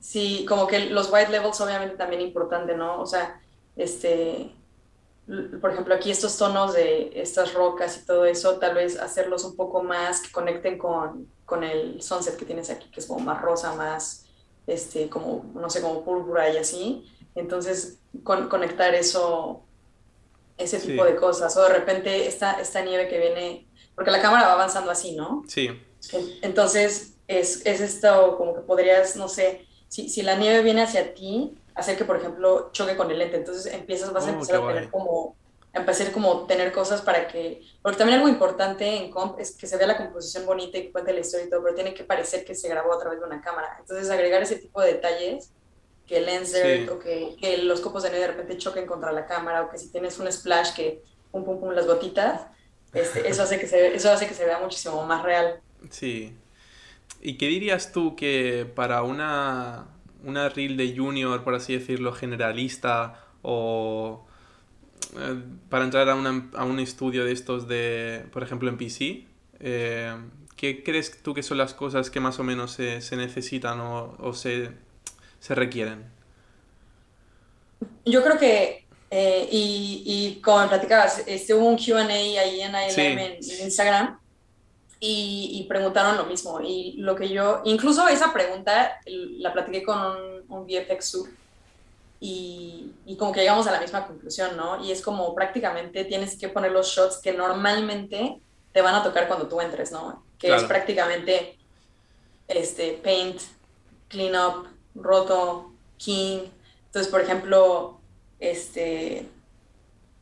Sí, 0.00 0.44
como 0.46 0.66
que 0.66 0.90
los 0.90 1.10
white 1.10 1.30
levels 1.30 1.60
obviamente 1.62 1.96
también 1.96 2.20
importante, 2.20 2.76
¿no? 2.76 3.00
O 3.00 3.06
sea, 3.06 3.40
este, 3.74 4.50
por 5.60 5.70
ejemplo, 5.70 5.94
aquí 5.94 6.10
estos 6.10 6.36
tonos 6.36 6.74
de 6.74 7.12
estas 7.14 7.54
rocas 7.54 7.96
y 7.96 8.06
todo 8.06 8.24
eso, 8.24 8.58
tal 8.58 8.74
vez 8.74 8.98
hacerlos 8.98 9.44
un 9.44 9.56
poco 9.56 9.82
más 9.82 10.20
que 10.20 10.32
conecten 10.32 10.78
con, 10.78 11.28
con 11.44 11.62
el 11.62 12.02
sunset 12.02 12.36
que 12.36 12.44
tienes 12.44 12.70
aquí, 12.70 12.90
que 12.90 13.00
es 13.00 13.06
como 13.06 13.20
más 13.20 13.40
rosa, 13.40 13.74
más, 13.74 14.26
este, 14.66 15.08
como, 15.08 15.44
no 15.54 15.70
sé, 15.70 15.80
como 15.80 16.04
púrpura 16.04 16.52
y 16.52 16.56
así. 16.56 17.08
Entonces, 17.34 17.98
con, 18.24 18.48
conectar 18.48 18.94
eso, 18.94 19.62
ese 20.58 20.80
tipo 20.80 21.04
de 21.04 21.14
cosas. 21.14 21.56
O 21.56 21.62
de 21.62 21.68
repente 21.68 22.26
esta, 22.26 22.60
esta 22.60 22.82
nieve 22.82 23.08
que 23.08 23.18
viene, 23.18 23.68
porque 23.94 24.10
la 24.10 24.20
cámara 24.20 24.48
va 24.48 24.54
avanzando 24.54 24.90
así, 24.90 25.14
¿no? 25.14 25.44
Sí. 25.46 25.70
Entonces, 26.42 27.14
es, 27.28 27.64
es 27.64 27.80
esto 27.80 28.36
como 28.36 28.54
que 28.54 28.60
podrías, 28.60 29.14
no 29.14 29.28
sé, 29.28 29.66
si, 29.88 30.08
si 30.08 30.22
la 30.22 30.36
nieve 30.36 30.62
viene 30.62 30.82
hacia 30.82 31.14
ti, 31.14 31.56
hacer 31.74 31.96
que, 31.96 32.04
por 32.04 32.16
ejemplo, 32.16 32.70
choque 32.72 32.96
con 32.96 33.10
el 33.10 33.18
lente. 33.18 33.36
Entonces 33.36 33.72
empiezas, 33.72 34.12
vas 34.12 34.26
a 34.26 34.30
oh, 34.30 34.32
empezar 34.34 34.62
a 34.62 34.66
tener 34.68 34.90
como, 34.90 35.36
empecé 35.72 36.12
como 36.12 36.46
tener 36.46 36.72
cosas 36.72 37.00
para 37.02 37.26
que, 37.28 37.62
porque 37.80 37.98
también 37.98 38.18
algo 38.18 38.28
importante 38.28 38.96
en 38.96 39.10
comp 39.10 39.38
es 39.38 39.56
que 39.56 39.66
se 39.66 39.76
vea 39.76 39.86
la 39.86 39.96
composición 39.96 40.44
bonita 40.44 40.78
y 40.78 40.82
que 40.82 40.92
cuente 40.92 41.12
la 41.12 41.20
historia 41.20 41.46
y 41.46 41.50
todo, 41.50 41.62
pero 41.62 41.74
tiene 41.74 41.94
que 41.94 42.04
parecer 42.04 42.44
que 42.44 42.54
se 42.54 42.68
grabó 42.68 42.92
a 42.92 42.98
través 42.98 43.20
de 43.20 43.26
una 43.26 43.40
cámara. 43.40 43.76
Entonces 43.80 44.10
agregar 44.10 44.42
ese 44.42 44.56
tipo 44.56 44.80
de 44.80 44.94
detalles, 44.94 45.50
que 46.06 46.18
el 46.18 46.26
lens 46.26 46.54
o 46.90 46.98
que, 46.98 47.36
que, 47.40 47.58
los 47.58 47.80
copos 47.80 48.02
de 48.02 48.10
nieve 48.10 48.26
de 48.26 48.32
repente 48.32 48.58
choquen 48.58 48.86
contra 48.86 49.12
la 49.12 49.26
cámara 49.26 49.62
o 49.62 49.70
que 49.70 49.78
si 49.78 49.90
tienes 49.90 50.18
un 50.18 50.30
splash 50.30 50.74
que 50.74 51.02
pum 51.30 51.44
pum 51.44 51.60
pum 51.60 51.70
las 51.70 51.86
gotitas, 51.86 52.42
este, 52.92 53.26
eso, 53.28 53.42
hace 53.44 53.58
que 53.58 53.66
se, 53.66 53.94
eso 53.94 54.10
hace 54.10 54.26
que 54.26 54.34
se 54.34 54.44
vea 54.44 54.58
muchísimo 54.58 55.04
más 55.06 55.22
real. 55.22 55.60
Sí. 55.90 56.36
¿Y 57.20 57.38
qué 57.38 57.46
dirías 57.46 57.92
tú 57.92 58.16
que 58.16 58.70
para 58.74 59.02
una, 59.02 59.86
una 60.24 60.48
reel 60.48 60.76
de 60.76 60.96
junior, 60.96 61.42
por 61.44 61.54
así 61.54 61.74
decirlo, 61.74 62.12
generalista 62.12 63.24
o 63.42 64.24
eh, 65.18 65.42
para 65.68 65.84
entrar 65.84 66.08
a, 66.08 66.12
a, 66.12 66.64
un 66.64 66.80
estudio 66.80 67.24
de 67.24 67.32
estos 67.32 67.68
de, 67.68 68.24
por 68.32 68.42
ejemplo, 68.42 68.68
en 68.68 68.78
PC, 68.78 69.26
eh, 69.60 70.14
¿qué 70.56 70.82
crees 70.82 71.22
tú 71.22 71.34
que 71.34 71.42
son 71.42 71.58
las 71.58 71.74
cosas 71.74 72.10
que 72.10 72.20
más 72.20 72.38
o 72.38 72.44
menos 72.44 72.72
se, 72.72 73.00
se 73.00 73.16
necesitan 73.16 73.80
o, 73.80 74.16
o 74.18 74.32
se, 74.32 74.70
se, 75.40 75.54
requieren? 75.54 76.04
Yo 78.04 78.22
creo 78.22 78.38
que, 78.38 78.86
eh, 79.10 79.48
y, 79.50 80.02
y, 80.06 80.40
como 80.40 80.68
platicabas, 80.68 81.24
este, 81.26 81.52
hubo 81.54 81.66
un 81.66 81.76
QA 81.76 82.06
ahí 82.06 82.60
en 82.62 82.72
ILM 82.74 83.18
en, 83.18 83.36
Instagram 83.64 84.18
y, 85.04 85.58
y, 85.58 85.64
preguntaron 85.64 86.16
lo 86.16 86.26
mismo. 86.26 86.60
Y 86.60 86.92
lo 86.98 87.16
que 87.16 87.28
yo, 87.28 87.60
incluso 87.64 88.06
esa 88.06 88.32
pregunta 88.32 89.00
la 89.04 89.52
platiqué 89.52 89.82
con 89.82 89.98
un, 89.98 90.44
un 90.48 90.64
VFX 90.64 91.04
sub 91.04 91.28
y, 92.20 92.92
y, 93.04 93.16
como 93.16 93.32
que 93.32 93.40
llegamos 93.40 93.66
a 93.66 93.72
la 93.72 93.80
misma 93.80 94.06
conclusión, 94.06 94.56
¿no? 94.56 94.80
Y 94.84 94.92
es 94.92 95.02
como 95.02 95.34
prácticamente 95.34 96.04
tienes 96.04 96.38
que 96.38 96.48
poner 96.48 96.70
los 96.70 96.86
shots 96.86 97.18
que 97.18 97.32
normalmente 97.32 98.38
te 98.72 98.80
van 98.80 98.94
a 98.94 99.02
tocar 99.02 99.26
cuando 99.26 99.48
tú 99.48 99.60
entres, 99.60 99.90
¿no? 99.90 100.24
Que 100.38 100.54
es 100.54 100.62
prácticamente 100.62 101.58
este, 102.46 102.92
paint, 103.02 103.40
clean 104.06 104.36
up, 104.36 104.68
roto, 104.94 105.72
king. 105.98 106.42
Entonces, 106.86 107.10
por 107.10 107.22
ejemplo, 107.22 107.98
este, 108.38 109.28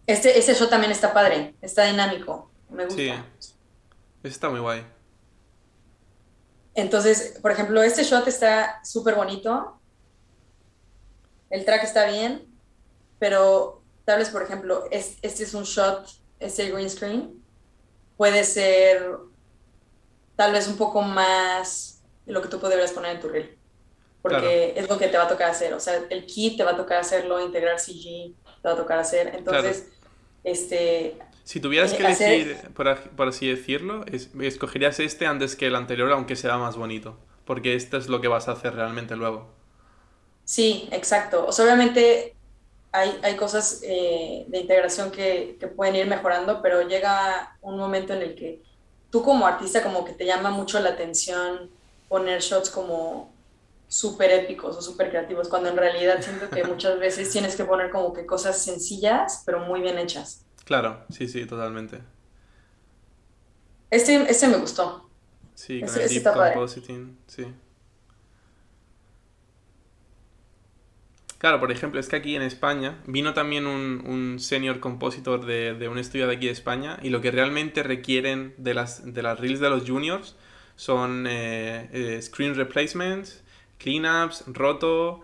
este, 0.06 0.38
ese 0.38 0.54
shot 0.54 0.70
también 0.70 0.90
está 0.90 1.12
padre, 1.12 1.54
está 1.60 1.84
dinámico, 1.84 2.50
me 2.70 2.86
gusta. 2.86 2.96
Sí, 2.98 3.12
está 4.22 4.48
muy 4.48 4.60
guay. 4.60 4.86
Entonces, 6.74 7.38
por 7.42 7.50
ejemplo, 7.50 7.82
este 7.82 8.04
shot 8.04 8.26
está 8.28 8.80
súper 8.84 9.14
bonito 9.14 9.80
el 11.50 11.64
track 11.64 11.82
está 11.82 12.06
bien, 12.06 12.46
pero 13.18 13.82
tal 14.04 14.20
vez, 14.20 14.30
por 14.30 14.42
ejemplo, 14.42 14.84
este 14.90 15.26
es 15.26 15.52
un 15.52 15.64
shot, 15.64 16.08
este 16.38 16.70
green 16.70 16.88
screen, 16.88 17.44
puede 18.16 18.44
ser 18.44 19.04
tal 20.36 20.52
vez 20.52 20.68
un 20.68 20.76
poco 20.76 21.02
más 21.02 22.02
lo 22.24 22.40
que 22.40 22.48
tú 22.48 22.60
podrías 22.60 22.92
poner 22.92 23.16
en 23.16 23.20
tu 23.20 23.28
reel. 23.28 23.58
Porque 24.22 24.74
es 24.76 24.88
lo 24.88 24.98
que 24.98 25.08
te 25.08 25.16
va 25.16 25.24
a 25.24 25.28
tocar 25.28 25.50
hacer. 25.50 25.72
O 25.72 25.80
sea, 25.80 26.04
el 26.10 26.26
kit 26.26 26.58
te 26.58 26.62
va 26.62 26.72
a 26.72 26.76
tocar 26.76 26.98
hacerlo, 26.98 27.40
integrar 27.40 27.80
CG 27.80 28.34
te 28.62 28.68
va 28.68 28.72
a 28.74 28.76
tocar 28.76 28.98
hacer. 28.98 29.34
Entonces, 29.34 29.88
este... 30.44 31.18
Si 31.50 31.58
tuvieras 31.58 31.92
que 31.94 32.04
elegir, 32.04 32.58
por, 32.76 33.26
así 33.26 33.48
decirlo, 33.48 34.04
escogerías 34.40 35.00
este 35.00 35.26
antes 35.26 35.56
que 35.56 35.66
el 35.66 35.74
anterior, 35.74 36.12
aunque 36.12 36.36
sea 36.36 36.56
más 36.58 36.76
bonito. 36.76 37.18
Porque 37.44 37.74
este 37.74 37.96
es 37.96 38.08
lo 38.08 38.20
que 38.20 38.28
vas 38.28 38.46
a 38.46 38.52
hacer 38.52 38.76
realmente 38.76 39.16
luego. 39.16 39.48
Sí, 40.44 40.88
exacto. 40.92 41.44
O 41.44 41.50
sea, 41.50 41.64
obviamente 41.64 42.36
hay, 42.92 43.18
hay 43.24 43.34
cosas 43.34 43.80
eh, 43.82 44.44
de 44.46 44.58
integración 44.60 45.10
que, 45.10 45.56
que, 45.58 45.66
pueden 45.66 45.96
ir 45.96 46.06
mejorando, 46.06 46.62
pero 46.62 46.86
llega 46.86 47.56
un 47.62 47.76
momento 47.76 48.14
en 48.14 48.22
el 48.22 48.36
que 48.36 48.62
tú 49.10 49.24
como 49.24 49.44
artista 49.44 49.82
como 49.82 50.04
que 50.04 50.12
te 50.12 50.26
llama 50.26 50.50
mucho 50.52 50.78
la 50.78 50.90
atención 50.90 51.68
poner 52.08 52.42
shots 52.42 52.70
como 52.70 53.32
súper 53.88 54.30
épicos 54.30 54.76
o 54.76 54.82
súper 54.82 55.10
creativos, 55.10 55.48
cuando 55.48 55.68
en 55.68 55.76
realidad 55.76 56.22
siento 56.22 56.48
que 56.48 56.62
muchas 56.62 56.96
veces 57.00 57.28
tienes 57.32 57.56
que 57.56 57.64
poner 57.64 57.90
como 57.90 58.12
que 58.12 58.24
cosas 58.24 58.62
sencillas, 58.62 59.42
pero 59.44 59.58
muy 59.58 59.80
bien 59.80 59.98
hechas. 59.98 60.44
Claro, 60.64 61.04
sí, 61.10 61.28
sí, 61.28 61.46
totalmente. 61.46 62.00
Este, 63.90 64.30
este 64.30 64.48
me 64.48 64.56
gustó. 64.56 65.08
Sí, 65.54 65.80
con 65.80 65.88
este, 65.88 66.00
el 66.00 66.06
este 66.06 66.20
deep 66.20 66.34
compositing, 66.34 67.18
sí. 67.26 67.46
Claro, 71.38 71.58
por 71.58 71.72
ejemplo, 71.72 71.98
es 71.98 72.08
que 72.08 72.16
aquí 72.16 72.36
en 72.36 72.42
España 72.42 72.98
vino 73.06 73.32
también 73.32 73.66
un, 73.66 74.04
un 74.06 74.38
senior 74.38 74.78
compositor 74.78 75.46
de, 75.46 75.72
de, 75.74 75.88
un 75.88 75.96
estudio 75.96 76.26
de 76.26 76.36
aquí 76.36 76.46
de 76.46 76.52
España 76.52 76.98
y 77.02 77.08
lo 77.08 77.22
que 77.22 77.30
realmente 77.30 77.82
requieren 77.82 78.52
de 78.58 78.74
las, 78.74 79.14
de 79.14 79.22
las 79.22 79.40
reels 79.40 79.58
de 79.58 79.70
los 79.70 79.88
juniors 79.88 80.36
son 80.76 81.26
eh, 81.26 81.88
eh, 81.92 82.22
screen 82.22 82.54
replacements, 82.54 83.42
cleanups, 83.78 84.44
roto, 84.46 85.20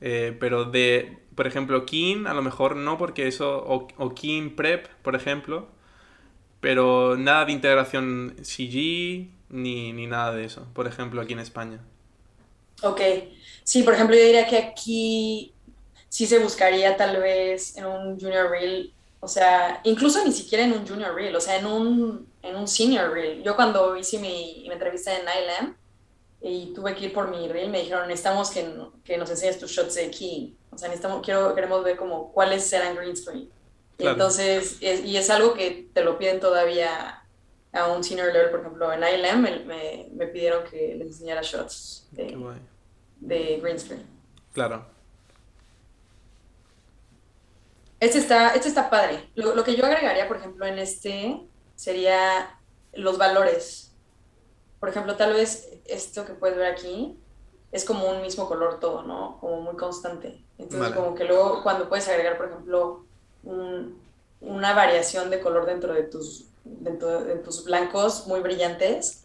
eh, 0.00 0.36
pero 0.38 0.64
de, 0.64 1.18
por 1.34 1.46
ejemplo, 1.46 1.86
Keen, 1.86 2.26
a 2.26 2.34
lo 2.34 2.42
mejor 2.42 2.76
no, 2.76 2.98
porque 2.98 3.28
eso, 3.28 3.64
o, 3.66 3.88
o 3.96 4.14
Keen 4.14 4.56
Prep, 4.56 4.88
por 5.02 5.16
ejemplo, 5.16 5.68
pero 6.60 7.16
nada 7.16 7.44
de 7.46 7.52
integración 7.52 8.36
CG 8.42 9.30
ni, 9.50 9.92
ni 9.92 10.06
nada 10.06 10.32
de 10.34 10.44
eso, 10.44 10.66
por 10.74 10.86
ejemplo, 10.86 11.20
aquí 11.20 11.32
en 11.34 11.40
España. 11.40 11.80
Ok, 12.82 13.00
sí, 13.62 13.82
por 13.82 13.94
ejemplo, 13.94 14.16
yo 14.16 14.22
diría 14.24 14.46
que 14.46 14.56
aquí 14.58 15.54
sí 16.08 16.26
se 16.26 16.38
buscaría 16.38 16.96
tal 16.96 17.18
vez 17.20 17.76
en 17.76 17.86
un 17.86 18.18
junior 18.18 18.50
reel, 18.50 18.94
o 19.20 19.28
sea, 19.28 19.80
incluso 19.84 20.24
ni 20.24 20.32
siquiera 20.32 20.64
en 20.64 20.72
un 20.72 20.86
junior 20.86 21.14
reel, 21.14 21.36
o 21.36 21.40
sea, 21.40 21.58
en 21.58 21.66
un, 21.66 22.32
en 22.42 22.56
un 22.56 22.66
senior 22.68 23.12
reel. 23.12 23.42
Yo 23.42 23.54
cuando 23.56 23.96
hice 23.96 24.18
mi, 24.18 24.64
mi 24.66 24.72
entrevista 24.72 25.12
en 25.14 25.22
ILM 25.22 25.76
y 26.42 26.72
tuve 26.74 26.94
que 26.94 27.06
ir 27.06 27.12
por 27.12 27.30
mi 27.30 27.48
reel, 27.48 27.70
me 27.70 27.80
dijeron, 27.80 28.08
necesitamos 28.08 28.50
que, 28.50 28.66
que 29.04 29.18
nos 29.18 29.30
enseñes 29.30 29.58
tus 29.58 29.70
shots 29.70 29.94
de 29.94 30.10
key. 30.10 30.56
O 30.70 30.78
sea, 30.78 30.88
necesitamos, 30.88 31.24
quiero, 31.24 31.54
queremos 31.54 31.84
ver 31.84 31.96
como 31.96 32.32
cuáles 32.32 32.64
serán 32.64 32.96
green 32.96 33.16
screen. 33.16 33.50
Entonces, 33.98 34.80
y 34.80 35.16
es 35.16 35.28
algo 35.28 35.52
que 35.52 35.90
te 35.92 36.02
lo 36.02 36.18
piden 36.18 36.40
todavía 36.40 37.22
a 37.72 37.88
un 37.88 38.02
senior 38.02 38.32
level, 38.32 38.50
por 38.50 38.60
ejemplo, 38.60 38.92
en 38.92 39.02
ILM 39.02 39.66
me, 39.66 40.08
me, 40.12 40.26
pidieron 40.28 40.64
que 40.64 40.94
les 40.96 41.08
enseñara 41.08 41.42
shots 41.42 42.08
de, 42.10 42.36
de 43.20 43.60
green 43.60 43.78
screen. 43.78 44.04
Claro. 44.52 44.86
Este 48.00 48.18
está, 48.18 48.54
este 48.54 48.68
está 48.68 48.88
padre. 48.88 49.28
Lo, 49.34 49.62
que 49.62 49.76
yo 49.76 49.84
agregaría, 49.84 50.26
por 50.26 50.38
ejemplo, 50.38 50.66
en 50.66 50.78
este 50.78 51.38
sería 51.76 52.58
los 52.94 53.18
valores. 53.18 53.89
Por 54.80 54.88
ejemplo, 54.88 55.16
tal 55.16 55.34
vez 55.34 55.68
esto 55.84 56.24
que 56.24 56.32
puedes 56.32 56.56
ver 56.56 56.72
aquí 56.72 57.16
es 57.70 57.84
como 57.84 58.10
un 58.10 58.22
mismo 58.22 58.48
color 58.48 58.80
todo, 58.80 59.02
¿no? 59.02 59.38
Como 59.40 59.60
muy 59.60 59.76
constante. 59.76 60.42
Entonces, 60.58 60.92
como 60.94 61.14
que 61.14 61.24
luego 61.24 61.62
cuando 61.62 61.88
puedes 61.88 62.08
agregar, 62.08 62.36
por 62.36 62.46
ejemplo, 62.48 63.04
una 64.40 64.74
variación 64.74 65.30
de 65.30 65.40
color 65.40 65.66
dentro 65.66 65.92
de 65.92 66.02
tus, 66.04 66.48
dentro 66.64 67.22
de 67.22 67.36
tus 67.36 67.64
blancos 67.64 68.26
muy 68.26 68.40
brillantes, 68.40 69.24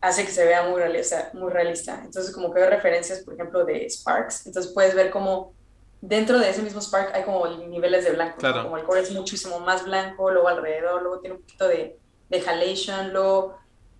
hace 0.00 0.24
que 0.24 0.32
se 0.32 0.44
vea 0.44 0.68
muy 0.68 0.80
realista, 0.80 1.30
muy 1.34 1.52
realista. 1.52 2.00
Entonces, 2.04 2.34
como 2.34 2.52
que 2.52 2.60
veo 2.60 2.70
referencias, 2.70 3.20
por 3.20 3.34
ejemplo, 3.34 3.64
de 3.64 3.88
Sparks. 3.88 4.46
Entonces, 4.46 4.72
puedes 4.72 4.94
ver 4.94 5.10
cómo 5.10 5.52
dentro 6.00 6.38
de 6.38 6.50
ese 6.50 6.62
mismo 6.62 6.80
Spark 6.80 7.14
hay 7.14 7.24
como 7.24 7.46
niveles 7.46 8.04
de 8.04 8.12
blanco, 8.12 8.40
como 8.40 8.76
el 8.76 8.84
core 8.84 9.00
es 9.00 9.10
muchísimo 9.10 9.60
más 9.60 9.84
blanco, 9.84 10.30
luego 10.30 10.48
alrededor, 10.48 11.02
luego 11.02 11.20
tiene 11.20 11.36
un 11.36 11.42
poquito 11.42 11.68
de, 11.68 11.98
de 12.28 12.40
halation, 12.40 13.12
luego 13.12 13.58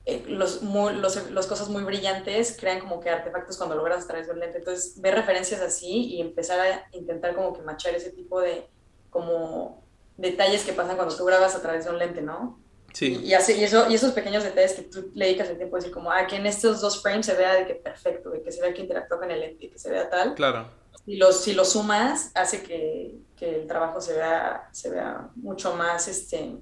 eh, 0.08 0.24
los, 0.26 0.62
los, 0.62 1.30
los, 1.30 1.46
cosas 1.46 1.68
muy 1.68 1.84
brillantes 1.84 2.56
crean 2.58 2.80
como 2.80 3.00
que 3.00 3.10
artefactos 3.10 3.56
cuando 3.56 3.76
logras 3.76 4.04
a 4.04 4.06
través 4.06 4.26
del 4.26 4.38
lente. 4.38 4.58
Entonces, 4.58 5.00
ver 5.00 5.14
referencias 5.14 5.60
así 5.60 6.14
y 6.14 6.20
empezar 6.20 6.60
a 6.60 6.96
intentar 6.96 7.34
como 7.34 7.52
que 7.52 7.62
machar 7.62 7.94
ese 7.94 8.10
tipo 8.10 8.40
de 8.40 8.66
como 9.10 9.84
detalles 10.16 10.64
que 10.64 10.72
pasan 10.72 10.96
cuando 10.96 11.16
tú 11.16 11.24
grabas 11.24 11.54
a 11.54 11.62
través 11.62 11.84
de 11.84 11.90
un 11.90 11.98
lente, 11.98 12.22
¿no? 12.22 12.60
Sí. 12.92 13.20
Y, 13.22 13.34
así, 13.34 13.52
y, 13.52 13.64
eso, 13.64 13.88
y 13.88 13.94
esos 13.94 14.12
pequeños 14.12 14.42
detalles 14.42 14.72
que 14.72 14.82
tú 14.82 15.10
le 15.14 15.26
dedicas 15.26 15.50
el 15.50 15.58
tiempo, 15.58 15.76
decir 15.76 15.92
como, 15.92 16.10
ah, 16.10 16.26
que 16.26 16.36
en 16.36 16.46
estos 16.46 16.80
dos 16.80 17.02
frames 17.02 17.26
se 17.26 17.34
vea 17.34 17.54
de 17.54 17.66
que 17.66 17.74
perfecto, 17.74 18.30
de 18.30 18.42
que 18.42 18.50
se 18.50 18.60
vea 18.60 18.74
que 18.74 18.82
interactúa 18.82 19.18
con 19.18 19.30
el 19.30 19.40
lente, 19.40 19.70
que 19.70 19.78
se 19.78 19.90
vea 19.90 20.08
tal. 20.08 20.34
Claro 20.34 20.78
si 21.08 21.16
lo, 21.16 21.32
si 21.32 21.54
lo 21.54 21.64
sumas, 21.64 22.30
hace 22.34 22.62
que, 22.62 23.18
que, 23.34 23.60
el 23.60 23.66
trabajo 23.66 23.98
se 23.98 24.12
vea, 24.12 24.68
se 24.72 24.90
vea 24.90 25.30
mucho 25.36 25.74
más 25.74 26.06
este, 26.06 26.58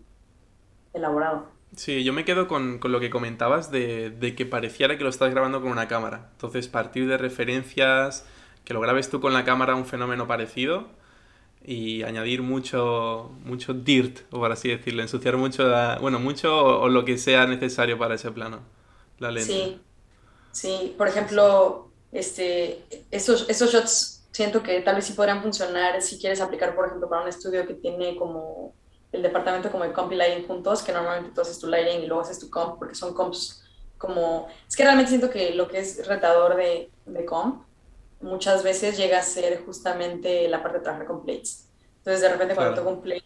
elaborado. 0.93 1.49
Sí, 1.77 2.03
yo 2.05 2.13
me 2.13 2.25
quedo 2.25 2.49
con, 2.49 2.79
con 2.79 2.91
lo 2.91 3.01
que 3.01 3.11
comentabas 3.11 3.71
de, 3.71 4.11
de, 4.11 4.35
que 4.35 4.47
pareciera 4.47 4.97
que 4.97 5.05
lo 5.05 5.11
estás 5.11 5.31
grabando 5.31 5.61
con 5.61 5.71
una 5.71 5.89
cámara. 5.89 6.31
Entonces, 6.33 6.69
partir 6.69 7.07
de 7.07 7.19
referencias, 7.19 8.25
que 8.65 8.75
lo 8.75 8.81
grabes 8.81 9.11
tú 9.11 9.21
con 9.21 9.35
la 9.35 9.45
cámara, 9.45 9.75
un 9.75 9.85
fenómeno 9.85 10.27
parecido, 10.27 10.89
y 11.67 12.05
añadir 12.05 12.43
mucho, 12.43 13.31
mucho 13.45 13.75
dirt, 13.75 14.21
o 14.31 14.39
por 14.39 14.53
así 14.53 14.69
decirlo, 14.69 15.03
ensuciar 15.03 15.37
mucho, 15.37 15.69
bueno, 16.01 16.21
mucho 16.21 16.81
o, 16.81 16.89
lo 16.89 17.05
que 17.05 17.19
sea 17.19 17.47
necesario 17.47 17.99
para 17.99 18.15
ese 18.15 18.31
plano, 18.31 18.61
la. 19.19 19.39
Sí, 19.41 19.81
sí, 20.53 20.95
por 20.97 21.09
ejemplo, 21.09 21.91
este, 22.13 22.85
esos, 23.11 23.49
esos 23.49 23.73
shots 23.73 24.29
siento 24.31 24.63
que 24.63 24.81
tal 24.81 24.97
vez 24.97 25.07
sí 25.07 25.15
podrían 25.15 25.43
funcionar 25.43 26.01
si 26.03 26.19
quieres 26.19 26.41
aplicar, 26.41 26.75
por 26.77 26.87
ejemplo, 26.87 27.09
para 27.09 27.23
un 27.23 27.29
estudio 27.29 27.67
que 27.67 27.75
tiene 27.75 28.17
como 28.17 28.75
el 29.17 29.23
departamento 29.23 29.71
como 29.71 29.85
de 29.85 29.93
comp 29.93 30.13
y 30.13 30.17
lighting 30.17 30.47
juntos, 30.47 30.83
que 30.83 30.93
normalmente 30.93 31.33
tú 31.35 31.41
haces 31.41 31.59
tu 31.59 31.67
lighting 31.67 32.03
y 32.03 32.07
luego 32.07 32.23
haces 32.23 32.39
tu 32.39 32.51
comp, 32.51 32.79
porque 32.79 32.95
son 32.95 33.15
comps 33.15 33.65
como... 33.99 34.49
Es 34.69 34.77
que 34.77 34.85
realmente 34.85 35.09
siento 35.09 35.31
que 35.31 35.55
lo 35.55 35.69
que 35.69 35.79
es 35.79 36.07
retador 36.07 36.57
de, 36.57 36.91
de 37.07 37.25
comp 37.25 37.65
muchas 38.21 38.63
veces 38.63 38.97
llega 38.97 39.19
a 39.19 39.23
ser 39.23 39.65
justamente 39.65 40.49
la 40.49 40.63
parte 40.63 40.79
de 40.79 40.85
trabajar 40.85 41.07
con 41.07 41.25
plates. 41.25 41.69
Entonces, 41.99 42.21
de 42.21 42.29
repente 42.29 42.55
cuando 42.55 42.75
toco 42.75 42.91
un 42.91 43.03
plate, 43.03 43.25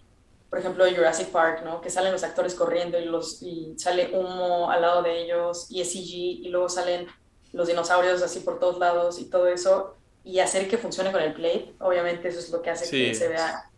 por 0.48 0.58
ejemplo, 0.58 0.84
Jurassic 0.88 1.28
Park, 1.28 1.62
¿no? 1.64 1.80
Que 1.80 1.90
salen 1.90 2.12
los 2.12 2.24
actores 2.24 2.54
corriendo 2.54 2.98
y, 2.98 3.04
los, 3.04 3.42
y 3.42 3.74
sale 3.78 4.10
humo 4.12 4.70
al 4.70 4.82
lado 4.82 5.02
de 5.02 5.22
ellos 5.22 5.66
y 5.70 5.80
es 5.80 5.92
CG 5.92 6.44
y 6.44 6.48
luego 6.48 6.68
salen 6.68 7.06
los 7.52 7.68
dinosaurios 7.68 8.22
así 8.22 8.40
por 8.40 8.58
todos 8.58 8.78
lados 8.78 9.18
y 9.18 9.28
todo 9.28 9.48
eso 9.48 9.96
y 10.24 10.40
hacer 10.40 10.68
que 10.68 10.76
funcione 10.76 11.12
con 11.12 11.22
el 11.22 11.32
plate, 11.32 11.74
obviamente 11.80 12.28
eso 12.28 12.38
es 12.38 12.50
lo 12.50 12.60
que 12.62 12.70
hace 12.70 12.90
que 12.90 13.14
se 13.14 13.28
vea 13.28 13.69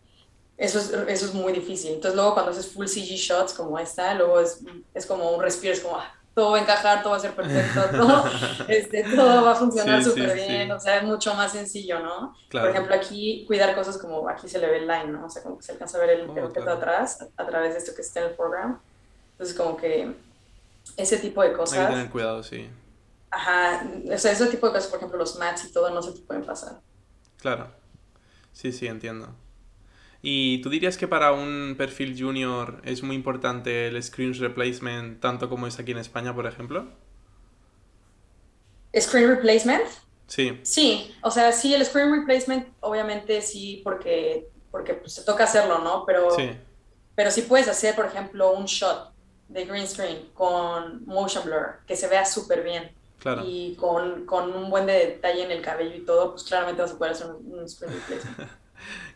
eso 0.57 0.79
es, 0.79 0.91
eso 0.91 1.25
es 1.25 1.33
muy 1.33 1.53
difícil. 1.53 1.93
Entonces 1.93 2.15
luego 2.15 2.33
cuando 2.33 2.51
haces 2.51 2.71
full 2.71 2.85
CG 2.85 3.15
shots 3.15 3.53
como 3.53 3.79
esta, 3.79 4.13
luego 4.13 4.39
es, 4.39 4.59
es 4.93 5.05
como 5.05 5.31
un 5.31 5.41
respiro, 5.41 5.73
es 5.73 5.79
como 5.79 5.97
ah, 5.97 6.13
todo 6.33 6.51
va 6.51 6.57
a 6.57 6.61
encajar, 6.61 7.01
todo 7.01 7.11
va 7.11 7.17
a 7.17 7.19
ser 7.19 7.35
perfecto, 7.35 7.81
todo, 7.91 8.25
este, 8.67 9.03
todo 9.03 9.43
va 9.43 9.51
a 9.51 9.55
funcionar 9.55 10.03
súper 10.03 10.33
bien, 10.33 10.71
o 10.71 10.79
sea, 10.79 10.97
es 10.97 11.03
mucho 11.03 11.33
más 11.35 11.51
sencillo, 11.51 11.99
¿no? 11.99 12.35
Por 12.51 12.69
ejemplo, 12.69 12.95
aquí 12.95 13.45
cuidar 13.45 13.75
cosas 13.75 13.97
como 13.97 14.27
aquí 14.27 14.47
se 14.47 14.59
le 14.59 14.67
ve 14.67 14.77
el 14.77 14.87
line, 14.87 15.07
¿no? 15.07 15.25
O 15.25 15.29
sea, 15.29 15.43
como 15.43 15.57
que 15.57 15.63
se 15.63 15.73
alcanza 15.73 15.97
a 15.97 16.01
ver 16.01 16.09
el, 16.11 16.29
oh, 16.29 16.69
atrás 16.69 17.27
a, 17.37 17.45
través 17.45 17.73
de 17.73 17.79
esto 17.79 17.93
que 17.95 18.01
está 18.01 18.21
en 18.21 18.27
el 18.27 18.35
program. 18.35 18.79
Entonces 19.33 19.55
como 19.55 19.77
que 19.77 20.15
ese 20.97 21.17
tipo 21.17 21.41
de 21.43 21.53
cosas... 21.53 21.79
Hay 21.79 21.85
que 21.85 21.93
tener 21.93 22.09
cuidado, 22.09 22.43
sí. 22.43 22.69
Ajá, 23.29 23.87
o 24.11 24.17
sea, 24.17 24.31
ese 24.31 24.45
tipo 24.47 24.67
de 24.67 24.73
cosas, 24.73 24.89
por 24.89 24.97
ejemplo, 24.97 25.17
los 25.17 25.37
mats 25.37 25.65
y 25.65 25.71
todo, 25.71 25.89
no 25.89 26.01
se 26.01 26.13
te 26.13 26.19
pueden 26.19 26.45
pasar. 26.45 26.79
Claro. 27.37 27.67
Sí, 28.51 28.71
sí, 28.71 28.87
entiendo. 28.87 29.35
¿Y 30.25 30.61
tú 30.61 30.69
dirías 30.69 30.97
que 30.97 31.05
para 31.05 31.33
un 31.33 31.75
perfil 31.77 32.15
junior 32.17 32.81
es 32.85 33.03
muy 33.03 33.13
importante 33.13 33.87
el 33.87 34.01
screen 34.01 34.33
replacement 34.33 35.19
tanto 35.19 35.49
como 35.49 35.67
es 35.67 35.77
aquí 35.79 35.91
en 35.91 35.97
España, 35.97 36.33
por 36.33 36.47
ejemplo? 36.47 36.87
¿Screen 38.97 39.27
replacement? 39.27 39.83
Sí. 40.27 40.61
Sí, 40.63 41.13
o 41.23 41.29
sea, 41.29 41.51
sí, 41.51 41.73
el 41.73 41.85
screen 41.85 42.09
replacement 42.11 42.69
obviamente 42.79 43.41
sí, 43.41 43.81
porque, 43.83 44.47
porque 44.71 44.93
pues, 44.93 45.11
se 45.11 45.23
toca 45.23 45.43
hacerlo, 45.43 45.79
¿no? 45.79 46.05
Pero 46.05 46.31
sí. 46.31 46.51
pero 47.15 47.29
sí 47.29 47.41
puedes 47.41 47.67
hacer, 47.67 47.93
por 47.93 48.05
ejemplo, 48.05 48.53
un 48.53 48.63
shot 48.63 49.11
de 49.49 49.65
green 49.65 49.85
screen 49.85 50.29
con 50.33 51.05
motion 51.05 51.43
blur, 51.43 51.81
que 51.85 51.97
se 51.97 52.07
vea 52.07 52.25
súper 52.25 52.63
bien 52.63 52.91
y 53.45 53.75
con, 53.75 54.25
con, 54.25 54.53
un 54.53 54.69
buen 54.69 54.85
detalle 54.85 55.43
en 55.43 55.51
el 55.51 55.61
cabello 55.61 55.95
y 55.95 56.05
todo, 56.05 56.31
pues 56.31 56.43
claramente 56.43 56.81
vas 56.81 56.91
a 56.91 56.97
poder 56.97 57.11
hacer 57.11 57.27
un, 57.27 57.67
screen 57.67 57.93
replacement. 57.93 58.49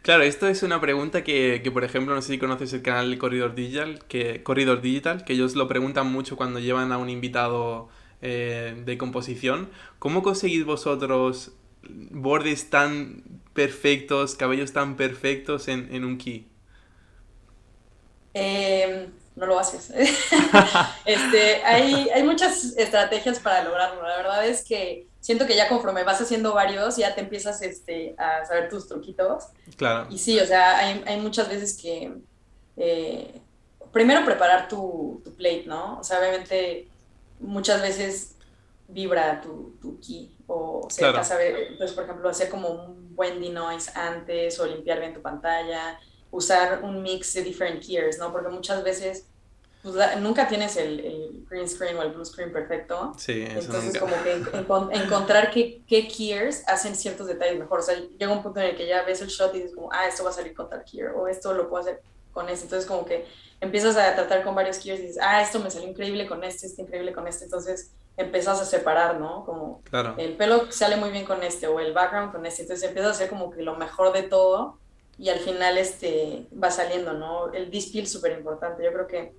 Claro, 0.01 0.23
esto 0.23 0.47
es 0.47 0.63
una 0.63 0.79
pregunta 0.79 1.23
que, 1.23 1.61
que, 1.63 1.71
por 1.71 1.83
ejemplo, 1.83 2.15
no 2.15 2.21
sé 2.21 2.33
si 2.33 2.39
conoces 2.39 2.71
el 2.73 2.81
canal 2.81 3.17
Corridor 3.17 3.55
Digital, 3.55 3.99
que, 4.07 4.41
Corridor 4.43 4.81
Digital, 4.81 5.25
que 5.25 5.33
ellos 5.33 5.55
lo 5.55 5.67
preguntan 5.67 6.11
mucho 6.11 6.37
cuando 6.37 6.59
llevan 6.59 6.91
a 6.91 6.97
un 6.97 7.09
invitado 7.09 7.89
eh, 8.21 8.81
de 8.85 8.97
composición. 8.97 9.69
¿Cómo 9.99 10.23
conseguís 10.23 10.65
vosotros 10.65 11.53
bordes 11.83 12.69
tan 12.69 13.23
perfectos, 13.53 14.35
cabellos 14.35 14.73
tan 14.73 14.95
perfectos 14.95 15.67
en, 15.67 15.93
en 15.93 16.05
un 16.05 16.17
key? 16.17 16.47
Eh, 18.33 19.09
no 19.35 19.45
lo 19.45 19.59
haces. 19.59 19.91
este, 21.05 21.63
hay, 21.63 22.09
hay 22.09 22.23
muchas 22.23 22.75
estrategias 22.77 23.39
para 23.39 23.63
lograrlo. 23.63 24.01
La 24.03 24.17
verdad 24.17 24.47
es 24.47 24.63
que 24.63 25.06
siento 25.19 25.45
que 25.45 25.55
ya 25.55 25.67
conforme 25.67 26.03
vas 26.03 26.21
haciendo 26.21 26.53
varios, 26.53 26.97
ya 26.97 27.15
te 27.15 27.21
empiezas 27.21 27.61
este, 27.61 28.15
a 28.17 28.45
saber 28.45 28.69
tus 28.69 28.87
truquitos. 28.87 29.45
Claro. 29.75 30.07
Y 30.09 30.17
sí, 30.17 30.39
o 30.39 30.45
sea, 30.45 30.77
hay, 30.77 31.03
hay 31.05 31.19
muchas 31.19 31.49
veces 31.49 31.79
que 31.81 32.13
eh, 32.77 33.41
primero 33.91 34.23
preparar 34.25 34.67
tu, 34.67 35.21
tu, 35.23 35.33
plate, 35.35 35.63
¿no? 35.65 35.99
O 35.99 36.03
sea, 36.03 36.19
obviamente 36.19 36.87
muchas 37.39 37.81
veces 37.81 38.35
vibra 38.87 39.41
tu, 39.41 39.77
tu 39.81 39.99
key 39.99 40.33
o 40.47 40.87
sea, 40.89 41.09
claro. 41.09 41.25
saber, 41.25 41.75
pues 41.77 41.91
por 41.91 42.05
ejemplo, 42.05 42.29
hacer 42.29 42.49
como 42.49 42.69
un 42.69 43.15
buen 43.15 43.41
denoise 43.41 43.91
antes 43.95 44.57
o 44.59 44.65
limpiar 44.65 44.99
bien 44.99 45.13
tu 45.13 45.21
pantalla 45.21 45.99
usar 46.31 46.83
un 46.83 47.01
mix 47.01 47.33
de 47.33 47.43
different 47.43 47.83
gears, 47.83 48.17
¿no? 48.17 48.31
Porque 48.31 48.49
muchas 48.49 48.83
veces 48.83 49.27
pues, 49.93 50.21
nunca 50.21 50.47
tienes 50.47 50.77
el, 50.77 50.99
el, 50.99 51.45
green 51.49 51.67
screen 51.67 51.97
o 51.97 52.01
el 52.01 52.11
blue 52.11 52.25
screen 52.25 52.51
perfecto. 52.51 53.13
Sí, 53.17 53.43
eso 53.43 53.59
Entonces, 53.59 53.99
como 53.99 54.13
que 54.23 54.43
encontrar 54.97 55.51
qué, 55.51 55.81
qué 55.87 56.03
gears 56.03 56.63
hacen 56.67 56.95
ciertos 56.95 57.27
detalles 57.27 57.59
mejor. 57.59 57.79
O 57.79 57.81
sea, 57.81 57.95
llega 57.95 58.31
un 58.31 58.43
punto 58.43 58.59
en 58.59 58.67
el 58.67 58.75
que 58.75 58.87
ya 58.87 59.03
ves 59.03 59.21
el 59.21 59.29
shot 59.29 59.53
y 59.55 59.59
dices 59.59 59.75
como, 59.75 59.91
ah, 59.91 60.07
esto 60.07 60.23
va 60.23 60.31
a 60.31 60.33
salir 60.33 60.53
con 60.53 60.69
tal 60.69 60.83
gear, 60.85 61.13
o 61.15 61.27
esto 61.27 61.53
lo 61.53 61.69
puedo 61.69 61.81
hacer 61.81 62.01
con 62.31 62.49
este. 62.49 62.65
Entonces, 62.65 62.87
como 62.87 63.05
que 63.05 63.25
empiezas 63.61 63.97
a 63.97 64.13
tratar 64.15 64.43
con 64.43 64.55
varios 64.55 64.79
gears 64.79 64.99
y 64.99 65.03
dices, 65.03 65.19
ah, 65.21 65.41
esto 65.41 65.59
me 65.59 65.71
salió 65.71 65.87
increíble 65.87 66.27
con 66.27 66.43
este, 66.43 66.67
este 66.67 66.81
increíble 66.81 67.13
con 67.13 67.27
este. 67.27 67.45
Entonces, 67.45 67.91
empiezas 68.17 68.59
a 68.59 68.65
separar, 68.65 69.19
¿no? 69.19 69.45
Como 69.45 69.81
claro. 69.83 70.15
el 70.17 70.35
pelo 70.35 70.71
sale 70.71 70.95
muy 70.97 71.11
bien 71.11 71.25
con 71.25 71.43
este, 71.43 71.67
o 71.67 71.79
el 71.79 71.93
background 71.93 72.31
con 72.31 72.45
este. 72.45 72.63
Entonces, 72.63 72.87
empiezas 72.87 73.11
a 73.11 73.15
hacer 73.15 73.29
como 73.29 73.51
que 73.51 73.61
lo 73.61 73.75
mejor 73.75 74.13
de 74.13 74.23
todo 74.23 74.77
y 75.19 75.29
al 75.29 75.39
final 75.39 75.77
este, 75.77 76.47
va 76.61 76.69
saliendo, 76.69 77.13
¿no? 77.13 77.51
El 77.51 77.71
dispil 77.71 78.07
súper 78.07 78.33
importante. 78.33 78.83
Yo 78.83 78.93
creo 78.93 79.07
que 79.07 79.33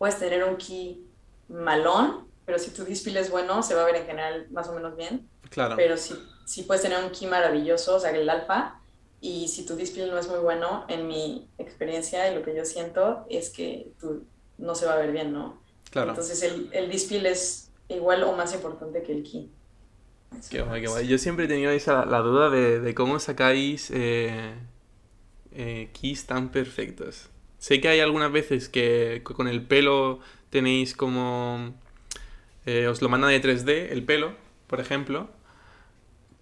puedes 0.00 0.18
tener 0.18 0.42
un 0.44 0.56
key 0.56 1.06
malón, 1.48 2.26
pero 2.46 2.58
si 2.58 2.70
tu 2.70 2.84
dispil 2.84 3.18
es 3.18 3.30
bueno, 3.30 3.62
se 3.62 3.74
va 3.74 3.82
a 3.82 3.84
ver 3.84 3.96
en 3.96 4.06
general 4.06 4.46
más 4.50 4.66
o 4.66 4.72
menos 4.72 4.96
bien. 4.96 5.28
Claro. 5.50 5.76
Pero 5.76 5.98
si, 5.98 6.14
si 6.46 6.62
puedes 6.62 6.82
tener 6.82 7.04
un 7.04 7.10
key 7.10 7.28
maravilloso, 7.28 7.96
o 7.96 8.00
sea, 8.00 8.10
el 8.10 8.30
alfa, 8.30 8.80
y 9.20 9.48
si 9.48 9.66
tu 9.66 9.76
dispil 9.76 10.10
no 10.10 10.18
es 10.18 10.26
muy 10.26 10.38
bueno, 10.38 10.86
en 10.88 11.06
mi 11.06 11.50
experiencia 11.58 12.32
y 12.32 12.34
lo 12.34 12.42
que 12.42 12.56
yo 12.56 12.64
siento 12.64 13.26
es 13.28 13.50
que 13.50 13.92
tú 14.00 14.24
no 14.56 14.74
se 14.74 14.86
va 14.86 14.94
a 14.94 14.96
ver 14.96 15.12
bien, 15.12 15.34
¿no? 15.34 15.60
Claro. 15.90 16.12
Entonces 16.12 16.42
el, 16.44 16.70
el 16.72 16.90
dispil 16.90 17.26
es 17.26 17.70
igual 17.88 18.22
o 18.22 18.32
más 18.32 18.54
importante 18.54 19.02
que 19.02 19.12
el 19.12 19.22
key. 19.22 19.50
Qué 20.48 20.62
guay, 20.62 20.80
qué 20.80 20.88
guay. 20.88 21.06
Yo 21.08 21.18
siempre 21.18 21.44
he 21.44 21.48
tenido 21.48 21.72
esa, 21.72 22.06
la 22.06 22.20
duda 22.20 22.48
de, 22.48 22.80
de 22.80 22.94
cómo 22.94 23.18
sacáis 23.18 23.90
eh, 23.90 24.54
eh, 25.52 25.90
keys 25.92 26.26
tan 26.26 26.50
perfectos. 26.50 27.29
Sé 27.60 27.80
que 27.80 27.88
hay 27.88 28.00
algunas 28.00 28.32
veces 28.32 28.68
que 28.68 29.22
con 29.22 29.46
el 29.46 29.62
pelo 29.64 30.18
tenéis 30.50 30.96
como... 30.96 31.74
Eh, 32.66 32.88
os 32.88 33.00
lo 33.02 33.08
mandan 33.08 33.30
de 33.30 33.40
3D, 33.40 33.92
el 33.92 34.04
pelo, 34.04 34.34
por 34.66 34.80
ejemplo. 34.80 35.30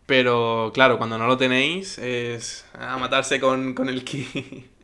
Pero 0.07 0.71
claro, 0.73 0.97
cuando 0.97 1.19
no 1.19 1.27
lo 1.27 1.37
tenéis 1.37 1.99
es 1.99 2.65
a 2.73 2.97
matarse 2.97 3.41
con, 3.41 3.75
con 3.75 3.91
el 3.91 4.05
key. 4.05 4.71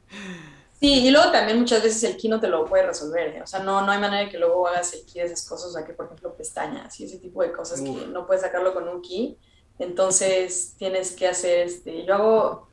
Sí, 0.80 1.06
y 1.06 1.10
luego 1.10 1.30
también 1.30 1.58
muchas 1.58 1.82
veces 1.82 2.02
el 2.04 2.18
key 2.18 2.28
no 2.28 2.40
te 2.40 2.48
lo 2.48 2.66
puede 2.66 2.84
resolver. 2.86 3.28
¿eh? 3.36 3.42
O 3.42 3.46
sea, 3.46 3.60
no, 3.60 3.80
no 3.86 3.90
hay 3.90 3.98
manera 3.98 4.24
de 4.24 4.28
que 4.28 4.38
luego 4.38 4.68
hagas 4.68 4.92
el 4.92 5.06
key 5.06 5.22
de 5.22 5.28
esas 5.28 5.48
cosas, 5.48 5.70
o 5.70 5.72
sea, 5.72 5.86
que 5.86 5.94
por 5.94 6.04
ejemplo 6.04 6.36
pestañas 6.36 7.00
y 7.00 7.04
ese 7.04 7.18
tipo 7.18 7.42
de 7.42 7.52
cosas 7.52 7.80
que 7.80 7.90
no 8.08 8.26
puedes 8.26 8.42
sacarlo 8.42 8.74
con 8.74 8.86
un 8.86 9.00
key. 9.00 9.38
Entonces 9.78 10.74
tienes 10.76 11.12
que 11.12 11.26
hacer, 11.26 11.68
este, 11.68 12.04
yo 12.04 12.14
hago 12.14 12.68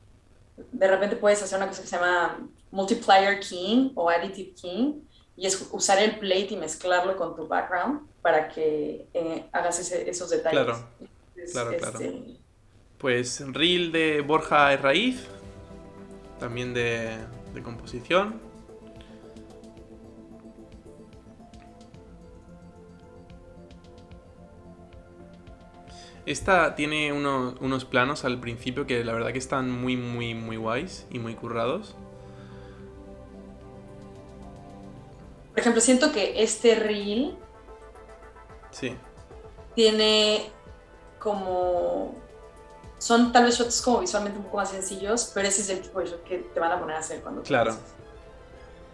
de 0.71 0.87
repente 0.87 1.15
puedes 1.15 1.41
hacer 1.41 1.57
una 1.57 1.67
cosa 1.67 1.81
que 1.81 1.87
se 1.87 1.95
llama 1.95 2.49
multiplier 2.71 3.39
keying 3.39 3.91
o 3.95 4.09
additive 4.09 4.53
keying 4.53 5.07
y 5.35 5.45
es 5.45 5.69
usar 5.71 5.99
el 5.99 6.17
plate 6.19 6.49
y 6.51 6.57
mezclarlo 6.57 7.15
con 7.17 7.35
tu 7.35 7.47
background 7.47 8.07
para 8.21 8.47
que 8.47 9.07
eh, 9.13 9.45
hagas 9.51 9.79
esos 9.91 10.29
detalles. 10.29 10.63
Claro, 10.63 10.87
claro, 11.51 11.77
claro. 11.77 11.99
Este, 11.99 12.37
pues 12.97 13.43
reel 13.53 13.91
de 13.91 14.21
Borja 14.21 14.75
Raíz, 14.77 15.27
también 16.39 16.73
de, 16.73 17.17
de 17.53 17.63
composición. 17.63 18.39
Esta 26.27 26.75
tiene 26.75 27.11
unos 27.11 27.85
planos 27.85 28.23
al 28.25 28.39
principio 28.39 28.85
que 28.85 29.03
la 29.03 29.13
verdad 29.13 29.31
que 29.33 29.39
están 29.39 29.71
muy, 29.71 29.97
muy, 29.97 30.35
muy 30.35 30.55
guays 30.55 31.07
y 31.09 31.17
muy 31.17 31.33
currados. 31.33 31.95
Por 35.51 35.59
ejemplo, 35.59 35.81
siento 35.81 36.11
que 36.11 36.41
este 36.41 36.75
reel. 36.75 37.37
Sí. 38.71 38.95
Tiene 39.75 40.49
como. 41.19 42.15
Son 42.97 43.31
tal 43.31 43.45
vez 43.45 43.57
shots 43.57 43.81
como 43.81 43.99
visualmente 43.99 44.37
un 44.37 44.45
poco 44.45 44.57
más 44.57 44.69
sencillos, 44.69 45.31
pero 45.33 45.47
ese 45.47 45.61
es 45.61 45.69
el 45.69 45.81
tipo 45.81 45.99
de 45.99 46.05
shot 46.05 46.23
que 46.23 46.37
te 46.37 46.59
van 46.59 46.71
a 46.71 46.79
poner 46.79 46.95
a 46.95 46.99
hacer 46.99 47.21
cuando 47.21 47.41
Claro. 47.41 47.75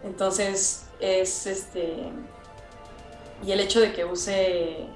Entonces, 0.03 0.85
es 0.99 1.45
este. 1.45 2.11
Y 3.43 3.51
el 3.51 3.59
hecho 3.59 3.79
de 3.79 3.93
que 3.93 4.05
use 4.05 4.87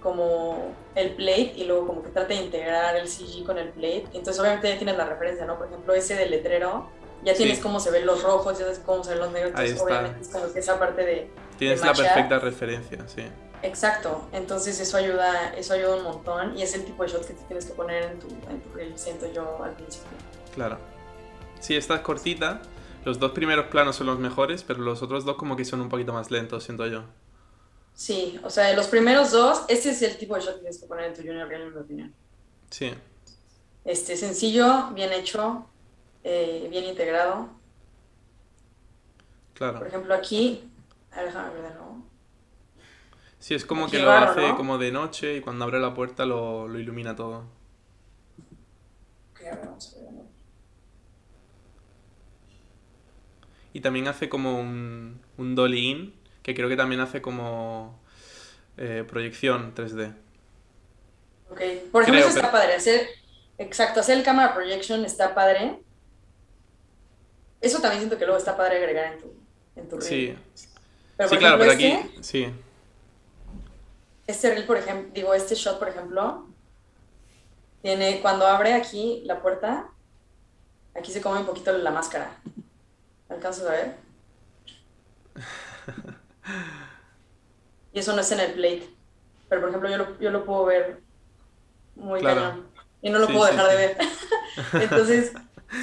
como 0.00 0.72
el 0.94 1.14
plate 1.14 1.52
y 1.56 1.64
luego 1.64 1.86
como 1.86 2.02
que 2.02 2.10
trata 2.10 2.28
de 2.28 2.36
integrar 2.36 2.96
el 2.96 3.08
CG 3.08 3.44
con 3.44 3.58
el 3.58 3.68
plate. 3.70 4.06
Entonces 4.12 4.40
obviamente 4.40 4.68
ya 4.68 4.76
tienes 4.76 4.96
la 4.96 5.04
referencia, 5.04 5.44
¿no? 5.44 5.58
Por 5.58 5.66
ejemplo, 5.68 5.94
ese 5.94 6.14
del 6.14 6.30
letrero, 6.30 6.88
ya 7.24 7.34
tienes 7.34 7.58
cómo 7.58 7.80
se 7.80 7.90
ven 7.90 8.06
los 8.06 8.22
rojos, 8.22 8.58
ya 8.58 8.64
sabes 8.64 8.80
cómo 8.80 9.04
se 9.04 9.10
ven 9.10 9.20
los 9.20 9.32
negros, 9.32 9.50
entonces 9.50 9.80
obviamente 9.80 10.20
es 10.20 10.28
como 10.28 10.52
que 10.52 10.58
esa 10.58 10.78
parte 10.78 11.04
de... 11.04 11.30
Tienes 11.58 11.80
la 11.82 11.92
perfecta 11.92 12.38
referencia, 12.38 13.06
sí. 13.06 13.22
Exacto, 13.62 14.26
entonces 14.32 14.80
eso 14.80 14.96
ayuda, 14.96 15.52
eso 15.54 15.74
ayuda 15.74 15.96
un 15.96 16.04
montón 16.04 16.56
y 16.56 16.62
es 16.62 16.74
el 16.74 16.84
tipo 16.84 17.02
de 17.02 17.10
shot 17.10 17.26
que 17.26 17.34
te 17.34 17.42
tienes 17.44 17.66
que 17.66 17.74
poner 17.74 18.04
en 18.04 18.18
tu, 18.18 18.28
en 18.48 18.60
tu 18.60 18.72
reel, 18.72 18.98
siento 18.98 19.30
yo 19.30 19.62
al 19.62 19.72
principio. 19.72 20.08
Claro. 20.54 20.78
Sí, 21.60 21.76
esta 21.76 21.96
es 21.96 22.00
cortita, 22.00 22.62
Los 23.04 23.18
dos 23.18 23.32
primeros 23.32 23.66
planos 23.66 23.96
son 23.96 24.06
los 24.06 24.18
mejores, 24.18 24.62
pero 24.62 24.80
los 24.80 25.02
otros 25.02 25.24
dos 25.24 25.36
como 25.36 25.56
que 25.56 25.64
son 25.64 25.80
un 25.80 25.88
poquito 25.90 26.12
más 26.12 26.30
lentos, 26.30 26.64
siento 26.64 26.86
yo. 26.86 27.04
Sí, 27.94 28.40
o 28.42 28.48
sea, 28.48 28.72
los 28.74 28.86
primeros 28.86 29.30
dos, 29.30 29.62
este 29.68 29.90
es 29.90 30.00
el 30.00 30.16
tipo 30.16 30.34
de 30.34 30.40
shot 30.40 30.54
que 30.54 30.60
tienes 30.60 30.78
que 30.78 30.86
poner 30.86 31.06
en 31.06 31.14
tu 31.14 31.20
Junior 31.20 31.46
Real, 31.46 31.62
en 31.62 31.74
mi 31.74 31.80
opinión. 31.80 32.14
Sí. 32.70 32.94
Este, 33.84 34.16
sencillo, 34.16 34.88
bien 34.94 35.12
hecho, 35.12 35.66
eh, 36.24 36.66
bien 36.70 36.84
integrado. 36.84 37.50
Claro. 39.54 39.78
Por 39.78 39.88
ejemplo, 39.88 40.14
aquí, 40.14 40.70
a 41.12 41.16
ver, 41.16 41.26
déjame 41.26 41.54
ver 41.54 41.62
de 41.62 41.74
nuevo. 41.74 42.02
Sí, 43.38 43.54
es 43.54 43.64
como 43.64 43.88
que 43.88 43.98
lo 43.98 44.10
hace 44.10 44.48
¿no? 44.48 44.56
como 44.56 44.76
de 44.78 44.92
noche 44.92 45.36
y 45.36 45.40
cuando 45.40 45.64
abre 45.64 45.80
la 45.80 45.94
puerta 45.94 46.26
lo, 46.26 46.68
lo 46.68 46.78
ilumina 46.78 47.16
todo. 47.16 47.44
Ok, 49.32 49.40
a 49.40 49.56
ver, 49.56 49.66
vamos 49.66 49.92
a 49.92 49.96
ver 49.96 50.04
de 50.06 50.12
nuevo. 50.12 50.28
Y 53.72 53.80
también 53.80 54.08
hace 54.08 54.28
como 54.28 54.60
un, 54.60 55.20
un 55.38 55.54
dolly 55.54 55.90
in, 55.90 56.14
que 56.42 56.54
creo 56.54 56.68
que 56.68 56.76
también 56.76 57.00
hace 57.00 57.22
como 57.22 57.98
eh, 58.76 59.04
proyección 59.08 59.74
3D. 59.74 60.14
Ok, 61.50 61.60
por 61.90 62.02
ejemplo, 62.02 62.02
Creo, 62.04 62.18
eso 62.18 62.28
está 62.28 62.50
padre. 62.50 62.74
Hacer, 62.74 63.08
exacto, 63.58 64.00
hacer 64.00 64.18
el 64.18 64.24
camera 64.24 64.54
projection 64.54 65.04
está 65.04 65.34
padre. 65.34 65.80
Eso 67.60 67.80
también 67.80 68.00
siento 68.00 68.18
que 68.18 68.24
luego 68.24 68.38
está 68.38 68.56
padre 68.56 68.78
agregar 68.78 69.12
en 69.14 69.20
tu, 69.20 69.34
en 69.76 69.88
tu 69.88 69.98
reel. 69.98 70.08
Sí, 70.08 70.38
Pero, 71.16 71.28
sí 71.28 71.36
por 71.36 71.38
claro, 71.38 71.58
pero 71.58 71.72
ejemplo, 71.72 71.72
aquí, 71.72 71.86
este, 71.86 72.22
sí, 72.22 72.48
este 74.26 74.50
reel, 74.50 74.66
por 74.66 74.76
ejemplo, 74.78 75.10
digo, 75.12 75.34
este 75.34 75.54
shot, 75.54 75.78
por 75.78 75.88
ejemplo, 75.88 76.46
tiene, 77.82 78.20
cuando 78.20 78.46
abre 78.46 78.74
aquí 78.74 79.22
la 79.24 79.40
puerta, 79.42 79.88
aquí 80.94 81.12
se 81.12 81.20
come 81.20 81.40
un 81.40 81.46
poquito 81.46 81.72
la 81.72 81.90
máscara. 81.90 82.36
¿Alcanzas 83.28 83.66
a 83.66 83.70
ver? 83.72 83.96
Y 87.92 87.98
eso 87.98 88.14
no 88.14 88.20
es 88.20 88.30
en 88.32 88.40
el 88.40 88.52
plate. 88.52 88.88
Pero, 89.48 89.60
por 89.60 89.70
ejemplo, 89.70 89.90
yo 89.90 89.96
lo, 89.98 90.18
yo 90.20 90.30
lo 90.30 90.44
puedo 90.44 90.64
ver 90.66 91.00
muy 91.96 92.20
Claro. 92.20 92.40
cañón. 92.40 92.66
Y 93.02 93.10
no 93.10 93.18
lo 93.18 93.26
Sí, 93.26 93.32
puedo 93.32 93.46
sí, 93.46 93.52
dejar 93.52 93.70
de 93.70 93.76
ver. 93.76 93.98
Entonces, 94.82 95.32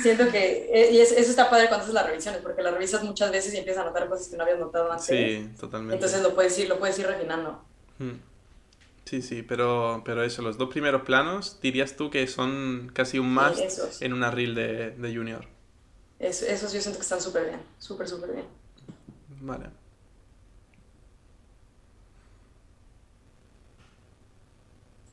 siento 0.01 0.29
que... 0.31 0.69
eh, 0.71 0.91
Y 0.91 0.99
es- 0.99 1.11
eso 1.11 1.29
está 1.29 1.49
padre 1.49 1.67
cuando 1.67 1.83
haces 1.83 1.93
las 1.93 2.05
revisiones, 2.07 2.41
porque 2.41 2.61
las 2.61 2.73
revisas 2.73 3.03
muchas 3.03 3.31
veces 3.31 3.53
y 3.53 3.57
empiezas 3.57 3.83
a 3.83 3.88
notar 3.88 4.07
cosas 4.09 4.27
que 4.27 4.38
no 4.38 4.43
habías 4.43 4.59
notado 4.59 4.91
antes. 4.91 5.05
sí, 5.07 5.49
totalmente. 5.59 5.95
Entonces 5.95 6.21
lo 6.21 6.33
puedes 6.35 6.57
ir, 6.59 6.67
lo 6.69 6.79
puedes 6.79 6.97
ir 6.99 7.07
refinando. 7.07 7.63
Sí, 9.05 9.21
sí, 9.21 9.41
pero, 9.41 10.01
pero 10.05 10.23
eso, 10.23 10.41
los 10.41 10.57
dos 10.57 10.69
primeros 10.69 11.03
planos, 11.03 11.59
dirías 11.61 11.95
tú 11.95 12.09
que 12.09 12.27
son 12.27 12.91
casi 12.93 13.19
un 13.19 13.33
must 13.33 13.59
Sí, 13.69 14.05
en 14.05 14.13
una 14.13 14.31
reel 14.31 14.53
de, 14.53 14.91
de 14.91 15.15
Junior. 15.15 15.45
Es- 16.19 16.41
esos 16.43 16.73
yo 16.73 16.81
siento 16.81 16.99
que 16.99 17.03
están 17.03 17.21
súper 17.21 17.45
bien. 17.45 17.61
Súper, 17.79 18.07
súper 18.07 18.31
bien. 18.33 18.45
Vale. 19.41 19.69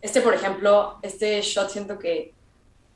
Este, 0.00 0.20
por 0.20 0.34
ejemplo, 0.34 0.98
este 1.02 1.40
shot 1.40 1.70
siento 1.70 1.98
que 1.98 2.33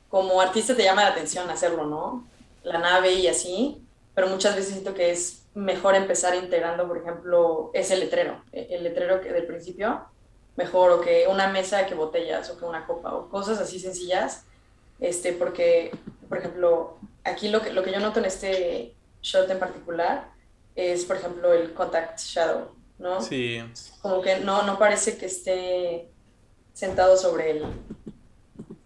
como 0.09 0.41
artista 0.41 0.75
te 0.75 0.85
llama 0.85 1.03
la 1.05 1.11
atención 1.11 1.49
hacerlo, 1.51 1.87
¿no? 1.87 2.27
La 2.63 2.79
nave 2.79 3.13
y 3.15 3.29
así, 3.29 3.83
pero 4.15 4.27
muchas 4.29 4.57
veces 4.57 4.73
siento 4.73 4.95
que 4.95 5.11
es 5.11 5.43
mejor 5.55 5.95
empezar 5.95 6.35
integrando, 6.35 6.87
por 6.87 6.99
ejemplo, 6.99 7.71
ese 7.75 7.97
letrero, 7.97 8.43
e- 8.53 8.69
el 8.71 8.85
letrero 8.85 9.21
que 9.21 9.33
del 9.33 9.47
principio, 9.47 10.05
mejor, 10.57 10.91
o 10.93 11.01
que 11.01 11.27
una 11.29 11.49
mesa 11.49 11.87
que 11.87 11.95
botellas, 11.95 12.51
o 12.51 12.59
que 12.59 12.65
una 12.65 12.87
copa, 12.87 13.15
o 13.15 13.29
cosas 13.29 13.59
así 13.59 13.79
sencillas, 13.79 14.45
este, 15.01 15.33
porque, 15.33 15.97
por 16.29 16.39
ejemplo, 16.39 16.97
aquí 17.25 17.49
lo 17.49 17.61
que, 17.63 17.73
lo 17.73 17.83
que 17.83 17.93
yo 17.93 18.01
noto 18.01 18.19
en 18.19 18.25
este 18.27 18.95
shot 19.23 19.49
en 19.51 19.59
particular 19.59 20.31
es, 20.75 21.05
por 21.05 21.17
ejemplo, 21.17 21.53
el 21.53 21.75
contact 21.75 22.19
shadow, 22.19 22.71
¿no? 22.99 23.21
Sí, 23.21 23.63
como 24.01 24.21
que 24.21 24.41
no, 24.41 24.63
no 24.63 24.79
parece 24.79 25.17
que 25.19 25.27
esté 25.27 26.09
sentado 26.73 27.17
sobre 27.17 27.51
el, 27.53 27.65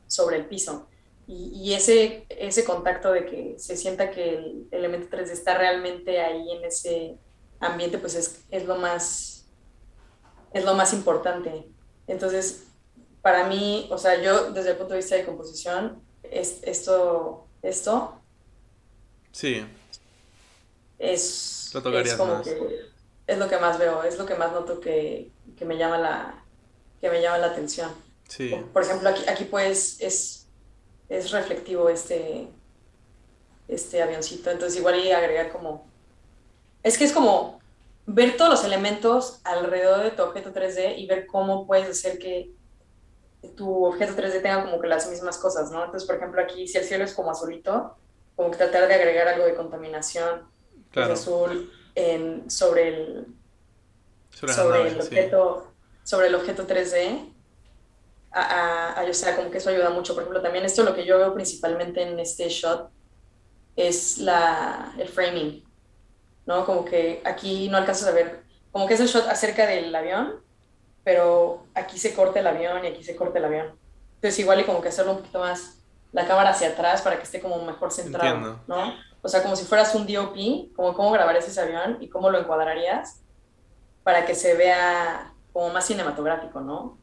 sobre 0.06 0.36
el 0.36 0.46
piso. 0.46 0.86
Y, 1.26 1.52
y 1.54 1.74
ese, 1.74 2.26
ese 2.28 2.64
contacto 2.64 3.12
de 3.12 3.26
que 3.26 3.54
se 3.58 3.76
sienta 3.76 4.10
que 4.10 4.34
el 4.34 4.68
elemento 4.72 5.08
3D 5.16 5.32
está 5.32 5.56
realmente 5.56 6.20
ahí 6.20 6.50
en 6.52 6.64
ese 6.64 7.18
ambiente, 7.60 7.98
pues 7.98 8.14
es, 8.16 8.44
es 8.50 8.66
lo 8.66 8.76
más 8.76 9.38
es 10.52 10.64
lo 10.64 10.74
más 10.74 10.92
importante. 10.92 11.66
Entonces, 12.06 12.64
para 13.22 13.46
mí, 13.48 13.88
o 13.90 13.98
sea, 13.98 14.20
yo 14.20 14.52
desde 14.52 14.70
el 14.72 14.76
punto 14.76 14.94
de 14.94 15.00
vista 15.00 15.16
de 15.16 15.24
composición, 15.24 16.02
es, 16.22 16.60
esto, 16.62 17.48
esto 17.62 18.22
sí, 19.32 19.64
es, 20.98 21.70
Lo 21.72 21.82
tocarías 21.82 22.14
es 22.14 22.14
como 22.16 22.36
más. 22.36 22.42
que 22.42 22.92
es 23.26 23.38
lo 23.38 23.48
que 23.48 23.58
más 23.58 23.78
veo, 23.78 24.02
es 24.04 24.18
lo 24.18 24.26
que 24.26 24.34
más 24.34 24.52
noto 24.52 24.80
que, 24.80 25.32
que 25.56 25.64
me 25.64 25.76
llama 25.78 25.98
la 25.98 26.44
que 27.00 27.10
me 27.10 27.20
llama 27.22 27.38
la 27.38 27.48
atención. 27.48 27.90
sí, 28.28 28.66
Por 28.72 28.82
ejemplo, 28.82 29.08
aquí, 29.08 29.22
aquí 29.28 29.44
pues 29.44 30.00
es, 30.00 30.41
es 31.12 31.30
reflectivo 31.30 31.88
este, 31.88 32.48
este 33.68 34.02
avioncito, 34.02 34.50
entonces 34.50 34.78
igual 34.78 34.98
y 35.00 35.12
agregar 35.12 35.52
como... 35.52 35.86
Es 36.82 36.98
que 36.98 37.04
es 37.04 37.12
como 37.12 37.60
ver 38.06 38.36
todos 38.36 38.50
los 38.50 38.64
elementos 38.64 39.40
alrededor 39.44 40.02
de 40.02 40.10
tu 40.10 40.22
objeto 40.22 40.52
3D 40.52 40.98
y 40.98 41.06
ver 41.06 41.26
cómo 41.26 41.66
puedes 41.66 41.88
hacer 41.88 42.18
que 42.18 42.50
tu 43.56 43.84
objeto 43.84 44.14
3D 44.14 44.42
tenga 44.42 44.64
como 44.64 44.80
que 44.80 44.88
las 44.88 45.08
mismas 45.08 45.38
cosas, 45.38 45.70
¿no? 45.70 45.84
Entonces, 45.84 46.06
por 46.06 46.16
ejemplo, 46.16 46.40
aquí 46.42 46.66
si 46.66 46.78
el 46.78 46.84
cielo 46.84 47.04
es 47.04 47.14
como 47.14 47.30
azulito, 47.30 47.96
como 48.34 48.50
que 48.50 48.56
tratar 48.56 48.88
de 48.88 48.94
agregar 48.94 49.28
algo 49.28 49.44
de 49.44 49.54
contaminación 49.54 50.40
pues, 50.74 50.90
claro. 50.90 51.12
azul 51.12 51.72
en, 51.94 52.50
sobre 52.50 52.88
el, 52.88 53.26
Sobre 54.32 54.88
el 54.88 54.94
sí. 54.94 55.08
objeto, 55.08 55.72
sobre 56.02 56.26
el 56.28 56.34
objeto 56.34 56.66
3D. 56.66 57.32
A, 58.34 59.00
a- 59.00 59.04
o 59.04 59.14
sea, 59.14 59.36
como 59.36 59.50
que 59.50 59.58
eso 59.58 59.70
ayuda 59.70 59.90
mucho. 59.90 60.14
Por 60.14 60.22
ejemplo, 60.22 60.42
también 60.42 60.64
esto 60.64 60.82
lo 60.82 60.94
que 60.94 61.04
yo 61.04 61.18
veo 61.18 61.34
principalmente 61.34 62.02
en 62.02 62.18
este 62.18 62.48
shot 62.48 62.90
es 63.76 64.18
la, 64.18 64.92
el 64.98 65.08
framing, 65.08 65.64
¿no? 66.46 66.64
Como 66.66 66.84
que 66.84 67.20
aquí 67.24 67.68
no 67.68 67.76
alcanzas 67.78 68.08
a 68.08 68.12
ver, 68.12 68.42
como 68.70 68.86
que 68.86 68.94
es 68.94 69.00
el 69.00 69.08
shot 69.08 69.26
acerca 69.28 69.66
del 69.66 69.94
avión, 69.94 70.40
pero 71.04 71.66
aquí 71.74 71.98
se 71.98 72.14
corta 72.14 72.40
el 72.40 72.46
avión 72.46 72.84
y 72.84 72.88
aquí 72.88 73.02
se 73.02 73.16
corta 73.16 73.38
el 73.38 73.44
avión. 73.46 73.78
Entonces 74.16 74.38
igual 74.38 74.60
y 74.60 74.64
como 74.64 74.80
que 74.80 74.88
hacerlo 74.88 75.12
un 75.12 75.18
poquito 75.18 75.40
más 75.40 75.78
la 76.12 76.26
cámara 76.26 76.50
hacia 76.50 76.68
atrás 76.68 77.02
para 77.02 77.16
que 77.16 77.22
esté 77.24 77.40
como 77.40 77.64
mejor 77.64 77.90
centrado, 77.90 78.36
Entiendo. 78.36 78.60
¿no? 78.66 78.94
O 79.22 79.28
sea, 79.28 79.42
como 79.42 79.56
si 79.56 79.64
fueras 79.64 79.94
un 79.94 80.06
DOP, 80.06 80.36
como 80.76 80.94
cómo 80.94 81.10
grabarías 81.10 81.48
ese 81.48 81.60
avión 81.60 81.98
y 82.00 82.08
cómo 82.08 82.30
lo 82.30 82.38
encuadrarías 82.38 83.20
para 84.02 84.26
que 84.26 84.34
se 84.34 84.54
vea 84.54 85.32
como 85.52 85.70
más 85.70 85.86
cinematográfico, 85.86 86.60
¿no? 86.60 86.98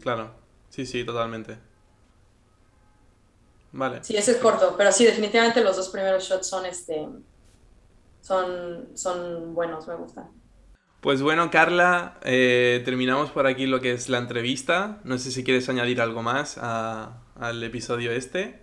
Claro, 0.00 0.34
sí, 0.68 0.84
sí, 0.86 1.04
totalmente. 1.04 1.58
Vale. 3.72 4.02
Sí, 4.02 4.16
ese 4.16 4.32
es 4.32 4.36
corto, 4.38 4.74
pero 4.76 4.90
sí, 4.92 5.04
definitivamente 5.04 5.62
los 5.62 5.76
dos 5.76 5.88
primeros 5.90 6.24
shots 6.24 6.48
son 6.48 6.66
este 6.66 7.06
son, 8.20 8.96
son 8.96 9.54
buenos, 9.54 9.86
me 9.88 9.94
gustan. 9.96 10.30
Pues 11.00 11.22
bueno, 11.22 11.50
Carla, 11.50 12.18
eh, 12.22 12.82
terminamos 12.84 13.30
por 13.30 13.46
aquí 13.46 13.66
lo 13.66 13.80
que 13.80 13.92
es 13.92 14.08
la 14.10 14.18
entrevista. 14.18 15.00
No 15.04 15.16
sé 15.18 15.30
si 15.30 15.44
quieres 15.44 15.68
añadir 15.68 16.00
algo 16.00 16.22
más 16.22 16.58
a- 16.60 17.22
al 17.36 17.62
episodio 17.62 18.12
este. 18.12 18.62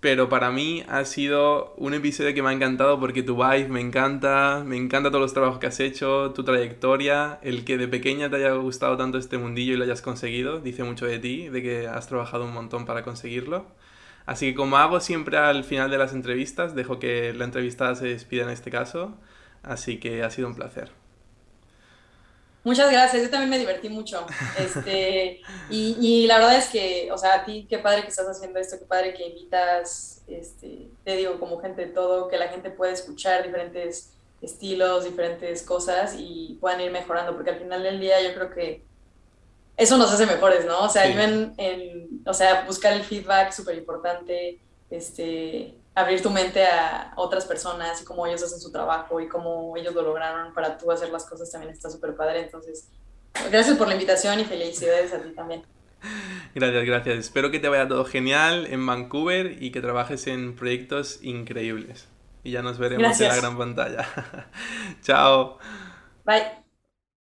Pero 0.00 0.30
para 0.30 0.50
mí 0.50 0.82
ha 0.88 1.04
sido 1.04 1.74
un 1.76 1.92
episodio 1.92 2.34
que 2.34 2.42
me 2.42 2.48
ha 2.48 2.52
encantado 2.52 2.98
porque 2.98 3.22
tu 3.22 3.36
vibe 3.36 3.68
me 3.68 3.80
encanta, 3.80 4.62
me 4.64 4.76
encanta 4.78 5.10
todos 5.10 5.20
los 5.20 5.34
trabajos 5.34 5.58
que 5.58 5.66
has 5.66 5.78
hecho, 5.78 6.32
tu 6.32 6.42
trayectoria, 6.42 7.38
el 7.42 7.64
que 7.66 7.76
de 7.76 7.86
pequeña 7.86 8.30
te 8.30 8.36
haya 8.36 8.52
gustado 8.52 8.96
tanto 8.96 9.18
este 9.18 9.36
mundillo 9.36 9.74
y 9.74 9.76
lo 9.76 9.84
hayas 9.84 10.00
conseguido, 10.00 10.60
dice 10.60 10.84
mucho 10.84 11.04
de 11.06 11.18
ti, 11.18 11.48
de 11.50 11.62
que 11.62 11.86
has 11.86 12.08
trabajado 12.08 12.46
un 12.46 12.54
montón 12.54 12.86
para 12.86 13.02
conseguirlo. 13.02 13.66
Así 14.26 14.50
que 14.50 14.54
como 14.54 14.78
hago 14.78 15.00
siempre 15.00 15.36
al 15.38 15.64
final 15.64 15.90
de 15.90 15.98
las 15.98 16.14
entrevistas, 16.14 16.74
dejo 16.74 16.98
que 16.98 17.34
la 17.34 17.44
entrevistada 17.44 17.94
se 17.94 18.06
despida 18.08 18.44
en 18.44 18.50
este 18.50 18.70
caso. 18.70 19.18
Así 19.62 19.98
que 19.98 20.22
ha 20.22 20.30
sido 20.30 20.48
un 20.48 20.54
placer. 20.54 20.99
Muchas 22.62 22.90
gracias, 22.92 23.22
yo 23.22 23.30
también 23.30 23.48
me 23.50 23.58
divertí 23.58 23.88
mucho. 23.88 24.26
Este, 24.58 25.40
y, 25.70 25.96
y 25.98 26.26
la 26.26 26.38
verdad 26.38 26.56
es 26.58 26.66
que, 26.68 27.10
o 27.10 27.16
sea, 27.16 27.34
a 27.36 27.44
ti 27.44 27.66
qué 27.68 27.78
padre 27.78 28.02
que 28.02 28.08
estás 28.08 28.26
haciendo 28.28 28.58
esto, 28.60 28.78
qué 28.78 28.84
padre 28.84 29.14
que 29.14 29.26
invitas, 29.26 30.22
este, 30.28 30.88
te 31.04 31.16
digo, 31.16 31.40
como 31.40 31.58
gente 31.60 31.86
de 31.86 31.92
todo, 31.92 32.28
que 32.28 32.36
la 32.36 32.48
gente 32.48 32.70
pueda 32.70 32.92
escuchar 32.92 33.44
diferentes 33.46 34.10
estilos, 34.42 35.04
diferentes 35.04 35.62
cosas 35.62 36.14
y 36.18 36.58
puedan 36.60 36.80
ir 36.82 36.90
mejorando, 36.90 37.34
porque 37.34 37.50
al 37.50 37.58
final 37.58 37.82
del 37.82 37.98
día 38.00 38.20
yo 38.22 38.34
creo 38.34 38.50
que 38.50 38.82
eso 39.76 39.96
nos 39.96 40.12
hace 40.12 40.26
mejores, 40.26 40.66
¿no? 40.66 40.80
O 40.84 40.88
sea, 40.90 41.06
Sí. 41.06 41.14
yo 41.14 41.20
en, 41.20 41.54
en- 41.56 42.20
o 42.26 42.34
sea, 42.34 42.64
buscar 42.66 42.92
el 42.92 43.02
feedback 43.04 43.52
súper 43.52 43.76
importante, 43.78 44.58
este, 44.90 45.74
abrir 45.94 46.22
tu 46.22 46.30
mente 46.30 46.64
a 46.66 47.12
otras 47.16 47.44
personas 47.44 48.00
y 48.00 48.04
cómo 48.04 48.26
ellos 48.26 48.42
hacen 48.42 48.60
su 48.60 48.70
trabajo 48.70 49.20
y 49.20 49.28
cómo 49.28 49.76
ellos 49.76 49.94
lo 49.94 50.02
lograron 50.02 50.52
para 50.54 50.78
tú 50.78 50.90
hacer 50.90 51.10
las 51.10 51.24
cosas 51.26 51.50
también 51.50 51.72
está 51.72 51.90
súper 51.90 52.14
padre. 52.14 52.42
Entonces, 52.42 52.88
gracias 53.50 53.76
por 53.76 53.88
la 53.88 53.94
invitación 53.94 54.40
y 54.40 54.44
felicidades 54.44 55.12
a 55.12 55.22
ti 55.22 55.30
también. 55.30 55.64
Gracias, 56.54 56.84
gracias. 56.84 57.18
Espero 57.18 57.50
que 57.50 57.58
te 57.58 57.68
vaya 57.68 57.86
todo 57.86 58.04
genial 58.04 58.66
en 58.70 58.84
Vancouver 58.86 59.62
y 59.62 59.70
que 59.70 59.80
trabajes 59.80 60.26
en 60.26 60.56
proyectos 60.56 61.18
increíbles. 61.22 62.08
y 62.42 62.52
ya 62.52 62.62
nos 62.62 62.78
veremos 62.78 63.20
en 63.20 63.28
la 63.28 63.36
gran 63.36 63.58
pantalla. 63.58 64.08
Chao. 65.02 65.58
Bye. 66.24 66.59